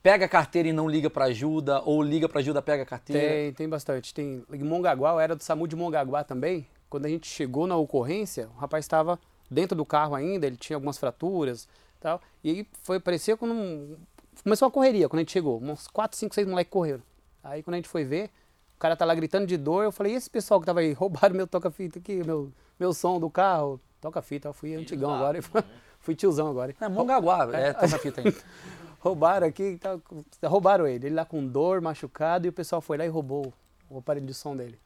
pega 0.03 0.25
a 0.25 0.29
carteira 0.29 0.67
e 0.69 0.73
não 0.73 0.87
liga 0.87 1.09
pra 1.09 1.25
ajuda, 1.25 1.81
ou 1.83 2.03
liga 2.03 2.29
pra 2.29 2.39
ajuda, 2.39 2.61
pega 2.61 2.83
a 2.83 2.85
carteira. 2.85 3.27
Tem, 3.27 3.53
tem 3.53 3.67
bastante. 3.69 4.13
Tem 4.13 4.43
em 4.53 4.63
Mongaguá, 4.63 5.11
eu 5.13 5.19
era 5.19 5.35
do 5.35 5.41
SAMU 5.43 5.67
de 5.67 5.75
Mongaguá 5.75 6.23
também. 6.23 6.67
Quando 6.87 7.07
a 7.07 7.09
gente 7.09 7.27
chegou 7.27 7.65
na 7.65 7.75
ocorrência, 7.77 8.47
o 8.55 8.59
rapaz 8.59 8.85
estava 8.85 9.17
dentro 9.49 9.75
do 9.75 9.85
carro 9.85 10.13
ainda, 10.13 10.45
ele 10.45 10.55
tinha 10.57 10.77
algumas 10.77 10.97
fraturas 10.99 11.67
tal. 12.01 12.21
E 12.43 12.49
aí 12.49 12.67
foi, 12.83 12.99
parecia 12.99 13.37
quando 13.37 13.53
um- 13.53 13.95
começou 14.43 14.67
a 14.67 14.71
correria 14.71 15.07
quando 15.07 15.19
a 15.19 15.21
gente 15.21 15.31
chegou. 15.31 15.61
Uns 15.61 15.87
4, 15.87 16.17
5, 16.17 16.35
6 16.35 16.45
moleques 16.47 16.71
correram. 16.71 17.01
Aí 17.43 17.63
quando 17.63 17.75
a 17.75 17.77
gente 17.77 17.87
foi 17.87 18.03
ver, 18.03 18.29
o 18.75 18.79
cara 18.79 18.95
tá 18.97 19.05
lá 19.05 19.15
gritando 19.15 19.45
de 19.47 19.55
dor, 19.55 19.83
eu 19.85 19.91
falei, 19.91 20.13
e 20.13 20.15
esse 20.15 20.29
pessoal 20.29 20.59
que 20.59 20.65
tava 20.65 20.79
aí, 20.81 20.91
roubaram 20.93 21.35
meu 21.35 21.47
toca-fita 21.47 21.99
aqui, 21.99 22.23
meu, 22.23 22.51
meu 22.79 22.93
som 22.93 23.19
do 23.19 23.29
carro. 23.29 23.79
Toca-fita, 24.01 24.47
eu 24.49 24.53
fui 24.53 24.73
antigão 24.75 25.13
agora, 25.13 25.39
fui 26.01 26.15
tiozão 26.15 26.47
agora. 26.49 26.75
É 26.81 26.89
Mongaguá, 26.89 27.47
é, 27.53 27.71
tá 27.71 27.87
na 27.87 27.99
fita 27.99 28.21
aí. 28.21 28.35
Roubaram 28.99 29.47
aqui, 29.47 29.79
tal, 29.81 29.99
roubaram 30.43 30.85
ele. 30.87 31.07
Ele 31.07 31.15
lá 31.15 31.25
com 31.25 31.43
dor, 31.47 31.81
machucado, 31.81 32.45
e 32.45 32.49
o 32.49 32.53
pessoal 32.53 32.81
foi 32.81 32.97
lá 32.97 33.05
e 33.05 33.07
roubou 33.07 33.51
o 33.89 33.97
aparelho 33.97 34.27
de 34.27 34.33
som 34.33 34.55
dele. 34.55 34.77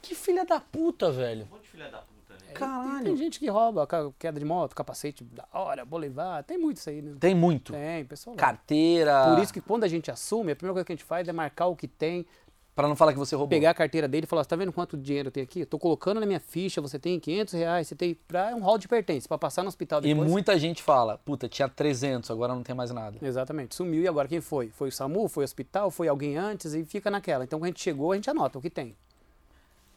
Que 0.00 0.14
filha 0.14 0.46
da 0.46 0.58
puta, 0.60 1.10
velho. 1.12 1.44
Um 1.44 1.54
monte 1.54 1.62
de 1.64 1.68
filha 1.68 1.90
da 1.90 1.98
puta, 1.98 2.17
Tem, 2.48 2.54
Caralho. 2.54 3.04
tem 3.04 3.16
gente 3.16 3.38
que 3.38 3.48
rouba 3.48 3.86
queda 4.18 4.38
de 4.38 4.44
moto, 4.44 4.74
capacete 4.74 5.22
da 5.24 5.46
hora, 5.52 5.84
vou 5.84 5.98
levar. 5.98 6.42
Tem 6.44 6.58
muito 6.58 6.78
isso 6.78 6.90
aí, 6.90 7.00
né? 7.02 7.14
Tem 7.20 7.34
muito. 7.34 7.72
Tem, 7.72 8.04
pessoal. 8.04 8.36
Carteira. 8.36 9.30
Por 9.34 9.42
isso 9.42 9.52
que 9.52 9.60
quando 9.60 9.84
a 9.84 9.88
gente 9.88 10.10
assume, 10.10 10.52
a 10.52 10.56
primeira 10.56 10.74
coisa 10.74 10.84
que 10.84 10.92
a 10.92 10.96
gente 10.96 11.04
faz 11.04 11.28
é 11.28 11.32
marcar 11.32 11.66
o 11.66 11.76
que 11.76 11.86
tem, 11.88 12.26
Pra 12.74 12.86
não 12.86 12.94
falar 12.94 13.12
que 13.12 13.18
você 13.18 13.34
roubou. 13.34 13.48
pegar 13.48 13.70
a 13.70 13.74
carteira 13.74 14.06
dele 14.06 14.22
e 14.22 14.28
falar, 14.28 14.44
você 14.44 14.50
tá 14.50 14.54
vendo 14.54 14.72
quanto 14.72 14.96
dinheiro 14.96 15.32
tem 15.32 15.42
aqui? 15.42 15.62
Eu 15.62 15.66
tô 15.66 15.80
colocando 15.80 16.20
na 16.20 16.26
minha 16.26 16.38
ficha, 16.38 16.80
você 16.80 16.96
tem 16.96 17.18
500 17.18 17.54
reais, 17.54 17.88
você 17.88 17.96
tem 17.96 18.14
pra, 18.14 18.50
é 18.52 18.54
um 18.54 18.60
hall 18.60 18.78
de 18.78 18.86
pertence, 18.86 19.26
pra 19.26 19.36
passar 19.36 19.62
no 19.64 19.68
hospital 19.68 19.98
E 19.98 20.02
depois. 20.14 20.30
muita 20.30 20.56
gente 20.56 20.80
fala, 20.80 21.18
puta, 21.24 21.48
tinha 21.48 21.68
300, 21.68 22.30
agora 22.30 22.54
não 22.54 22.62
tem 22.62 22.76
mais 22.76 22.92
nada. 22.92 23.18
Exatamente, 23.20 23.74
sumiu 23.74 24.02
e 24.02 24.06
agora 24.06 24.28
quem 24.28 24.40
foi? 24.40 24.70
Foi 24.70 24.90
o 24.90 24.92
SAMU, 24.92 25.26
foi 25.26 25.42
o 25.42 25.44
hospital, 25.44 25.90
foi 25.90 26.06
alguém 26.06 26.36
antes 26.36 26.72
e 26.72 26.84
fica 26.84 27.10
naquela. 27.10 27.42
Então 27.42 27.58
quando 27.58 27.64
a 27.64 27.68
gente 27.70 27.82
chegou, 27.82 28.12
a 28.12 28.14
gente 28.14 28.30
anota 28.30 28.60
o 28.60 28.62
que 28.62 28.70
tem. 28.70 28.94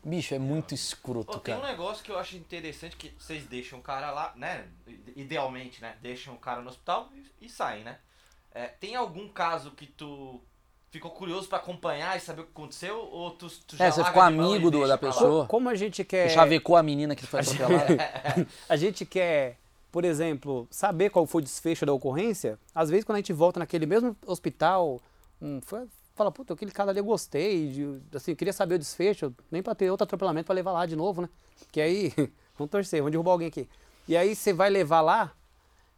Bicho, 0.03 0.33
é 0.33 0.39
muito 0.39 0.73
escroto, 0.73 1.33
Pô, 1.33 1.39
tem 1.39 1.53
um 1.53 1.59
cara. 1.59 1.71
negócio 1.71 2.03
que 2.03 2.11
eu 2.11 2.17
acho 2.17 2.35
interessante 2.35 2.95
que 2.95 3.13
vocês 3.19 3.45
deixam 3.45 3.79
o 3.79 3.81
cara 3.81 4.11
lá, 4.11 4.33
né? 4.35 4.65
Idealmente, 5.15 5.81
né? 5.81 5.95
Deixam 6.01 6.33
o 6.33 6.37
cara 6.37 6.61
no 6.61 6.69
hospital 6.69 7.09
e, 7.39 7.45
e 7.45 7.49
saem, 7.49 7.83
né? 7.83 7.97
É, 8.53 8.67
tem 8.67 8.95
algum 8.95 9.27
caso 9.29 9.71
que 9.71 9.85
tu 9.85 10.41
ficou 10.89 11.11
curioso 11.11 11.47
pra 11.47 11.57
acompanhar 11.59 12.17
e 12.17 12.19
saber 12.19 12.41
o 12.41 12.45
que 12.45 12.51
aconteceu? 12.51 12.97
Ou 12.97 13.31
tu, 13.31 13.47
tu 13.65 13.77
já 13.77 13.85
É, 13.85 13.91
você 13.91 14.03
ficou 14.03 14.21
amigo 14.21 14.69
do- 14.71 14.87
da 14.87 14.97
pessoa? 14.97 15.45
Como 15.47 15.69
a 15.69 15.75
gente 15.75 16.03
quer. 16.03 16.29
Chavecou 16.29 16.75
a 16.75 16.83
menina 16.83 17.15
que 17.15 17.25
foi 17.25 17.39
atropelada. 17.39 17.87
a 18.67 18.75
gente 18.75 19.05
quer, 19.05 19.57
por 19.91 20.03
exemplo, 20.03 20.67
saber 20.71 21.09
qual 21.09 21.25
foi 21.25 21.41
o 21.41 21.45
desfecho 21.45 21.85
da 21.85 21.93
ocorrência, 21.93 22.59
às 22.75 22.89
vezes 22.89 23.05
quando 23.05 23.17
a 23.17 23.19
gente 23.19 23.31
volta 23.33 23.59
naquele 23.59 23.85
mesmo 23.85 24.17
hospital, 24.25 25.01
um, 25.41 25.61
foi- 25.61 25.87
fala, 26.13 26.31
puta, 26.31 26.53
aquele 26.53 26.71
cara 26.71 26.91
ali 26.91 26.99
eu 26.99 27.05
gostei, 27.05 27.71
de, 27.71 28.01
assim, 28.15 28.35
queria 28.35 28.53
saber 28.53 28.75
o 28.75 28.79
desfecho, 28.79 29.33
nem 29.49 29.61
pra 29.61 29.75
ter 29.75 29.89
outro 29.89 30.03
atropelamento 30.03 30.45
pra 30.45 30.55
levar 30.55 30.71
lá 30.71 30.85
de 30.85 30.95
novo, 30.95 31.21
né? 31.21 31.29
Que 31.71 31.81
aí, 31.81 32.13
vamos 32.57 32.71
torcer, 32.71 32.99
vamos 32.99 33.11
derrubar 33.11 33.31
alguém 33.31 33.47
aqui. 33.47 33.69
E 34.07 34.17
aí 34.17 34.35
você 34.35 34.53
vai 34.53 34.69
levar 34.69 35.01
lá, 35.01 35.33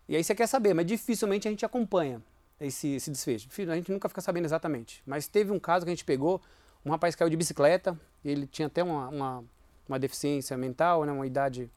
e 0.07 0.16
aí 0.16 0.24
você 0.24 0.36
quer 0.36 0.47
saber, 0.47 0.74
mas 0.74 0.86
dificilmente 0.86 1.47
a 1.47 1.51
gente 1.51 1.66
acompanha 1.66 2.22
esse, 2.59 2.95
esse 2.95 3.09
desfecho. 3.09 3.49
A 3.70 3.76
gente 3.76 3.91
nunca 3.91 4.07
fica 4.09 4.22
sabendo 4.22 4.45
exatamente. 4.45 5.01
Mas 5.05 5.28
teve 5.28 5.51
um 5.51 5.59
caso 5.59 5.86
que 5.86 5.91
a 5.91 5.95
gente 5.95 6.05
pegou, 6.05 6.41
um 6.86 6.91
rapaz 6.91 7.16
caiu 7.16 7.30
de 7.30 7.38
bicicleta, 7.38 7.99
ele 8.24 8.45
tinha 8.45 8.68
até 8.68 8.84
uma, 8.84 9.09
uma, 9.09 9.43
uma 9.88 9.99
deficiência 9.99 10.57
mental, 10.57 11.05
né, 11.05 11.11
uma 11.11 11.26
idade 11.26 11.70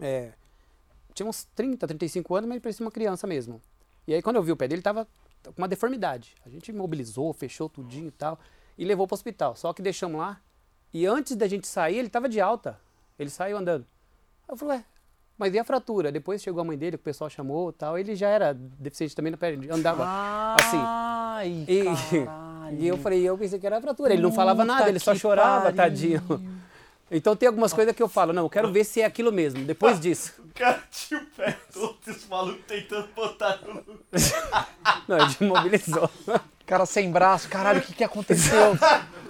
é, 0.00 0.32
tinha 1.14 1.28
uns 1.28 1.44
30, 1.54 1.86
35 1.86 2.34
anos, 2.34 2.48
mas 2.48 2.60
parecia 2.60 2.84
uma 2.84 2.90
criança 2.90 3.26
mesmo. 3.26 3.60
E 4.06 4.14
aí 4.14 4.20
quando 4.20 4.36
eu 4.36 4.42
vi 4.42 4.52
o 4.52 4.56
pé 4.56 4.66
dele, 4.66 4.76
ele 4.76 4.82
tava 4.82 5.06
com 5.52 5.60
uma 5.62 5.68
deformidade. 5.68 6.34
A 6.44 6.48
gente 6.48 6.72
mobilizou, 6.72 7.32
fechou 7.32 7.68
tudinho 7.68 8.08
e 8.08 8.12
tal, 8.12 8.38
e 8.76 8.84
levou 8.84 9.06
para 9.06 9.14
o 9.14 9.16
hospital. 9.16 9.56
Só 9.56 9.72
que 9.72 9.82
deixamos 9.82 10.18
lá, 10.18 10.40
e 10.92 11.06
antes 11.06 11.36
da 11.36 11.46
gente 11.46 11.66
sair, 11.66 11.98
ele 11.98 12.08
tava 12.08 12.28
de 12.28 12.40
alta. 12.40 12.78
Ele 13.18 13.30
saiu 13.30 13.56
andando. 13.56 13.86
Eu 14.48 14.56
falei, 14.56 14.78
ué, 14.78 14.84
mas 15.36 15.52
e 15.54 15.58
a 15.58 15.64
fratura? 15.64 16.12
Depois 16.12 16.42
chegou 16.42 16.60
a 16.60 16.64
mãe 16.64 16.78
dele, 16.78 16.96
que 16.96 17.02
o 17.02 17.04
pessoal 17.04 17.28
chamou 17.28 17.70
e 17.70 17.72
tal, 17.72 17.98
ele 17.98 18.14
já 18.14 18.28
era 18.28 18.54
deficiente 18.54 19.14
também 19.16 19.32
na 19.32 19.36
perna, 19.36 19.74
andava 19.74 20.04
assim. 20.54 20.76
Ai, 20.80 21.64
E, 21.68 21.84
e 22.78 22.86
eu 22.86 22.96
falei, 22.98 23.22
eu 23.22 23.36
pensei 23.36 23.58
que 23.58 23.66
era 23.66 23.80
fratura. 23.80 24.12
Ele 24.12 24.22
não 24.22 24.32
falava 24.32 24.64
nada, 24.64 24.88
ele 24.88 24.98
só 24.98 25.14
chorava, 25.14 25.64
pariu. 25.64 25.76
tadinho. 25.76 26.22
Então 27.16 27.36
tem 27.36 27.46
algumas 27.46 27.72
coisas 27.72 27.94
que 27.94 28.02
eu 28.02 28.08
falo, 28.08 28.32
não, 28.32 28.42
eu 28.42 28.50
quero 28.50 28.72
ver 28.72 28.82
se 28.82 29.00
é 29.00 29.04
aquilo 29.04 29.30
mesmo. 29.30 29.64
Depois 29.64 29.98
disso. 30.00 30.32
O 30.38 30.52
cara 30.52 30.82
tinha 30.90 31.20
o 31.20 31.26
pé 31.26 31.56
todo, 31.72 31.96
os 32.06 32.26
malucos 32.26 32.64
tentando 32.66 33.08
botar 33.14 33.58
no. 33.62 33.84
Não, 35.06 35.16
ele 35.18 35.26
desmobilizou. 35.26 36.10
Cara 36.66 36.86
sem 36.86 37.10
braço, 37.12 37.46
caralho, 37.48 37.78
o 37.80 37.82
que, 37.82 37.92
que 37.92 38.02
aconteceu? 38.02 38.76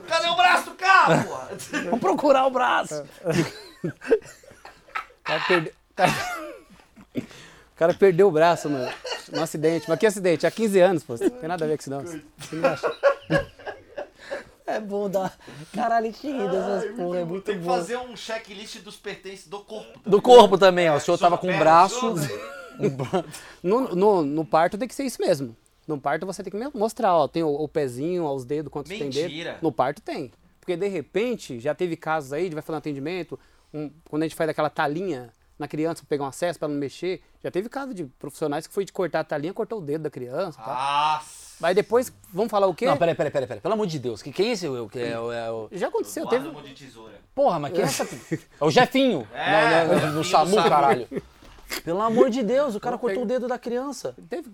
Cadê 0.06 0.28
o 0.28 0.36
braço 0.36 0.70
do 0.70 0.76
carro, 0.76 1.24
porra? 1.24 1.48
Vamos 1.84 1.98
procurar 2.00 2.46
o 2.46 2.50
braço. 2.50 3.02
O 3.02 3.92
cara, 5.24 5.40
perde... 5.48 5.72
o 7.16 7.76
cara- 7.76 7.94
perdeu 7.94 8.28
o 8.28 8.30
braço 8.30 8.68
no, 8.68 8.88
no 9.32 9.42
acidente. 9.42 9.86
Mas 9.88 9.98
que 9.98 10.06
acidente? 10.06 10.46
Há 10.46 10.50
15 10.50 10.78
anos, 10.80 11.02
pô. 11.02 11.14
Não 11.20 11.28
tem 11.30 11.48
nada 11.48 11.64
a 11.64 11.68
ver 11.68 11.76
com 11.76 11.80
isso, 11.80 11.90
não. 11.90 12.02
Você 12.02 12.22
não 12.54 12.68
acha? 12.68 12.92
É 14.66 14.80
bom 14.80 15.10
dar. 15.10 15.36
Caralho, 15.72 16.10
que 16.12 16.26
rir 16.32 16.50
dessas 16.50 16.96
porra, 16.96 17.18
é 17.18 17.24
muito 17.24 17.44
Tem 17.44 17.58
que 17.58 17.64
bom. 17.64 17.74
fazer 17.74 17.98
um 17.98 18.16
checklist 18.16 18.78
dos 18.80 18.96
pertences 18.96 19.46
do 19.46 19.60
corpo. 19.60 20.00
Do 20.08 20.22
corpo 20.22 20.56
também, 20.56 20.88
ó. 20.90 20.96
O 20.96 21.00
senhor 21.00 21.18
tava 21.18 21.36
com 21.36 21.46
o 21.46 21.50
Perna, 21.50 21.64
braço. 21.64 22.00
shoulder. 22.00 22.30
No, 23.62 23.94
no, 23.94 24.22
no 24.24 24.44
parto 24.44 24.76
tem 24.78 24.88
que 24.88 24.94
ser 24.94 25.04
isso 25.04 25.20
mesmo. 25.20 25.56
No 25.86 26.00
parto 26.00 26.24
você 26.26 26.42
tem 26.42 26.50
que 26.50 26.78
mostrar, 26.78 27.14
ó, 27.14 27.28
tem 27.28 27.42
o, 27.42 27.48
o 27.48 27.68
pezinho, 27.68 28.24
os 28.26 28.44
dedos, 28.44 28.72
quantos 28.72 28.88
tem 28.90 29.00
Mentira. 29.04 29.52
dedo. 29.52 29.58
No 29.62 29.70
parto 29.70 30.00
tem. 30.00 30.32
Porque 30.60 30.76
de 30.76 30.88
repente, 30.88 31.60
já 31.60 31.74
teve 31.74 31.94
casos 31.96 32.32
aí, 32.32 32.48
de 32.48 32.54
vai 32.54 32.62
fazer 32.62 32.76
um 32.76 32.78
atendimento, 32.78 33.38
um- 33.72 33.90
quando 34.08 34.22
a 34.22 34.26
gente 34.26 34.34
faz 34.34 34.48
aquela 34.48 34.70
talinha 34.70 35.30
na 35.58 35.68
criança 35.68 35.96
pra 36.02 36.08
pegar 36.08 36.24
um 36.24 36.28
acesso 36.28 36.58
pra 36.58 36.66
não 36.68 36.74
mexer, 36.76 37.22
já 37.42 37.50
teve 37.50 37.68
caso 37.68 37.92
de 37.92 38.04
profissionais 38.18 38.66
que 38.66 38.72
foi 38.72 38.84
de 38.86 38.92
cortar 38.94 39.20
a 39.20 39.24
talinha, 39.24 39.52
cortou 39.52 39.78
o 39.78 39.82
dedo 39.82 40.02
da 40.02 40.10
criança. 40.10 40.58
Ah. 40.60 40.64
Tá? 40.64 41.14
Nossa. 41.20 41.43
Aí 41.62 41.74
depois, 41.74 42.12
vamos 42.32 42.50
falar 42.50 42.66
o 42.66 42.74
quê? 42.74 42.84
Não, 42.86 42.96
peraí, 42.96 43.14
peraí, 43.14 43.30
peraí, 43.30 43.46
peraí. 43.46 43.60
Pelo 43.60 43.74
amor 43.74 43.86
de 43.86 43.98
Deus. 43.98 44.20
Que, 44.22 44.32
quem 44.32 44.48
é 44.48 44.52
esse? 44.52 44.68
O- 44.68 44.88
Que 44.88 44.98
é, 45.00 45.18
o- 45.18 45.32
é 45.32 45.50
o... 45.50 45.68
Já 45.72 45.88
aconteceu, 45.88 46.26
teve. 46.26 46.50
de 46.50 46.74
tesoura. 46.74 47.14
Porra, 47.34 47.58
mas 47.58 47.72
quem 47.72 47.82
é 47.82 47.84
essa? 47.84 48.04
É 48.04 48.64
o 48.64 48.70
Jefinho. 48.70 49.26
É, 49.32 49.84
no, 49.84 49.94
no- 49.94 50.06
o 50.06 50.12
no 50.16 50.24
SAMU, 50.24 50.56
caralho. 50.56 51.06
Pelo 51.84 52.00
amor 52.02 52.28
de 52.30 52.42
Deus, 52.42 52.74
o 52.74 52.80
cara 52.80 52.98
cortou 52.98 53.22
o 53.22 53.26
dedo 53.26 53.48
da 53.48 53.58
criança. 53.58 54.14
Teve. 54.28 54.50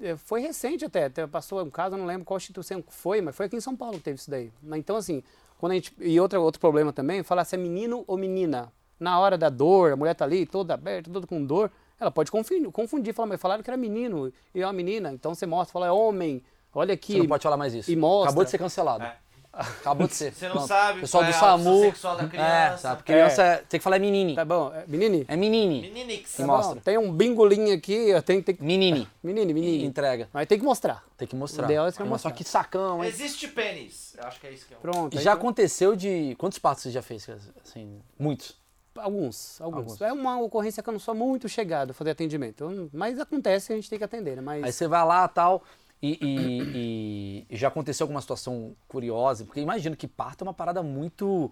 é, 0.00 0.16
Foi 0.16 0.40
recente 0.40 0.84
até, 0.84 1.08
passou 1.26 1.62
um 1.62 1.70
caso, 1.70 1.94
eu 1.94 1.98
não 1.98 2.06
lembro 2.06 2.24
qual 2.24 2.36
instituição 2.38 2.82
foi, 2.88 3.20
mas 3.20 3.36
foi 3.36 3.46
aqui 3.46 3.56
em 3.56 3.60
São 3.60 3.76
Paulo 3.76 3.98
que 3.98 4.04
teve 4.04 4.18
isso 4.18 4.30
daí. 4.30 4.50
Mas 4.62 4.78
Então, 4.78 4.96
assim, 4.96 5.22
quando 5.58 5.72
a 5.72 5.74
gente. 5.74 5.94
E 6.00 6.18
outra, 6.20 6.40
outro 6.40 6.60
problema 6.60 6.92
também, 6.92 7.22
falar 7.22 7.44
se 7.44 7.54
é 7.54 7.58
menino 7.58 8.04
ou 8.06 8.16
menina. 8.16 8.72
Na 8.98 9.18
hora 9.18 9.36
da 9.36 9.48
dor, 9.48 9.92
a 9.92 9.96
mulher 9.96 10.14
tá 10.14 10.24
ali 10.24 10.46
toda 10.46 10.74
aberta, 10.74 11.10
toda 11.10 11.26
com 11.26 11.44
dor, 11.44 11.70
ela 12.04 12.10
pode 12.10 12.30
confundir, 12.30 12.70
confundir 12.70 13.12
falar, 13.14 13.28
mas 13.28 13.40
falaram 13.40 13.62
que 13.62 13.70
era 13.70 13.76
menino 13.76 14.32
e 14.54 14.60
é 14.62 14.66
uma 14.66 14.72
menina, 14.72 15.12
então 15.12 15.34
você 15.34 15.46
mostra, 15.46 15.72
fala, 15.72 15.86
é 15.86 15.90
homem, 15.92 16.42
olha 16.74 16.94
aqui. 16.94 17.12
Você 17.14 17.18
não 17.18 17.26
pode 17.26 17.42
falar 17.42 17.56
mais 17.56 17.74
isso. 17.74 17.90
E 17.90 17.96
mostra. 17.96 18.28
Acabou 18.30 18.44
de 18.44 18.50
ser 18.50 18.58
cancelado. 18.58 19.04
É. 19.04 19.16
Acabou 19.56 20.08
de 20.08 20.14
ser. 20.16 20.32
Você 20.34 20.46
não 20.46 20.54
Pronto. 20.54 20.66
sabe 20.66 21.00
Pessoal 21.02 21.22
qual 21.22 21.30
do 21.32 21.36
é 21.36 21.38
SAMU. 21.38 21.80
sexual 21.82 22.16
da 22.16 22.24
É, 22.24 22.26
criança. 22.28 22.76
sabe? 22.78 23.02
Criança 23.04 23.42
é- 23.44 23.56
tem 23.58 23.78
que 23.78 23.84
falar 23.84 23.96
é 23.96 23.98
menini. 24.00 24.34
Tá 24.34 24.44
bom, 24.44 24.72
é, 24.74 24.84
menine? 24.88 25.24
É 25.28 25.36
menini. 25.36 25.80
Meninix. 25.82 26.34
Tá 26.36 26.44
mostra. 26.44 26.74
bom, 26.74 26.80
Tem 26.80 26.98
um 26.98 27.12
bingolinho 27.12 27.72
aqui, 27.72 28.12
ó, 28.16 28.20
tem, 28.20 28.42
tem 28.42 28.56
que... 28.56 28.64
Menini. 28.64 29.06
Menine, 29.22 29.54
menine. 29.54 29.84
Entrega. 29.84 30.28
Mas 30.32 30.48
tem 30.48 30.58
que 30.58 30.64
mostrar. 30.64 31.04
Tem 31.16 31.28
que 31.28 31.36
mostrar. 31.36 31.62
O 31.62 31.66
ideal 31.66 31.86
é 31.86 31.90
você 31.92 32.02
mostrar. 32.02 32.30
Só 32.30 32.36
que 32.36 32.42
sacão, 32.42 33.04
hein? 33.04 33.08
Existe 33.08 33.46
pênis. 33.46 34.16
Eu 34.18 34.24
acho 34.26 34.40
que 34.40 34.46
é 34.48 34.50
isso 34.50 34.66
que 34.66 34.74
é. 34.74 34.76
Pronto. 34.76 35.14
E 35.16 35.20
já 35.20 35.30
tá- 35.30 35.36
aconteceu 35.38 35.94
de. 35.94 36.34
Quantos 36.36 36.58
partos 36.58 36.82
você 36.82 36.90
já 36.90 37.00
fez? 37.00 37.28
Assim, 37.64 38.00
muitos. 38.18 38.56
Alguns, 38.96 39.60
alguns, 39.60 39.78
Alguns. 39.78 40.00
É 40.00 40.12
uma 40.12 40.40
ocorrência 40.40 40.82
que 40.82 40.88
eu 40.88 40.92
não 40.92 40.98
sou 41.00 41.14
muito 41.14 41.48
chegado 41.48 41.90
a 41.90 41.94
fazer 41.94 42.10
atendimento. 42.10 42.64
Eu 42.64 42.88
mas 42.92 43.18
acontece 43.18 43.72
a 43.72 43.76
gente 43.76 43.88
tem 43.90 43.98
que 43.98 44.04
atender, 44.04 44.36
né? 44.36 44.42
Mas 44.42 44.62
Aí 44.64 44.72
você 44.72 44.86
vai 44.88 45.04
lá 45.04 45.26
tal. 45.28 45.62
E, 46.02 46.18
e- 46.20 47.46
e- 47.50 47.56
já 47.56 47.68
aconteceu 47.68 48.04
alguma 48.04 48.20
situação 48.20 48.76
curiosa? 48.86 49.44
Porque 49.44 49.60
imagino 49.60 49.96
que 49.96 50.06
parto 50.06 50.42
é 50.42 50.46
uma 50.46 50.52
parada 50.54 50.82
muito 50.82 51.50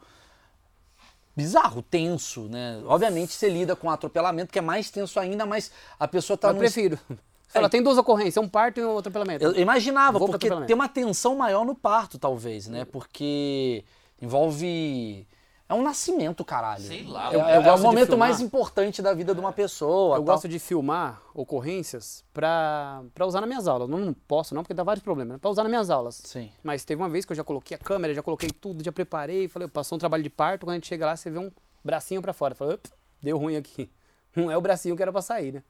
bizarro, 1.35 1.83
tenso, 1.83 2.43
né? 2.49 2.83
Obviamente 2.85 3.33
você 3.33 3.49
lida 3.49 3.75
com 3.75 3.89
atropelamento, 3.91 4.53
que 4.53 4.59
é 4.59 4.63
mais 4.63 4.91
tenso 4.91 5.19
ainda, 5.19 5.47
mas 5.47 5.71
a 5.99 6.07
pessoa 6.07 6.37
tá 6.37 6.49
eu 6.49 6.53
num- 6.53 6.59
prefiro. 6.59 6.99
Fala, 7.49 7.69
tem 7.69 7.83
duas 7.83 7.99
ocorrências, 7.99 8.43
um 8.43 8.49
parto 8.49 8.81
e 8.81 8.85
um 8.85 8.97
atropelamento. 8.97 9.45
Eu 9.45 9.55
imaginava, 9.59 10.19
Vou 10.19 10.27
porque 10.29 10.49
tem 10.67 10.75
uma 10.75 10.89
tensão 10.89 11.37
maior 11.37 11.67
no 11.67 11.75
parto, 11.75 12.19
talvez, 12.19 12.67
né? 12.67 12.85
Porque 12.87 13.85
envolve. 14.21 15.27
É 15.73 15.75
um 15.75 15.83
nascimento, 15.83 16.45
caralho. 16.45 16.83
Sei 16.85 17.03
lá, 17.05 17.33
É, 17.33 17.35
eu- 17.37 17.41
é- 17.41 17.57
eu 17.57 17.61
é 17.61 17.65
gosto 17.65 17.83
o 17.83 17.87
momento 17.87 18.09
filmar. 18.09 18.29
mais 18.29 18.41
importante 18.43 19.01
da 19.01 19.15
vida 19.15 19.33
de 19.35 19.41
uma 19.41 19.53
pessoa. 19.55 20.17
Eu 20.17 20.23
tal. 20.23 20.35
gosto 20.35 20.47
de 20.47 20.59
filmar 20.59 21.23
ocorrências 21.33 22.23
pra, 22.35 23.03
pra 23.15 23.25
usar 23.27 23.41
nas 23.41 23.49
minhas 23.49 23.67
aulas. 23.67 23.89
Não, 23.89 23.99
não 23.99 24.13
posso 24.13 24.55
não, 24.55 24.63
porque 24.63 24.75
dá 24.75 24.83
vários 24.83 25.03
problemas. 25.03 25.33
né? 25.35 25.39
Pra 25.39 25.51
usar 25.51 25.63
nas 25.63 25.71
minhas 25.71 25.89
aulas. 25.89 26.21
Sim. 26.25 26.53
Mas 26.63 26.85
teve 26.85 27.01
uma 27.01 27.09
vez 27.09 27.25
que 27.25 27.33
eu 27.33 27.37
já 27.37 27.43
coloquei 27.43 27.75
a 27.75 27.79
câmera, 27.79 28.13
já 28.13 28.23
coloquei 28.23 28.51
tudo, 28.51 28.85
já 28.85 28.93
preparei. 28.93 29.49
Falei, 29.49 29.67
passou 29.67 29.97
um 29.97 29.99
trabalho 29.99 30.23
de 30.23 30.29
parto, 30.29 30.67
quando 30.67 30.73
a 30.73 30.75
gente 30.75 30.89
chega 30.89 31.07
lá, 31.07 31.17
você 31.17 31.31
vê 31.31 31.39
um 31.39 31.51
bracinho 31.83 32.21
pra 32.21 32.35
fora. 32.35 32.55
Falei, 32.55 32.75
"Ops, 32.75 32.93
deu 33.23 33.39
ruim 33.39 33.57
aqui. 33.57 33.91
Não 34.37 34.51
é 34.51 34.57
o 34.57 34.61
bracinho 34.61 34.95
que 34.95 35.01
era 35.03 35.11
pra 35.11 35.23
sair, 35.23 35.53
né? 35.53 35.63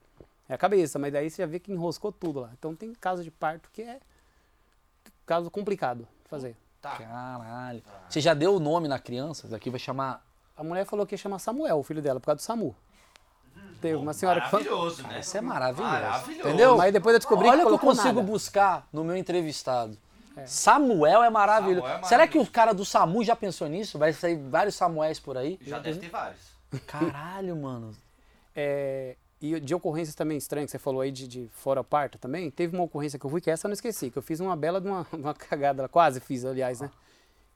É 0.49 0.53
a 0.55 0.57
cabeça, 0.57 0.99
mas 0.99 1.13
daí 1.13 1.29
você 1.29 1.41
já 1.43 1.45
vê 1.45 1.59
que 1.59 1.71
enroscou 1.71 2.11
tudo 2.11 2.41
lá. 2.41 2.49
Então 2.59 2.75
tem 2.75 2.91
caso 2.93 3.23
de 3.23 3.31
parto 3.31 3.69
que 3.71 3.81
é 3.81 3.99
caso 5.25 5.49
complicado 5.49 5.99
de 6.23 6.29
fazer. 6.29 6.57
Tá. 6.83 6.97
Caralho. 6.97 7.81
Você 8.09 8.19
já 8.19 8.33
deu 8.33 8.55
o 8.55 8.59
nome 8.59 8.89
na 8.89 8.99
criança? 8.99 9.47
Daqui 9.47 9.69
vai 9.69 9.79
chamar. 9.79 10.21
A 10.57 10.63
mulher 10.65 10.85
falou 10.85 11.05
que 11.07 11.13
ia 11.13 11.17
chamar 11.17 11.39
Samuel, 11.39 11.79
o 11.79 11.83
filho 11.83 12.01
dela, 12.01 12.19
por 12.19 12.25
causa 12.25 12.35
do 12.35 12.41
SAMU. 12.41 12.75
Teve 13.79 13.95
uma 13.95 14.13
senhora 14.13 14.41
que 14.41 14.49
falou. 14.51 14.65
Maravilhoso, 14.65 15.03
né? 15.07 15.19
Isso 15.21 15.37
é 15.37 15.41
maravilhoso. 15.41 15.91
Maravilhoso. 15.93 16.47
Entendeu? 16.49 16.77
Mas 16.77 16.91
depois 16.91 17.13
eu 17.13 17.19
descobri 17.19 17.47
Olha 17.47 17.61
que 17.61 17.65
o 17.65 17.67
que 17.69 17.73
eu 17.73 17.79
consigo 17.79 18.15
nada. 18.15 18.21
buscar 18.27 18.85
no 18.91 19.01
meu 19.05 19.15
entrevistado. 19.15 19.97
Samuel 20.45 21.23
é 21.23 21.29
maravilhoso. 21.29 21.81
Samuel 21.87 21.99
é 21.99 22.03
Será 22.03 22.27
que 22.27 22.33
maravilhoso. 22.37 22.49
o 22.49 22.53
cara 22.53 22.73
do 22.73 22.83
SAMU 22.83 23.23
já 23.23 23.35
pensou 23.35 23.69
nisso? 23.69 23.97
Vai 23.97 24.11
sair 24.11 24.35
vários 24.35 24.75
Samuéis 24.75 25.19
por 25.21 25.37
aí? 25.37 25.57
Já 25.61 25.79
deve 25.79 25.99
ter 25.99 26.09
vários. 26.09 26.41
Caralho, 26.85 27.55
mano. 27.55 27.95
É, 28.55 29.15
e 29.45 29.59
de 29.59 29.75
ocorrências 29.75 30.15
também 30.15 30.37
estranhas, 30.37 30.67
que 30.67 30.71
você 30.71 30.79
falou 30.79 31.01
aí 31.01 31.11
de, 31.11 31.27
de 31.27 31.49
fora 31.51 31.83
parto 31.83 32.17
também, 32.17 32.49
teve 32.49 32.77
uma 32.77 32.85
ocorrência 32.85 33.19
que 33.19 33.25
eu 33.25 33.29
fui, 33.29 33.41
que 33.41 33.51
essa 33.51 33.67
eu 33.67 33.69
não 33.69 33.73
esqueci, 33.73 34.09
que 34.09 34.17
eu 34.17 34.21
fiz 34.21 34.39
uma 34.39 34.55
bela 34.55 34.79
de 34.79 34.87
uma, 34.87 35.05
uma 35.11 35.33
cagada, 35.33 35.85
quase 35.89 36.21
fiz, 36.21 36.45
aliás, 36.45 36.79
né? 36.79 36.89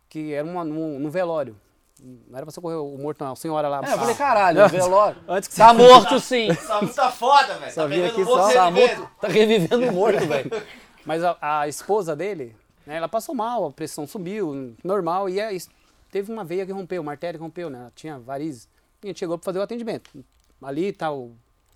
Que 0.10 0.34
era 0.34 0.46
uma, 0.46 0.66
num, 0.66 1.00
num 1.00 1.10
velório. 1.10 1.56
Não 2.04 2.38
era 2.38 2.46
pra 2.46 2.52
socorrer 2.52 2.78
o 2.78 2.98
morto, 2.98 3.24
não. 3.24 3.32
A 3.32 3.36
senhora 3.38 3.68
lá. 3.70 3.82
É, 3.84 3.94
eu 3.94 3.98
falei, 3.98 4.14
ah, 4.14 4.18
caralho, 4.18 4.66
o 4.66 4.70
velório. 4.70 5.18
Antes 5.28 5.48
que 5.50 5.56
Tá 5.56 5.74
morto 5.74 6.20
sim. 6.20 6.54
Samu 6.68 6.94
tá 6.94 7.10
foda, 7.10 7.58
velho. 7.58 7.72
Só 7.74 7.82
Tá 7.84 7.88
vim 7.88 7.96
pegando 7.96 8.12
aqui 8.12 8.24
você 8.24 8.42
só- 8.42 8.52
Samu 8.52 8.78
revivendo. 8.78 9.10
tá 9.22 9.28
revivendo 9.30 9.88
o 9.90 9.92
morto, 9.94 10.26
velho. 10.28 10.52
Mas 11.06 11.24
a, 11.24 11.38
a 11.42 11.68
esposa 11.70 12.16
dele, 12.16 12.54
né, 12.86 12.98
ela 12.98 13.08
passou 13.08 13.34
mal, 13.34 13.66
a 13.66 13.72
pressão 13.72 14.06
subiu, 14.06 14.76
normal, 14.84 15.30
e 15.30 15.40
aí 15.40 15.58
teve 16.12 16.32
uma 16.32 16.44
veia 16.44 16.66
que 16.66 16.72
rompeu, 16.74 17.02
uma 17.02 17.12
artéria 17.14 17.38
que 17.40 17.44
rompeu, 17.44 17.70
né? 17.70 17.80
Ela 17.80 17.92
tinha 17.96 18.20
varizes. 18.20 18.68
E 19.02 19.08
a 19.08 19.08
gente 19.08 19.20
chegou 19.20 19.38
para 19.38 19.46
fazer 19.46 19.60
o 19.60 19.62
atendimento. 19.62 20.12
Ali 20.62 20.92
tá 20.92 21.12
o 21.12 21.32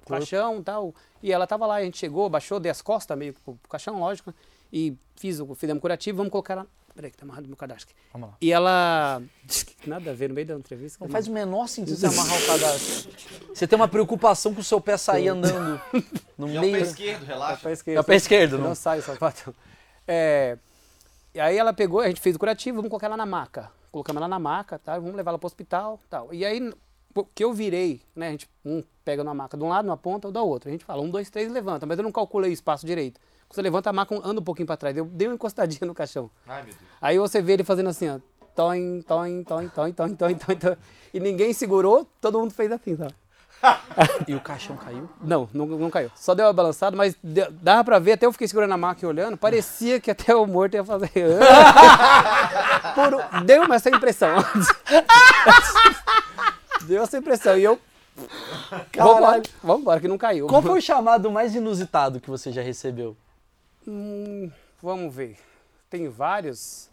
caixão 0.08 0.62
tal. 0.64 0.94
E 1.22 1.32
ela 1.32 1.46
tava 1.48 1.66
lá, 1.66 1.76
a 1.76 1.84
gente 1.84 1.98
chegou, 1.98 2.30
baixou, 2.30 2.60
dei 2.60 2.72
as 2.72 2.82
costas 2.82 3.18
meio 3.18 3.34
pro, 3.34 3.56
pro 3.56 3.70
caixão, 3.70 4.00
lógico, 4.00 4.34
e 4.72 4.96
fiz 5.16 5.40
o, 5.40 5.54
fizemos 5.56 5.82
curativo, 5.82 6.18
vamos 6.18 6.32
colocar 6.32 6.54
ela. 6.54 6.68
Peraí, 6.94 7.10
que 7.10 7.18
tá 7.18 7.24
amarrado 7.24 7.44
no 7.44 7.50
meu 7.50 7.58
cadastro 7.58 7.88
aqui. 7.90 7.96
Vamos 8.12 8.30
lá. 8.30 8.36
E 8.42 8.52
ela. 8.52 9.22
Nada 9.88 10.12
a 10.12 10.14
ver, 10.14 10.28
no 10.28 10.36
meio 10.36 10.48
da 10.48 10.56
entrevista. 10.56 10.98
Não 11.04 11.10
faz 11.10 11.26
o 11.26 11.32
menor 11.32 11.68
sentido 11.68 11.96
você 11.96 12.06
amarrar 12.06 12.38
o 12.38 12.46
cadastro. 12.46 13.12
Você 13.56 13.68
tem 13.68 13.76
uma 13.78 13.88
preocupação 13.88 14.54
com 14.54 14.62
o 14.62 14.64
seu 14.64 14.80
pé 14.82 14.98
sair 14.98 15.28
andando 15.30 15.80
no 16.38 16.50
E 16.50 16.56
é 16.56 16.60
o 16.60 16.62
pé 16.64 16.72
meio. 16.72 16.84
esquerdo, 16.84 17.26
relaxa. 17.26 17.64
Pé 17.64 17.72
esquerdo. 17.74 17.98
É 17.98 18.00
o 18.00 18.04
pé 18.04 18.16
esquerdo, 18.16 18.58
não 18.58 18.70
não? 18.70 18.76
sai 18.76 19.00
o 19.00 19.02
sapato. 19.02 19.56
É, 20.08 20.58
e 21.34 21.40
aí 21.40 21.58
ela 21.58 21.72
pegou, 21.74 22.02
a 22.02 22.08
gente 22.08 22.20
fez 22.20 22.36
o 22.36 22.40
curativo, 22.40 22.78
vamos 22.78 22.90
colocar 22.90 23.08
ela 23.08 23.18
na 23.18 23.26
maca. 23.26 23.72
Colocamos 23.92 24.20
ela 24.20 24.28
na 24.28 24.40
maca, 24.40 24.80
tá? 24.80 24.98
Vamos 24.98 25.16
levar 25.16 25.32
ela 25.32 25.40
pro 25.40 25.48
hospital, 25.48 26.00
tal. 26.10 26.34
E 26.34 26.44
aí 26.46 26.74
que 27.36 27.44
eu 27.44 27.54
virei, 27.54 28.02
né? 28.16 28.28
A 28.28 28.32
gente 28.32 28.50
um 28.66 28.84
pega 29.04 29.24
na 29.24 29.34
maca 29.34 29.58
de 29.58 29.64
um 29.64 29.70
lado, 29.70 29.86
numa 29.86 29.98
ponta, 29.98 30.28
ou 30.28 30.32
da 30.32 30.42
outra. 30.42 30.70
A 30.70 30.72
gente 30.72 30.86
fala 30.86 31.02
um, 31.02 31.10
dois, 31.10 31.30
três, 31.30 31.50
e 31.50 31.52
levanta. 31.54 31.86
Mas 31.86 31.98
eu 31.98 32.04
não 32.04 32.12
calculei 32.12 32.52
o 32.52 32.54
espaço 32.54 32.86
direito. 32.86 33.20
Quando 33.48 33.56
você 33.56 33.62
levanta 33.62 33.90
a 33.90 33.94
maca, 33.94 34.16
anda 34.24 34.40
um 34.40 34.44
pouquinho 34.44 34.66
para 34.68 34.78
trás. 34.78 34.96
Eu 34.96 35.06
dei 35.06 35.28
uma 35.28 35.36
encostadinha 35.36 35.86
no 35.88 35.94
caixão. 35.94 36.30
Ai, 36.48 36.64
meu 36.64 36.74
Deus. 36.74 36.78
Aí 37.02 37.18
você 37.20 37.42
vê 37.42 37.54
ele 37.54 37.64
fazendo 37.64 37.90
assim, 37.90 38.10
ó. 38.10 38.20
Toin, 38.56 39.02
toin, 39.02 39.44
toin, 39.44 39.68
toin, 39.70 39.92
toin, 39.94 40.16
toin, 40.16 40.36
toin, 40.36 40.56
toin. 40.58 40.76
E 41.14 41.20
ninguém 41.20 41.54
segurou, 41.54 42.06
todo 42.20 42.40
mundo 42.40 42.54
fez 42.54 42.72
assim, 42.72 42.96
sabe? 42.96 43.14
E 44.28 44.34
o 44.34 44.40
caixão 44.42 44.76
caiu? 44.76 45.08
Não, 45.22 45.48
não, 45.54 45.66
não 45.68 45.90
caiu. 45.90 46.10
Só 46.16 46.34
deu 46.34 46.48
uma 46.48 46.54
balançada, 46.54 46.96
mas 46.98 47.16
deu- 47.24 47.52
dava 47.52 47.84
pra 47.84 48.00
ver, 48.00 48.14
até 48.14 48.26
eu 48.26 48.32
fiquei 48.32 48.48
segurando 48.48 48.74
a 48.74 48.78
maca 48.78 49.06
e 49.06 49.08
olhando, 49.08 49.38
parecia 49.38 50.00
que 50.00 50.10
até 50.10 50.36
o 50.36 50.46
morto 50.48 50.74
ia 50.74 50.84
fazer. 50.84 51.12
Por 52.96 53.14
um- 53.14 53.46
deu 53.46 53.72
essa 53.72 53.90
impressão. 53.90 54.36
deu 56.84 57.04
essa 57.04 57.18
impressão. 57.18 57.58
E 57.58 57.64
eu. 57.64 57.80
Vambora, 58.96 59.42
vambora, 59.64 60.00
que 60.00 60.08
não 60.08 60.18
caiu. 60.18 60.48
Qual 60.48 60.62
foi 60.62 60.80
o 60.80 60.82
chamado 60.82 61.32
mais 61.32 61.56
inusitado 61.56 62.20
que 62.20 62.30
você 62.30 62.52
já 62.52 62.62
recebeu? 62.62 63.16
Hum, 63.88 64.52
vamos 64.82 65.14
ver. 65.14 65.38
Tem 65.90 66.08
vários. 66.08 66.90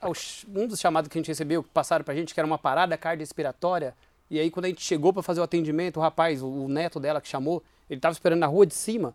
Ah, 0.00 0.08
Um 0.08 0.66
dos 0.66 0.80
chamados 0.80 1.08
que 1.08 1.18
a 1.18 1.20
gente 1.20 1.28
recebeu, 1.28 1.62
que 1.62 1.70
passaram 1.70 2.04
pra 2.04 2.14
gente, 2.14 2.32
que 2.32 2.40
era 2.40 2.46
uma 2.46 2.58
parada 2.58 2.96
cardiorrespiratória. 2.96 3.94
E 4.30 4.40
aí, 4.40 4.50
quando 4.50 4.64
a 4.64 4.68
gente 4.68 4.82
chegou 4.82 5.12
pra 5.12 5.22
fazer 5.22 5.40
o 5.40 5.44
atendimento, 5.44 5.98
o 5.98 6.00
rapaz, 6.00 6.42
o, 6.42 6.68
neto 6.68 6.98
dela 6.98 7.20
que 7.20 7.28
chamou, 7.28 7.62
ele 7.88 8.00
tava 8.00 8.12
esperando 8.12 8.40
na 8.40 8.46
rua 8.46 8.66
de 8.66 8.74
cima. 8.74 9.14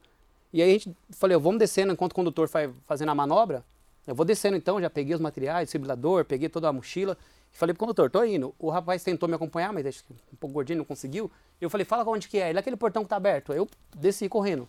E 0.53 0.61
aí 0.61 0.69
a 0.69 0.73
gente 0.73 0.95
falei, 1.11 1.37
vamos 1.37 1.59
descendo 1.59 1.91
enquanto 1.91 2.11
o 2.13 2.15
condutor 2.15 2.47
vai 2.47 2.69
fazendo 2.85 3.09
a 3.09 3.15
manobra. 3.15 3.63
Eu 4.07 4.15
vou 4.15 4.25
descendo 4.25 4.57
então, 4.57 4.81
já 4.81 4.89
peguei 4.89 5.13
os 5.13 5.21
materiais, 5.21 5.67
desfibrilador, 5.67 6.25
peguei 6.25 6.49
toda 6.49 6.67
a 6.67 6.73
mochila. 6.73 7.17
Falei 7.51 7.73
pro 7.73 7.81
condutor, 7.81 8.09
tô 8.09 8.23
indo. 8.23 8.55
O 8.57 8.69
rapaz 8.69 9.03
tentou 9.03 9.27
me 9.27 9.35
acompanhar, 9.35 9.73
mas 9.73 9.85
acho 9.85 10.03
que 10.03 10.13
um 10.13 10.35
pouco 10.37 10.53
gordinho, 10.53 10.79
não 10.79 10.85
conseguiu. 10.85 11.29
Eu 11.59 11.69
falei, 11.69 11.85
fala 11.85 12.03
onde 12.09 12.27
que 12.27 12.39
é. 12.39 12.49
Ele, 12.49 12.59
aquele 12.59 12.77
portão 12.77 13.03
que 13.03 13.09
tá 13.09 13.17
aberto. 13.17 13.53
Eu 13.53 13.67
desci 13.95 14.27
correndo. 14.29 14.67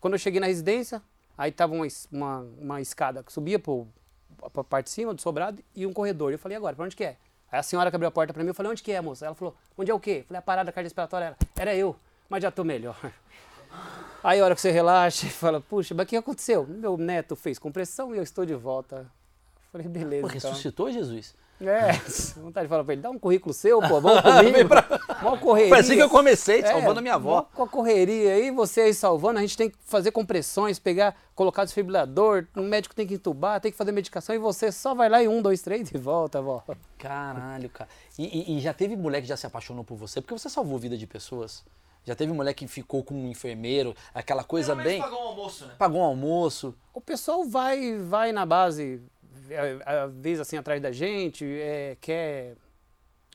Quando 0.00 0.14
eu 0.14 0.18
cheguei 0.18 0.40
na 0.40 0.46
residência, 0.46 1.00
aí 1.38 1.50
tava 1.50 1.72
uma, 1.74 1.86
uma, 2.12 2.38
uma 2.60 2.80
escada 2.80 3.22
que 3.22 3.32
subia 3.32 3.58
pro, 3.58 3.86
pra 4.52 4.62
parte 4.64 4.86
de 4.86 4.90
cima 4.90 5.14
do 5.14 5.22
sobrado 5.22 5.62
e 5.74 5.86
um 5.86 5.92
corredor. 5.92 6.32
Eu 6.32 6.38
falei, 6.38 6.56
agora, 6.56 6.74
pra 6.76 6.84
onde 6.84 6.96
que 6.96 7.04
é? 7.04 7.16
Aí 7.50 7.58
a 7.58 7.62
senhora 7.62 7.88
que 7.90 7.96
abriu 7.96 8.08
a 8.08 8.10
porta 8.10 8.32
pra 8.32 8.42
mim, 8.42 8.48
eu 8.48 8.54
falei, 8.54 8.72
onde 8.72 8.82
que 8.82 8.92
é, 8.92 9.00
moça? 9.00 9.26
Ela 9.26 9.34
falou, 9.34 9.56
onde 9.78 9.90
é 9.90 9.94
o 9.94 10.00
quê? 10.00 10.18
Eu 10.20 10.24
falei, 10.24 10.38
a 10.38 10.42
parada 10.42 10.72
cardiorrespiratória. 10.72 11.26
Ela, 11.26 11.36
era 11.56 11.74
eu, 11.74 11.96
mas 12.28 12.42
já 12.42 12.50
tô 12.50 12.64
melhor. 12.64 12.98
Aí 14.22 14.40
a 14.40 14.44
hora 14.44 14.54
que 14.54 14.60
você 14.60 14.70
relaxa 14.70 15.26
e 15.26 15.30
fala, 15.30 15.60
puxa, 15.60 15.94
mas 15.94 16.04
o 16.04 16.08
que 16.08 16.16
aconteceu? 16.16 16.66
Meu 16.66 16.96
neto 16.96 17.36
fez 17.36 17.58
compressão 17.58 18.14
e 18.14 18.18
eu 18.18 18.22
estou 18.22 18.44
de 18.44 18.54
volta. 18.54 18.96
Eu 18.96 19.70
falei, 19.70 19.88
beleza. 19.88 20.22
Pô, 20.22 20.34
então. 20.34 20.50
ressuscitou 20.50 20.90
Jesus? 20.90 21.34
É, 21.60 21.92
vontade 22.40 22.66
de 22.66 22.68
falar 22.68 22.84
pra 22.84 22.92
ele, 22.92 23.02
dá 23.02 23.10
um 23.10 23.18
currículo 23.18 23.54
seu, 23.54 23.80
pô, 23.80 24.00
vamos 24.00 24.20
comigo. 24.22 24.68
Mó 25.22 25.36
correria. 25.36 25.68
Foi 25.70 25.78
assim 25.78 25.94
que 25.94 26.02
eu 26.02 26.10
comecei, 26.10 26.60
É, 26.60 26.66
salvando 26.66 26.98
a 26.98 27.02
minha 27.02 27.14
avó. 27.14 27.46
Com 27.54 27.62
a 27.62 27.68
correria 27.68 28.32
aí, 28.34 28.50
você 28.50 28.82
aí 28.82 28.94
salvando, 28.94 29.38
a 29.38 29.42
gente 29.42 29.56
tem 29.56 29.70
que 29.70 29.76
fazer 29.84 30.10
compressões, 30.10 30.78
pegar, 30.78 31.16
colocar 31.34 31.64
desfibrilador, 31.64 32.46
o 32.56 32.60
médico 32.62 32.94
tem 32.94 33.06
que 33.06 33.14
entubar, 33.14 33.60
tem 33.60 33.70
que 33.72 33.78
fazer 33.78 33.92
medicação 33.92 34.34
e 34.34 34.38
você 34.38 34.70
só 34.72 34.94
vai 34.94 35.08
lá 35.08 35.22
e 35.22 35.28
um, 35.28 35.40
dois, 35.40 35.62
três 35.62 35.90
e 35.90 35.96
volta, 35.98 36.42
vó. 36.42 36.62
Caralho, 36.98 37.68
cara. 37.70 37.88
E, 38.18 38.52
e- 38.54 38.56
e 38.56 38.60
já 38.60 38.72
teve 38.74 38.96
mulher 38.96 39.20
que 39.20 39.28
já 39.28 39.36
se 39.36 39.46
apaixonou 39.46 39.84
por 39.84 39.96
você? 39.96 40.20
Porque 40.20 40.36
você 40.36 40.48
salvou 40.48 40.76
a 40.76 40.80
vida 40.80 40.96
de 40.96 41.06
pessoas. 41.06 41.64
Já 42.06 42.14
teve 42.14 42.32
mulher 42.34 42.52
que 42.52 42.66
ficou 42.68 43.02
com 43.02 43.14
um 43.14 43.28
enfermeiro, 43.30 43.94
aquela 44.14 44.44
coisa 44.44 44.74
Geralmente 44.74 44.92
bem. 44.92 45.00
pagou 45.00 45.20
um 45.24 45.28
almoço, 45.28 45.64
né? 45.66 45.72
Pagou 45.78 46.00
um 46.00 46.04
almoço. 46.04 46.74
O 46.92 47.00
pessoal 47.00 47.44
vai, 47.46 47.96
vai 47.96 48.30
na 48.30 48.44
base, 48.44 49.00
às 49.84 50.12
vezes 50.14 50.40
assim, 50.40 50.56
atrás 50.56 50.80
da 50.80 50.90
gente, 50.92 51.44
é, 51.44 51.96
quer 52.00 52.54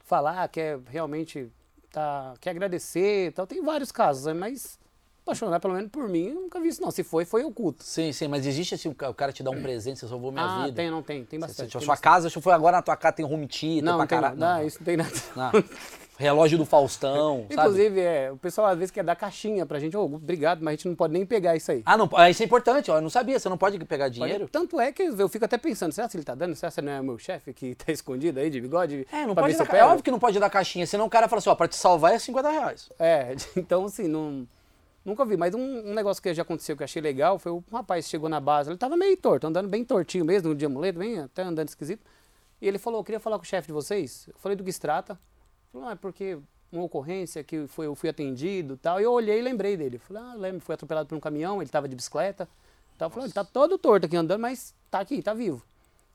falar, 0.03 0.47
quer 0.49 0.80
realmente, 0.89 1.51
tá, 1.91 2.34
quer 2.41 2.51
agradecer 2.51 3.32
tal. 3.34 3.45
Tem 3.47 3.62
vários 3.64 3.91
casos, 3.91 4.26
né, 4.26 4.34
mas 4.34 4.80
apaixonar 5.22 5.60
pelo 5.60 5.76
menos 5.76 5.91
por 5.91 6.10
mim, 6.10 6.30
eu 6.30 6.36
nunca 6.41 6.60
vi 6.60 6.70
isso 6.70 6.82
não. 6.82 6.89
Se 6.89 7.03
foi, 7.03 7.24
foi 7.26 7.43
oculto. 7.43 7.84
Sim, 7.84 8.12
sim, 8.12 8.28
mas 8.28 8.47
existe 8.47 8.74
assim, 8.74 8.89
o 8.89 8.95
ca- 8.95 9.10
o 9.10 9.14
cara 9.14 9.32
te 9.32 9.43
dá 9.43 9.51
um 9.51 9.62
presente, 9.62 9.99
você 9.99 10.07
salvou 10.07 10.32
minha 10.32 10.43
ah, 10.43 10.64
vida. 10.66 10.76
tem, 10.78 10.89
não 10.89 11.03
tem, 11.03 11.24
tem 11.24 11.39
Você- 11.39 11.45
bastante. 11.47 11.72
você- 11.72 11.78
a 11.78 11.80
tem 11.80 11.86
sua 11.86 11.93
bastante. 11.93 12.03
casa, 12.14 12.30
se 12.30 12.41
foi 12.41 12.53
agora 12.53 12.78
na 12.78 12.82
tua 12.82 12.97
casa, 12.97 13.14
tem 13.18 13.26
home 13.26 13.47
theater 13.47 13.84
Não, 13.84 13.93
pra 13.93 13.97
não 13.99 14.07
caralho. 14.07 14.36
nada. 14.38 14.60
Não, 14.60 14.68
isso 14.68 14.78
não 14.80 14.86
tem 14.86 14.97
nada. 14.97 15.12
Não. 15.36 15.51
Relógio 16.20 16.57
do 16.57 16.65
Faustão, 16.65 17.45
sabe? 17.49 17.53
Inclusive, 17.53 18.01
é, 18.01 18.30
o 18.30 18.36
pessoal 18.36 18.67
às 18.67 18.78
vezes 18.78 18.91
quer 18.91 19.05
dar 19.05 19.15
caixinha 19.15 19.65
pra 19.65 19.80
gente. 19.80 19.95
Ô, 19.95 20.03
obrigado, 20.03 20.59
mas 20.61 20.74
a 20.74 20.76
gente 20.76 20.88
não 20.89 20.95
pode 20.95 21.13
nem 21.13 21.26
pegar 21.26 21.55
isso 21.55 21.72
aí. 21.72 21.82
Ah, 21.86 21.95
não, 21.95 22.09
ah, 22.13 22.30
isso 22.30 22.43
é 22.43 22.45
importante, 22.45 22.91
ó. 22.91 22.97
Eu 22.97 23.01
não 23.01 23.09
sabia, 23.09 23.39
você 23.39 23.47
não 23.47 23.57
pode 23.57 23.80
pegar 23.86 24.05
Pode- 24.05 24.15
dinheiro? 24.15 24.49
Tanto 24.51 24.82
é 24.82 24.91
que 24.91 25.01
eu 25.01 25.30
fico 25.30 25.45
até 25.45 25.57
pensando, 25.57 25.93
será 25.93 26.09
que 26.09 26.17
ele 26.17 26.26
tá 26.26 26.36
dando? 26.36 26.53
Será 26.57 26.70
que 26.70 26.82
não 26.82 26.91
é 26.91 27.01
meu 27.01 27.17
chefe 27.17 27.53
que 27.53 27.74
tá 27.74 27.89
escondido 27.89 28.38
aí 28.38 28.49
de 28.49 28.59
bigode? 28.59 29.07
É, 29.13 29.26
não 29.26 29.34
pode 29.34 29.55
dar, 29.55 29.74
é 29.74 29.84
óbvio 29.86 30.03
que 30.03 30.11
não 30.11 30.20
pode 30.20 30.38
dar 30.39 30.49
caixinha, 30.49 30.86
senão 30.86 31.05
o 31.05 31.09
cara 31.09 31.30
fala 31.30 31.39
assim, 31.39 31.49
ó, 31.49 31.55
pra 31.55 31.70
te 31.70 31.78
salvar 31.78 32.13
é 32.13 32.20
50 32.20 32.49
reais. 32.51 32.89
É, 32.99 33.34
então 33.55 33.86
assim, 33.86 34.09
não, 34.09 34.45
nunca 35.05 35.24
vi. 35.24 35.38
Mas 35.38 35.55
um, 35.55 35.89
um 35.89 35.93
negócio 35.93 36.22
que 36.22 36.34
já 36.34 36.41
aconteceu 36.41 36.76
que 36.76 36.84
eu 36.84 36.86
achei 36.86 37.01
legal 37.01 37.39
foi 37.39 37.53
o 37.53 37.63
rapaz 37.72 38.03
que 38.03 38.11
chegou 38.11 38.28
na 38.28 38.41
base, 38.41 38.70
ele 38.70 38.78
tava 38.78 38.97
meio 38.97 39.15
torto, 39.15 39.47
andando 39.47 39.70
bem 39.70 39.86
tortinho 39.86 40.26
mesmo, 40.26 40.49
no 40.49 40.55
dia 40.55 40.67
amuleto, 40.67 40.99
bem 40.99 41.20
até 41.20 41.43
andando 41.43 41.70
esquisito. 41.70 42.05
E 42.61 42.67
ele 42.67 42.78
falou, 42.78 42.99
eu 42.99 43.03
queria 43.05 43.22
falar 43.22 43.38
com 43.38 43.43
o 43.43 43.47
chefe 43.47 43.67
de 43.67 43.74
vocês. 43.74 44.26
Eu 44.28 44.36
falei 44.38 44.57
do 44.57 44.65
que 44.65 44.74
se 44.74 44.82
trata. 44.82 45.17
Ele 45.70 45.72
Falou, 45.72 45.88
ah, 45.88 45.91
é 45.91 45.95
porque 45.95 46.38
uma 46.72 46.84
ocorrência 46.84 47.43
que 47.43 47.67
foi, 47.67 47.86
eu 47.88 47.95
fui 47.95 48.09
atendido 48.09 48.74
e 48.74 48.78
tal. 48.78 48.99
E 48.99 49.03
eu 49.03 49.11
olhei 49.11 49.39
e 49.39 49.41
lembrei 49.41 49.78
dele. 49.78 49.97
Falei, 49.99 50.24
ah, 50.24 50.34
lembro, 50.36 50.61
fui 50.61 50.74
atropelado 50.74 51.07
por 51.07 51.15
um 51.15 51.20
caminhão, 51.20 51.61
ele 51.61 51.70
tava 51.70 51.88
de 51.88 51.95
bicicleta. 51.95 52.47
Tal. 52.97 53.09
Falei, 53.09 53.28
ele 53.28 53.34
tá 53.34 53.43
todo 53.45 53.78
torto 53.78 54.05
aqui 54.05 54.17
andando, 54.17 54.41
mas 54.41 54.74
tá 54.89 54.99
aqui, 54.99 55.22
tá 55.22 55.34
vivo. 55.34 55.63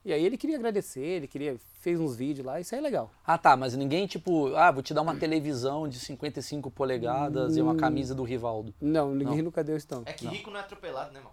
E 0.04 0.12
aí 0.12 0.22
ele 0.22 0.36
queria 0.36 0.56
agradecer, 0.56 1.00
ele 1.00 1.26
queria, 1.26 1.56
fez 1.80 1.98
uns 1.98 2.14
vídeos 2.14 2.46
lá, 2.46 2.60
isso 2.60 2.74
aí 2.74 2.78
é 2.78 2.82
legal. 2.82 3.10
Ah, 3.26 3.38
tá, 3.38 3.56
mas 3.56 3.74
ninguém, 3.74 4.06
tipo, 4.06 4.54
ah, 4.54 4.70
vou 4.70 4.82
te 4.82 4.92
dar 4.92 5.00
uma 5.00 5.16
televisão 5.16 5.88
de 5.88 5.98
55 5.98 6.70
polegadas 6.70 7.56
e 7.56 7.62
Hum. 7.62 7.64
uma 7.64 7.74
camisa 7.74 8.14
do 8.14 8.22
Rivaldo. 8.22 8.74
Não, 8.78 9.14
ninguém 9.14 9.40
nunca 9.40 9.64
deu 9.64 9.78
isso 9.78 9.86
não. 9.90 10.02
É 10.04 10.12
que 10.12 10.26
rico 10.26 10.50
não 10.50 10.58
é 10.58 10.62
atropelado, 10.62 11.10
né, 11.12 11.20
irmão? 11.20 11.32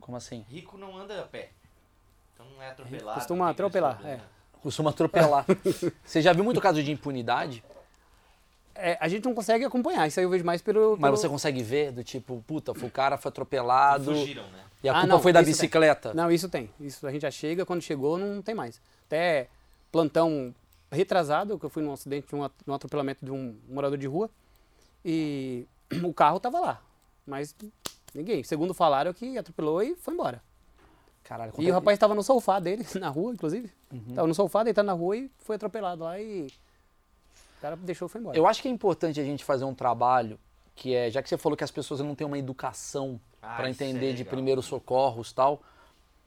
Como 0.00 0.16
assim? 0.16 0.46
Rico 0.48 0.78
não 0.78 0.96
anda 0.96 1.20
a 1.20 1.26
pé. 1.26 1.50
Então 2.32 2.46
não 2.48 2.62
é 2.62 2.70
atropelado. 2.70 3.18
Costuma 3.18 3.44
não 3.44 3.50
atropelar, 3.50 3.96
problema. 3.96 4.22
Costuma 4.64 4.88
atropelar. 4.90 5.44
Você 6.02 6.22
já 6.22 6.32
viu 6.32 6.42
muito 6.42 6.58
caso 6.60 6.82
de 6.82 6.90
impunidade? 6.90 7.62
É, 8.74 8.96
a 8.98 9.06
gente 9.08 9.24
não 9.26 9.34
consegue 9.34 9.62
acompanhar, 9.64 10.08
isso 10.08 10.18
aí 10.18 10.24
eu 10.24 10.30
vejo 10.30 10.42
mais 10.44 10.60
pelo... 10.62 10.92
Mas 10.98 11.02
pelo- 11.10 11.16
você 11.18 11.28
consegue 11.28 11.62
ver 11.62 11.92
do 11.92 12.02
tipo, 12.02 12.42
puta, 12.46 12.72
o 12.72 12.90
cara 12.90 13.16
foi 13.18 13.28
atropelado 13.28 14.06
Fugiram, 14.06 14.42
né? 14.44 14.64
e 14.82 14.88
a 14.88 14.92
Ah, 14.92 15.00
culpa 15.02 15.06
não, 15.14 15.22
foi 15.22 15.32
da 15.32 15.42
isso 15.42 15.50
tem. 15.50 15.54
bicicleta. 15.54 16.12
Não, 16.14 16.30
isso 16.32 16.48
tem. 16.48 16.70
Isso 16.80 17.06
a 17.06 17.12
gente 17.12 17.22
já 17.22 17.30
chega, 17.30 17.64
quando 17.66 17.82
chegou 17.82 18.16
não 18.18 18.40
tem 18.42 18.54
mais. 18.54 18.80
Até 19.06 19.48
plantão 19.92 20.52
retrasado, 20.90 21.58
que 21.58 21.66
eu 21.66 21.70
fui 21.70 21.82
num 21.84 21.92
acidente, 21.92 22.34
um 22.34 22.48
num 22.66 22.74
atropelamento 22.74 23.22
de 23.24 23.30
um 23.30 23.54
morador 23.68 23.98
de 23.98 24.06
rua, 24.08 24.28
e 25.04 25.66
o 26.02 26.12
carro 26.14 26.40
tava 26.40 26.58
lá. 26.58 26.80
Mas 27.26 27.54
ninguém. 28.14 28.42
Segundo 28.42 28.72
falaram 28.74 29.12
que 29.12 29.36
atropelou 29.38 29.82
e 29.82 29.94
foi 29.94 30.14
embora. 30.14 30.42
Caralho, 31.24 31.52
E 31.58 31.70
o 31.70 31.74
rapaz 31.74 31.96
estava 31.96 32.14
no 32.14 32.22
sofá 32.22 32.60
dele, 32.60 32.84
na 33.00 33.08
rua, 33.08 33.32
inclusive. 33.32 33.70
Tava 34.14 34.28
no 34.28 34.34
sofá, 34.34 34.62
deitado 34.62 34.86
na 34.86 34.92
rua 34.92 35.16
e 35.16 35.30
foi 35.38 35.56
atropelado 35.56 36.04
lá 36.04 36.20
e 36.20 36.46
o 37.58 37.60
cara 37.60 37.76
deixou 37.76 38.06
e 38.06 38.08
foi 38.10 38.20
embora. 38.20 38.36
Eu 38.36 38.46
acho 38.46 38.60
que 38.60 38.68
é 38.68 38.70
importante 38.70 39.18
a 39.20 39.24
gente 39.24 39.42
fazer 39.44 39.64
um 39.64 39.74
trabalho 39.74 40.38
que 40.74 40.94
é, 40.94 41.10
já 41.10 41.22
que 41.22 41.28
você 41.28 41.38
falou 41.38 41.56
que 41.56 41.64
as 41.64 41.70
pessoas 41.70 42.00
não 42.00 42.14
têm 42.14 42.26
uma 42.26 42.38
educação 42.38 43.18
Ah, 43.40 43.54
para 43.56 43.68
é 43.68 43.70
entender 43.70 44.12
de 44.12 44.18
legal. 44.18 44.30
primeiros 44.32 44.66
socorros 44.66 45.30
e 45.30 45.34
tal, 45.34 45.62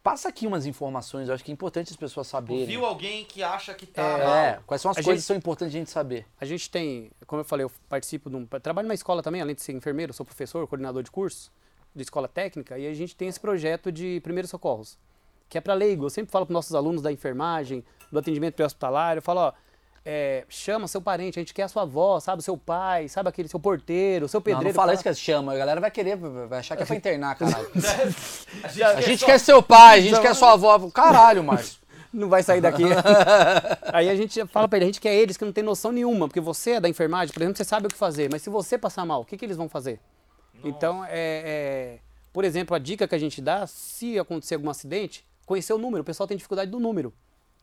passa 0.02 0.30
aqui 0.30 0.48
umas 0.48 0.66
informações, 0.66 1.28
eu 1.28 1.36
acho 1.36 1.44
que 1.44 1.52
é 1.52 1.54
importante 1.54 1.92
as 1.92 1.98
pessoas 1.98 2.28
saberem. 2.28 2.66
Viu 2.66 2.86
alguém 2.86 3.26
que 3.26 3.44
acha 3.44 3.74
que 3.74 3.86
tá 3.86 4.02
É, 4.02 4.54
mal. 4.54 4.64
quais 4.66 4.82
são 4.82 4.90
as 4.90 4.98
A 4.98 5.04
coisas 5.04 5.16
gente- 5.16 5.24
que 5.24 5.28
são 5.28 5.36
importantes 5.36 5.76
a 5.76 5.78
gente 5.78 5.92
saber? 5.92 6.26
A 6.40 6.46
gente 6.46 6.70
tem, 6.72 7.12
como 7.28 7.42
eu 7.42 7.46
falei, 7.46 7.66
eu 7.66 7.72
participo 7.90 8.30
de 8.30 8.36
um. 8.38 8.46
Trabalho 8.46 8.88
numa 8.88 8.96
escola 8.96 9.22
também, 9.22 9.42
além 9.42 9.54
de 9.54 9.62
ser 9.62 9.74
enfermeiro, 9.74 10.14
sou 10.14 10.26
professor, 10.26 10.66
coordenador 10.66 11.04
de 11.04 11.12
curso 11.12 11.52
de 11.98 12.04
escola 12.04 12.28
técnica, 12.28 12.78
e 12.78 12.88
a 12.88 12.94
gente 12.94 13.16
tem 13.16 13.28
esse 13.28 13.40
projeto 13.40 13.92
de 13.92 14.20
primeiros 14.22 14.50
socorros, 14.52 14.98
que 15.50 15.58
é 15.58 15.62
para 15.62 15.74
leigo. 15.74 16.06
Eu 16.06 16.10
sempre 16.10 16.32
falo 16.32 16.46
para 16.46 16.54
nossos 16.54 16.74
alunos 16.76 17.02
da 17.02 17.12
enfermagem, 17.12 17.84
do 18.12 18.20
atendimento 18.20 18.56
pré-hospitalar, 18.56 19.18
eu 19.18 19.22
falo, 19.22 19.40
ó, 19.42 19.54
é, 20.10 20.46
chama 20.48 20.88
seu 20.88 21.02
parente, 21.02 21.38
a 21.38 21.42
gente 21.42 21.54
quer 21.54 21.64
a 21.64 21.68
sua 21.68 21.82
avó, 21.82 22.18
sabe, 22.22 22.40
o 22.40 22.44
seu 22.44 22.58
pai, 22.58 23.10
sabe 23.10 23.28
aquele 23.28 23.50
seu 23.50 23.60
porteiro, 23.60 24.28
seu 24.30 24.38
Não, 24.40 24.44
pedreiro. 24.44 24.70
não 24.70 24.74
fala 24.74 24.86
fala- 24.88 24.94
isso 24.94 25.04
que 25.04 25.10
eles 25.10 25.20
chamam, 25.20 25.54
a 25.54 25.58
galera 25.58 25.82
vai 25.82 25.92
querer, 25.92 26.16
vai 26.16 26.60
achar 26.60 26.78
que 26.78 26.84
é 26.84 26.86
pra 26.86 26.96
internar, 26.96 27.36
caralho. 27.36 27.68
A 28.64 28.68
gente, 28.70 28.84
A 28.84 29.02
gente 29.02 29.20
só- 29.20 29.26
quer 29.26 29.38
seu 29.40 29.62
pai, 29.62 30.00
a 30.00 30.02
gente 30.02 30.22
quer 30.22 30.34
sua 30.34 30.54
avó. 30.54 30.90
Caralho, 30.92 31.44
Márcio. 31.44 31.80
não 32.14 32.30
vai 32.30 32.42
sair 32.42 32.62
daqui. 32.62 32.84
Aí 33.92 34.10
a 34.10 34.16
gente 34.16 34.46
fala 34.48 34.68
pra 34.68 34.78
ele, 34.78 34.86
a 34.86 34.88
gente 34.88 35.02
quer 35.02 35.14
eles 35.14 35.36
que 35.38 35.44
não 35.46 35.52
tem 35.52 35.64
noção 35.64 35.92
nenhuma, 35.92 36.28
porque 36.28 36.40
você 36.40 36.72
é 36.72 36.80
da 36.80 36.88
enfermagem, 36.90 37.34
por 37.34 37.42
exemplo, 37.42 37.58
você 37.58 37.64
sabe 37.66 37.88
o 37.88 37.90
que 37.90 37.96
fazer, 37.98 38.30
mas 38.32 38.42
se 38.42 38.50
você 38.50 38.78
passar 38.78 39.06
mal, 39.06 39.22
o 39.22 39.26
que, 39.26 39.38
que 39.38 39.44
eles 39.46 39.58
vão 39.58 39.68
fazer? 39.68 40.00
Então, 40.64 41.04
é, 41.06 41.10
é- 41.12 42.00
por 42.34 42.44
exemplo, 42.44 42.76
a 42.76 42.80
dica 42.80 43.08
que 43.08 43.16
a 43.16 43.18
gente 43.18 43.42
dá, 43.42 43.66
se 43.68 44.18
acontecer 44.20 44.56
algum 44.56 44.70
acidente, 44.70 45.26
conhecer 45.46 45.74
o 45.74 45.78
número. 45.78 46.02
O 46.02 46.06
pessoal 46.06 46.28
tem 46.28 46.38
dificuldade 46.38 46.70
do 46.70 46.80
número. 46.80 47.14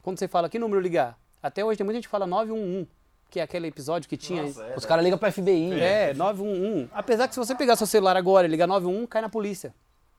Quando 0.02 0.18
você 0.18 0.26
fala 0.28 0.48
que 0.48 0.58
número 0.58 0.80
ligar, 0.80 1.18
até 1.42 1.64
hoje 1.64 1.76
tem 1.78 1.84
muita 1.84 1.96
gente 1.98 2.04
que 2.06 2.10
fala 2.10 2.26
911, 2.26 2.88
que 3.30 3.40
é 3.40 3.42
aquele 3.42 3.68
episódio 3.68 4.08
que 4.08 4.16
tinha. 4.16 4.42
Nossa, 4.42 4.64
é, 4.64 4.76
Os 4.76 4.84
caras 4.84 5.04
ligam 5.04 5.18
pro 5.18 5.30
FBI. 5.30 5.68
né? 5.70 6.10
É, 6.10 6.14
911. 6.14 6.88
Apesar 6.92 7.28
que 7.28 7.34
se 7.34 7.40
você 7.40 7.54
pegar 7.54 7.76
seu 7.76 7.86
celular 7.86 8.16
agora 8.16 8.46
e 8.46 8.50
ligar 8.50 8.66
911, 8.66 9.06
cai 9.06 9.22
na 9.22 9.28
polícia. 9.28 9.74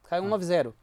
Cai 0.10 0.20
190. 0.22 0.74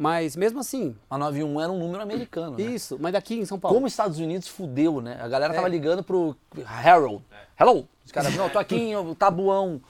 Mas 0.00 0.36
mesmo 0.36 0.60
assim, 0.60 0.94
A 1.10 1.18
91 1.18 1.60
era 1.60 1.72
um 1.72 1.78
número 1.78 2.00
americano. 2.00 2.56
né? 2.56 2.62
isso, 2.62 2.96
mas 3.00 3.12
daqui 3.12 3.34
em 3.34 3.44
São 3.44 3.58
Paulo. 3.58 3.74
Como 3.74 3.86
os 3.86 3.92
Estados 3.92 4.20
Unidos 4.20 4.46
fudeu, 4.46 5.00
né? 5.00 5.18
A 5.20 5.26
galera 5.26 5.52
tava 5.52 5.66
É. 5.66 5.70
ligando 5.70 6.04
pro 6.04 6.36
Harold. 6.64 7.24
Hello! 7.58 7.88
Os 8.06 8.12
caras, 8.12 8.34
não, 8.36 8.48
tô 8.48 8.58
aqui 8.60 8.76
em 8.76 9.14
Tabuão. 9.16 9.80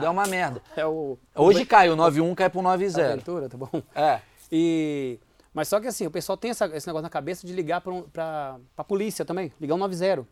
Deu 0.00 0.12
uma 0.12 0.24
merda. 0.26 0.62
É 0.76 0.86
o. 0.86 1.18
Hoje 1.34 1.66
cai, 1.66 1.90
o 1.90 1.96
91 1.96 2.32
cai 2.34 2.48
pro 2.48 2.62
90. 2.62 3.04
Aventura, 3.04 3.48
tá 3.48 3.58
bom? 3.58 3.68
É. 3.94 4.20
E, 4.52 5.18
mas 5.52 5.66
só 5.68 5.80
que 5.80 5.88
assim, 5.88 6.06
o 6.06 6.10
pessoal 6.10 6.36
tem 6.38 6.52
essa- 6.52 6.66
esse 6.74 6.86
negócio 6.86 7.02
na 7.02 7.10
cabeça 7.10 7.44
de 7.46 7.52
ligar 7.52 7.80
pra, 7.80 7.92
um- 7.92 8.02
pra, 8.02 8.56
pra 8.74 8.84
polícia 8.84 9.24
também, 9.24 9.52
ligar 9.60 9.74
o 9.74 9.78
90. 9.78 10.24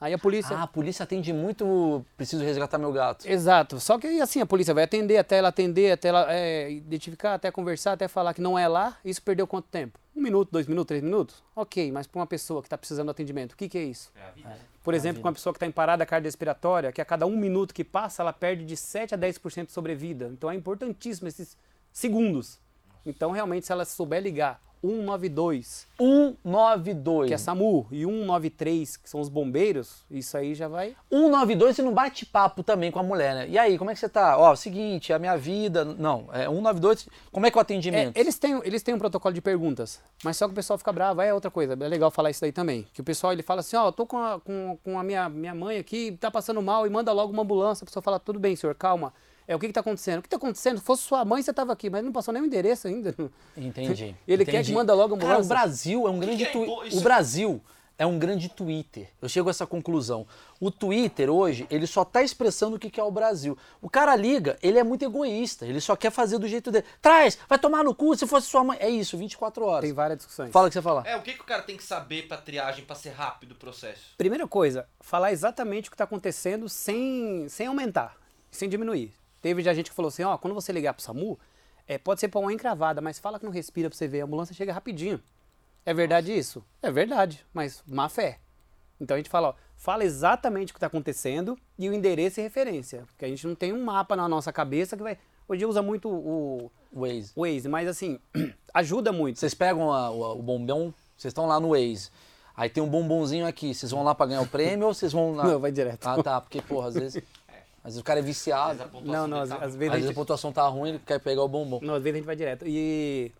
Aí 0.00 0.12
a 0.12 0.18
polícia. 0.18 0.56
Ah, 0.56 0.64
a 0.64 0.66
polícia 0.66 1.02
atende 1.04 1.32
muito. 1.32 2.04
Preciso 2.16 2.44
resgatar 2.44 2.78
meu 2.78 2.92
gato. 2.92 3.26
Exato. 3.26 3.80
Só 3.80 3.98
que 3.98 4.20
assim, 4.20 4.40
a 4.40 4.46
polícia 4.46 4.74
vai 4.74 4.84
atender, 4.84 5.16
até 5.16 5.38
ela 5.38 5.48
atender, 5.48 5.92
até 5.92 6.08
ela 6.08 6.26
é, 6.32 6.70
identificar, 6.70 7.34
até 7.34 7.50
conversar, 7.50 7.92
até 7.92 8.08
falar 8.08 8.34
que 8.34 8.40
não 8.40 8.58
é 8.58 8.68
lá. 8.68 8.98
Isso 9.04 9.22
perdeu 9.22 9.46
quanto 9.46 9.68
tempo? 9.68 9.98
Um 10.14 10.20
minuto, 10.20 10.50
dois 10.52 10.66
minutos, 10.66 10.88
três 10.88 11.02
minutos? 11.02 11.42
Ok, 11.56 11.90
mas 11.90 12.06
para 12.06 12.20
uma 12.20 12.26
pessoa 12.26 12.60
que 12.60 12.66
está 12.66 12.78
precisando 12.78 13.06
de 13.06 13.12
atendimento, 13.12 13.52
o 13.52 13.56
que, 13.56 13.68
que 13.68 13.78
é 13.78 13.82
isso? 13.82 14.12
É 14.14 14.28
a 14.28 14.30
vida, 14.30 14.48
né? 14.48 14.58
Por 14.82 14.92
exemplo, 14.92 15.22
com 15.22 15.28
uma 15.28 15.32
pessoa 15.34 15.52
que 15.52 15.56
está 15.56 15.66
em 15.66 15.72
parada 15.72 16.04
cardiorrespiratória, 16.04 16.92
que 16.92 17.00
a 17.00 17.04
cada 17.04 17.26
um 17.26 17.36
minuto 17.36 17.72
que 17.72 17.82
passa, 17.82 18.22
ela 18.22 18.32
perde 18.32 18.66
de 18.66 18.76
7 18.76 19.14
a 19.14 19.18
10% 19.18 19.66
de 19.66 19.72
sobrevida. 19.72 20.26
Então 20.26 20.50
é 20.50 20.54
importantíssimo 20.54 21.26
esses 21.26 21.56
segundos. 21.90 22.60
Então, 23.06 23.30
realmente, 23.30 23.66
se 23.66 23.72
ela 23.72 23.84
souber 23.84 24.22
ligar 24.22 24.60
192, 24.86 25.86
192. 25.98 27.28
que 27.28 27.34
é 27.34 27.38
SAMU, 27.38 27.86
e 27.90 28.04
193, 28.04 28.96
que 28.98 29.08
são 29.08 29.20
os 29.20 29.28
bombeiros, 29.28 30.04
isso 30.10 30.36
aí 30.36 30.54
já 30.54 30.68
vai. 30.68 30.94
192 31.10 31.78
e 31.78 31.82
não 31.82 31.92
bate 31.94 32.26
papo 32.26 32.62
também 32.62 32.90
com 32.90 32.98
a 32.98 33.02
mulher, 33.02 33.34
né? 33.34 33.48
E 33.48 33.58
aí, 33.58 33.78
como 33.78 33.90
é 33.90 33.94
que 33.94 34.00
você 34.00 34.08
tá? 34.08 34.36
Ó, 34.38 34.54
seguinte, 34.54 35.12
a 35.12 35.18
minha 35.18 35.36
vida. 35.36 35.84
Não, 35.84 36.28
é 36.32 36.46
192. 36.46 37.08
Como 37.32 37.46
é 37.46 37.50
que 37.50 37.56
é 37.56 37.58
o 37.58 37.60
É, 37.60 37.62
atendimento? 37.62 38.16
eles, 38.16 38.38
têm, 38.38 38.60
eles 38.64 38.82
têm 38.82 38.94
um 38.94 38.98
protocolo 38.98 39.34
de 39.34 39.40
perguntas, 39.40 40.00
mas 40.22 40.36
só 40.36 40.46
que 40.46 40.52
o 40.52 40.54
pessoal 40.54 40.78
fica 40.78 40.92
bravo, 40.92 41.20
é 41.22 41.32
outra 41.32 41.50
coisa, 41.50 41.72
é 41.72 41.88
legal 41.88 42.10
falar 42.10 42.30
isso 42.30 42.42
daí 42.42 42.52
também. 42.52 42.86
Que 42.92 43.00
o 43.00 43.04
pessoal 43.04 43.32
ele 43.32 43.42
fala 43.42 43.60
assim, 43.60 43.76
ó, 43.76 43.88
eu 43.88 43.92
tô 43.92 44.06
com 44.06 44.18
a, 44.18 44.38
com, 44.40 44.78
com 44.84 44.98
a 44.98 45.02
minha, 45.02 45.28
minha 45.28 45.54
mãe 45.54 45.78
aqui, 45.78 46.12
tá 46.20 46.30
passando 46.30 46.60
mal, 46.60 46.86
e 46.86 46.90
manda 46.90 47.12
logo 47.12 47.32
uma 47.32 47.42
ambulância. 47.42 47.84
A 47.84 47.86
pessoa 47.86 48.02
fala, 48.02 48.18
tudo 48.20 48.38
bem, 48.38 48.54
senhor, 48.54 48.74
calma. 48.74 49.12
É, 49.46 49.54
o 49.54 49.58
que 49.58 49.66
que 49.66 49.72
tá 49.72 49.80
acontecendo? 49.80 50.18
O 50.20 50.22
que 50.22 50.28
tá 50.28 50.36
acontecendo? 50.36 50.78
Se 50.78 50.84
fosse 50.84 51.02
sua 51.02 51.24
mãe, 51.24 51.42
você 51.42 51.52
tava 51.52 51.72
aqui, 51.72 51.90
mas 51.90 52.02
não 52.04 52.12
passou 52.12 52.32
nem 52.32 52.42
o 52.42 52.46
endereço 52.46 52.88
ainda. 52.88 53.14
Entendi. 53.56 54.16
Ele 54.26 54.44
quer 54.44 54.52
entendi. 54.52 54.70
que 54.70 54.74
manda 54.74 54.94
logo 54.94 55.14
a 55.14 55.18
Cara, 55.18 55.28
o 55.28 55.32
ambulância. 55.34 55.48
Brasil 55.54 56.06
é 56.06 56.10
um 56.10 56.18
grande 56.18 56.46
que 56.46 56.58
é 56.58 56.62
impo- 56.62 56.96
O 56.96 57.00
Brasil 57.02 57.60
é 57.96 58.04
um 58.06 58.18
grande 58.18 58.48
Twitter. 58.48 59.08
Eu 59.22 59.28
chego 59.28 59.48
a 59.48 59.50
essa 59.50 59.66
conclusão. 59.66 60.26
O 60.58 60.68
Twitter 60.70 61.30
hoje, 61.30 61.64
ele 61.70 61.86
só 61.86 62.04
tá 62.04 62.22
expressando 62.22 62.74
o 62.74 62.78
que 62.78 62.90
que 62.90 62.98
é 62.98 63.04
o 63.04 63.10
Brasil. 63.10 63.56
O 63.80 63.88
cara 63.88 64.16
liga, 64.16 64.58
ele 64.62 64.78
é 64.78 64.82
muito 64.82 65.04
egoísta, 65.04 65.64
ele 65.66 65.80
só 65.80 65.94
quer 65.94 66.10
fazer 66.10 66.38
do 66.38 66.48
jeito 66.48 66.72
dele. 66.72 66.84
Traz, 67.00 67.38
vai 67.48 67.56
tomar 67.58 67.84
no 67.84 67.94
cu 67.94 68.16
se 68.16 68.26
fosse 68.26 68.48
sua 68.48 68.64
mãe. 68.64 68.78
É 68.80 68.88
isso, 68.88 69.16
24 69.16 69.64
horas. 69.64 69.82
Tem 69.84 69.92
várias 69.92 70.16
discussões. 70.18 70.50
Fala 70.50 70.66
o 70.66 70.70
que 70.70 70.74
você 70.74 70.82
fala. 70.82 71.04
É, 71.06 71.16
o 71.16 71.22
que, 71.22 71.34
que 71.34 71.40
o 71.42 71.44
cara 71.44 71.62
tem 71.62 71.76
que 71.76 71.84
saber 71.84 72.26
pra 72.26 72.36
triagem, 72.38 72.84
pra 72.84 72.96
ser 72.96 73.10
rápido 73.10 73.52
o 73.52 73.56
processo? 73.56 74.14
Primeira 74.16 74.48
coisa, 74.48 74.88
falar 75.00 75.30
exatamente 75.32 75.88
o 75.88 75.90
que 75.92 75.94
está 75.94 76.04
acontecendo 76.04 76.68
sem, 76.68 77.46
sem 77.48 77.66
aumentar, 77.68 78.16
sem 78.50 78.68
diminuir. 78.68 79.12
Teve 79.44 79.60
já 79.62 79.74
gente 79.74 79.90
que 79.90 79.94
falou 79.96 80.08
assim, 80.08 80.22
ó, 80.22 80.38
quando 80.38 80.54
você 80.54 80.72
ligar 80.72 80.94
pro 80.94 81.02
SAMU, 81.02 81.38
é, 81.86 81.98
pode 81.98 82.18
ser 82.18 82.28
pra 82.28 82.40
uma 82.40 82.50
encravada, 82.50 83.02
mas 83.02 83.18
fala 83.18 83.38
que 83.38 83.44
não 83.44 83.52
respira 83.52 83.90
pra 83.90 83.94
você 83.98 84.08
ver, 84.08 84.22
a 84.22 84.24
ambulância 84.24 84.54
chega 84.54 84.72
rapidinho. 84.72 85.20
É 85.84 85.92
verdade 85.92 86.32
isso? 86.32 86.64
É 86.80 86.90
verdade, 86.90 87.44
mas 87.52 87.82
má 87.86 88.08
fé. 88.08 88.38
Então 88.98 89.14
a 89.14 89.18
gente 89.18 89.28
fala, 89.28 89.48
ó, 89.50 89.54
fala 89.76 90.02
exatamente 90.02 90.70
o 90.70 90.72
que 90.72 90.78
está 90.78 90.86
acontecendo 90.86 91.58
e 91.78 91.90
o 91.90 91.92
endereço 91.92 92.40
e 92.40 92.42
referência, 92.42 93.02
porque 93.08 93.26
a 93.26 93.28
gente 93.28 93.46
não 93.46 93.54
tem 93.54 93.70
um 93.70 93.84
mapa 93.84 94.16
na 94.16 94.26
nossa 94.26 94.50
cabeça 94.50 94.96
que 94.96 95.02
vai... 95.02 95.18
Hoje 95.46 95.66
usa 95.66 95.82
muito 95.82 96.08
o 96.08 96.70
Waze. 96.90 97.32
o 97.36 97.42
Waze, 97.42 97.68
mas 97.68 97.86
assim, 97.86 98.18
ajuda 98.72 99.12
muito. 99.12 99.38
Vocês 99.38 99.52
pegam 99.52 99.92
a- 99.92 100.10
o, 100.10 100.38
o 100.38 100.42
bombom, 100.42 100.90
vocês 101.18 101.32
estão 101.32 101.44
lá 101.44 101.60
no 101.60 101.72
Waze. 101.72 102.08
Aí 102.56 102.70
tem 102.70 102.82
um 102.82 102.88
bombonzinho 102.88 103.46
aqui. 103.46 103.74
Vocês 103.74 103.92
vão 103.92 104.02
lá 104.04 104.14
pra 104.14 104.24
ganhar 104.24 104.40
o 104.40 104.46
prêmio 104.46 104.86
ou 104.86 104.94
vocês 104.94 105.12
vão 105.12 105.34
lá? 105.34 105.44
Não, 105.52 105.58
vai 105.60 105.70
direto. 105.70 106.06
Ah, 106.06 106.22
tá. 106.22 106.40
Porque, 106.40 106.62
porra, 106.62 106.88
às 106.88 106.94
vezes. 106.94 107.22
Às 107.84 107.92
vezes 107.92 108.00
o 108.00 108.04
cara 108.04 108.18
é 108.18 108.22
viciado. 108.22 108.78
Mas 108.78 108.80
a 108.80 108.84
Às 108.84 108.90
pontuação 108.90 109.12
Não, 109.12 109.28
não, 109.28 109.40
às, 109.40 109.48
tá 109.50 109.54
às 109.56 109.76
vezes 109.76 109.76
a 109.76 109.78
vezes 109.92 110.04
a 110.04 110.08
gente 110.08 110.14
pontuação 110.16 110.52
tá 110.52 110.66
ruim, 110.66 110.88
ele 110.88 110.98
quer 110.98 111.20
pegar 111.20 111.42
o 111.42 111.48
bombom. 111.48 111.80
Não, 111.82 111.94
às 111.94 112.02
vezes 112.02 112.14
a 112.14 112.18
gente 112.18 112.26
vai 112.26 112.34
direto. 112.34 112.64
E, 112.66 113.30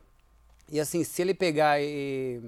e 0.71 0.79
assim, 0.79 1.03
se 1.03 1.23
ele 1.23 1.33
pegar 1.35 1.81
e. 1.81 2.41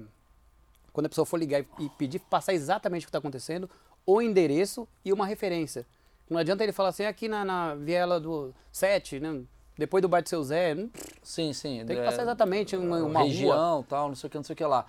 Quando 0.93 1.07
a 1.07 1.09
pessoa 1.09 1.25
for 1.25 1.37
ligar 1.37 1.65
e, 1.79 1.89
pedir, 1.97 2.19
passar 2.19 2.53
exatamente 2.53 3.03
o 3.03 3.07
que 3.07 3.09
está 3.09 3.17
acontecendo, 3.17 3.69
o 4.05 4.21
endereço 4.21 4.87
e 5.03 5.11
uma 5.11 5.25
referência. 5.25 5.85
Não 6.29 6.37
adianta 6.39 6.63
ele 6.63 6.71
falar 6.71 6.89
assim, 6.89 7.05
aqui 7.05 7.27
na, 7.27 7.43
na 7.43 7.75
viela 7.75 8.19
do 8.19 8.53
7, 8.71 9.19
né? 9.19 9.41
depois 9.77 10.01
do 10.01 10.09
bar 10.09 10.21
do 10.21 10.29
seu 10.29 10.43
Zé. 10.43 10.73
Não- 10.73 10.89
Sim, 11.21 11.53
sim. 11.53 11.83
Tem 11.85 11.95
que 11.95 12.01
é, 12.01 12.05
passar 12.05 12.23
exatamente 12.23 12.75
uma, 12.75 12.97
uma 12.97 13.19
rua. 13.19 13.29
região, 13.29 13.85
tal, 13.87 14.07
não 14.07 14.15
sei 14.15 14.27
o 14.27 14.31
que, 14.31 14.37
não 14.37 14.43
sei 14.43 14.53
o 14.53 14.57
que 14.57 14.65
lá. 14.65 14.85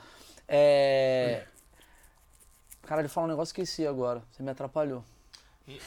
É... 0.47 1.45
Cara, 2.83 3.03
ele 3.03 3.09
falou 3.09 3.29
um 3.29 3.31
negócio 3.31 3.55
que 3.55 3.61
esqueci 3.61 3.87
agora. 3.87 4.23
Você 4.31 4.43
me 4.43 4.51
atrapalhou. 4.51 5.05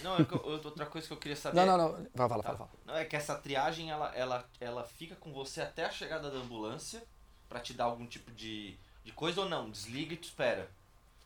Não, 0.03 0.15
é 0.17 0.21
eu- 0.21 0.61
outra 0.63 0.85
coisa 0.85 1.07
que 1.07 1.13
eu 1.13 1.17
queria 1.17 1.35
saber. 1.35 1.57
Não, 1.57 1.65
não, 1.65 1.77
não. 1.77 1.91
Vai, 2.13 2.29
fala, 2.29 2.43
fala, 2.43 2.57
fala. 2.57 2.69
Não, 2.85 2.95
é 2.95 3.05
que 3.05 3.15
essa 3.15 3.35
triagem 3.35 3.89
ela, 3.89 4.13
ela, 4.15 4.45
ela 4.59 4.83
fica 4.83 5.15
com 5.15 5.31
você 5.33 5.61
até 5.61 5.85
a 5.85 5.89
chegada 5.91 6.29
da 6.29 6.37
ambulância 6.37 7.03
pra 7.49 7.59
te 7.59 7.73
dar 7.73 7.85
algum 7.85 8.05
tipo 8.05 8.31
de, 8.31 8.75
de 9.03 9.11
coisa 9.11 9.41
ou 9.41 9.49
não? 9.49 9.69
Desliga 9.69 10.13
e 10.13 10.17
te 10.17 10.25
espera. 10.25 10.69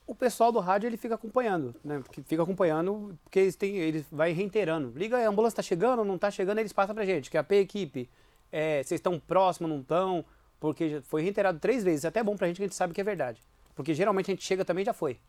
O 0.07 0.13
pessoal 0.13 0.51
do 0.51 0.59
rádio 0.59 0.87
ele 0.87 0.97
fica 0.97 1.15
acompanhando, 1.15 1.75
né? 1.83 1.99
Porque 1.99 2.21
fica 2.21 2.43
acompanhando, 2.43 3.17
porque 3.23 3.39
eles 3.39 3.55
têm, 3.55 3.75
eles 3.77 4.05
vai 4.11 4.31
reiterando. 4.31 4.93
Liga, 4.95 5.17
a 5.17 5.27
ambulância 5.27 5.57
tá 5.57 5.63
chegando, 5.63 6.05
não 6.05 6.17
tá 6.17 6.29
chegando, 6.29 6.59
eles 6.59 6.71
passam 6.71 6.93
pra 6.93 7.05
gente, 7.05 7.29
que 7.31 7.37
é 7.37 7.39
a 7.39 7.43
P 7.43 7.55
equipe. 7.57 8.09
É, 8.51 8.83
vocês 8.83 8.99
estão 8.99 9.19
próximos, 9.19 9.69
não 9.69 9.79
estão? 9.81 10.23
Porque 10.59 11.01
foi 11.01 11.23
reiterado 11.23 11.59
três 11.59 11.83
vezes. 11.83 12.05
É 12.05 12.07
até 12.07 12.23
bom 12.23 12.37
pra 12.37 12.47
gente 12.47 12.57
que 12.57 12.63
a 12.63 12.67
gente 12.67 12.75
sabe 12.75 12.93
que 12.93 13.01
é 13.01 13.03
verdade. 13.03 13.41
Porque 13.75 13.93
geralmente 13.93 14.31
a 14.31 14.33
gente 14.33 14.43
chega 14.45 14.63
também 14.63 14.83
e 14.83 14.85
já 14.85 14.93
foi. 14.93 15.19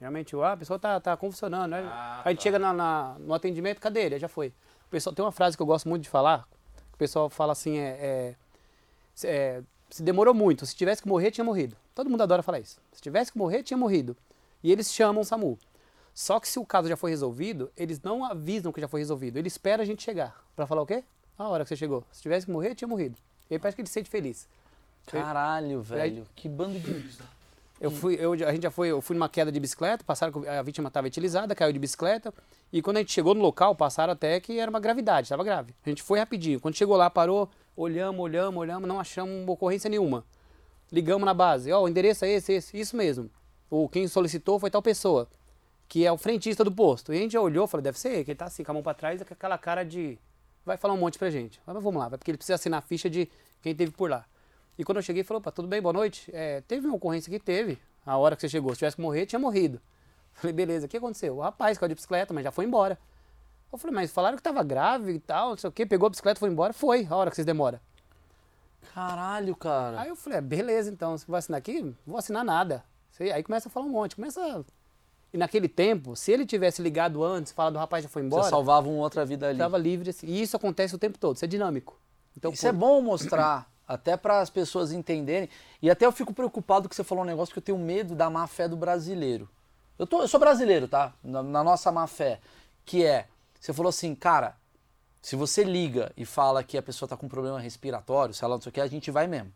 Geralmente, 0.00 0.34
ah, 0.36 0.52
a 0.52 0.56
pessoa 0.56 0.78
tá, 0.78 0.98
tá 0.98 1.16
convulsionando, 1.16 1.68
né? 1.68 1.80
Ah, 1.84 2.22
a 2.24 2.30
gente 2.30 2.38
tá. 2.38 2.42
chega 2.42 2.58
na, 2.58 2.72
na- 2.72 3.16
no 3.20 3.32
atendimento, 3.34 3.78
cadê 3.80 4.00
ele? 4.06 4.18
Já 4.18 4.28
foi. 4.28 4.48
O 4.86 4.90
pessoal, 4.90 5.14
tem 5.14 5.24
uma 5.24 5.30
frase 5.30 5.56
que 5.56 5.62
eu 5.62 5.66
gosto 5.66 5.88
muito 5.88 6.02
de 6.02 6.08
falar, 6.08 6.48
o 6.92 6.96
pessoal 6.96 7.28
fala 7.30 7.52
assim, 7.52 7.78
é, 7.78 7.88
é, 8.00 8.34
se- 9.14 9.28
é, 9.28 9.62
se 9.90 10.02
demorou 10.02 10.32
muito, 10.34 10.64
se 10.66 10.74
tivesse 10.74 11.02
que 11.02 11.08
morrer, 11.08 11.30
tinha 11.30 11.44
morrido. 11.44 11.76
Todo 11.94 12.08
mundo 12.08 12.22
adora 12.22 12.42
falar 12.42 12.60
isso. 12.60 12.80
Se 12.92 13.00
tivesse 13.02 13.30
que 13.30 13.36
morrer, 13.38 13.62
tinha 13.62 13.76
morrido. 13.76 14.16
E 14.62 14.72
eles 14.72 14.92
chamam 14.92 15.20
o 15.20 15.24
SAMU. 15.24 15.58
Só 16.14 16.40
que 16.40 16.48
se 16.48 16.58
o 16.58 16.64
caso 16.66 16.88
já 16.88 16.96
foi 16.96 17.10
resolvido, 17.10 17.70
eles 17.76 18.00
não 18.00 18.24
avisam 18.24 18.72
que 18.72 18.80
já 18.80 18.88
foi 18.88 19.00
resolvido. 19.00 19.36
Ele 19.38 19.48
espera 19.48 19.82
a 19.82 19.86
gente 19.86 20.02
chegar. 20.02 20.42
Pra 20.56 20.66
falar 20.66 20.82
o 20.82 20.86
quê? 20.86 21.04
A 21.38 21.48
hora 21.48 21.64
que 21.64 21.68
você 21.68 21.76
chegou. 21.76 22.04
Se 22.10 22.20
tivesse 22.22 22.46
que 22.46 22.52
morrer, 22.52 22.74
tinha 22.74 22.88
morrido. 22.88 23.16
E 23.50 23.54
aí 23.54 23.58
parece 23.60 23.76
que 23.76 23.82
ele 23.82 23.88
se 23.88 23.94
sente 23.94 24.10
feliz. 24.10 24.48
Caralho, 25.06 25.80
velho. 25.82 26.26
Que 26.34 26.48
bando 26.48 26.78
de. 26.78 27.18
Eu 27.80 27.90
fui, 27.90 28.14
eu, 28.20 28.32
a 28.32 28.52
gente 28.52 28.62
já 28.62 28.70
foi, 28.70 28.88
eu 28.88 29.00
fui 29.00 29.16
numa 29.16 29.28
queda 29.28 29.50
de 29.50 29.58
bicicleta, 29.58 30.04
passaram, 30.04 30.42
que 30.42 30.46
a 30.46 30.62
vítima 30.62 30.88
estava 30.88 31.06
etilizada, 31.06 31.54
caiu 31.54 31.72
de 31.72 31.78
bicicleta, 31.78 32.32
e 32.70 32.82
quando 32.82 32.98
a 32.98 33.00
gente 33.00 33.10
chegou 33.10 33.34
no 33.34 33.40
local, 33.40 33.74
passaram 33.74 34.12
até 34.12 34.38
que 34.38 34.58
era 34.58 34.70
uma 34.70 34.78
gravidade, 34.78 35.26
estava 35.26 35.42
grave. 35.42 35.74
A 35.84 35.88
gente 35.88 36.02
foi 36.02 36.18
rapidinho. 36.18 36.60
Quando 36.60 36.76
chegou 36.76 36.94
lá, 36.94 37.08
parou, 37.08 37.48
olhamos, 37.74 38.20
olhamos, 38.20 38.60
olhamos, 38.60 38.86
não 38.86 39.00
achamos 39.00 39.48
ocorrência 39.48 39.88
nenhuma. 39.88 40.26
Ligamos 40.92 41.24
na 41.24 41.32
base, 41.32 41.72
ó, 41.72 41.80
o 41.80 41.88
endereço 41.88 42.26
é 42.26 42.30
esse, 42.32 42.52
esse, 42.52 42.78
isso 42.78 42.94
mesmo. 42.94 43.30
O 43.70 43.88
quem 43.88 44.06
solicitou 44.06 44.58
foi 44.58 44.70
tal 44.70 44.82
pessoa, 44.82 45.26
que 45.88 46.04
é 46.04 46.12
o 46.12 46.18
frentista 46.18 46.62
do 46.62 46.70
posto. 46.70 47.14
E 47.14 47.16
a 47.16 47.20
gente 47.20 47.32
já 47.32 47.40
olhou, 47.40 47.66
falou, 47.66 47.82
deve 47.82 47.98
ser 47.98 48.24
que 48.24 48.32
ele 48.32 48.38
tá 48.38 48.44
assim, 48.44 48.62
com 48.62 48.72
a 48.72 48.74
mão 48.74 48.82
para 48.82 48.92
trás, 48.92 49.22
com 49.22 49.32
aquela 49.32 49.56
cara 49.56 49.84
de 49.84 50.18
vai 50.66 50.76
falar 50.76 50.92
um 50.94 50.98
monte 50.98 51.18
pra 51.18 51.30
gente. 51.30 51.60
Mas 51.66 51.74
vamos 51.82 52.00
lá, 52.00 52.08
vai 52.08 52.18
porque 52.18 52.30
ele 52.30 52.38
precisa 52.38 52.56
assinar 52.56 52.78
a 52.78 52.82
ficha 52.82 53.08
de 53.08 53.26
quem 53.62 53.74
teve 53.74 53.92
por 53.92 54.10
lá. 54.10 54.26
E 54.80 54.84
quando 54.84 54.96
eu 54.96 55.02
cheguei, 55.02 55.22
falou, 55.22 55.40
opa, 55.40 55.50
tudo 55.52 55.68
bem, 55.68 55.82
boa 55.82 55.92
noite. 55.92 56.30
É, 56.34 56.62
teve 56.62 56.86
uma 56.86 56.96
ocorrência 56.96 57.30
que 57.30 57.38
teve, 57.38 57.78
a 58.06 58.16
hora 58.16 58.34
que 58.34 58.40
você 58.40 58.48
chegou. 58.48 58.72
Se 58.72 58.78
tivesse 58.78 58.96
que 58.96 59.02
morrer, 59.02 59.26
tinha 59.26 59.38
morrido. 59.38 59.78
Falei, 60.32 60.54
beleza, 60.54 60.86
o 60.86 60.88
que 60.88 60.96
aconteceu? 60.96 61.36
O 61.36 61.40
rapaz 61.42 61.76
caiu 61.76 61.88
de 61.90 61.94
bicicleta, 61.96 62.32
mas 62.32 62.42
já 62.44 62.50
foi 62.50 62.64
embora. 62.64 62.98
Eu 63.70 63.76
falei, 63.78 63.94
mas 63.94 64.10
falaram 64.10 64.36
que 64.38 64.42
tava 64.42 64.62
grave 64.64 65.12
e 65.12 65.18
tal, 65.18 65.50
não 65.50 65.56
sei 65.58 65.68
o 65.68 65.72
quê. 65.72 65.84
Pegou 65.84 66.06
a 66.06 66.10
bicicleta, 66.10 66.40
foi 66.40 66.48
embora. 66.48 66.72
Foi, 66.72 67.06
a 67.10 67.14
hora 67.14 67.28
que 67.28 67.36
vocês 67.36 67.44
demoram. 67.44 67.78
Caralho, 68.94 69.54
cara. 69.54 70.00
Aí 70.00 70.08
eu 70.08 70.16
falei, 70.16 70.38
ah, 70.38 70.42
beleza, 70.42 70.90
então, 70.90 71.16
você 71.16 71.24
vai 71.28 71.38
assinar 71.38 71.58
aqui? 71.58 71.82
Não 71.82 71.94
vou 72.06 72.16
assinar 72.18 72.42
nada. 72.44 72.82
Aí 73.20 73.42
começa 73.42 73.68
a 73.68 73.70
falar 73.70 73.84
um 73.86 73.90
monte, 73.90 74.16
começa... 74.16 74.40
a- 74.40 74.64
E 75.32 75.36
naquele 75.36 75.68
tempo, 75.68 76.16
se 76.16 76.32
ele 76.32 76.46
tivesse 76.46 76.80
ligado 76.82 77.22
antes, 77.22 77.52
falado, 77.52 77.76
o 77.76 77.78
rapaz 77.78 78.02
já 78.02 78.08
foi 78.08 78.22
embora, 78.22 78.44
Você 78.44 78.50
salvava 78.50 78.88
uma 78.88 79.02
outra 79.02 79.24
vida 79.26 79.46
ali. 79.46 79.56
estava 79.56 79.76
livre. 79.76 80.08
assim. 80.10 80.26
E 80.26 80.40
isso 80.42 80.56
acontece 80.56 80.94
o 80.94 80.98
tempo 80.98 81.18
todo, 81.18 81.36
isso 81.36 81.44
é 81.44 81.48
dinâmico. 81.48 82.00
Então, 82.36 82.50
Isso 82.52 82.66
é 82.66 82.72
bom 82.72 83.00
mostrar, 83.02 83.70
até 83.90 84.16
para 84.16 84.40
as 84.40 84.48
pessoas 84.48 84.92
entenderem. 84.92 85.48
E 85.82 85.90
até 85.90 86.06
eu 86.06 86.12
fico 86.12 86.32
preocupado 86.32 86.88
que 86.88 86.94
você 86.94 87.02
falou 87.02 87.24
um 87.24 87.26
negócio 87.26 87.52
que 87.52 87.58
eu 87.58 87.62
tenho 87.62 87.78
medo 87.78 88.14
da 88.14 88.30
má 88.30 88.46
fé 88.46 88.68
do 88.68 88.76
brasileiro. 88.76 89.50
Eu, 89.98 90.06
tô, 90.06 90.22
eu 90.22 90.28
sou 90.28 90.38
brasileiro, 90.38 90.86
tá? 90.86 91.12
Na, 91.22 91.42
na 91.42 91.64
nossa 91.64 91.90
má 91.90 92.06
fé. 92.06 92.40
Que 92.86 93.04
é, 93.04 93.26
você 93.60 93.72
falou 93.72 93.90
assim, 93.90 94.14
cara, 94.14 94.56
se 95.20 95.34
você 95.34 95.64
liga 95.64 96.12
e 96.16 96.24
fala 96.24 96.62
que 96.62 96.78
a 96.78 96.82
pessoa 96.82 97.08
tá 97.08 97.16
com 97.16 97.28
problema 97.28 97.58
respiratório, 97.58 98.32
sei 98.32 98.46
lá, 98.46 98.54
não 98.54 98.62
sei 98.62 98.70
o 98.70 98.72
que, 98.72 98.80
a 98.80 98.86
gente 98.86 99.10
vai 99.10 99.26
mesmo. 99.26 99.52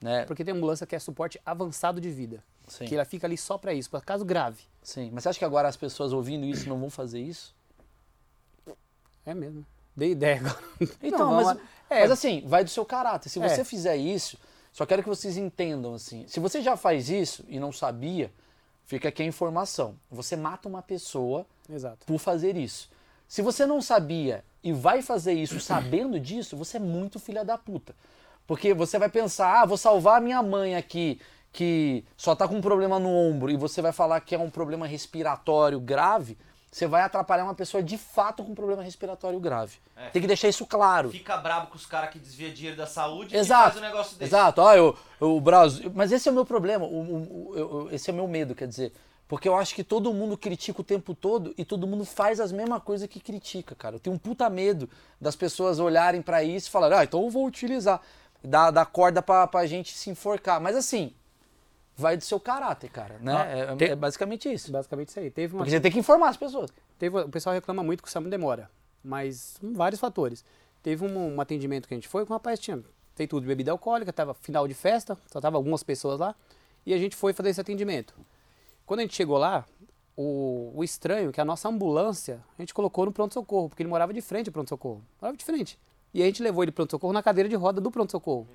Né? 0.00 0.24
Porque 0.24 0.42
tem 0.42 0.54
ambulância 0.54 0.86
que 0.86 0.96
é 0.96 0.98
suporte 0.98 1.38
avançado 1.44 2.00
de 2.00 2.10
vida. 2.10 2.42
Sim. 2.66 2.86
Que 2.86 2.94
ela 2.94 3.04
fica 3.04 3.26
ali 3.26 3.36
só 3.36 3.58
para 3.58 3.74
isso, 3.74 3.90
para 3.90 4.00
caso 4.00 4.24
grave. 4.24 4.62
Sim. 4.82 5.10
Mas 5.12 5.22
você 5.22 5.28
acha 5.28 5.38
que 5.38 5.44
agora 5.44 5.68
as 5.68 5.76
pessoas 5.76 6.10
ouvindo 6.10 6.46
isso 6.46 6.68
não 6.70 6.80
vão 6.80 6.88
fazer 6.88 7.20
isso? 7.20 7.54
É 9.26 9.34
mesmo. 9.34 9.64
Dei 9.96 10.10
ideia 10.12 10.36
agora. 10.40 10.58
Então, 11.02 11.30
Não, 11.30 11.44
mas. 11.44 11.58
É. 11.90 12.00
mas 12.00 12.10
assim, 12.10 12.42
vai 12.46 12.64
do 12.64 12.70
seu 12.70 12.84
caráter. 12.84 13.28
Se 13.28 13.40
É. 13.40 13.48
você 13.48 13.64
fizer 13.64 13.96
isso, 13.96 14.38
só 14.72 14.84
quero 14.84 15.02
que 15.02 15.08
vocês 15.08 15.36
entendam 15.36 15.94
assim. 15.94 16.24
Se 16.26 16.40
você 16.40 16.60
já 16.62 16.76
faz 16.76 17.08
isso 17.08 17.44
e 17.48 17.60
não 17.60 17.70
sabia, 17.72 18.32
fica 18.84 19.08
aqui 19.08 19.22
a 19.22 19.26
informação. 19.26 19.96
Você 20.10 20.36
mata 20.36 20.68
uma 20.68 20.82
pessoa 20.82 21.46
Exato. 21.70 22.04
por 22.06 22.18
fazer 22.18 22.56
isso. 22.56 22.90
Se 23.28 23.40
você 23.42 23.64
não 23.66 23.80
sabia 23.80 24.44
e 24.62 24.72
vai 24.72 25.00
fazer 25.02 25.32
isso 25.32 25.60
sabendo 25.60 26.18
disso, 26.20 26.56
você 26.56 26.76
é 26.78 26.80
muito 26.80 27.18
filha 27.20 27.44
da 27.44 27.56
puta. 27.56 27.94
Porque 28.46 28.74
você 28.74 28.98
vai 28.98 29.08
pensar, 29.08 29.62
ah, 29.62 29.64
vou 29.66 29.78
salvar 29.78 30.18
a 30.18 30.20
minha 30.20 30.42
mãe 30.42 30.76
aqui, 30.76 31.18
que 31.50 32.04
só 32.16 32.34
tá 32.34 32.46
com 32.46 32.56
um 32.56 32.60
problema 32.60 32.98
no 32.98 33.08
ombro, 33.08 33.50
e 33.50 33.56
você 33.56 33.80
vai 33.80 33.92
falar 33.92 34.20
que 34.20 34.34
é 34.34 34.38
um 34.38 34.50
problema 34.50 34.86
respiratório 34.86 35.80
grave, 35.80 36.36
você 36.74 36.88
vai 36.88 37.02
atrapalhar 37.02 37.44
uma 37.44 37.54
pessoa 37.54 37.80
de 37.80 37.96
fato 37.96 38.42
com 38.42 38.50
um 38.50 38.54
problema 38.54 38.82
respiratório 38.82 39.38
grave. 39.38 39.76
É. 39.96 40.08
Tem 40.08 40.20
que 40.20 40.26
deixar 40.26 40.48
isso 40.48 40.66
claro. 40.66 41.08
Fica 41.08 41.36
brabo 41.36 41.68
com 41.68 41.76
os 41.76 41.86
caras 41.86 42.10
que 42.10 42.18
desvia 42.18 42.50
dinheiro 42.52 42.76
da 42.76 42.84
saúde 42.84 43.36
Exato. 43.36 43.68
e 43.68 43.72
faz 43.72 43.76
um 43.76 43.86
negócio 43.86 44.16
desse. 44.18 44.28
Exato. 44.34 44.60
Ah, 44.60 44.76
eu, 44.76 44.98
eu- 45.20 45.36
o 45.36 45.40
Brasil. 45.40 45.92
Mas 45.94 46.10
esse 46.10 46.28
é 46.28 46.32
o 46.32 46.34
meu 46.34 46.44
problema. 46.44 46.84
o- 46.84 47.50
o- 47.50 47.52
eu- 47.56 47.88
esse 47.92 48.10
é 48.10 48.12
o 48.12 48.16
meu 48.16 48.26
medo, 48.26 48.56
quer 48.56 48.66
dizer. 48.66 48.92
Porque 49.28 49.48
eu 49.48 49.56
acho 49.56 49.72
que 49.72 49.84
todo 49.84 50.12
mundo 50.12 50.36
critica 50.36 50.80
o 50.80 50.84
tempo 50.84 51.14
todo 51.14 51.54
e 51.56 51.64
todo 51.64 51.86
mundo 51.86 52.04
faz 52.04 52.40
as 52.40 52.50
mesmas 52.50 52.82
coisas 52.82 53.06
que 53.08 53.20
critica, 53.20 53.76
cara. 53.76 53.94
Eu 53.94 54.00
tenho 54.00 54.16
um 54.16 54.18
puta 54.18 54.50
medo 54.50 54.90
das 55.20 55.36
pessoas 55.36 55.78
olharem 55.78 56.22
pra 56.22 56.42
isso 56.42 56.66
e 56.66 56.70
falarem, 56.72 56.98
ah, 56.98 57.04
então 57.04 57.22
eu 57.22 57.30
vou 57.30 57.46
utilizar. 57.46 58.00
Dar 58.42 58.84
corda 58.86 59.22
pra, 59.22 59.46
pra 59.46 59.64
gente 59.64 59.96
se 59.96 60.10
enforcar. 60.10 60.60
Mas 60.60 60.74
assim, 60.74 61.14
vai 61.96 62.16
do 62.16 62.24
seu 62.24 62.40
caráter, 62.40 62.90
cara. 62.90 63.18
Né? 63.20 63.32
Ah, 63.32 63.44
É- 63.72 63.76
tem- 63.76 63.88
é 63.90 63.96
basicamente 63.96 64.52
isso. 64.52 64.70
Basicamente 64.72 65.08
isso 65.08 65.20
aí. 65.20 65.30
Teve 65.30 65.54
uma 65.54 65.58
Porque 65.60 65.70
você 65.70 65.80
tem 65.80 65.92
que 65.92 65.98
informar 65.98 66.28
as 66.28 66.36
pessoas. 66.36 66.70
Teve, 66.98 67.18
o 67.18 67.28
pessoal 67.28 67.54
reclama 67.54 67.82
muito 67.82 68.02
que 68.02 68.08
o 68.08 68.12
SAMU 68.12 68.28
demora, 68.28 68.70
mas 69.02 69.58
vários 69.62 70.00
fatores. 70.00 70.44
Teve 70.82 71.04
um, 71.04 71.34
um 71.36 71.40
atendimento 71.40 71.86
que 71.88 71.94
a 71.94 71.96
gente 71.96 72.08
foi, 72.08 72.24
que 72.24 72.30
o 72.30 72.34
rapaz 72.34 72.58
tinha 72.60 72.82
feito 73.14 73.30
tudo 73.30 73.42
de 73.42 73.48
bebida 73.48 73.70
alcoólica, 73.70 74.12
tava 74.12 74.34
final 74.34 74.66
de 74.68 74.74
festa, 74.74 75.16
só 75.32 75.40
tava 75.40 75.56
algumas 75.56 75.82
pessoas 75.82 76.18
lá, 76.20 76.34
e 76.84 76.92
a 76.92 76.98
gente 76.98 77.14
foi 77.16 77.32
fazer 77.32 77.50
esse 77.50 77.60
atendimento. 77.60 78.14
Quando 78.84 79.00
a 79.00 79.02
gente 79.02 79.14
chegou 79.14 79.38
lá, 79.38 79.64
o, 80.16 80.72
o 80.74 80.84
estranho 80.84 81.30
é 81.30 81.32
que 81.32 81.40
a 81.40 81.44
nossa 81.44 81.68
ambulância, 81.68 82.40
a 82.58 82.62
gente 82.62 82.74
colocou 82.74 83.06
no 83.06 83.12
pronto-socorro, 83.12 83.68
porque 83.68 83.82
ele 83.82 83.88
morava 83.88 84.12
de 84.12 84.20
frente 84.20 84.48
ao 84.48 84.52
pronto-socorro. 84.52 85.02
Morava 85.20 85.36
de 85.36 85.44
frente. 85.44 85.78
E 86.12 86.22
a 86.22 86.26
gente 86.26 86.42
levou 86.42 86.62
ele 86.62 86.70
pro 86.70 86.82
pronto-socorro 86.82 87.12
na 87.12 87.22
cadeira 87.22 87.48
de 87.48 87.56
roda 87.56 87.80
do 87.80 87.90
pronto-socorro. 87.90 88.46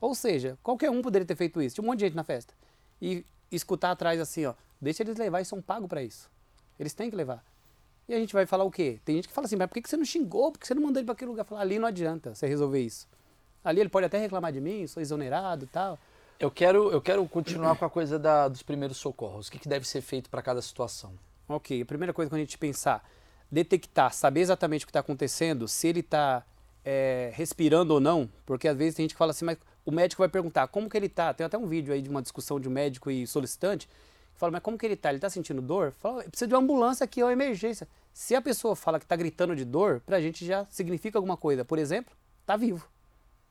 Ou 0.00 0.14
seja, 0.14 0.58
qualquer 0.62 0.90
um 0.90 1.00
poderia 1.00 1.24
ter 1.26 1.36
feito 1.36 1.62
isso. 1.62 1.76
Tinha 1.76 1.84
um 1.84 1.86
monte 1.86 2.00
de 2.00 2.06
gente 2.06 2.16
na 2.16 2.24
festa. 2.24 2.52
E 3.00 3.24
escutar 3.50 3.90
atrás 3.92 4.20
assim, 4.20 4.46
ó, 4.46 4.54
deixa 4.80 5.02
eles 5.02 5.16
levar, 5.16 5.38
eles 5.38 5.48
são 5.48 5.60
pagos 5.60 5.88
para 5.88 6.02
isso. 6.02 6.30
Eles 6.78 6.94
têm 6.94 7.10
que 7.10 7.16
levar. 7.16 7.44
E 8.08 8.14
a 8.14 8.18
gente 8.18 8.32
vai 8.32 8.46
falar 8.46 8.64
o 8.64 8.70
quê? 8.70 9.00
Tem 9.04 9.16
gente 9.16 9.28
que 9.28 9.34
fala 9.34 9.46
assim, 9.46 9.56
mas 9.56 9.68
por 9.68 9.74
que 9.80 9.88
você 9.88 9.96
não 9.96 10.04
xingou? 10.04 10.52
Por 10.52 10.58
que 10.58 10.66
você 10.66 10.74
não 10.74 10.82
mandou 10.82 11.00
ele 11.00 11.06
para 11.06 11.12
aquele 11.14 11.30
lugar? 11.30 11.44
Falar, 11.44 11.62
ali 11.62 11.78
não 11.78 11.88
adianta 11.88 12.34
você 12.34 12.46
resolver 12.46 12.80
isso. 12.80 13.08
Ali 13.64 13.80
ele 13.80 13.88
pode 13.88 14.06
até 14.06 14.18
reclamar 14.18 14.52
de 14.52 14.60
mim, 14.60 14.86
sou 14.86 15.00
exonerado 15.02 15.64
e 15.64 15.68
tal. 15.68 15.98
Eu 16.38 16.50
quero, 16.50 16.90
eu 16.90 17.00
quero 17.00 17.26
continuar 17.28 17.76
com 17.76 17.84
a 17.84 17.90
coisa 17.90 18.18
da- 18.18 18.46
dos 18.46 18.62
primeiros 18.62 18.96
socorros. 18.98 19.48
O 19.48 19.50
que, 19.52 19.58
que 19.58 19.68
deve 19.68 19.86
ser 19.88 20.02
feito 20.02 20.30
para 20.30 20.40
cada 20.42 20.62
situação? 20.62 21.12
Ok, 21.48 21.82
a 21.82 21.86
primeira 21.86 22.12
coisa 22.12 22.28
quando 22.30 22.40
a 22.40 22.44
gente 22.44 22.58
pensar, 22.58 23.08
detectar, 23.50 24.12
saber 24.12 24.40
exatamente 24.40 24.84
o 24.84 24.86
que 24.86 24.90
está 24.90 25.00
acontecendo, 25.00 25.66
se 25.66 25.88
ele 25.88 26.00
está 26.00 26.44
respirando 27.32 27.94
ou 27.94 28.00
não, 28.00 28.28
porque 28.44 28.68
às 28.68 28.76
vezes 28.76 28.94
tem 28.94 29.04
gente 29.04 29.14
que 29.14 29.18
fala 29.18 29.32
assim, 29.32 29.44
mas 29.44 29.58
o 29.86 29.92
médico 29.92 30.20
vai 30.20 30.28
perguntar 30.28 30.66
como 30.66 30.90
que 30.90 30.96
ele 30.96 31.06
está. 31.06 31.32
Tem 31.32 31.46
até 31.46 31.56
um 31.56 31.66
vídeo 31.66 31.94
aí 31.94 32.02
de 32.02 32.10
uma 32.10 32.20
discussão 32.20 32.58
de 32.58 32.68
um 32.68 32.72
médico 32.72 33.10
e 33.10 33.26
solicitante, 33.26 33.86
que 33.86 34.38
fala, 34.38 34.50
mas 34.50 34.60
como 34.60 34.76
que 34.76 34.84
ele 34.84 34.94
está? 34.94 35.08
Ele 35.08 35.18
está 35.18 35.30
sentindo 35.30 35.62
dor? 35.62 35.94
Fala, 35.98 36.24
precisa 36.24 36.48
de 36.48 36.54
uma 36.54 36.60
ambulância 36.60 37.04
aqui, 37.04 37.20
é 37.20 37.24
uma 37.24 37.32
emergência. 37.32 37.88
Se 38.12 38.34
a 38.34 38.42
pessoa 38.42 38.74
fala 38.74 38.98
que 38.98 39.04
está 39.04 39.14
gritando 39.14 39.54
de 39.54 39.64
dor, 39.64 40.02
pra 40.04 40.20
gente 40.20 40.44
já 40.44 40.66
significa 40.68 41.16
alguma 41.16 41.36
coisa. 41.36 41.64
Por 41.64 41.78
exemplo, 41.78 42.14
está 42.40 42.56
vivo. 42.56 42.86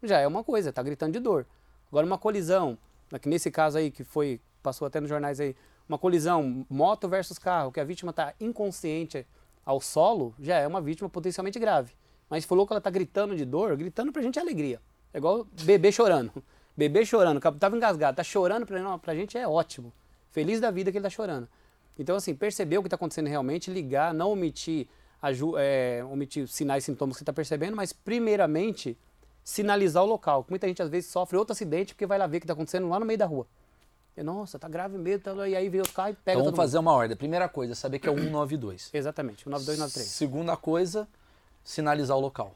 Já 0.03 0.19
é 0.19 0.27
uma 0.27 0.43
coisa, 0.43 0.69
está 0.69 0.83
gritando 0.83 1.13
de 1.13 1.19
dor. 1.19 1.47
Agora 1.87 2.05
uma 2.05 2.17
colisão, 2.17 2.77
que 3.21 3.29
nesse 3.29 3.49
caso 3.49 3.77
aí 3.77 3.89
que 3.89 4.03
foi, 4.03 4.41
passou 4.61 4.85
até 4.85 4.99
nos 4.99 5.09
jornais 5.09 5.39
aí, 5.39 5.55
uma 5.87 5.97
colisão 5.97 6.65
moto 6.69 7.07
versus 7.07 7.39
carro, 7.39 7.71
que 7.71 7.79
a 7.79 7.83
vítima 7.83 8.09
está 8.09 8.33
inconsciente 8.39 9.25
ao 9.63 9.79
solo, 9.79 10.35
já 10.39 10.57
é 10.57 10.67
uma 10.67 10.81
vítima 10.81 11.09
potencialmente 11.09 11.57
grave. 11.57 11.93
Mas 12.29 12.43
falou 12.43 12.67
que 12.67 12.73
ela 12.73 12.79
está 12.79 12.89
gritando 12.89 13.35
de 13.35 13.45
dor, 13.45 13.75
gritando 13.77 14.11
pra 14.11 14.21
gente 14.21 14.37
é 14.37 14.41
alegria. 14.41 14.81
É 15.15 15.17
igual 15.17 15.47
bebê 15.63 15.93
chorando. 15.93 16.43
Bebê 16.75 17.05
chorando, 17.05 17.39
tava 17.57 17.77
engasgado, 17.77 18.17
tá 18.17 18.23
chorando 18.23 18.65
pra, 18.65 18.77
não, 18.81 18.99
pra 18.99 19.15
gente 19.15 19.37
é 19.37 19.47
ótimo. 19.47 19.93
Feliz 20.29 20.59
da 20.59 20.69
vida 20.69 20.91
que 20.91 20.97
ele 20.97 21.03
tá 21.03 21.09
chorando. 21.09 21.47
Então, 21.97 22.17
assim, 22.17 22.35
perceber 22.35 22.77
o 22.77 22.81
que 22.81 22.87
está 22.87 22.97
acontecendo 22.97 23.27
realmente, 23.27 23.71
ligar, 23.71 24.13
não 24.13 24.29
omitir, 24.33 24.85
aju- 25.21 25.55
é, 25.57 26.03
omitir 26.03 26.49
sinais 26.49 26.83
e 26.83 26.87
sintomas 26.87 27.15
que 27.15 27.19
você 27.19 27.23
está 27.23 27.31
percebendo, 27.31 27.77
mas 27.77 27.93
primeiramente 27.93 28.97
sinalizar 29.41 30.03
o 30.03 30.05
local. 30.05 30.45
Muita 30.49 30.67
gente 30.67 30.81
às 30.81 30.89
vezes 30.89 31.09
sofre 31.09 31.37
outro 31.37 31.53
acidente 31.53 31.93
porque 31.93 32.05
vai 32.05 32.17
lá 32.17 32.27
ver 32.27 32.37
o 32.37 32.39
que 32.41 32.43
está 32.45 32.51
acontecendo 32.51 32.89
lá 32.89 32.99
no 32.99 33.05
meio 33.05 33.17
da 33.17 33.25
rua. 33.25 33.47
E, 34.17 34.21
Nossa, 34.21 34.59
tá 34.59 34.67
grave 34.67 34.97
mesmo, 34.97 35.21
tá... 35.23 35.47
e 35.47 35.55
aí 35.55 35.69
vem 35.69 35.79
outro 35.79 35.95
carro 35.95 36.09
e 36.09 36.13
pega 36.13 36.31
Então 36.39 36.43
todo 36.43 36.55
vamos 36.55 36.57
fazer 36.57 36.77
uma 36.77 36.91
ordem. 36.91 37.15
Primeira 37.15 37.47
coisa, 37.47 37.73
saber 37.73 37.99
que 37.99 38.07
é 38.09 38.11
o 38.11 38.15
192. 38.17 38.83
mundo. 38.87 38.95
Exatamente, 38.99 39.47
o 39.47 39.49
9293. 39.49 40.07
Segunda 40.07 40.57
coisa, 40.57 41.07
sinalizar 41.63 42.17
o 42.17 42.19
local. 42.19 42.53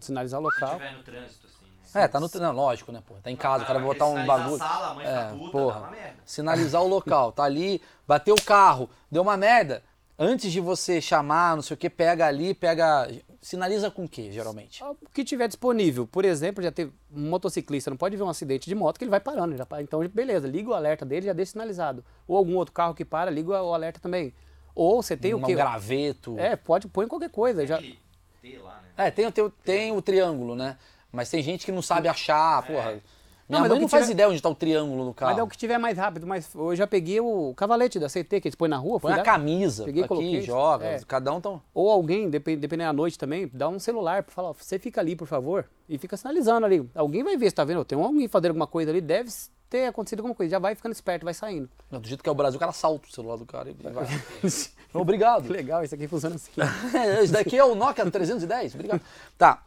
Sinalizar 0.00 0.40
o 0.40 0.50
Se 0.50 0.54
local. 0.54 0.76
tiver 0.78 0.92
no 0.96 1.02
trânsito? 1.02 1.57
É, 1.94 2.06
tá 2.08 2.20
no. 2.20 2.28
Não, 2.34 2.52
lógico, 2.52 2.92
né, 2.92 3.02
pô? 3.06 3.14
Tá 3.22 3.30
em 3.30 3.36
casa, 3.36 3.64
o 3.64 3.66
cara 3.66 3.78
vai 3.78 3.88
botar 3.88 4.06
um 4.06 4.24
bagulho. 4.26 4.56
A 4.56 4.58
sala, 4.68 4.86
a 4.90 4.94
mãe 4.94 5.06
É, 5.06 5.24
puta, 5.30 5.50
porra. 5.50 5.74
dá 5.74 5.80
uma 5.86 5.90
merda. 5.90 6.16
Sinalizar 6.24 6.82
o 6.82 6.88
local. 6.88 7.32
Tá 7.32 7.44
ali, 7.44 7.80
bateu 8.06 8.34
o 8.34 8.42
carro, 8.42 8.88
deu 9.10 9.22
uma 9.22 9.36
merda. 9.36 9.82
Antes 10.20 10.50
de 10.50 10.58
você 10.60 11.00
chamar, 11.00 11.54
não 11.54 11.62
sei 11.62 11.74
o 11.74 11.78
que, 11.78 11.88
pega 11.88 12.26
ali, 12.26 12.52
pega. 12.52 13.08
Sinaliza 13.40 13.88
com 13.88 14.04
o 14.04 14.08
quê, 14.08 14.32
geralmente? 14.32 14.82
O 14.82 14.96
que 15.14 15.22
tiver 15.22 15.46
disponível. 15.46 16.08
Por 16.08 16.24
exemplo, 16.24 16.60
já 16.62 16.72
teve 16.72 16.92
um 17.12 17.30
motociclista, 17.30 17.88
não 17.88 17.96
pode 17.96 18.16
ver 18.16 18.24
um 18.24 18.28
acidente 18.28 18.68
de 18.68 18.74
moto 18.74 18.98
que 18.98 19.04
ele 19.04 19.10
vai 19.12 19.20
parando. 19.20 19.56
Já, 19.56 19.64
então, 19.80 20.00
beleza, 20.08 20.48
liga 20.48 20.70
o 20.70 20.74
alerta 20.74 21.06
dele 21.06 21.26
já 21.26 21.32
deixa 21.32 21.52
sinalizado. 21.52 22.04
Ou 22.26 22.36
algum 22.36 22.56
outro 22.56 22.74
carro 22.74 22.94
que 22.94 23.04
para, 23.04 23.30
liga 23.30 23.62
o 23.62 23.72
alerta 23.72 24.00
também. 24.00 24.34
Ou 24.74 25.00
você 25.00 25.16
tem 25.16 25.34
um 25.34 25.38
o 25.42 25.46
quê? 25.46 25.54
graveto. 25.54 26.36
É, 26.36 26.56
pode 26.56 26.88
pôr 26.88 27.04
em 27.04 27.08
qualquer 27.08 27.30
coisa. 27.30 27.64
Já, 27.64 27.76
lá, 27.76 28.80
né? 28.82 29.06
É, 29.06 29.10
tem, 29.12 29.24
o 29.26 29.30
teu- 29.32 29.50
tem 29.50 29.92
o 29.92 30.02
triângulo, 30.02 30.56
né? 30.56 30.76
Mas 31.12 31.30
tem 31.30 31.42
gente 31.42 31.64
que 31.64 31.72
não 31.72 31.82
sabe 31.82 32.08
achar, 32.08 32.62
porra. 32.66 33.00
Minha 33.48 33.60
Não, 33.62 33.66
mãe 33.66 33.76
é 33.78 33.80
não 33.80 33.86
que 33.86 33.90
faz 33.90 34.04
tiver- 34.04 34.12
ideia 34.12 34.28
onde 34.28 34.42
tá 34.42 34.48
o 34.50 34.54
triângulo 34.54 35.06
no 35.06 35.14
carro. 35.14 35.30
mas 35.32 35.38
é 35.38 35.42
o 35.42 35.46
que 35.48 35.56
tiver 35.56 35.78
mais 35.78 35.96
rápido. 35.96 36.26
Mas 36.26 36.54
eu 36.54 36.76
já 36.76 36.86
peguei 36.86 37.18
o 37.18 37.54
cavalete 37.56 37.98
da 37.98 38.06
CT 38.06 38.42
que 38.42 38.48
eles 38.48 38.54
põem 38.54 38.68
na 38.68 38.76
rua. 38.76 39.00
Põe 39.00 39.14
a 39.14 39.22
camisa 39.22 39.84
Peguei 39.84 40.02
aqui, 40.02 40.08
coloquei. 40.08 40.42
joga. 40.42 40.84
É. 40.84 41.00
Cada 41.08 41.32
um 41.32 41.40
tão. 41.40 41.62
Ou 41.72 41.90
alguém, 41.90 42.28
depe- 42.28 42.56
dependendo 42.56 42.90
da 42.90 42.92
noite 42.92 43.16
também, 43.18 43.50
dá 43.50 43.66
um 43.70 43.78
celular 43.78 44.22
para 44.22 44.34
falar, 44.34 44.52
você 44.52 44.78
fica 44.78 45.00
ali, 45.00 45.16
por 45.16 45.26
favor, 45.26 45.64
e 45.88 45.96
fica 45.96 46.14
sinalizando 46.14 46.66
ali. 46.66 46.86
Alguém 46.94 47.24
vai 47.24 47.38
ver, 47.38 47.46
você 47.48 47.56
tá 47.56 47.64
vendo? 47.64 47.82
Tem 47.86 47.98
alguém 47.98 48.28
fazendo 48.28 48.50
alguma 48.50 48.66
coisa 48.66 48.90
ali, 48.90 49.00
deve 49.00 49.30
ter 49.70 49.86
acontecido 49.86 50.18
alguma 50.18 50.34
coisa. 50.34 50.50
Já 50.50 50.58
vai 50.58 50.74
ficando 50.74 50.92
esperto, 50.92 51.24
vai 51.24 51.32
saindo. 51.32 51.70
Não, 51.90 52.00
do 52.02 52.06
jeito 52.06 52.22
que 52.22 52.28
é 52.28 52.32
o 52.32 52.34
Brasil, 52.34 52.58
o 52.58 52.60
cara 52.60 52.72
salta 52.72 53.08
o 53.08 53.10
celular 53.10 53.36
do 53.38 53.46
cara 53.46 53.70
e 53.70 53.72
vai. 53.82 54.04
Obrigado. 54.92 55.48
Legal, 55.52 55.82
isso 55.84 55.94
aqui 55.94 56.06
funciona 56.06 56.34
assim. 56.36 56.50
Esse 57.22 57.32
daqui 57.32 57.56
é 57.56 57.64
o 57.64 57.74
Nokia 57.74 58.10
310, 58.10 58.74
obrigado. 58.74 59.00
Tá, 59.36 59.62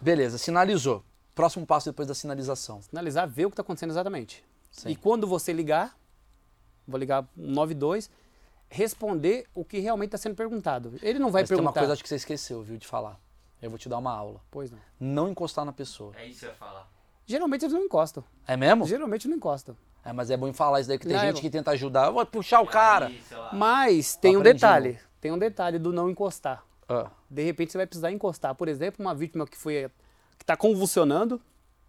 beleza, 0.00 0.38
sinalizou. 0.38 1.04
Próximo 1.34 1.66
passo 1.66 1.90
depois 1.90 2.08
da 2.08 2.14
sinalização. 2.14 2.82
Sinalizar, 2.82 3.28
ver 3.28 3.46
o 3.46 3.50
que 3.50 3.54
está 3.54 3.62
acontecendo 3.62 3.90
exatamente. 3.90 4.44
Sim. 4.70 4.90
E 4.90 4.96
quando 4.96 5.26
você 5.26 5.52
ligar, 5.52 5.96
vou 6.86 6.98
ligar 6.98 7.24
192, 7.36 8.10
responder 8.68 9.46
o 9.54 9.64
que 9.64 9.78
realmente 9.78 10.08
está 10.08 10.18
sendo 10.18 10.34
perguntado. 10.34 10.94
Ele 11.02 11.18
não 11.18 11.30
vai 11.30 11.42
Mas 11.42 11.48
tem 11.48 11.56
uma 11.56 11.64
perguntar. 11.64 11.80
coisa 11.80 11.92
acho 11.94 12.02
que 12.02 12.08
você 12.08 12.16
esqueceu, 12.16 12.62
viu, 12.62 12.76
de 12.76 12.86
falar. 12.86 13.18
Eu 13.60 13.68
vou 13.70 13.78
te 13.78 13.88
dar 13.88 13.98
uma 13.98 14.12
aula. 14.12 14.40
Pois 14.50 14.70
não. 14.70 14.78
Não 14.98 15.28
encostar 15.28 15.64
na 15.64 15.72
pessoa. 15.72 16.12
É 16.16 16.26
isso 16.26 16.40
que 16.40 16.46
eu 16.46 16.50
ia 16.50 16.54
falar. 16.56 16.88
Geralmente 17.26 17.64
eles 17.64 17.74
não 17.74 17.82
encostam. 17.84 18.24
É 18.46 18.56
mesmo? 18.56 18.86
Geralmente 18.86 19.28
não 19.28 19.36
encostam. 19.36 19.76
É, 20.04 20.12
mas 20.12 20.30
é 20.30 20.36
bom 20.36 20.48
em 20.48 20.52
falar 20.52 20.80
isso 20.80 20.88
daí, 20.88 20.98
que 20.98 21.06
tem 21.06 21.14
Não, 21.14 21.22
é 21.22 21.26
gente 21.26 21.36
bom. 21.36 21.40
que 21.42 21.50
tenta 21.50 21.70
ajudar. 21.72 22.06
Eu 22.06 22.14
vou 22.14 22.24
puxar 22.24 22.60
o 22.60 22.66
cara. 22.66 23.12
Mas 23.52 24.16
tem 24.16 24.36
um 24.36 24.42
detalhe. 24.42 24.98
Tem 25.20 25.30
um 25.30 25.38
detalhe 25.38 25.78
do 25.78 25.92
não 25.92 26.08
encostar. 26.08 26.64
Ah. 26.90 27.10
De 27.30 27.42
repente 27.44 27.72
você 27.72 27.78
vai 27.78 27.86
precisar 27.86 28.10
encostar. 28.10 28.54
Por 28.54 28.68
exemplo, 28.68 29.04
uma 29.04 29.14
vítima 29.14 29.46
que 29.46 29.56
foi 29.56 29.88
que 30.36 30.42
está 30.44 30.56
convulsionando. 30.56 31.40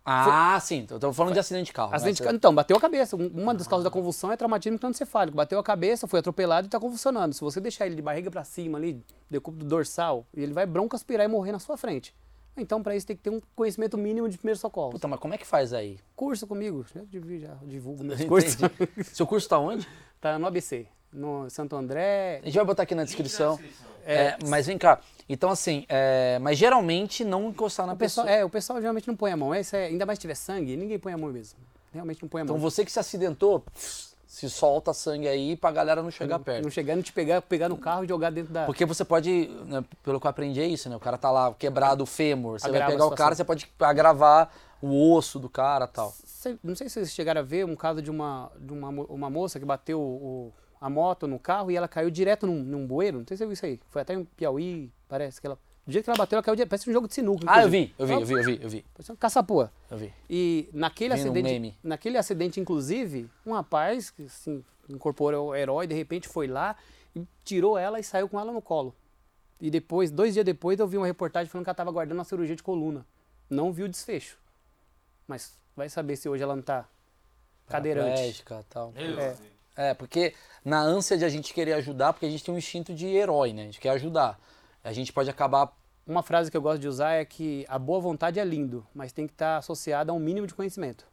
Ah, 0.04 0.60
sim. 0.60 0.88
Eu 0.90 1.00
tô 1.00 1.14
falando 1.14 1.34
de 1.34 1.40
acidente 1.40 1.68
de 1.68 1.74
carro. 1.74 1.92
né? 1.92 1.96
Acidente 1.96 2.18
de 2.18 2.24
Você- 2.24 2.30
ca- 2.30 2.36
Então, 2.36 2.54
bateu 2.56 2.76
a 2.76 2.82
cabeça. 2.82 3.16
Um- 3.16 3.28
Uma 3.28 3.54
das 3.54 3.68
causas 3.68 3.84
da 3.84 3.92
convulsão 3.92 4.32
é 4.32 4.38
traumatismo 4.38 4.80
crânioencefálico. 4.80 5.38
Bateu 5.38 5.60
a 5.60 5.64
cabeça, 5.64 6.08
foi 6.08 6.20
atropelado 6.20 6.66
e 6.66 6.68
está 6.68 6.80
convulsionando. 6.80 7.36
Se 7.36 7.42
você 7.42 7.60
deixar 7.62 7.86
ele 7.86 7.96
de 7.96 8.02
barriga 8.02 8.30
para 8.32 8.44
cima 8.44 8.78
ali, 8.80 9.04
decúbito 9.30 9.64
dorsal, 9.66 10.26
ele 10.34 10.54
vai 10.54 10.66
broncoaspirar 10.66 11.26
e 11.26 11.28
morrer 11.30 11.52
na 11.52 11.60
sua 11.60 11.78
frente. 11.78 12.16
Então, 12.58 12.82
para 12.84 12.96
isso, 12.96 13.06
tem 13.08 13.16
que 13.16 13.22
ter 13.22 13.30
um 13.30 13.40
conhecimento 13.56 13.96
mínimo 13.98 14.28
de 14.28 14.38
primeiro 14.38 14.60
socorro. 14.60 14.92
Puta, 14.92 15.08
mas 15.08 15.20
como 15.20 15.34
é 15.34 15.38
que 15.38 15.46
faz 15.48 15.72
aí? 15.72 16.00
Curso 16.16 16.46
comigo, 16.48 16.84
divi- 17.08 17.40
já 17.42 17.54
divulgo 17.64 18.04
meus 18.04 18.20
cursos. 18.26 18.58
Seu 19.14 19.26
curso 19.28 19.48
tá 19.48 19.58
onde? 19.60 19.88
tá 20.20 20.38
no 20.38 20.48
ABC, 20.48 20.88
no 21.12 21.50
Santo 21.50 21.76
André. 21.76 22.40
A 22.42 22.46
gente 22.46 22.56
vai 22.56 22.66
botar 22.66 22.84
aqui 22.84 22.96
na 22.96 23.04
descrição. 23.04 23.56
descrição. 23.58 23.92
É, 24.06 24.36
mas 24.48 24.66
vem 24.66 24.78
cá. 24.78 25.00
Então, 25.30 25.50
assim, 25.50 25.86
é, 25.88 26.40
mas 26.40 26.58
geralmente 26.58 27.24
não 27.24 27.50
encostar 27.50 27.86
na 27.86 27.94
O 27.94 27.98
pessoal, 27.98 28.26
pessoa. 28.26 28.42
é, 28.42 28.46
o 28.46 28.50
pessoal 28.50 28.80
geralmente 28.80 29.08
não 29.08 29.16
põe 29.16 29.32
a 29.32 29.38
mão. 29.38 29.54
Esse 29.54 29.78
é, 29.78 29.86
ainda 29.86 30.06
mais 30.06 30.18
se 30.18 30.22
tiver 30.22 30.36
sangue, 30.36 30.76
ninguém 30.76 30.98
põe 30.98 31.14
a 31.14 31.18
mão 31.18 31.30
mesmo. 31.32 31.60
Realmente 31.94 32.22
não 32.22 32.30
põe 32.30 32.42
a 32.42 32.44
Então 32.44 32.56
mão. 32.58 32.62
você 32.62 32.84
que 32.84 32.92
se 32.92 33.00
acidentou, 33.00 33.64
se 33.76 34.50
solta 34.50 34.94
sangue 34.94 35.28
aí 35.28 35.56
pra 35.56 35.72
galera 35.72 36.02
não 36.02 36.10
chegar 36.10 36.40
perto. 36.40 36.64
Não 36.64 36.72
chegar, 36.72 36.96
não 36.96 37.04
te 37.04 37.14
pegar, 37.14 37.42
pegar 37.42 37.70
no 37.70 37.78
carro 37.78 38.04
e 38.04 38.08
jogar 38.08 38.32
dentro 38.32 38.52
da. 38.52 38.66
Porque 38.66 38.86
você 38.86 39.06
pode, 39.06 39.50
né, 39.68 39.84
pelo 40.04 40.20
que 40.20 40.26
eu 40.26 40.30
aprendi 40.32 40.60
é 40.62 40.66
isso, 40.66 40.90
né? 40.90 40.96
O 40.96 41.00
cara 41.00 41.18
tá 41.18 41.30
lá 41.30 41.54
quebrado 41.54 42.04
o 42.04 42.08
fêmur, 42.08 42.60
você 42.60 42.68
Agrava 42.68 42.86
vai 42.86 42.94
pegar 42.94 43.06
o 43.06 43.12
cara, 43.12 43.36
você 43.36 43.44
pode 43.44 43.70
agravar 43.80 44.50
o 44.82 45.14
osso 45.14 45.38
do 45.38 45.48
cara 45.50 45.86
e 45.86 45.88
tal. 45.90 46.14
Cê- 46.26 46.58
não 46.64 46.76
sei 46.76 46.88
se 46.90 46.94
vocês 46.96 47.12
chegaram 47.14 47.42
a 47.42 47.44
ver 47.44 47.66
um 47.66 47.76
caso 47.76 48.02
de 48.02 48.10
uma, 48.10 48.52
de 48.58 48.74
uma, 48.74 48.90
uma 48.90 49.30
moça 49.30 49.60
que 49.60 49.66
bateu 49.66 50.00
o- 50.02 50.52
a 50.82 50.90
moto 50.90 51.28
no 51.28 51.38
carro 51.38 51.70
e 51.70 51.76
ela 51.76 51.88
caiu 51.88 52.10
direto 52.10 52.48
num, 52.48 52.64
num 52.64 52.88
bueiro. 52.88 53.20
Não 53.20 53.28
sei 53.28 53.38
se 53.38 53.44
você 53.44 53.46
viu 53.46 53.54
isso 53.54 53.66
aí. 53.68 53.80
Foi 53.92 54.02
até 54.02 54.16
em 54.16 54.26
Piauí, 54.26 54.92
parece 55.08 55.40
que 55.40 55.46
ela. 55.46 55.60
Do 55.86 55.92
jeito 55.92 56.06
que 56.06 56.10
ela 56.10 56.18
bateu, 56.18 56.38
ela 56.38 56.44
caiu 56.44 56.56
direto. 56.56 56.70
Parece 56.70 56.90
um 56.90 56.94
jogo 56.94 57.08
de 57.08 57.14
sinuca. 57.14 57.46
Ah, 57.48 57.62
eu 57.62 57.70
vi, 57.70 57.94
eu 58.00 58.08
vi, 58.08 58.14
eu 58.14 58.26
vi, 58.26 58.34
eu 58.34 58.44
vi, 58.44 58.60
eu 58.64 58.70
vi. 58.70 58.86
Parece 58.94 59.12
uma 59.12 59.18
caçapua. 59.18 59.72
Eu 59.90 59.98
vi. 59.98 60.12
E 60.28 60.70
naquele 60.74 61.14
Vi 61.14 61.22
acidente, 61.22 61.50
meme. 61.50 61.78
naquele 61.84 62.18
acidente, 62.18 62.60
inclusive, 62.60 63.30
um 63.46 63.54
rapaz 63.54 64.10
que 64.10 64.24
assim, 64.24 64.64
incorporou 64.90 65.50
o 65.50 65.56
herói, 65.56 65.86
de 65.86 65.94
repente 65.94 66.28
foi 66.28 66.48
lá 66.48 66.76
e 67.16 67.28
tirou 67.44 67.78
ela 67.78 68.00
e 68.00 68.04
saiu 68.04 68.28
com 68.28 68.40
ela 68.40 68.52
no 68.52 68.62
colo. 68.62 68.96
E 69.60 69.70
depois, 69.70 70.10
dois 70.10 70.34
dias 70.34 70.46
depois, 70.46 70.80
eu 70.80 70.88
vi 70.88 70.98
uma 70.98 71.06
reportagem 71.06 71.48
falando 71.50 71.66
que 71.66 71.70
ela 71.70 71.74
estava 71.74 71.92
guardando 71.92 72.18
uma 72.18 72.24
cirurgia 72.24 72.56
de 72.56 72.64
coluna. 72.64 73.06
Não 73.48 73.72
vi 73.72 73.84
o 73.84 73.90
desfecho. 73.90 74.40
Mas 75.28 75.60
vai 75.76 75.90
saber 75.90 76.16
se 76.16 76.28
hoje 76.28 76.42
ela 76.42 76.56
não 76.56 76.64
tá 76.64 76.88
cadeirante. 77.68 78.42
E 78.42 78.64
tal. 78.70 78.92
É. 78.96 79.36
É, 79.76 79.94
porque 79.94 80.34
na 80.64 80.80
ânsia 80.82 81.18
de 81.18 81.26
a 81.26 81.30
gente 81.30 81.54
querer 81.54 81.74
ajudar, 81.74 82.14
porque 82.14 82.26
a 82.26 82.30
gente 82.30 82.44
tem 82.44 82.54
um 82.54 82.58
instinto 82.58 82.94
de 82.94 83.08
herói, 83.08 83.54
né? 83.54 83.64
A 83.64 83.66
gente 83.66 83.80
quer 83.80 83.90
ajudar. 83.92 84.40
A 84.84 84.92
gente 84.94 85.12
pode 85.14 85.30
acabar. 85.30 85.72
Uma 86.06 86.24
frase 86.24 86.50
que 86.52 86.58
eu 86.58 86.62
gosto 86.62 86.82
de 86.82 86.88
usar 86.88 87.12
é 87.14 87.24
que 87.24 87.66
a 87.70 87.78
boa 87.80 88.00
vontade 88.00 88.40
é 88.40 88.44
lindo, 88.44 88.86
mas 88.94 89.12
tem 89.14 89.28
que 89.28 89.34
estar 89.34 89.58
associada 89.58 90.12
a 90.12 90.16
um 90.16 90.20
mínimo 90.20 90.48
de 90.48 90.54
conhecimento. 90.54 91.06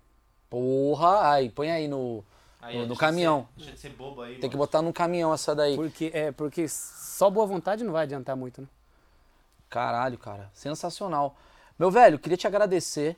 Porra, 0.51 1.31
aí, 1.31 1.51
põe 1.51 1.71
aí 1.71 1.87
no, 1.87 2.25
Aí, 2.61 2.75
no, 2.75 2.81
no 2.83 2.87
deixa 2.89 2.95
de 2.95 3.01
caminhão. 3.01 3.43
ser- 3.43 3.57
Deixa 3.59 3.73
de 3.73 3.79
ser 3.79 3.89
bobo 3.91 4.23
aí. 4.23 4.39
Tem 4.39 4.49
que 4.49 4.57
botar 4.57 4.81
no 4.81 4.93
caminhão 4.93 5.33
essa 5.33 5.55
daí. 5.55 5.77
Porque, 5.77 6.11
é, 6.15 6.33
porque 6.33 6.67
só 6.69 7.29
boa 7.31 7.47
vontade 7.47 7.85
não 7.85 7.93
vai 7.93 8.05
adiantar 8.05 8.35
muito, 8.35 8.63
né? 8.63 8.69
Caralho, 9.69 10.17
cara. 10.19 10.51
Sensacional. 10.55 11.37
Meu 11.79 11.91
velho, 11.91 12.19
queria 12.19 12.37
te 12.37 12.47
agradecer. 12.47 13.17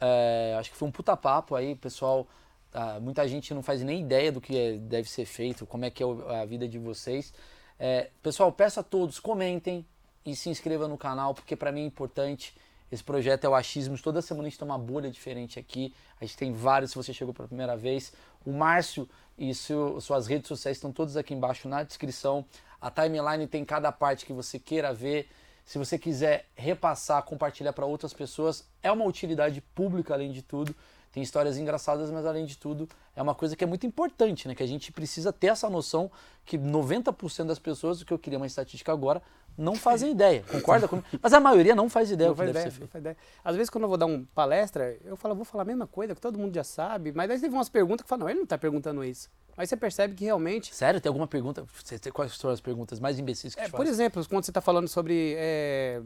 É, 0.00 0.56
acho 0.58 0.70
que 0.70 0.76
foi 0.76 0.88
um 0.88 0.92
puta 0.92 1.16
papo 1.16 1.54
aí, 1.54 1.76
pessoal. 1.76 2.26
Ah, 2.72 2.98
muita 3.00 3.26
gente 3.28 3.52
não 3.54 3.62
faz 3.62 3.82
nem 3.82 4.00
ideia 4.00 4.30
do 4.32 4.40
que 4.40 4.56
é- 4.58 4.78
deve 4.78 5.08
ser 5.08 5.24
feito, 5.24 5.66
como 5.66 5.84
é 5.84 5.90
que 5.90 6.02
é 6.02 6.06
a 6.40 6.44
vida 6.44 6.66
de 6.66 6.78
vocês. 6.78 7.32
É, 7.78 8.10
pessoal, 8.22 8.52
peço 8.52 8.80
a 8.80 8.82
todos, 8.82 9.18
comentem 9.18 9.84
e 10.24 10.36
se 10.36 10.48
inscrevam 10.48 10.88
no 10.88 10.96
canal, 10.96 11.34
porque 11.34 11.56
para 11.56 11.72
mim 11.72 11.82
é 11.82 11.86
importante. 11.86 12.54
Esse 12.90 13.02
projeto 13.02 13.44
é 13.44 13.48
o 13.48 13.54
Achismos. 13.54 14.02
Toda 14.02 14.20
semana 14.20 14.46
a 14.46 14.50
gente 14.50 14.58
tem 14.58 14.68
uma 14.68 14.78
bolha 14.78 15.10
diferente 15.10 15.58
aqui. 15.58 15.94
A 16.20 16.24
gente 16.24 16.36
tem 16.36 16.52
vários, 16.52 16.90
se 16.90 16.96
você 16.96 17.12
chegou 17.12 17.32
pela 17.32 17.48
primeira 17.48 17.74
vez. 17.76 18.12
O 18.44 18.52
Márcio 18.52 19.08
e 19.38 19.54
seu- 19.54 19.98
suas 20.00 20.26
redes 20.26 20.46
sociais 20.46 20.76
estão 20.76 20.92
todas 20.92 21.16
aqui 21.16 21.32
embaixo 21.32 21.66
na 21.68 21.82
descrição. 21.82 22.44
A 22.80 22.90
timeline 22.90 23.46
tem 23.46 23.64
cada 23.64 23.90
parte 23.90 24.26
que 24.26 24.32
você 24.32 24.58
queira 24.58 24.92
ver. 24.92 25.26
Se 25.64 25.78
você 25.78 25.98
quiser 25.98 26.46
repassar, 26.54 27.22
compartilhar 27.22 27.72
para 27.72 27.86
outras 27.86 28.12
pessoas, 28.12 28.68
é 28.82 28.92
uma 28.92 29.06
utilidade 29.06 29.60
pública 29.74 30.12
além 30.12 30.30
de 30.30 30.42
tudo. 30.42 30.74
Tem 31.12 31.22
histórias 31.22 31.58
engraçadas, 31.58 32.10
mas 32.10 32.24
além 32.24 32.46
de 32.46 32.56
tudo, 32.56 32.88
é 33.14 33.20
uma 33.20 33.34
coisa 33.34 33.54
que 33.54 33.62
é 33.62 33.66
muito 33.66 33.86
importante, 33.86 34.48
né? 34.48 34.54
Que 34.54 34.62
a 34.62 34.66
gente 34.66 34.90
precisa 34.90 35.30
ter 35.30 35.48
essa 35.48 35.68
noção 35.68 36.10
que 36.42 36.56
90% 36.56 37.44
das 37.44 37.58
pessoas, 37.58 38.00
o 38.00 38.06
que 38.06 38.14
eu 38.14 38.18
queria 38.18 38.38
uma 38.38 38.46
estatística 38.46 38.90
agora, 38.90 39.22
não 39.56 39.74
fazem 39.74 40.10
ideia. 40.12 40.42
Concorda 40.50 40.88
comigo? 40.88 41.06
Mas 41.20 41.34
a 41.34 41.38
maioria 41.38 41.74
não 41.74 41.90
faz 41.90 42.10
ideia 42.10 42.30
Não 42.30 42.36
faz 42.36 42.48
ideia, 42.48 42.64
não 42.64 42.88
faz 42.88 43.02
ideia. 43.02 43.16
Às 43.44 43.56
vezes, 43.56 43.68
quando 43.68 43.84
eu 43.84 43.88
vou 43.88 43.98
dar 43.98 44.06
uma 44.06 44.24
palestra, 44.34 44.96
eu 45.04 45.14
falo, 45.14 45.34
vou 45.34 45.44
falar 45.44 45.64
a 45.64 45.66
mesma 45.66 45.86
coisa 45.86 46.14
que 46.14 46.20
todo 46.20 46.38
mundo 46.38 46.54
já 46.54 46.64
sabe, 46.64 47.12
mas 47.12 47.30
aí 47.30 47.38
teve 47.38 47.54
umas 47.54 47.68
perguntas 47.68 48.04
que 48.04 48.08
falam, 48.08 48.24
não, 48.24 48.30
ele 48.30 48.38
não 48.38 48.44
está 48.44 48.56
perguntando 48.56 49.04
isso. 49.04 49.28
Aí 49.54 49.66
você 49.66 49.76
percebe 49.76 50.14
que 50.14 50.24
realmente. 50.24 50.74
Sério? 50.74 50.98
Tem 50.98 51.10
alguma 51.10 51.26
pergunta? 51.26 51.66
Quais 52.14 52.32
são 52.32 52.48
as 52.48 52.60
perguntas 52.62 52.98
mais 52.98 53.18
imbecis 53.18 53.54
que 53.54 53.60
É, 53.60 53.68
por 53.68 53.86
exemplo, 53.86 54.26
quando 54.26 54.44
você 54.44 54.50
está 54.50 54.62
falando 54.62 54.88
sobre 54.88 55.34
é, 55.36 56.00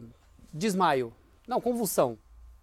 desmaio, 0.53 1.13
não, 1.47 1.61
convulsão. 1.61 2.19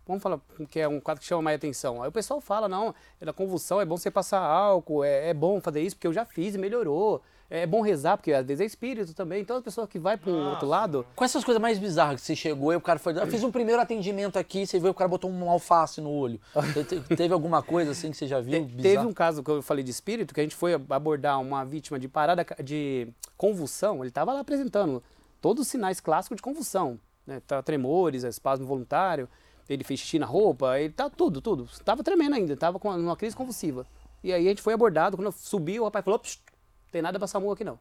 Vamos 0.08 0.22
falar 0.24 0.40
que 0.70 0.80
é 0.80 0.88
um 0.88 1.00
quadro 1.00 1.22
que 1.22 1.28
chama 1.28 1.42
mais 1.42 1.56
atenção. 1.58 2.02
Aí 2.04 2.10
o 2.10 2.12
pessoal 2.12 2.40
fala, 2.42 2.68
não, 2.68 2.94
na 3.22 3.34
convulsão 3.34 3.80
é 3.82 3.86
bom 3.86 3.98
você 3.98 4.12
passar 4.12 4.40
álcool, 4.40 5.04
é, 5.04 5.30
é 5.30 5.34
bom 5.34 5.60
fazer 5.62 5.82
isso 5.82 5.96
porque 5.96 6.08
eu 6.08 6.14
já 6.14 6.26
fiz 6.26 6.56
e 6.56 6.58
melhorou. 6.58 7.22
É 7.50 7.68
bom 7.68 7.82
rezar, 7.82 8.18
porque 8.18 8.34
às 8.34 8.44
vezes 8.44 8.62
é 8.62 8.66
espírito 8.66 9.14
também. 9.14 9.42
Então 9.42 9.56
as 9.58 9.64
pessoas 9.64 9.88
que 9.88 10.00
vai 10.00 10.18
para 10.18 10.32
um 10.32 10.50
outro 10.50 10.68
lado. 10.68 11.06
Quais 11.16 11.30
são 11.30 11.38
as 11.38 11.46
coisas 11.46 11.62
mais 11.62 11.78
bizarras 11.78 12.20
que 12.22 12.26
você 12.26 12.36
chegou 12.36 12.74
e 12.74 12.76
o 12.76 12.82
cara 12.82 12.98
foi. 12.98 13.16
Eu 13.16 13.28
fiz 13.28 13.44
um 13.44 13.52
primeiro 13.52 13.80
atendimento 13.80 14.40
aqui, 14.40 14.66
você 14.66 14.80
viu 14.80 14.90
o 14.90 14.94
cara 14.94 15.08
botou 15.08 15.30
um 15.30 15.48
alface 15.52 16.02
no 16.02 16.10
olho. 16.10 16.40
Te- 16.74 16.84
te- 17.02 17.16
Teve 17.16 17.32
alguma 17.32 17.62
coisa 17.62 17.92
assim 17.92 18.10
que 18.10 18.18
você 18.18 18.26
já 18.26 18.40
viu? 18.42 18.54
Te- 18.54 18.60
bizarro? 18.62 18.82
Teve 18.82 19.06
um 19.06 19.14
caso 19.14 19.44
que 19.44 19.52
eu 19.52 19.62
falei 19.62 19.84
de 19.84 19.92
espírito, 19.92 20.34
que 20.34 20.40
a 20.40 20.44
gente 20.44 20.56
foi 20.56 20.74
abordar 20.90 21.40
uma 21.40 21.64
vítima 21.64 22.00
de 22.00 22.08
parada 22.08 22.44
de 22.64 23.08
convulsão. 23.38 23.98
Ele 24.00 24.08
estava 24.08 24.34
lá 24.34 24.40
apresentando 24.40 25.04
todos 25.40 25.62
os 25.64 25.68
sinais 25.68 26.00
clássicos 26.00 26.38
de 26.38 26.42
convulsão. 26.42 27.00
Né? 27.28 27.40
Tá, 27.46 27.62
tremores, 27.62 28.24
espasmo 28.24 28.66
voluntário, 28.66 29.30
ele 29.70 29.84
fez 29.84 30.00
xixi 30.00 30.20
na 30.20 30.26
roupa, 30.26 30.80
ele 30.80 30.94
tá 30.94 31.10
tudo, 31.10 31.42
tudo. 31.42 31.68
Tava 31.84 32.04
tremendo 32.04 32.36
ainda, 32.36 32.56
tava 32.58 32.80
com 32.80 32.90
uma 32.90 33.16
crise 33.16 33.36
convulsiva. 33.36 33.86
E 34.24 34.32
aí 34.34 34.46
a 34.46 34.50
gente 34.50 34.62
foi 34.62 34.74
abordado, 34.74 35.18
quando 35.18 35.28
eu 35.28 35.32
subi, 35.32 35.80
o 35.80 35.84
rapaz 35.86 36.04
falou, 36.06 36.20
"Psh, 36.20 36.40
tem 36.92 37.02
nada 37.02 37.18
pra 37.20 37.28
SAMU 37.28 37.52
aqui 37.52 37.64
não. 37.64 37.78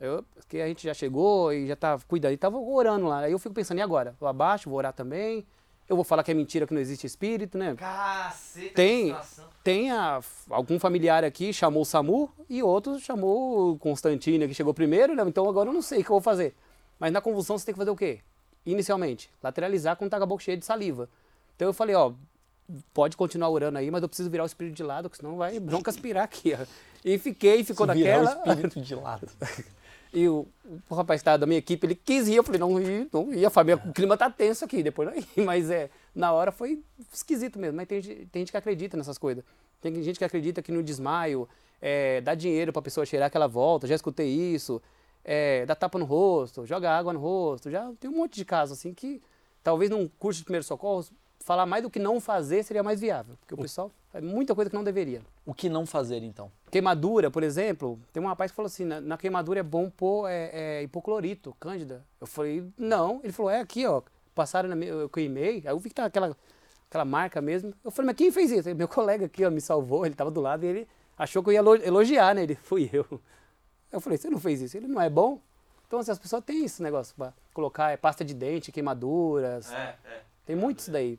Eu, 0.00 0.24
que 0.48 0.60
a 0.60 0.66
gente 0.68 0.84
já 0.84 0.94
chegou 0.94 1.52
e 1.52 1.66
já 1.66 1.74
tá 1.76 1.98
cuidando, 2.06 2.32
e 2.32 2.36
tava 2.36 2.56
orando 2.56 3.06
lá. 3.08 3.18
Aí 3.20 3.32
eu 3.32 3.38
fico 3.38 3.54
pensando, 3.54 3.78
e 3.78 3.82
agora? 3.82 4.14
Eu 4.20 4.26
abaixo, 4.28 4.68
vou 4.70 4.78
orar 4.78 4.92
também. 4.92 5.44
Eu 5.88 5.96
vou 5.96 6.04
falar 6.04 6.22
que 6.22 6.30
é 6.30 6.34
mentira, 6.34 6.66
que 6.66 6.74
não 6.74 6.80
existe 6.80 7.06
espírito, 7.06 7.56
né? 7.58 7.74
Caceta, 7.74 8.74
Tem. 8.74 9.16
tem 9.64 9.90
a- 9.90 10.20
algum 10.50 10.78
familiar 10.78 11.24
aqui 11.24 11.52
chamou 11.52 11.82
o 11.82 11.84
SAMU 11.84 12.30
e 12.48 12.62
outro 12.62 12.98
chamou 13.00 13.72
o 13.72 13.78
Constantino, 13.78 14.46
que 14.46 14.54
chegou 14.54 14.72
primeiro, 14.74 15.14
né? 15.16 15.22
Então 15.26 15.48
agora 15.48 15.68
eu 15.70 15.72
não 15.72 15.82
sei 15.82 16.00
o 16.00 16.04
que 16.04 16.10
eu 16.10 16.14
vou 16.14 16.20
fazer. 16.20 16.54
Mas 16.98 17.10
na 17.12 17.20
convulsão 17.20 17.56
você 17.58 17.64
tem 17.66 17.72
que 17.74 17.78
fazer 17.78 17.90
o 17.90 17.96
quê? 17.96 18.20
Inicialmente, 18.66 19.30
lateralizar 19.42 19.96
quando 19.96 20.10
tá 20.10 20.18
com 20.18 20.24
a 20.24 20.26
boca 20.26 20.42
cheia 20.44 20.56
de 20.56 20.64
saliva. 20.64 21.08
Então 21.56 21.68
eu 21.68 21.72
falei, 21.72 21.94
ó, 21.94 22.12
pode 22.92 23.16
continuar 23.16 23.48
orando 23.48 23.78
aí, 23.78 23.90
mas 23.90 24.02
eu 24.02 24.08
preciso 24.08 24.28
virar 24.30 24.42
o 24.42 24.46
espírito 24.46 24.74
de 24.76 24.82
lado, 24.82 25.08
porque 25.08 25.22
senão 25.22 25.36
vai 25.36 25.58
bronca 25.60 25.90
aspirar 25.90 26.24
aqui, 26.24 26.54
ó. 26.54 26.64
E 27.04 27.16
fiquei, 27.18 27.64
ficou 27.64 27.86
Se 27.86 27.94
virar 27.94 28.22
naquela. 28.22 28.42
o 28.46 28.50
espírito 28.50 28.80
de 28.80 28.94
lado. 28.94 29.28
E 30.10 30.26
o, 30.26 30.48
o 30.88 30.94
rapaz 30.94 31.18
que 31.18 31.20
estava 31.20 31.36
da 31.36 31.44
minha 31.46 31.58
equipe, 31.58 31.86
ele 31.86 31.94
quis 31.94 32.28
ir, 32.28 32.36
eu 32.36 32.42
falei, 32.42 32.58
não 32.58 32.80
ia, 32.80 33.06
não 33.12 33.30
ia, 33.34 33.50
família, 33.50 33.76
o 33.84 33.92
clima 33.92 34.16
tá 34.16 34.30
tenso 34.30 34.64
aqui, 34.64 34.82
depois 34.82 35.06
não 35.06 35.14
ia. 35.14 35.22
Mas 35.44 35.70
é, 35.70 35.90
na 36.14 36.32
hora 36.32 36.50
foi 36.50 36.82
esquisito 37.12 37.58
mesmo, 37.58 37.76
mas 37.76 37.86
tem, 37.86 38.00
gente- 38.00 38.24
tem 38.32 38.40
gente 38.40 38.50
que 38.50 38.56
acredita 38.56 38.96
nessas 38.96 39.18
coisas. 39.18 39.44
Tem 39.82 40.02
gente 40.02 40.18
que 40.18 40.24
acredita 40.24 40.62
que 40.62 40.72
no 40.72 40.82
desmaio, 40.82 41.46
é, 41.78 42.22
dá 42.22 42.34
dinheiro 42.34 42.72
pra 42.72 42.80
pessoa 42.80 43.04
cheirar 43.04 43.30
que 43.30 43.36
ela 43.36 43.46
volta, 43.46 43.86
já 43.86 43.94
escutei 43.94 44.28
isso, 44.30 44.80
é, 45.30 45.66
dá 45.66 45.74
tapa 45.74 45.98
no 45.98 46.06
rosto, 46.06 46.64
joga 46.64 46.90
água 46.90 47.12
no 47.12 47.20
rosto, 47.20 47.70
já 47.70 47.92
tem 48.00 48.08
um 48.08 48.14
monte 48.16 48.36
de 48.36 48.46
casos 48.46 48.78
assim 48.78 48.94
que 48.94 49.20
talvez 49.62 49.90
num 49.90 50.08
curso 50.08 50.38
de 50.38 50.44
primeiros 50.44 50.66
socorros, 50.66 51.12
falar 51.40 51.66
mais 51.66 51.82
do 51.82 51.90
que 51.90 51.98
não 51.98 52.18
fazer 52.18 52.62
seria 52.62 52.82
mais 52.82 52.98
viável, 52.98 53.36
porque 53.38 53.52
o 53.52 53.58
pessoal 53.58 53.90
faz 54.10 54.24
muita 54.24 54.54
coisa 54.54 54.70
que 54.70 54.76
não 54.76 54.82
deveria. 54.82 55.20
O 55.44 55.52
que 55.52 55.68
não 55.68 55.84
fazer 55.84 56.22
então? 56.22 56.50
Queimadura, 56.70 57.30
por 57.30 57.42
exemplo, 57.42 58.00
tem 58.10 58.22
um 58.22 58.26
rapaz 58.26 58.50
que 58.50 58.56
falou 58.56 58.68
assim, 58.68 58.86
na, 58.86 59.02
na 59.02 59.18
queimadura 59.18 59.60
é 59.60 59.62
bom 59.62 59.90
pôr 59.90 60.28
é, 60.30 60.50
é, 60.52 60.82
hipoclorito, 60.82 61.54
cândida. 61.60 62.02
Eu 62.18 62.26
falei, 62.26 62.64
não. 62.78 63.20
Ele 63.22 63.32
falou, 63.32 63.50
é 63.50 63.60
aqui, 63.60 63.84
ó, 63.86 64.00
passaram 64.34 64.66
na 64.66 64.74
minha, 64.74 64.92
eu 64.92 65.10
queimei, 65.10 65.62
aí 65.66 65.72
eu 65.72 65.78
vi 65.78 65.90
que 65.90 65.94
tá 65.94 66.06
aquela, 66.06 66.34
aquela 66.88 67.04
marca 67.04 67.42
mesmo. 67.42 67.74
Eu 67.84 67.90
falei, 67.90 68.06
mas 68.06 68.16
quem 68.16 68.32
fez 68.32 68.50
isso? 68.50 68.74
Meu 68.74 68.88
colega 68.88 69.26
aqui, 69.26 69.44
ó, 69.44 69.50
me 69.50 69.60
salvou, 69.60 70.06
ele 70.06 70.14
tava 70.14 70.30
do 70.30 70.40
lado 70.40 70.64
e 70.64 70.68
ele 70.68 70.88
achou 71.18 71.42
que 71.42 71.50
eu 71.50 71.52
ia 71.52 71.58
elo- 71.58 71.82
elogiar, 71.82 72.34
né? 72.34 72.44
Ele, 72.44 72.54
fui 72.54 72.88
eu. 72.92 73.06
Eu 73.92 74.00
falei, 74.00 74.18
você 74.18 74.28
não 74.30 74.38
fez 74.38 74.60
isso? 74.60 74.76
Ele, 74.76 74.86
não 74.88 75.00
é 75.00 75.08
bom? 75.08 75.40
Então, 75.86 75.98
assim, 76.00 76.10
as 76.10 76.18
pessoas 76.18 76.44
têm 76.44 76.64
esse 76.64 76.82
negócio 76.82 77.14
pra 77.16 77.32
colocar 77.54 77.90
é, 77.90 77.96
pasta 77.96 78.24
de 78.24 78.34
dente, 78.34 78.70
queimaduras, 78.70 79.72
É, 79.72 79.96
é. 80.04 80.20
tem 80.44 80.54
muito 80.54 80.80
isso 80.80 80.90
daí. 80.90 81.18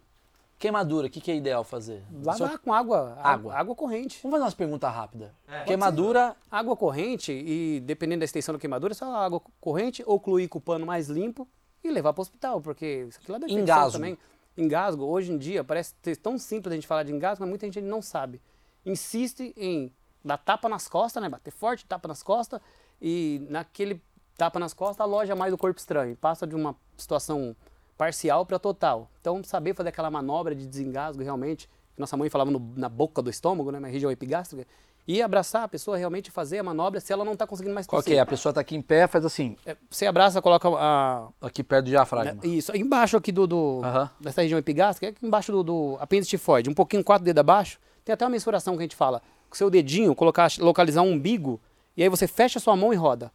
Queimadura, 0.59 1.07
o 1.07 1.09
que, 1.09 1.21
que 1.21 1.31
é 1.31 1.35
ideal 1.37 1.63
fazer? 1.63 2.03
Só- 2.21 2.31
Lavar 2.43 2.59
com 2.59 2.73
água, 2.73 3.17
Água. 3.23 3.53
água, 3.55 3.73
corrente. 3.73 4.19
Vamos 4.21 4.35
fazer 4.35 4.43
umas 4.43 4.53
perguntas 4.53 4.93
rápidas. 4.93 5.31
É. 5.47 5.63
Queimadura, 5.63 6.35
Água 6.51 6.75
corrente, 6.75 7.31
e 7.31 7.79
dependendo 7.79 8.19
da 8.19 8.25
extensão 8.25 8.53
da 8.53 8.59
queimadura, 8.59 8.91
é 8.91 8.95
só 8.95 9.15
água 9.15 9.41
corrente 9.61 10.03
ou 10.05 10.19
cluir 10.19 10.49
com 10.49 10.57
o 10.57 10.61
pano 10.61 10.85
mais 10.85 11.07
limpo 11.07 11.47
e 11.81 11.89
levar 11.89 12.11
para 12.11 12.19
o 12.19 12.23
hospital, 12.23 12.59
porque 12.61 13.05
isso 13.07 13.19
aqui 13.19 13.31
lá 13.31 13.37
infecção 13.37 13.57
Engasgo. 13.59 13.91
também. 13.93 14.17
Engasgo, 14.57 15.05
hoje 15.05 15.31
em 15.31 15.37
dia, 15.37 15.63
parece 15.63 15.95
ser 16.03 16.17
tão 16.17 16.37
simples 16.37 16.73
a 16.73 16.75
gente 16.75 16.85
falar 16.85 17.03
de 17.03 17.13
engasgo, 17.13 17.41
mas 17.41 17.49
muita 17.49 17.65
gente 17.65 17.79
não 17.79 18.01
sabe. 18.01 18.41
Insiste 18.85 19.53
em 19.55 19.91
dar 20.23 20.37
tapa 20.37 20.67
nas 20.69 20.87
costas, 20.87 21.21
né? 21.21 21.29
Bater 21.29 21.51
forte, 21.51 21.85
tapa 21.85 22.07
nas 22.07 22.21
costas, 22.23 22.59
e 23.01 23.45
naquele 23.49 24.01
tapa 24.37 24.59
nas 24.59 24.73
costas 24.73 25.01
aloja 25.01 25.35
mais 25.35 25.53
o 25.53 25.57
corpo 25.57 25.79
estranho. 25.79 26.15
Passa 26.15 26.45
de 26.47 26.55
uma 26.55 26.75
situação 26.97 27.55
parcial 27.97 28.45
para 28.45 28.57
total. 28.59 29.09
Então, 29.21 29.43
saber 29.43 29.73
fazer 29.75 29.89
aquela 29.89 30.09
manobra 30.09 30.55
de 30.55 30.65
desengasgo 30.65 31.21
realmente, 31.23 31.67
que 31.93 31.99
nossa 31.99 32.15
mãe 32.15 32.29
falava 32.29 32.49
no- 32.49 32.73
na 32.75 32.87
boca 32.87 33.21
do 33.21 33.29
estômago, 33.29 33.71
né? 33.71 33.79
Na 33.79 33.87
região 33.89 34.09
epigástrica, 34.11 34.65
e 35.07 35.21
abraçar 35.23 35.63
a 35.63 35.67
pessoa 35.67 35.97
realmente 35.97 36.29
fazer 36.29 36.59
a 36.59 36.63
manobra 36.63 36.99
se 36.99 37.11
ela 37.11 37.25
não 37.25 37.33
está 37.33 37.47
conseguindo 37.47 37.73
mais 37.73 37.87
tossir. 37.87 38.15
é? 38.15 38.19
A 38.19 38.25
pessoa 38.25 38.53
tá 38.53 38.61
aqui 38.61 38.75
em 38.75 38.81
pé, 38.81 39.07
faz 39.07 39.25
assim, 39.25 39.57
É, 39.65 39.75
Você 39.89 40.05
abraça, 40.05 40.39
coloca 40.41 40.69
a, 40.77 41.27
aqui 41.41 41.63
perto 41.63 41.85
do 41.85 41.89
diafragma. 41.89 42.39
isso, 42.45 42.75
embaixo 42.77 43.17
aqui 43.17 43.31
do, 43.31 43.47
do 43.47 43.81
dessa 44.19 44.41
região 44.43 44.59
epigástrica, 44.59 45.07
é 45.19 45.25
embaixo 45.25 45.51
do, 45.51 45.63
do 45.63 45.97
apêndice 45.99 46.29
tifoide, 46.29 46.69
um 46.69 46.75
pouquinho, 46.75 47.03
quatro 47.03 47.25
dedos 47.25 47.39
abaixo, 47.39 47.79
tem 48.05 48.13
até 48.13 48.23
uma 48.23 48.29
mensuração 48.31 48.75
que 48.75 48.79
a 48.79 48.83
gente 48.83 48.95
fala, 48.95 49.19
com 49.49 49.55
seu 49.55 49.69
dedinho, 49.69 50.13
colocar, 50.15 50.49
localizar 50.59 51.01
um 51.01 51.13
umbigo, 51.13 51.59
e 51.97 52.03
aí 52.03 52.09
você 52.09 52.27
fecha 52.27 52.59
a 52.59 52.61
sua 52.61 52.75
mão 52.75 52.93
e 52.93 52.95
roda. 52.95 53.31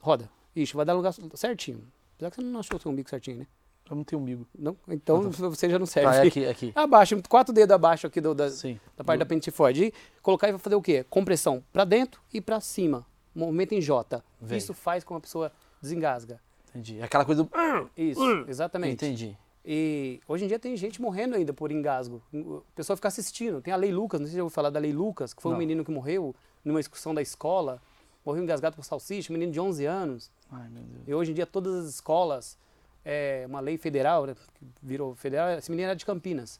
Roda. 0.00 0.30
Ixi, 0.54 0.74
vai 0.74 0.84
dar 0.84 0.94
lugar 0.94 1.12
certinho. 1.34 1.82
Apesar 2.16 2.30
que 2.30 2.36
você 2.36 2.42
não 2.42 2.60
achou 2.60 2.76
o 2.76 2.80
seu 2.80 2.90
umbigo 2.90 3.08
certinho, 3.08 3.38
né? 3.38 3.46
Eu 3.88 3.96
não 3.96 4.04
tenho 4.04 4.22
umbigo. 4.22 4.46
Não? 4.56 4.76
Então 4.88 5.30
você 5.30 5.68
já 5.68 5.78
não 5.78 5.86
serve. 5.86 6.10
Tá, 6.10 6.24
é 6.24 6.28
aqui, 6.28 6.44
é 6.44 6.50
aqui. 6.50 6.72
Abaixo, 6.74 7.20
quatro 7.28 7.52
dedos 7.52 7.74
abaixo 7.74 8.06
aqui 8.06 8.20
do, 8.20 8.34
da, 8.34 8.48
Sim. 8.48 8.78
da 8.96 9.02
parte 9.02 9.18
da 9.18 9.24
apêndice 9.24 9.50
tifoide. 9.50 9.86
E 9.86 9.94
colocar 10.22 10.48
e 10.48 10.52
vai 10.52 10.60
fazer 10.60 10.76
o 10.76 10.82
quê? 10.82 11.04
Compressão 11.10 11.62
para 11.72 11.84
dentro 11.84 12.20
e 12.32 12.40
para 12.40 12.60
cima. 12.60 13.04
Movimento 13.34 13.72
em 13.72 13.80
J. 13.80 14.22
Veio. 14.40 14.58
Isso 14.58 14.72
faz 14.72 15.02
com 15.02 15.14
que 15.14 15.18
a 15.18 15.20
pessoa 15.20 15.52
desengasga. 15.82 16.40
Entendi. 16.70 17.00
É 17.00 17.04
Aquela 17.04 17.24
coisa 17.24 17.42
do... 17.42 17.50
Isso, 17.96 18.44
exatamente. 18.48 19.04
Entendi. 19.04 19.36
E 19.72 20.20
hoje 20.26 20.44
em 20.44 20.48
dia 20.48 20.58
tem 20.58 20.76
gente 20.76 21.00
morrendo 21.00 21.36
ainda 21.36 21.52
por 21.52 21.70
engasgo. 21.70 22.20
O 22.34 22.60
pessoal 22.74 22.96
fica 22.96 23.06
assistindo. 23.06 23.62
Tem 23.62 23.72
a 23.72 23.76
Lei 23.76 23.92
Lucas, 23.92 24.18
não 24.18 24.26
sei 24.26 24.32
se 24.32 24.36
já 24.38 24.42
ouviu 24.42 24.52
falar 24.52 24.68
da 24.68 24.80
Lei 24.80 24.92
Lucas, 24.92 25.32
que 25.32 25.40
foi 25.40 25.52
Não. 25.52 25.56
um 25.56 25.60
menino 25.60 25.84
que 25.84 25.92
morreu 25.92 26.34
numa 26.64 26.80
excursão 26.80 27.14
da 27.14 27.22
escola. 27.22 27.80
Morreu 28.26 28.42
engasgado 28.42 28.74
por 28.74 28.84
salsicha, 28.84 29.32
um 29.32 29.34
menino 29.34 29.52
de 29.52 29.60
11 29.60 29.84
anos. 29.84 30.28
Ai, 30.50 30.68
meu 30.70 30.82
Deus. 30.82 31.02
E 31.06 31.14
hoje 31.14 31.30
em 31.30 31.34
dia 31.34 31.46
todas 31.46 31.72
as 31.76 31.88
escolas, 31.88 32.58
é 33.04 33.44
uma 33.46 33.60
lei 33.60 33.78
federal, 33.78 34.26
né, 34.26 34.34
virou 34.82 35.14
federal, 35.14 35.50
esse 35.50 35.70
menino 35.70 35.86
era 35.86 35.94
de 35.94 36.04
Campinas. 36.04 36.58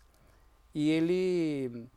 E 0.72 0.88
ele, 0.88 1.88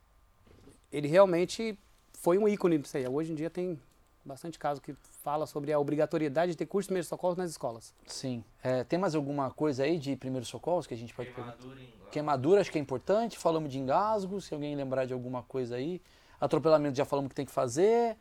ele 0.90 1.06
realmente 1.06 1.78
foi 2.14 2.38
um 2.38 2.48
ícone 2.48 2.76
disso 2.76 2.96
aí. 2.96 3.06
Hoje 3.06 3.30
em 3.30 3.36
dia 3.36 3.48
tem 3.48 3.78
bastante 4.24 4.58
caso 4.58 4.80
que 4.80 4.94
fala 5.22 5.46
sobre 5.46 5.72
a 5.72 5.78
obrigatoriedade 5.78 6.52
de 6.52 6.56
ter 6.58 6.66
curso 6.66 6.86
de 6.86 6.88
primeiros 6.88 7.08
socorros 7.08 7.36
nas 7.36 7.50
escolas. 7.50 7.94
Sim. 8.06 8.42
É, 8.62 8.82
tem 8.84 8.98
mais 8.98 9.14
alguma 9.14 9.50
coisa 9.50 9.84
aí 9.84 9.98
de 9.98 10.16
primeiros 10.16 10.48
socorros 10.48 10.86
que 10.86 10.94
a 10.94 10.96
gente 10.96 11.14
pode 11.14 11.30
perguntar? 11.30 11.56
Queimadura 11.56 11.80
inglês. 11.82 12.08
Queimadura, 12.10 12.60
acho 12.60 12.70
que 12.72 12.78
é 12.78 12.80
importante. 12.80 13.38
Falamos 13.38 13.70
de 13.70 13.78
engasgo, 13.78 14.40
se 14.40 14.54
alguém 14.54 14.74
lembrar 14.74 15.04
de 15.04 15.12
alguma 15.12 15.42
coisa 15.42 15.76
aí. 15.76 16.00
Atropelamento, 16.40 16.96
já 16.96 17.04
falamos 17.04 17.28
que 17.28 17.34
tem 17.34 17.46
que 17.46 17.52
fazer. 17.52 18.16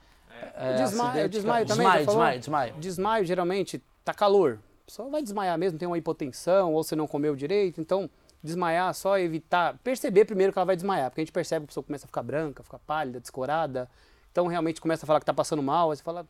É, 0.56 0.74
Desmaio- 0.76 1.10
acidente, 1.10 1.30
desmaio 1.30 1.66
também, 1.66 1.86
Desmaio, 1.86 2.06
falou? 2.06 2.20
desmaio, 2.22 2.40
desmaio. 2.40 2.74
Desmaio, 2.80 3.26
geralmente, 3.26 3.84
tá 4.04 4.14
calor. 4.14 4.60
A 4.84 4.86
pessoa 4.86 5.10
vai 5.10 5.22
desmaiar 5.22 5.58
mesmo, 5.58 5.78
tem 5.78 5.88
uma 5.88 5.98
hipotensão, 5.98 6.74
ou 6.74 6.84
você 6.84 6.96
não 6.96 7.08
comeu 7.08 7.36
direito. 7.36 7.80
Então, 7.80 8.10
desmaiar, 8.44 8.94
só 8.94 9.18
evitar. 9.18 9.78
Perceber 9.84 10.26
primeiro 10.26 10.52
que 10.52 10.58
ela 10.60 10.66
vai 10.66 10.76
desmaiar, 10.76 11.10
porque 11.10 11.22
a 11.22 11.24
gente 11.24 11.32
percebe 11.32 11.62
que 11.66 11.66
a 11.66 11.72
pessoa 11.72 11.84
começa 11.84 12.06
a 12.06 12.08
ficar 12.08 12.24
branca, 12.24 12.64
ficar 12.64 12.80
pálida, 12.80 13.20
descorada. 13.20 13.90
Então, 14.34 14.48
realmente 14.48 14.82
começa 14.82 15.06
a 15.06 15.08
falar 15.08 15.20
que 15.20 15.26
tá 15.28 15.34
passando 15.34 15.62
mal. 15.62 15.92
Aí 15.92 15.96
você 15.98 16.02
fala, 16.04 16.26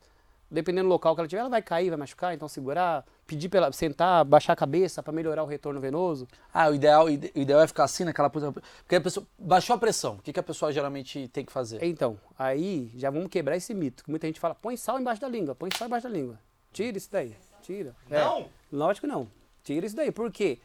dependendo 0.51 0.89
do 0.89 0.91
local 0.91 1.15
que 1.15 1.21
ela 1.21 1.27
tiver, 1.27 1.39
ela 1.39 1.49
vai 1.49 1.61
cair, 1.61 1.89
vai 1.89 1.97
machucar, 1.97 2.33
então 2.33 2.49
segurar, 2.49 3.05
pedir 3.25 3.47
pra 3.47 3.59
ela 3.59 3.71
sentar, 3.71 4.25
baixar 4.25 4.51
a 4.51 4.55
cabeça 4.57 5.01
para 5.01 5.13
melhorar 5.13 5.41
o 5.41 5.45
retorno 5.45 5.79
venoso. 5.79 6.27
Ah, 6.53 6.67
o 6.69 6.75
ideal, 6.75 7.05
o 7.05 7.09
ide- 7.09 7.31
o 7.33 7.39
ideal 7.39 7.61
é 7.61 7.65
ficar 7.67 7.85
assim 7.85 8.03
naquela 8.03 8.29
posição. 8.29 8.51
Porque 8.51 8.95
a 8.97 9.01
pessoa 9.01 9.25
baixou 9.39 9.73
a 9.73 9.79
pressão. 9.79 10.15
O 10.15 10.21
que, 10.21 10.33
que 10.33 10.39
a 10.39 10.43
pessoa 10.43 10.69
geralmente 10.73 11.29
tem 11.29 11.45
que 11.45 11.51
fazer? 11.53 11.81
Então, 11.81 12.19
aí 12.37 12.91
já 12.95 13.09
vamos 13.09 13.29
quebrar 13.29 13.55
esse 13.55 13.73
mito, 13.73 14.03
que 14.03 14.09
muita 14.09 14.27
gente 14.27 14.37
fala, 14.39 14.53
põe 14.53 14.75
sal 14.75 14.99
embaixo 14.99 15.21
da 15.21 15.29
língua, 15.29 15.55
põe 15.55 15.69
sal 15.75 15.87
embaixo 15.87 16.07
da 16.09 16.13
língua. 16.13 16.37
Tira 16.73 16.97
isso 16.97 17.09
daí, 17.09 17.33
tira. 17.61 17.95
É. 18.11 18.19
Não? 18.19 18.49
Lógico 18.69 19.07
que 19.07 19.13
não. 19.13 19.27
Tira 19.63 19.85
isso 19.85 19.95
daí. 19.95 20.11
Por 20.11 20.29
quê? 20.29 20.59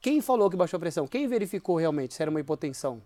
Quem 0.00 0.20
falou 0.20 0.50
que 0.50 0.56
baixou 0.56 0.76
a 0.78 0.80
pressão? 0.80 1.06
Quem 1.06 1.28
verificou 1.28 1.76
realmente 1.76 2.12
se 2.12 2.20
era 2.20 2.30
uma 2.30 2.40
hipotensão? 2.40 3.00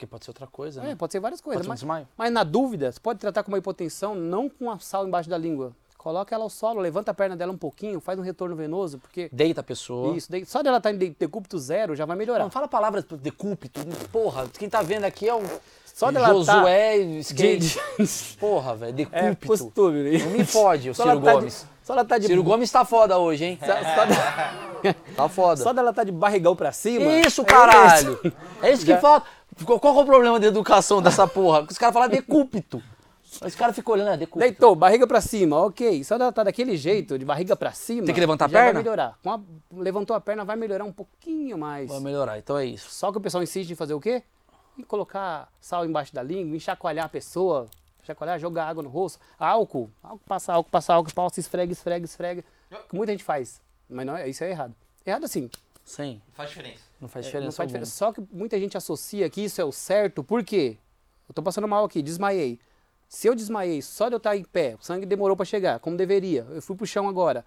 Porque 0.00 0.06
pode 0.06 0.24
ser 0.24 0.30
outra 0.30 0.46
coisa, 0.46 0.80
É, 0.80 0.84
né? 0.88 0.94
pode 0.96 1.12
ser 1.12 1.20
várias 1.20 1.42
coisas. 1.42 1.66
Pode 1.66 1.78
ser 1.78 1.84
um 1.84 1.88
mas, 1.88 2.00
desmaio. 2.00 2.08
mas 2.16 2.32
na 2.32 2.42
dúvida, 2.42 2.90
você 2.90 2.98
pode 2.98 3.18
tratar 3.18 3.42
com 3.42 3.52
uma 3.52 3.58
hipotensão, 3.58 4.14
não 4.14 4.48
com 4.48 4.70
a 4.70 4.78
sal 4.78 5.06
embaixo 5.06 5.28
da 5.28 5.36
língua. 5.36 5.72
Coloca 5.98 6.34
ela 6.34 6.44
ao 6.44 6.48
solo, 6.48 6.80
levanta 6.80 7.10
a 7.10 7.14
perna 7.14 7.36
dela 7.36 7.52
um 7.52 7.58
pouquinho, 7.58 8.00
faz 8.00 8.18
um 8.18 8.22
retorno 8.22 8.56
venoso, 8.56 8.98
porque 8.98 9.28
Deita 9.30 9.60
a 9.60 9.62
pessoa. 9.64 10.16
isso, 10.16 10.30
daí- 10.32 10.46
só 10.46 10.62
dela 10.62 10.78
estar 10.78 10.90
em 10.90 10.96
de- 10.96 11.14
decúbito 11.18 11.58
zero 11.58 11.94
já 11.94 12.06
vai 12.06 12.16
melhorar. 12.16 12.44
Não, 12.44 12.50
fala 12.50 12.64
a 12.64 12.68
palavra 12.68 13.04
decúbito. 13.20 13.82
Porra, 14.10 14.48
quem 14.58 14.70
tá 14.70 14.80
vendo 14.80 15.04
aqui 15.04 15.28
é 15.28 15.34
o 15.34 15.42
Só 15.84 16.10
dela 16.10 16.28
Josué 16.28 16.98
De- 17.00 17.18
Skate. 17.18 17.58
de- 17.98 18.36
Porra, 18.38 18.74
velho, 18.76 18.90
é 19.12 19.22
decúpito. 19.24 19.46
costume. 19.48 20.02
né? 20.12 20.18
Não 20.24 20.30
me 20.30 20.44
fode, 20.46 20.88
o 20.88 20.94
Só 20.94 21.02
Ciro 21.02 21.12
ela 21.16 21.20
tá 21.20 21.30
de- 21.32 21.36
Gomes. 21.36 21.66
Só 21.84 21.92
ela 21.92 22.04
tá 22.06 22.16
de, 22.18 22.26
Ciro 22.28 22.42
Gomes 22.42 22.70
tá 22.70 22.84
foda 22.86 23.18
hoje, 23.18 23.44
hein? 23.44 23.58
só, 23.60 23.66
só 23.66 23.74
Tá 25.16 25.28
foda. 25.28 25.62
só 25.62 25.72
dela 25.74 25.92
tá 25.92 26.04
de 26.04 26.12
barrigão 26.12 26.56
pra 26.56 26.72
cima. 26.72 27.04
Isso, 27.26 27.42
é 27.42 27.44
caralho! 27.44 28.18
isso. 28.24 28.32
É 28.62 28.72
isso 28.72 28.84
que 28.86 28.92
Já- 28.92 28.98
falta. 29.00 29.26
Qual 29.64 29.96
é 29.98 30.00
o 30.02 30.04
problema 30.04 30.38
da 30.40 30.46
educação 30.46 31.00
dessa 31.02 31.26
porra? 31.26 31.66
Os 31.70 31.76
caras 31.78 31.92
falam 31.92 32.08
decúbito. 32.08 32.82
Os 33.44 33.54
caras 33.54 33.76
ficam 33.76 33.94
olhando, 33.94 34.08
é 34.10 34.16
decúbito. 34.16 34.40
Deitou, 34.40 34.74
barriga 34.74 35.06
pra 35.06 35.20
cima, 35.20 35.56
ok. 35.64 36.02
Só 36.02 36.16
ela 36.16 36.32
tá 36.32 36.42
daquele 36.42 36.76
jeito, 36.76 37.16
de 37.18 37.24
barriga 37.24 37.54
pra 37.54 37.70
cima. 37.72 38.04
Tem 38.04 38.14
que 38.14 38.20
levantar 38.20 38.46
a 38.46 38.48
já 38.48 38.58
vai 38.58 38.66
perna? 38.66 38.80
melhorar. 38.80 39.18
Com 39.22 39.30
a- 39.30 39.40
levantou 39.72 40.16
a 40.16 40.20
perna, 40.20 40.44
vai 40.44 40.56
melhorar 40.56 40.84
um 40.84 40.92
pouquinho 40.92 41.56
mais. 41.56 41.88
Vai 41.88 42.00
melhorar, 42.00 42.38
então 42.38 42.58
é 42.58 42.64
isso. 42.64 42.90
Só 42.90 43.12
que 43.12 43.18
o 43.18 43.20
pessoal 43.20 43.42
insiste 43.42 43.70
em 43.70 43.76
fazer 43.76 43.94
o 43.94 44.00
quê? 44.00 44.22
Em 44.76 44.82
colocar 44.82 45.48
sal 45.60 45.84
embaixo 45.84 46.12
da 46.12 46.22
língua, 46.22 46.56
em 46.56 46.60
chacoalhar 46.60 47.04
a 47.06 47.08
pessoa, 47.08 47.68
chacoalhar, 48.02 48.38
jogar 48.40 48.66
água 48.66 48.82
no 48.82 48.88
rosto. 48.88 49.20
Álcool, 49.38 49.90
álcool, 50.02 50.20
passa 50.26 50.52
álcool, 50.52 50.70
passa 50.70 50.94
álcool, 50.94 51.12
passa, 51.14 51.38
esfrega, 51.38 51.72
esfrega, 51.72 52.04
esfrega. 52.04 52.44
Que 52.88 52.96
muita 52.96 53.12
gente 53.12 53.22
faz. 53.22 53.60
Mas 53.88 54.06
não, 54.06 54.16
é- 54.16 54.28
isso 54.28 54.42
é 54.42 54.50
errado. 54.50 54.74
Errado 55.06 55.24
assim. 55.24 55.48
Sim, 55.84 56.20
Faz 56.32 56.48
diferença. 56.50 56.82
Não 57.00 57.08
faz 57.08 57.24
É, 57.24 57.28
diferença. 57.28 57.46
não 57.46 57.52
faz 57.52 57.68
diferença. 57.68 57.90
Só 57.92 58.12
que 58.12 58.22
muita 58.32 58.58
gente 58.58 58.76
associa 58.76 59.28
que 59.30 59.40
isso 59.42 59.60
é 59.60 59.64
o 59.64 59.72
certo, 59.72 60.22
por 60.22 60.44
quê? 60.44 60.76
Eu 61.28 61.34
tô 61.34 61.42
passando 61.42 61.66
mal 61.68 61.84
aqui, 61.84 62.02
desmaiei. 62.02 62.58
Se 63.08 63.26
eu 63.26 63.34
desmaiei 63.34 63.82
só 63.82 64.08
de 64.08 64.14
eu 64.14 64.18
estar 64.18 64.36
em 64.36 64.44
pé, 64.44 64.76
o 64.80 64.84
sangue 64.84 65.04
demorou 65.06 65.36
para 65.36 65.44
chegar, 65.44 65.80
como 65.80 65.96
deveria. 65.96 66.46
Eu 66.50 66.62
fui 66.62 66.76
pro 66.76 66.86
chão 66.86 67.08
agora. 67.08 67.44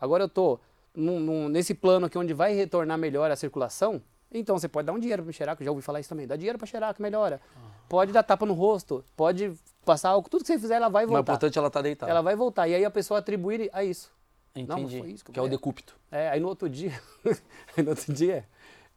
Agora 0.00 0.24
eu 0.24 0.28
tô 0.28 0.58
num- 0.94 1.20
num- 1.20 1.48
nesse 1.48 1.72
plano 1.74 2.06
aqui 2.06 2.18
onde 2.18 2.34
vai 2.34 2.52
retornar 2.54 2.98
melhor 2.98 3.30
a 3.30 3.36
circulação. 3.36 4.02
Então 4.32 4.58
você 4.58 4.68
pode 4.68 4.86
dar 4.86 4.92
um 4.92 4.98
dinheiro 4.98 5.22
para 5.22 5.32
cheirar, 5.32 5.56
que 5.56 5.62
eu 5.62 5.66
já 5.66 5.70
ouvi 5.70 5.80
falar 5.82 6.00
isso 6.00 6.08
também. 6.08 6.26
Dá 6.26 6.36
dinheiro 6.36 6.58
para 6.58 6.66
cheirar, 6.66 6.92
que 6.94 7.00
melhora. 7.00 7.40
Pode 7.88 8.12
dar 8.12 8.22
tapa 8.24 8.44
no 8.44 8.52
rosto, 8.54 9.04
pode 9.16 9.52
passar 9.84 10.10
álcool, 10.10 10.28
tudo 10.28 10.40
que 10.42 10.48
você 10.48 10.58
fizer, 10.58 10.74
ela 10.74 10.88
vai 10.88 11.04
Mas 11.04 11.10
o 11.10 11.14
voltar. 11.14 11.32
importante 11.32 11.56
é 11.56 11.58
ela 11.60 11.68
estar 11.68 11.80
deitada. 11.82 12.10
Ela 12.10 12.20
vai 12.20 12.34
voltar. 12.34 12.66
E 12.68 12.74
aí 12.74 12.84
a 12.84 12.90
pessoa 12.90 13.20
atribuir 13.20 13.70
a 13.72 13.84
isso. 13.84 14.10
Não, 14.54 14.62
Entendi. 14.80 14.98
foi 14.98 15.10
isso 15.10 15.24
que 15.24 15.32
que 15.32 15.38
é 15.38 15.42
o 15.42 15.46
é. 15.46 15.48
decúbito. 15.50 15.96
É, 16.10 16.28
aí 16.30 16.40
no 16.40 16.48
outro 16.48 16.68
dia, 16.68 16.92
aí 17.76 17.82
no 17.84 17.90
outro 17.90 18.12
dia, 18.12 18.44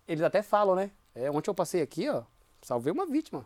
eles 0.10 0.24
até 0.24 0.42
falam, 0.42 0.76
né? 0.76 0.92
É, 1.14 1.30
ontem 1.30 1.50
eu 1.50 1.54
passei 1.54 1.82
aqui, 1.82 2.10
ó, 2.10 2.24
salvei 2.62 2.92
uma 2.92 3.06
vítima. 3.06 3.46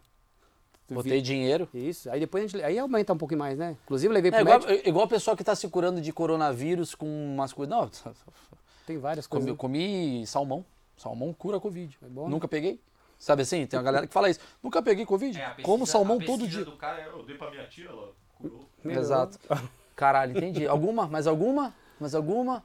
Botei 0.90 1.22
dinheiro. 1.22 1.68
Isso, 1.74 2.10
aí 2.10 2.20
depois 2.20 2.44
a 2.44 2.48
gente, 2.48 2.64
aí 2.64 2.78
aumenta 2.78 3.14
um 3.14 3.18
pouquinho 3.18 3.40
mais, 3.40 3.58
né? 3.58 3.78
Inclusive 3.84 4.10
eu 4.12 4.14
levei 4.14 4.30
É 4.30 4.32
pro 4.32 4.42
igual, 4.42 4.60
médico, 4.60 4.72
é 4.86 4.90
igual 4.90 5.06
a 5.06 5.08
pessoa 5.08 5.36
que 5.36 5.44
tá 5.44 5.56
se 5.56 5.68
curando 5.68 6.00
de 6.02 6.12
coronavírus 6.14 6.94
com 6.96 7.06
umas 7.06 7.52
coisas. 7.52 7.76
Não, 7.76 7.90
tem 8.88 8.98
várias 8.98 9.28
coisas. 9.28 9.50
comi, 9.58 9.58
comi 9.58 10.28
salmão. 10.28 10.66
Salmão 10.96 11.34
cura 11.34 11.60
Covid. 11.60 11.98
É 12.02 12.08
bom, 12.08 12.26
né? 12.26 12.30
Nunca 12.30 12.48
peguei. 12.48 12.80
Sabe 13.18 13.42
assim? 13.42 13.66
Tem 13.66 13.78
uma 13.80 13.84
galera 13.84 14.06
que 14.06 14.14
fala 14.14 14.30
isso. 14.30 14.40
Nunca 14.62 14.82
peguei 14.82 15.06
Covid. 15.06 15.40
Como 15.64 15.88
salmão 15.88 16.20
todo 16.20 16.48
dia. 16.48 16.64
do 16.64 16.78
cara, 16.78 17.02
eu 17.02 17.24
dei 17.24 17.38
pra 17.38 17.50
minha 17.50 17.66
tia, 17.68 17.88
ela 17.88 18.12
curou. 18.38 18.70
Exato. 18.86 19.40
Caralho, 19.96 20.38
entendi. 20.38 20.68
Alguma? 20.68 21.08
Mais 21.08 21.26
alguma? 21.28 21.74
Mais 22.00 22.14
alguma? 22.14 22.64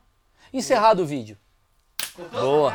Encerrado 0.52 1.02
o 1.02 1.06
vídeo. 1.06 1.38
Boa. 2.32 2.72